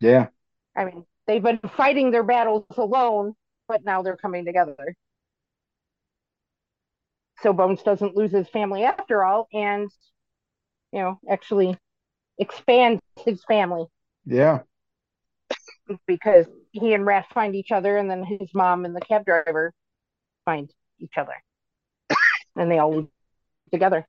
Yeah. 0.00 0.28
I 0.76 0.84
mean, 0.84 1.04
they've 1.26 1.42
been 1.42 1.58
fighting 1.76 2.12
their 2.12 2.22
battles 2.22 2.64
alone, 2.76 3.34
but 3.66 3.84
now 3.84 4.02
they're 4.02 4.16
coming 4.16 4.44
together. 4.44 4.94
So 7.42 7.52
Bones 7.52 7.82
doesn't 7.82 8.14
lose 8.14 8.30
his 8.30 8.48
family 8.50 8.84
after 8.84 9.24
all, 9.24 9.48
and 9.52 9.90
you 10.92 11.00
know, 11.00 11.18
actually 11.28 11.76
expands 12.38 13.02
his 13.24 13.42
family 13.44 13.86
Yeah. 14.24 14.60
Because 16.06 16.46
he 16.72 16.94
and 16.94 17.04
Rat 17.04 17.26
find 17.32 17.54
each 17.54 17.72
other, 17.72 17.96
and 17.96 18.10
then 18.10 18.24
his 18.24 18.48
mom 18.54 18.84
and 18.84 18.94
the 18.94 19.00
cab 19.00 19.24
driver 19.24 19.72
find 20.44 20.70
each 20.98 21.16
other, 21.16 21.34
and 22.56 22.70
they 22.70 22.78
all 22.78 22.94
live 22.94 23.08
together. 23.72 24.06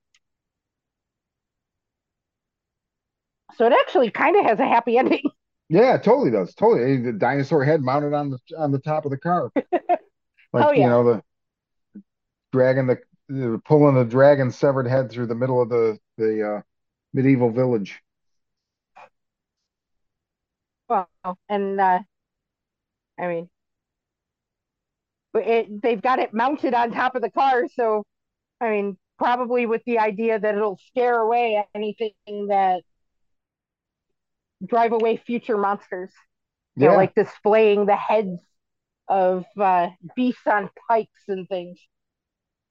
So 3.56 3.66
it 3.66 3.74
actually 3.74 4.12
kind 4.12 4.36
of 4.38 4.46
has 4.46 4.60
a 4.60 4.66
happy 4.66 4.98
ending. 4.98 5.24
Yeah, 5.70 5.96
it 5.96 6.04
totally 6.04 6.32
does. 6.32 6.54
Totally. 6.54 6.98
The 6.98 7.14
dinosaur 7.14 7.64
head 7.64 7.82
mounted 7.82 8.14
on 8.14 8.30
the 8.30 8.40
on 8.58 8.74
the 8.74 8.80
top 8.80 9.06
of 9.06 9.12
the 9.12 9.18
car. 9.18 9.50
Like, 10.52 10.68
Oh, 10.68 10.72
you 10.74 10.86
know, 10.86 11.06
the 11.06 11.24
dragging 12.52 12.88
the, 12.88 12.98
the 13.30 13.62
pulling 13.66 13.96
the 13.96 14.04
dragon 14.04 14.52
severed 14.52 14.88
head 14.88 15.10
through 15.10 15.28
the 15.28 15.36
middle 15.36 15.62
of 15.62 15.70
the 15.70 15.98
the 16.18 16.56
uh, 16.58 16.62
medieval 17.14 17.52
village. 17.52 18.02
Well, 20.92 21.08
and 21.48 21.80
uh, 21.80 22.00
I 23.18 23.28
mean, 23.28 23.50
it, 25.34 25.82
they've 25.82 26.02
got 26.02 26.20
it 26.20 26.34
mounted 26.34 26.74
on 26.74 26.92
top 26.92 27.16
of 27.16 27.22
the 27.22 27.32
car, 27.32 27.68
so 27.74 28.04
I 28.62 28.70
mean, 28.72 28.98
probably 29.20 29.66
with 29.68 29.84
the 29.86 30.00
idea 30.00 30.40
that 30.40 30.56
it'll 30.56 30.80
scare 30.90 31.20
away 31.20 31.64
anything 31.76 32.14
that 32.50 32.84
drive 34.66 34.92
away 34.92 35.18
future 35.18 35.58
monsters. 35.58 36.12
You 36.80 36.88
know, 36.88 36.92
Yeah. 36.94 36.98
like 36.98 37.16
displaying 37.16 37.86
the 37.86 37.96
heads 37.96 38.42
of 39.08 39.46
uh, 39.60 39.90
beasts 40.16 40.48
on 40.48 40.70
pikes 40.90 41.28
and 41.28 41.48
things. 41.50 41.80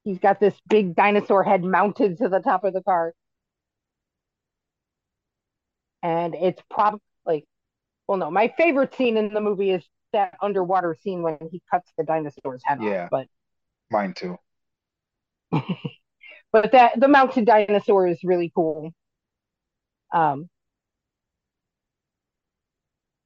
He's 0.05 0.19
got 0.19 0.41
this 0.41 0.55
big 0.69 0.95
dinosaur 0.95 1.43
head 1.45 1.65
mounted 1.65 2.19
to 2.19 2.29
the 2.29 2.41
top 2.41 2.65
of 2.65 2.75
the 2.75 2.83
car. 2.83 3.15
And 6.03 6.35
it's 6.35 6.63
probably 6.71 7.01
well, 8.11 8.19
no, 8.19 8.29
my 8.29 8.53
favorite 8.59 8.93
scene 8.97 9.17
in 9.17 9.33
the 9.33 9.41
movie 9.41 9.71
is 9.71 9.85
that 10.13 10.35
underwater 10.43 10.97
scene 11.01 11.23
when 11.23 11.39
he 11.53 11.63
cuts 11.71 11.93
the 11.97 12.03
dinosaur's 12.03 12.61
head 12.65 12.81
Yeah. 12.81 13.05
off. 13.05 13.11
But 13.13 13.29
Mine 13.93 14.15
too. 14.15 14.37
but 16.53 16.73
that 16.73 16.99
the 16.99 17.07
mounted 17.07 17.45
dinosaur 17.45 18.09
is 18.09 18.19
really 18.25 18.51
cool. 18.53 18.91
Um, 20.13 20.49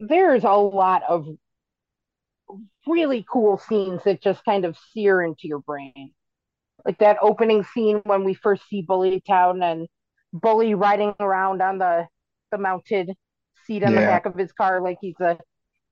there's 0.01 0.44
a 0.44 0.51
lot 0.51 1.02
of 1.09 1.27
really 2.86 3.24
cool 3.31 3.56
scenes 3.56 4.02
that 4.05 4.23
just 4.23 4.44
kind 4.44 4.66
of 4.66 4.77
sear 4.93 5.23
into 5.23 5.48
your 5.48 5.61
brain. 5.61 6.12
Like 6.85 6.98
that 6.98 7.16
opening 7.23 7.65
scene 7.65 8.02
when 8.05 8.24
we 8.24 8.35
first 8.35 8.69
see 8.69 8.82
Bully 8.82 9.23
Town 9.27 9.62
and 9.62 9.89
Bully 10.35 10.74
riding 10.74 11.15
around 11.20 11.62
on 11.62 11.78
the 11.78 12.06
the 12.52 12.59
mounted 12.59 13.11
seat 13.66 13.85
on 13.85 13.95
the 13.95 14.03
back 14.03 14.27
of 14.27 14.35
his 14.36 14.53
car 14.53 14.81
like 14.81 14.99
he's 15.01 15.19
a 15.20 15.39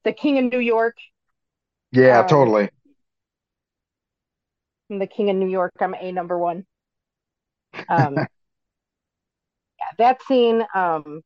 the 0.04 0.12
king 0.12 0.38
of 0.38 0.52
New 0.52 0.60
York. 0.60 0.96
Yeah, 1.92 2.22
Um, 2.22 2.24
totally. 2.24 2.70
I'm 4.90 5.00
the 5.00 5.08
king 5.08 5.28
of 5.28 5.34
New 5.34 5.48
York. 5.48 5.72
I'm 5.80 5.94
a 5.94 6.12
number 6.12 6.38
one. 6.38 6.66
Um, 7.88 8.16
yeah, 9.78 9.86
that 9.98 10.22
scene. 10.22 10.64
Um, 10.74 11.22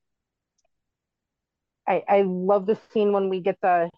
I 1.86 2.02
I 2.08 2.22
love 2.22 2.66
the 2.66 2.78
scene 2.92 3.12
when 3.12 3.28
we 3.28 3.40
get 3.40 3.58
the 3.62 3.90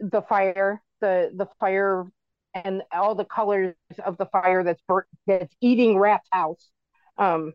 the 0.00 0.22
fire, 0.22 0.82
the 1.00 1.32
the 1.34 1.46
fire, 1.60 2.06
and 2.54 2.82
all 2.92 3.14
the 3.14 3.24
colors 3.24 3.76
of 4.04 4.16
the 4.18 4.26
fire 4.26 4.64
that's 4.64 4.82
burnt, 4.88 5.06
that's 5.26 5.54
eating 5.60 5.98
Rat's 5.98 6.28
house. 6.32 6.70
Um, 7.18 7.54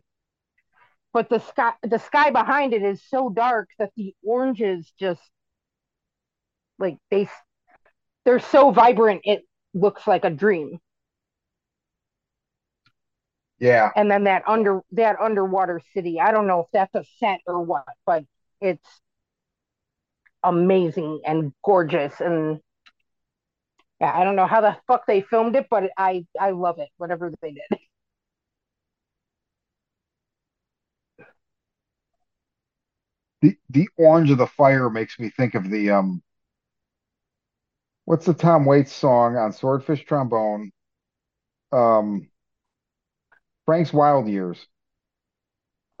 but 1.12 1.28
the 1.28 1.38
sky 1.40 1.72
the 1.82 1.98
sky 1.98 2.30
behind 2.30 2.72
it 2.72 2.82
is 2.82 3.02
so 3.08 3.28
dark 3.30 3.68
that 3.78 3.90
the 3.96 4.14
oranges 4.24 4.92
just 4.98 5.22
like 6.78 6.98
they 7.10 7.28
they're 8.24 8.38
so 8.40 8.70
vibrant 8.70 9.22
it 9.24 9.44
looks 9.74 10.06
like 10.06 10.24
a 10.24 10.30
dream. 10.30 10.78
Yeah. 13.60 13.90
and 13.96 14.08
then 14.08 14.24
that 14.24 14.44
under 14.46 14.82
that 14.92 15.16
underwater 15.20 15.80
city 15.92 16.20
i 16.20 16.30
don't 16.30 16.46
know 16.46 16.60
if 16.60 16.66
that's 16.72 16.94
a 16.94 17.04
set 17.18 17.40
or 17.44 17.60
what 17.60 17.84
but 18.06 18.24
it's 18.60 18.86
amazing 20.42 21.20
and 21.24 21.52
gorgeous 21.64 22.20
and 22.20 22.60
yeah 24.00 24.12
i 24.16 24.24
don't 24.24 24.36
know 24.36 24.46
how 24.46 24.60
the 24.60 24.76
fuck 24.86 25.06
they 25.06 25.20
filmed 25.20 25.56
it 25.56 25.66
but 25.70 25.84
i 25.96 26.24
i 26.40 26.50
love 26.50 26.78
it 26.78 26.88
whatever 26.96 27.32
they 27.42 27.52
did 27.52 27.78
The 33.42 33.58
the 33.68 33.88
orange 33.96 34.30
of 34.30 34.38
the 34.38 34.46
fire 34.46 34.88
makes 34.88 35.18
me 35.18 35.28
think 35.30 35.56
of 35.56 35.68
the 35.70 35.90
um 35.90 36.22
what's 38.06 38.26
the 38.26 38.34
Tom 38.34 38.64
Waits 38.64 38.92
song 38.92 39.36
on 39.36 39.52
Swordfish 39.52 40.04
Trombone? 40.04 40.72
Um 41.72 42.28
Frank's 43.66 43.92
Wild 43.92 44.26
Years. 44.28 44.66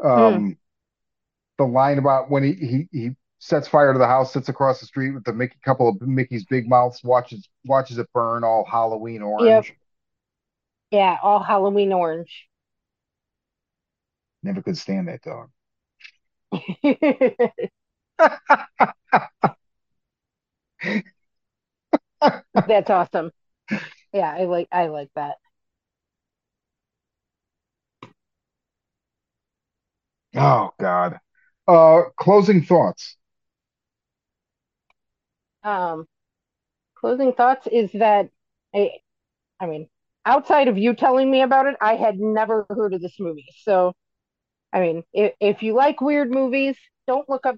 Um 0.00 0.58
the 1.58 1.64
line 1.64 1.98
about 1.98 2.30
when 2.30 2.42
he 2.42 2.52
he 2.54 2.88
he 2.92 3.10
sets 3.40 3.68
fire 3.68 3.92
to 3.92 3.98
the 3.98 4.06
house, 4.06 4.32
sits 4.32 4.48
across 4.48 4.80
the 4.80 4.86
street 4.86 5.12
with 5.12 5.24
the 5.24 5.32
Mickey 5.32 5.56
couple 5.64 5.88
of 5.88 6.00
Mickey's 6.00 6.44
big 6.46 6.68
mouths, 6.68 7.02
watches 7.04 7.48
watches 7.64 7.98
it 7.98 8.08
burn 8.12 8.44
all 8.44 8.64
Halloween 8.64 9.22
orange. 9.22 9.74
yeah 10.90 11.16
all 11.22 11.42
halloween 11.42 11.92
orange 11.92 12.48
Never 14.42 14.62
could 14.62 14.76
stand 14.76 15.06
that 15.06 15.22
dog. 15.22 15.50
that's 22.66 22.90
awesome 22.90 23.30
yeah 24.12 24.34
i 24.38 24.44
like 24.44 24.68
i 24.72 24.86
like 24.88 25.10
that 25.16 25.36
Oh 30.34 30.70
God. 30.80 31.18
Uh 31.66 32.04
closing 32.16 32.62
thoughts. 32.62 33.16
um 35.62 36.06
closing 36.96 37.34
thoughts 37.34 37.68
is 37.70 37.92
that 37.94 38.30
I, 38.74 38.92
I 39.60 39.66
mean 39.66 39.88
outside 40.26 40.68
of 40.68 40.78
you 40.78 40.94
telling 40.94 41.30
me 41.30 41.42
about 41.42 41.66
it 41.66 41.76
i 41.82 41.96
had 41.96 42.18
never 42.20 42.66
heard 42.70 42.94
of 42.94 43.02
this 43.02 43.18
movie 43.20 43.48
so 43.64 43.94
i 44.72 44.80
mean 44.80 45.02
if, 45.12 45.32
if 45.40 45.62
you 45.62 45.74
like 45.74 46.00
weird 46.00 46.30
movies 46.30 46.76
don't 47.06 47.28
look 47.28 47.46
up 47.46 47.56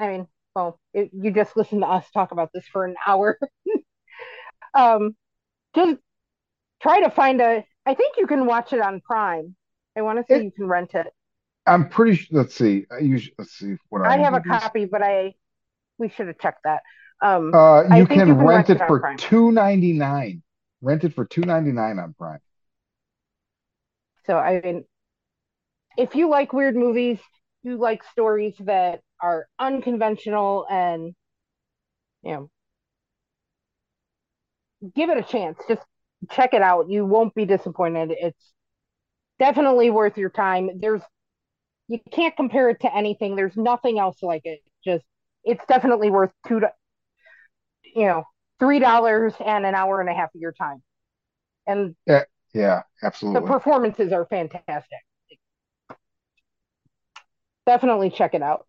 i 0.00 0.08
mean 0.08 0.26
well 0.54 0.80
it, 0.94 1.10
you 1.12 1.30
just 1.32 1.56
listen 1.56 1.80
to 1.80 1.86
us 1.86 2.08
talk 2.12 2.32
about 2.32 2.50
this 2.54 2.66
for 2.72 2.84
an 2.84 2.96
hour 3.06 3.38
um 4.74 5.16
just 5.74 5.98
try 6.82 7.00
to 7.02 7.10
find 7.10 7.40
a 7.40 7.64
i 7.86 7.94
think 7.94 8.16
you 8.18 8.26
can 8.26 8.46
watch 8.46 8.72
it 8.72 8.80
on 8.80 9.00
prime 9.02 9.56
i 9.96 10.02
want 10.02 10.18
to 10.18 10.26
say 10.28 10.38
It- 10.38 10.42
you 10.42 10.52
can 10.52 10.66
rent 10.68 10.94
it 10.94 11.08
I'm 11.66 11.88
pretty 11.88 12.16
sure 12.16 12.38
let's 12.40 12.54
see. 12.54 12.86
I 12.90 12.98
usually 13.00 13.34
let's 13.38 13.52
see 13.52 13.76
what 13.90 14.02
i 14.02 14.08
I 14.08 14.18
have 14.18 14.34
a 14.34 14.40
copy 14.40 14.84
but 14.84 15.02
i 15.02 15.34
we 15.98 16.08
should 16.10 16.28
have 16.28 16.38
checked 16.38 16.64
that 16.64 16.82
um 17.22 17.58
Uh, 17.58 17.84
you 17.88 18.06
can 18.06 18.22
you 18.22 18.22
can 18.22 18.38
rent 18.38 18.68
rent 18.68 18.70
it 18.70 18.80
it 18.80 18.82
for 18.86 19.08
two 19.16 19.50
ninety 19.52 19.92
nine. 19.92 20.42
Rent 20.82 21.04
it 21.04 21.14
for 21.14 21.24
two 21.24 21.40
ninety 21.42 21.72
nine 21.72 21.98
on 21.98 22.14
Prime. 22.14 22.40
So 24.26 24.36
I 24.38 24.60
mean, 24.60 24.84
if 25.98 26.16
you 26.16 26.30
like 26.30 26.54
weird 26.54 26.76
movies, 26.76 27.20
you 27.64 27.78
like 27.78 28.04
stories 28.04 28.56
that 28.60 29.02
are 29.22 29.48
unconventional 29.60 30.66
and 30.70 31.14
you 32.22 32.32
know, 32.32 32.50
give 34.94 35.10
it 35.10 35.18
a 35.18 35.22
chance. 35.22 35.58
Just 35.68 35.82
check 36.30 36.54
it 36.54 36.62
out. 36.62 36.88
You 36.88 37.04
won't 37.04 37.34
be 37.34 37.44
disappointed. 37.44 38.12
It's 38.12 38.52
definitely 39.38 39.90
worth 39.90 40.18
your 40.18 40.30
time. 40.30 40.70
There's 40.80 41.02
you 41.88 42.00
can't 42.12 42.36
compare 42.36 42.70
it 42.70 42.80
to 42.82 42.94
anything. 42.94 43.36
There's 43.36 43.56
nothing 43.56 43.98
else 43.98 44.22
like 44.22 44.42
it. 44.44 44.60
Just 44.84 45.04
it's 45.44 45.64
definitely 45.68 46.10
worth 46.10 46.32
two, 46.48 46.60
to 46.60 46.72
you 47.94 48.06
know, 48.06 48.24
three 48.58 48.78
dollars 48.78 49.34
and 49.44 49.64
an 49.66 49.74
hour 49.74 50.00
and 50.00 50.08
a 50.08 50.14
half 50.14 50.34
of 50.34 50.40
your 50.40 50.52
time. 50.52 50.82
And 51.66 51.96
Yeah, 52.06 52.24
yeah, 52.54 52.82
the 53.32 53.40
performances 53.40 54.12
are 54.12 54.26
fantastic. 54.26 54.98
Definitely 57.68 58.08
check 58.08 58.32
it 58.32 58.40
out. 58.40 58.66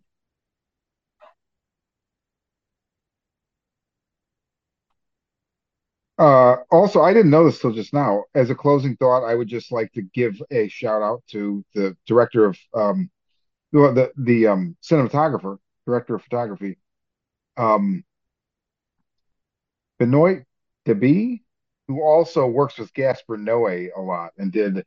Uh, 6.17 6.57
also, 6.69 6.99
I 6.99 7.13
didn't 7.13 7.31
know 7.31 7.45
this 7.45 7.61
till 7.61 7.71
just 7.71 7.93
now. 7.93 8.26
As 8.35 8.49
a 8.49 8.55
closing 8.55 8.97
thought, 8.97 9.23
I 9.23 9.35
would 9.35 9.47
just 9.47 9.71
like 9.71 9.89
to 9.93 10.01
give 10.01 10.41
a 10.51 10.67
shout 10.67 11.01
out 11.01 11.23
to 11.30 11.63
the 11.73 11.95
director 12.07 12.43
of 12.43 12.57
um, 12.73 13.09
the 13.71 14.11
the, 14.17 14.47
um, 14.47 14.76
cinematographer, 14.84 15.59
director 15.88 16.15
of 16.15 16.23
photography, 16.23 16.77
um, 17.55 18.03
Benoit 19.97 20.43
Debie, 20.85 21.41
who 21.88 22.01
also 22.01 22.47
works 22.47 22.77
with 22.77 22.93
Gaspar 22.93 23.38
Noé 23.38 23.91
a 23.95 24.01
lot 24.01 24.34
and 24.38 24.51
did 24.51 24.85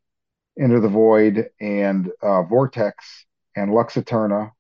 Enter 0.61 0.81
the 0.81 0.89
Void 0.89 1.49
and 1.63 2.11
uh, 2.21 2.43
Vortex 2.43 3.25
and 3.57 3.73
Lux 3.73 3.97
Eterna, 3.97 4.53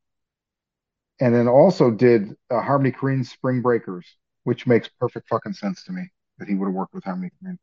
and 1.20 1.34
then 1.34 1.48
also 1.48 1.90
did 1.90 2.34
uh, 2.50 2.60
Harmony 2.60 2.92
Korine's 2.92 3.30
Spring 3.30 3.62
Breakers, 3.62 4.06
which 4.44 4.66
makes 4.66 4.88
perfect 5.00 5.28
fucking 5.28 5.52
sense 5.54 5.84
to 5.84 5.92
me 5.92 6.02
that 6.38 6.48
he 6.48 6.54
would 6.54 6.66
have 6.66 6.74
worked 6.74 6.94
with 6.94 7.04
Harmony 7.04 7.30
Korine. 7.44 7.58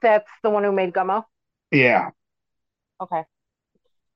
That's 0.00 0.30
the 0.42 0.50
one 0.50 0.64
who 0.64 0.72
made 0.72 0.92
Gummo. 0.92 1.24
Yeah, 1.70 2.10
Okay. 3.02 3.24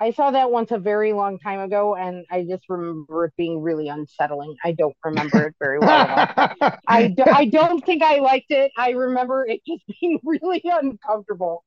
I 0.00 0.12
saw 0.12 0.30
that 0.30 0.52
once 0.52 0.70
a 0.70 0.78
very 0.78 1.12
long 1.12 1.40
time 1.40 1.58
ago, 1.58 1.96
and 1.96 2.24
I 2.30 2.44
just 2.48 2.62
remember 2.68 3.24
it 3.24 3.32
being 3.36 3.60
really 3.60 3.88
unsettling. 3.88 4.54
I 4.62 4.70
don't 4.70 4.94
remember 5.04 5.48
it 5.48 5.56
very 5.58 5.80
well. 5.80 5.88
I, 6.86 7.08
do, 7.08 7.24
I 7.26 7.46
don't 7.46 7.84
think 7.84 8.04
I 8.04 8.20
liked 8.20 8.52
it. 8.52 8.70
I 8.78 8.90
remember 8.90 9.44
it 9.44 9.60
just 9.66 9.82
being 10.00 10.20
really 10.22 10.62
uncomfortable. 10.64 11.64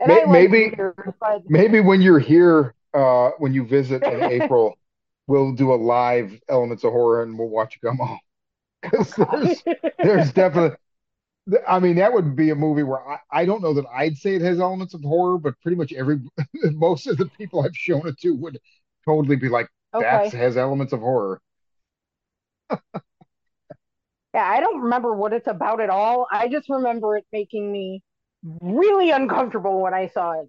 And 0.00 0.08
May- 0.08 0.22
I 0.22 0.24
like 0.24 0.30
maybe- 0.30 0.74
weird, 0.78 1.14
but 1.20 1.42
Maybe 1.46 1.80
when 1.80 2.00
you're 2.00 2.18
here, 2.18 2.74
uh, 2.94 3.30
when 3.38 3.52
you 3.54 3.66
visit 3.66 4.02
in 4.02 4.22
April, 4.42 4.78
we'll 5.26 5.52
do 5.52 5.72
a 5.72 5.76
live 5.76 6.38
Elements 6.48 6.84
of 6.84 6.92
Horror 6.92 7.22
and 7.22 7.38
we'll 7.38 7.48
watch 7.48 7.78
Gummo. 7.82 8.18
Because 8.82 9.14
there's 9.16 9.62
there's 9.98 10.32
definitely 10.32 10.76
I 11.66 11.78
mean 11.78 11.96
that 11.96 12.12
would 12.12 12.36
be 12.36 12.50
a 12.50 12.54
movie 12.54 12.82
where 12.82 13.06
I, 13.06 13.18
I 13.30 13.44
don't 13.46 13.62
know 13.62 13.74
that 13.74 13.86
I'd 13.92 14.16
say 14.18 14.34
it 14.34 14.42
has 14.42 14.60
elements 14.60 14.94
of 14.94 15.02
horror, 15.02 15.38
but 15.38 15.60
pretty 15.62 15.76
much 15.76 15.92
every 15.92 16.20
most 16.72 17.06
of 17.06 17.16
the 17.18 17.26
people 17.26 17.64
I've 17.64 17.76
shown 17.76 18.06
it 18.06 18.18
to 18.20 18.32
would 18.32 18.58
totally 19.06 19.36
be 19.36 19.48
like, 19.48 19.68
that 19.98 20.26
okay. 20.26 20.36
has 20.36 20.56
elements 20.58 20.92
of 20.92 21.00
horror. 21.00 21.40
Yeah, 24.34 24.44
I 24.44 24.60
don't 24.60 24.82
remember 24.82 25.14
what 25.14 25.32
it's 25.32 25.46
about 25.46 25.80
at 25.80 25.90
all. 25.90 26.26
I 26.30 26.48
just 26.48 26.68
remember 26.68 27.16
it 27.16 27.24
making 27.32 27.70
me 27.70 28.02
really 28.42 29.10
uncomfortable 29.10 29.80
when 29.80 29.94
I 29.94 30.08
saw 30.08 30.32
it. 30.42 30.48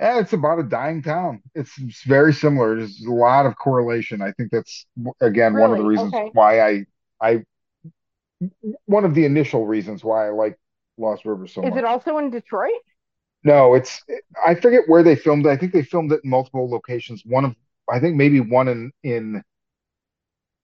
And 0.00 0.18
it's 0.18 0.32
about 0.32 0.58
a 0.60 0.64
dying 0.64 1.02
town. 1.02 1.42
It's, 1.54 1.72
it's 1.78 2.04
very 2.04 2.32
similar. 2.32 2.76
There's 2.76 3.04
a 3.06 3.12
lot 3.12 3.46
of 3.46 3.56
correlation. 3.56 4.22
I 4.22 4.32
think 4.32 4.50
that's 4.50 4.86
again 5.20 5.56
one 5.56 5.72
of 5.72 5.78
the 5.78 5.84
reasons 5.84 6.16
Okay. 6.16 6.32
why 6.32 6.60
I 6.60 6.86
I 7.20 7.44
one 8.86 9.04
of 9.04 9.14
the 9.14 9.24
initial 9.24 9.66
reasons 9.66 10.04
why 10.04 10.26
I 10.26 10.30
like 10.30 10.58
Lost 10.98 11.24
River 11.24 11.46
so 11.46 11.62
Is 11.62 11.74
much. 11.74 11.78
it 11.78 11.84
also 11.86 12.18
in 12.18 12.28
Detroit? 12.30 12.82
No, 13.42 13.74
it's 13.74 14.02
I 14.46 14.54
forget 14.54 14.82
where 14.86 15.02
they 15.02 15.16
filmed 15.16 15.46
it. 15.46 15.50
I 15.50 15.56
think 15.56 15.72
they 15.72 15.82
filmed 15.82 16.12
it 16.12 16.20
in 16.24 16.30
multiple 16.30 16.68
locations. 16.70 17.22
One 17.24 17.44
of 17.44 17.54
I 17.90 17.98
think 18.00 18.16
maybe 18.16 18.40
one 18.40 18.68
in 18.68 18.92
in 19.02 19.42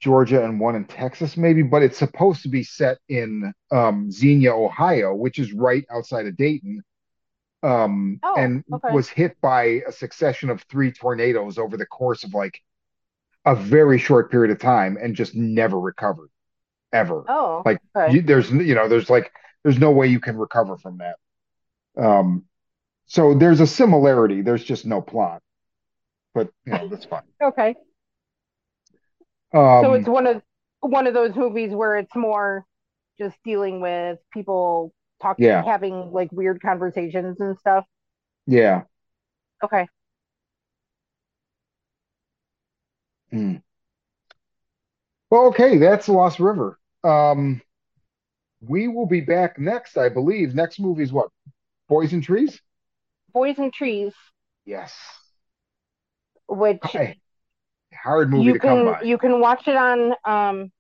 Georgia 0.01 0.45
and 0.45 0.61
one 0.61 0.77
in 0.77 0.85
Texas, 0.85 1.37
maybe, 1.37 1.63
but 1.63 1.83
it's 1.83 1.99
supposed 1.99 2.43
to 2.43 2.49
be 2.49 2.63
set 2.63 2.99
in 3.09 3.53
um 3.71 4.11
Xenia, 4.11 4.55
Ohio, 4.55 5.15
which 5.15 5.39
is 5.39 5.53
right 5.53 5.85
outside 5.91 6.27
of 6.27 6.37
Dayton. 6.37 6.83
Um, 7.67 8.23
Oh, 8.23 8.37
and 8.37 8.65
okay. 8.73 8.97
was 8.97 9.09
hit 9.09 9.37
by 9.43 9.83
a 9.89 9.93
succession 9.93 10.51
of 10.51 10.63
three 10.65 10.93
tornadoes 10.93 11.59
over 11.59 11.77
the 11.77 11.87
course 11.87 12.25
of 12.25 12.35
like 12.35 12.61
a 13.45 13.55
very 13.57 13.99
short 13.99 14.31
period 14.31 14.51
of 14.53 14.59
time 14.61 14.99
and 15.01 15.15
just 15.17 15.35
never 15.35 15.79
recovered 15.81 16.31
ever. 16.93 17.27
Oh, 17.29 17.65
Like 17.65 17.81
okay. 17.95 18.17
you, 18.17 18.23
there's 18.23 18.51
you 18.51 18.75
know 18.75 18.89
there's 18.89 19.11
like 19.11 19.33
there's 19.65 19.79
no 19.79 19.91
way 19.93 20.09
you 20.09 20.21
can 20.21 20.37
recover 20.39 20.79
from 20.79 20.99
that. 20.99 21.17
Um, 22.03 22.47
so 23.07 23.35
there's 23.35 23.61
a 23.61 23.67
similarity. 23.67 24.43
There's 24.43 24.65
just 24.65 24.87
no 24.87 25.03
plot, 25.03 25.43
but 26.35 26.51
you 26.67 26.73
know 26.75 26.89
that's 26.91 27.07
fine. 27.07 27.23
Okay. 27.43 27.77
So 29.81 29.95
it's 29.95 30.09
Um, 30.09 30.09
one 30.09 30.27
of 30.27 30.43
one 30.81 31.07
of 31.07 31.15
those 31.15 31.35
movies 31.35 31.73
where 31.75 31.97
it's 31.97 32.15
more 32.15 32.65
just 33.19 33.37
dealing 33.45 33.81
with 33.81 34.19
people 34.33 34.93
talking, 35.23 35.47
yeah, 35.47 35.65
having 35.65 36.13
like 36.13 36.31
weird 36.33 36.61
conversations 36.63 37.41
and 37.41 37.59
stuff. 37.59 37.85
yeah. 38.47 38.85
Okay. 39.63 39.87
Hmm. 43.31 43.57
Well, 45.31 45.47
okay, 45.47 45.79
that's 45.79 46.09
Lost 46.09 46.41
River. 46.41 46.79
Um, 47.05 47.61
we 48.61 48.89
will 48.89 49.07
be 49.07 49.21
back 49.21 49.59
next, 49.59 49.97
I 49.97 50.09
believe. 50.09 50.55
Next 50.55 50.81
movie 50.81 51.03
is 51.03 51.13
what? 51.13 51.31
Boys 51.89 52.13
and 52.13 52.23
Trees? 52.23 52.61
Boys 53.33 53.59
and 53.61 53.73
Trees, 53.73 54.15
Yes. 54.67 54.93
which 56.49 56.83
Hey, 56.93 57.17
hard 57.95 58.31
movie 58.31 58.53
you 58.53 58.55
to 58.55 58.61
come 58.61 58.83
by. 58.85 59.03
you 59.03 59.19
can 59.19 59.41
watch 59.41 59.67
it 59.67 59.77
on 59.77 60.13
um 60.25 60.71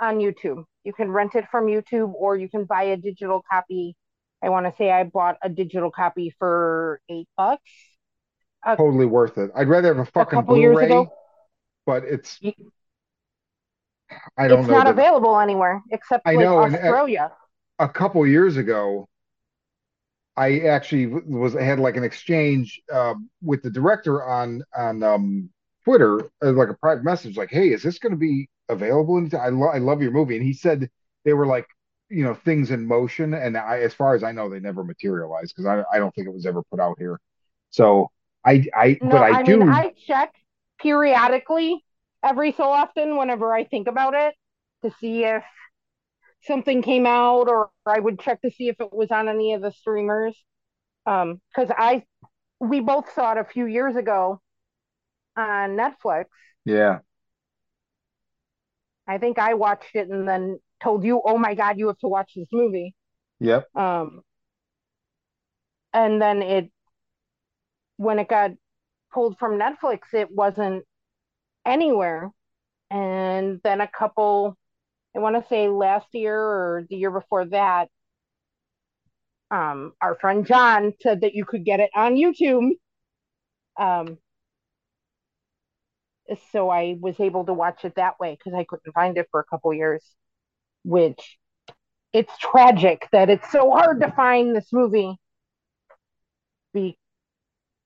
on 0.00 0.18
YouTube. 0.18 0.64
You 0.84 0.92
can 0.92 1.10
rent 1.10 1.34
it 1.34 1.46
from 1.50 1.66
YouTube 1.66 2.12
or 2.14 2.36
you 2.36 2.48
can 2.48 2.64
buy 2.64 2.84
a 2.84 2.96
digital 2.96 3.42
copy. 3.50 3.96
I 4.42 4.48
want 4.48 4.66
to 4.66 4.74
say 4.76 4.90
I 4.90 5.04
bought 5.04 5.36
a 5.42 5.48
digital 5.48 5.90
copy 5.90 6.34
for 6.38 7.00
eight 7.08 7.28
bucks 7.36 7.62
a, 8.64 8.76
Totally 8.76 9.06
worth 9.06 9.38
it. 9.38 9.50
I'd 9.54 9.68
rather 9.68 9.88
have 9.94 10.06
a 10.06 10.10
a 10.36 10.42
fucking 10.42 10.42
years 10.56 10.80
Blu-ray, 10.80 10.86
ago. 10.86 11.12
but 11.86 12.04
it's 12.04 12.40
You, 12.40 12.52
I 14.36 14.48
don't 14.48 14.64
it's 14.64 14.68
know 14.68 14.74
not 14.76 14.84
that 14.84 14.88
available 14.88 15.38
anywhere 15.38 15.82
except 15.90 16.26
I 16.26 16.32
like 16.32 16.44
know, 16.44 16.62
and 16.62 16.76
uh, 16.76 16.78
Australia. 16.78 17.32
a 17.78 17.88
couple 17.88 18.26
years 18.26 18.56
ago, 18.56 19.08
I 20.36 20.60
actually 20.60 21.06
was 21.06 21.52
had 21.54 21.78
like 21.78 21.96
an 21.96 22.04
exchange 22.04 22.80
um, 22.92 23.28
with 23.42 23.62
the 23.62 23.70
director 23.70 24.24
on 24.24 24.62
on 24.76 25.02
um, 25.02 25.50
Twitter, 25.84 26.30
uh, 26.42 26.52
like 26.52 26.70
a 26.70 26.74
private 26.74 27.04
message, 27.04 27.36
like, 27.36 27.50
"Hey, 27.50 27.68
is 27.72 27.82
this 27.82 27.98
going 27.98 28.12
to 28.12 28.18
be 28.18 28.48
available?" 28.72 29.18
And 29.18 29.32
I 29.34 29.48
lo 29.50 29.68
I 29.68 29.78
love 29.78 30.02
your 30.02 30.12
movie, 30.12 30.36
and 30.36 30.44
he 30.46 30.54
said 30.54 30.90
they 31.24 31.34
were 31.34 31.46
like, 31.46 31.66
you 32.10 32.24
know, 32.24 32.34
things 32.34 32.70
in 32.70 32.86
motion, 32.86 33.34
and 33.34 33.56
I, 33.56 33.80
as 33.80 33.94
far 33.94 34.14
as 34.14 34.24
I 34.24 34.32
know, 34.32 34.48
they 34.50 34.60
never 34.60 34.84
materialized 34.84 35.54
because 35.56 35.66
I 35.66 35.84
I 35.96 35.98
don't 35.98 36.14
think 36.14 36.26
it 36.28 36.34
was 36.34 36.46
ever 36.46 36.62
put 36.70 36.80
out 36.80 36.96
here. 36.98 37.20
So 37.70 38.10
I 38.46 38.66
I 38.76 39.00
but 39.02 39.22
No, 39.22 39.22
I 39.22 39.34
I 39.34 39.42
mean 39.42 39.62
do 39.62 39.64
I 39.66 39.92
check 40.06 40.32
periodically 40.80 41.84
every 42.22 42.52
so 42.52 42.64
often 42.64 43.16
whenever 43.16 43.52
I 43.52 43.64
think 43.64 43.88
about 43.88 44.14
it 44.14 44.34
to 44.82 44.90
see 45.00 45.24
if 45.24 45.44
something 46.42 46.82
came 46.82 47.06
out 47.06 47.48
or 47.48 47.70
I 47.86 47.98
would 48.00 48.20
check 48.20 48.42
to 48.42 48.50
see 48.50 48.68
if 48.68 48.80
it 48.80 48.92
was 48.92 49.10
on 49.10 49.28
any 49.28 49.54
of 49.54 49.62
the 49.62 49.72
streamers. 49.72 50.36
Um, 51.06 51.40
because 51.54 51.72
I 51.76 52.04
we 52.60 52.80
both 52.80 53.12
saw 53.14 53.32
it 53.32 53.38
a 53.38 53.44
few 53.44 53.66
years 53.66 53.96
ago 53.96 54.40
on 55.36 55.76
Netflix. 55.76 56.26
yeah 56.64 57.00
I 59.06 59.18
think 59.18 59.38
I 59.38 59.54
watched 59.54 59.94
it 59.94 60.08
and 60.08 60.28
then 60.28 60.58
told 60.82 61.04
you, 61.04 61.20
"Oh 61.24 61.38
my 61.38 61.54
God, 61.54 61.78
you 61.78 61.88
have 61.88 61.98
to 61.98 62.08
watch 62.08 62.32
this 62.36 62.48
movie." 62.52 62.94
yep 63.40 63.68
Um, 63.74 64.22
and 65.92 66.20
then 66.20 66.42
it 66.42 66.70
when 67.96 68.18
it 68.18 68.28
got 68.28 68.52
pulled 69.12 69.38
from 69.38 69.58
Netflix, 69.58 70.12
it 70.12 70.30
wasn't 70.30 70.84
anywhere. 71.66 72.30
And 72.90 73.60
then 73.62 73.80
a 73.80 73.88
couple, 73.88 74.56
I 75.14 75.20
want 75.20 75.36
to 75.36 75.48
say 75.48 75.68
last 75.68 76.06
year 76.12 76.38
or 76.38 76.86
the 76.88 76.96
year 76.96 77.10
before 77.10 77.46
that, 77.46 77.88
um, 79.50 79.92
our 80.00 80.16
friend 80.16 80.46
John 80.46 80.92
said 81.00 81.20
that 81.20 81.34
you 81.34 81.44
could 81.44 81.64
get 81.64 81.80
it 81.80 81.90
on 81.94 82.16
YouTube. 82.16 82.70
Um, 83.78 84.18
so 86.50 86.68
I 86.70 86.96
was 87.00 87.18
able 87.20 87.44
to 87.46 87.52
watch 87.52 87.84
it 87.84 87.94
that 87.96 88.18
way 88.20 88.36
because 88.36 88.54
I 88.58 88.64
couldn't 88.64 88.92
find 88.92 89.16
it 89.18 89.28
for 89.30 89.40
a 89.40 89.44
couple 89.44 89.72
years, 89.74 90.04
which 90.84 91.38
it's 92.12 92.36
tragic 92.38 93.08
that 93.12 93.30
it's 93.30 93.50
so 93.50 93.70
hard 93.70 94.00
to 94.00 94.10
find 94.12 94.54
this 94.54 94.72
movie 94.72 95.16
because 96.72 96.94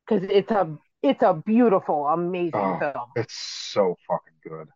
it's 0.09 0.51
a 0.51 0.77
it's 1.03 1.23
a 1.23 1.35
beautiful, 1.35 2.07
amazing 2.07 2.53
oh 2.55 2.79
film. 2.79 3.11
it's 3.15 3.35
so 3.35 3.97
fucking 4.09 4.35
good. 4.43 4.69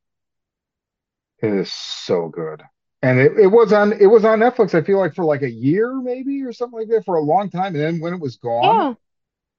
It 1.42 1.55
is 1.55 1.72
so 1.72 2.28
good. 2.28 2.62
And 3.02 3.18
it, 3.18 3.32
it 3.38 3.47
was 3.47 3.72
on 3.72 3.94
it 3.94 4.06
was 4.06 4.24
on 4.24 4.40
Netflix 4.40 4.74
I 4.74 4.82
feel 4.82 4.98
like 4.98 5.14
for 5.14 5.24
like 5.24 5.42
a 5.42 5.51
year 5.51 5.94
maybe 6.01 6.42
or 6.42 6.52
something 6.52 6.80
like 6.80 6.88
that 6.88 7.05
for 7.06 7.16
a 7.16 7.22
long 7.22 7.48
time 7.48 7.74
and 7.74 7.82
then 7.82 8.01
when 8.01 8.12
it 8.12 8.20
was 8.20 8.36
gone 8.36 8.64
Yeah, 8.66 8.94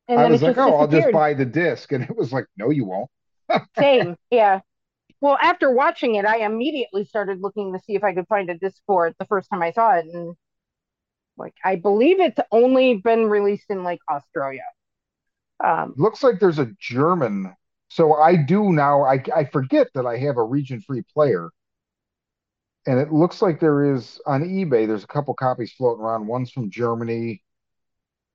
and 0.07 0.19
I 0.19 0.27
was 0.27 0.43
like 0.43 0.57
oh 0.59 0.75
I'll 0.75 0.87
just 0.87 1.11
buy 1.11 1.33
the 1.33 1.45
disc 1.45 1.91
and 1.95 2.03
it 2.03 2.15
was 2.15 2.31
like 2.31 2.45
no 2.55 2.69
you 2.69 2.85
won't 2.85 3.09
Same, 3.79 4.15
yeah. 4.31 4.61
Well, 5.21 5.37
after 5.41 5.71
watching 5.71 6.15
it, 6.15 6.25
I 6.25 6.39
immediately 6.45 7.05
started 7.05 7.41
looking 7.41 7.73
to 7.73 7.79
see 7.79 7.95
if 7.95 8.03
I 8.03 8.13
could 8.13 8.27
find 8.27 8.49
a 8.49 8.57
disc 8.57 8.81
for 8.87 9.07
it 9.07 9.17
the 9.19 9.25
first 9.25 9.49
time 9.49 9.63
I 9.63 9.71
saw 9.71 9.95
it, 9.97 10.05
and 10.05 10.35
like 11.37 11.53
I 11.63 11.75
believe 11.75 12.19
it's 12.19 12.39
only 12.51 12.95
been 12.97 13.25
released 13.29 13.65
in 13.69 13.83
like 13.83 13.99
Australia. 14.09 14.63
Um, 15.63 15.95
Looks 15.95 16.21
like 16.23 16.39
there's 16.39 16.59
a 16.59 16.73
German. 16.79 17.55
So 17.89 18.15
I 18.15 18.35
do 18.35 18.71
now. 18.73 19.03
I 19.03 19.23
I 19.35 19.45
forget 19.45 19.87
that 19.93 20.05
I 20.05 20.17
have 20.17 20.37
a 20.37 20.43
region 20.43 20.81
free 20.81 21.01
player, 21.13 21.49
and 22.87 22.99
it 22.99 23.11
looks 23.13 23.41
like 23.41 23.59
there 23.59 23.93
is 23.93 24.19
on 24.25 24.41
eBay. 24.43 24.87
There's 24.87 25.03
a 25.03 25.07
couple 25.07 25.33
copies 25.33 25.71
floating 25.73 26.03
around. 26.03 26.27
One's 26.27 26.51
from 26.51 26.71
Germany. 26.71 27.43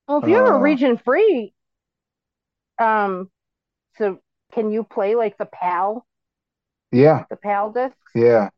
well, 0.08 0.18
if 0.18 0.26
you 0.26 0.36
have 0.36 0.54
a 0.54 0.58
Uh, 0.58 0.58
region 0.58 0.96
free, 0.98 1.54
um, 2.78 3.30
so 3.98 4.20
can 4.52 4.72
you 4.72 4.84
play 4.84 5.14
like 5.14 5.38
the 5.38 5.46
PAL, 5.46 6.06
Yeah, 6.92 7.26
the 7.30 7.36
PAL 7.36 7.72
discs? 7.72 8.12
yeah. 8.14 8.50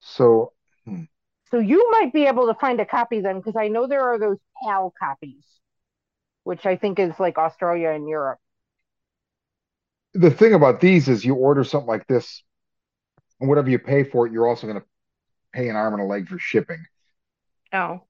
So 0.00 0.54
hmm. 0.86 1.04
So 1.50 1.58
you 1.58 1.90
might 1.90 2.12
be 2.12 2.26
able 2.26 2.46
to 2.46 2.54
find 2.54 2.78
a 2.80 2.86
copy 2.86 3.20
then, 3.20 3.38
because 3.38 3.56
I 3.56 3.66
know 3.68 3.86
there 3.88 4.02
are 4.04 4.18
those 4.20 4.38
PAL 4.62 4.92
copies, 4.96 5.44
which 6.44 6.66
I 6.66 6.76
think 6.76 6.98
is 6.98 7.20
like 7.20 7.38
Australia 7.38 7.90
and 7.90 8.08
Europe. 8.08 8.40
the 10.14 10.30
thing 10.30 10.54
about 10.54 10.80
these 10.80 11.08
is 11.08 11.24
you 11.24 11.34
order 11.34 11.64
something 11.64 11.88
like 11.88 12.06
this, 12.06 12.42
and 13.40 13.48
whatever 13.48 13.70
you 13.70 13.78
pay 13.78 14.04
for 14.04 14.26
it, 14.26 14.32
you're 14.32 14.48
also 14.48 14.66
going 14.66 14.80
to 14.80 14.86
pay 15.54 15.68
an 15.68 15.76
arm 15.76 15.94
and 15.94 16.02
a 16.02 16.06
leg 16.06 16.28
for 16.28 16.38
shipping. 16.38 16.84
Oh. 17.72 18.07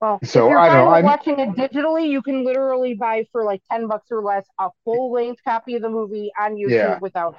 Well, 0.00 0.18
if 0.22 0.34
you're 0.34 0.58
I 0.58 0.68
know, 0.68 0.88
I'm... 0.90 1.04
watching 1.04 1.38
it 1.40 1.50
digitally, 1.50 2.08
you 2.08 2.22
can 2.22 2.44
literally 2.44 2.94
buy 2.94 3.26
for 3.32 3.44
like 3.44 3.62
10 3.70 3.88
bucks 3.88 4.08
or 4.10 4.22
less 4.22 4.46
a 4.58 4.70
full 4.84 5.12
length 5.12 5.42
copy 5.44 5.74
of 5.74 5.82
the 5.82 5.88
movie 5.88 6.30
on 6.38 6.54
YouTube 6.54 6.70
yeah. 6.70 6.98
without. 7.00 7.36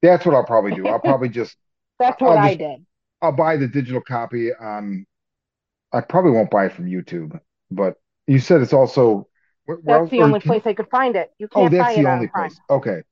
That's 0.00 0.24
what 0.24 0.34
I'll 0.34 0.44
probably 0.44 0.74
do. 0.74 0.86
I'll 0.86 1.00
probably 1.04 1.28
just 1.28 1.56
That's 1.98 2.20
what 2.20 2.38
I 2.38 2.54
did. 2.54 2.84
I'll 3.20 3.32
buy 3.32 3.56
the 3.56 3.68
digital 3.68 4.00
copy 4.00 4.52
on. 4.54 5.06
I 5.92 6.00
probably 6.00 6.32
won't 6.32 6.50
buy 6.50 6.66
it 6.66 6.72
from 6.72 6.86
YouTube, 6.86 7.38
but 7.70 7.96
you 8.26 8.38
said 8.38 8.62
it's 8.62 8.72
also 8.72 9.28
where, 9.66 9.76
where 9.78 9.98
That's 9.98 10.00
else- 10.00 10.10
the 10.10 10.22
only 10.22 10.40
can- 10.40 10.48
place 10.48 10.62
I 10.66 10.74
could 10.74 10.88
find 10.90 11.16
it. 11.16 11.30
You 11.38 11.48
Oh, 11.54 11.68
can't 11.68 11.72
buy 11.78 11.78
that's 11.78 11.98
it 11.98 12.02
the 12.02 12.08
on 12.08 12.14
only 12.16 12.28
Prime. 12.28 12.50
place. 12.50 12.60
Okay, 12.70 13.02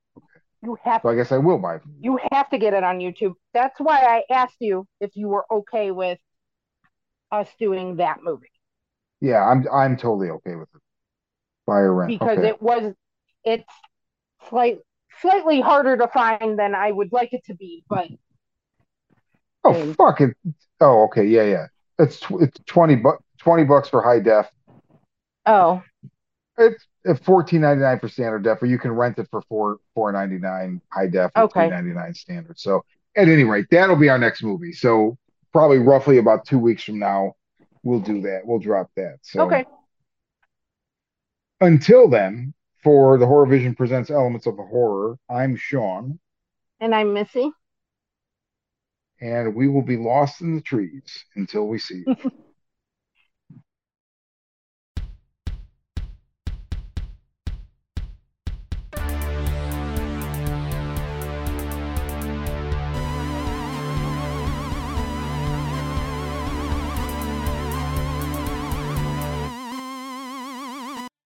You 0.63 0.77
have 0.85 1.03
so 1.03 1.09
I 1.09 1.15
guess 1.15 1.33
I 1.33 1.39
will 1.39 1.59
buy 1.59 1.77
it 1.77 1.83
you 2.01 2.19
have 2.33 2.49
to 2.51 2.59
get 2.59 2.75
it 2.75 2.85
on 2.85 2.99
YouTube. 2.99 3.35
That's 3.55 3.79
why 3.81 4.01
I 4.01 4.25
asked 4.33 4.57
you 4.61 4.87
if 5.01 5.11
you 5.17 5.29
were 5.29 5.45
okay 5.51 5.91
with 5.91 6.19
us 7.31 7.49
doing 7.59 7.97
that 7.97 8.23
movie 8.23 8.50
Yeah, 9.21 9.45
I'm 9.45 9.67
I'm 9.73 9.97
totally 9.97 10.31
okay 10.31 10.55
with 10.55 10.69
it. 10.75 10.81
Buy 11.67 11.81
or 11.81 11.95
rent. 11.95 12.19
because 12.19 12.39
Okay. 12.39 12.49
it 12.49 12.63
was 12.63 12.95
it's 13.45 13.65
slight 14.49 14.79
slightly 15.21 15.61
harder 15.61 15.97
to 15.97 16.09
find 16.09 16.59
than 16.59 16.75
I 16.75 16.91
would 16.93 17.13
like 17.13 17.33
it 17.33 17.45
to 17.47 17.55
be, 17.55 17.85
but 17.89 18.09
Oh 19.65 19.93
fuck 19.95 20.21
it. 20.21 20.37
Oh, 20.81 21.05
okay. 21.05 21.25
Yeah, 21.27 21.43
yeah. 21.45 21.67
It's 21.99 22.21
tw 22.21 22.41
it's 22.43 22.59
20 22.67 22.97
bu 22.97 23.13
20 23.39 23.65
bucks 23.65 23.89
for 23.89 24.03
high 24.03 24.21
def. 24.21 24.51
oh, 25.47 25.83
It's 26.59 26.87
at 27.07 27.23
14.99 27.23 28.01
for 28.01 28.09
standard 28.09 28.43
def, 28.45 28.63
or 28.63 28.67
you 28.67 28.79
can 28.79 28.93
rent 28.93 29.19
it 29.19 29.29
for 29.31 29.43
four 29.43 29.79
4.99 29.97 30.81
high 30.93 31.07
def 31.09 31.31
Okay. 31.37 31.69
3.99 31.69 32.17
standard. 32.17 32.59
So 32.59 32.85
at 33.17 33.29
any 33.29 33.45
rate, 33.45 33.67
that'll 33.71 33.97
be 33.97 34.09
our 34.09 34.19
next 34.19 34.43
movie. 34.43 34.73
So 34.73 35.17
probably 35.53 35.79
roughly 35.79 36.19
about 36.19 36.47
two 36.47 36.59
weeks 36.59 36.85
from 36.85 36.99
now, 36.99 37.35
we'll 37.83 38.01
do 38.01 38.23
that. 38.23 38.43
We'll 38.45 38.59
drop 38.59 38.91
that. 38.97 39.19
So 39.23 39.45
okay. 39.45 39.65
until 41.61 42.09
then, 42.09 42.55
for 42.83 43.19
the 43.19 43.27
Horror 43.27 43.47
Vision 43.47 43.75
presents 43.75 44.11
Elements 44.11 44.47
of 44.47 44.57
the 44.57 44.63
Horror, 44.63 45.19
I'm 45.29 45.57
Shawn, 45.57 46.19
And 46.81 46.95
I'm 46.95 47.13
Missi. 47.13 47.51
and 49.21 49.55
we 49.55 49.69
will 49.69 49.83
be 49.83 49.97
lost 49.97 50.41
in 50.41 50.55
the 50.55 50.63
trees 50.63 51.25
until 51.37 51.69
we 51.69 51.79
see 51.79 52.05
you. 52.07 52.17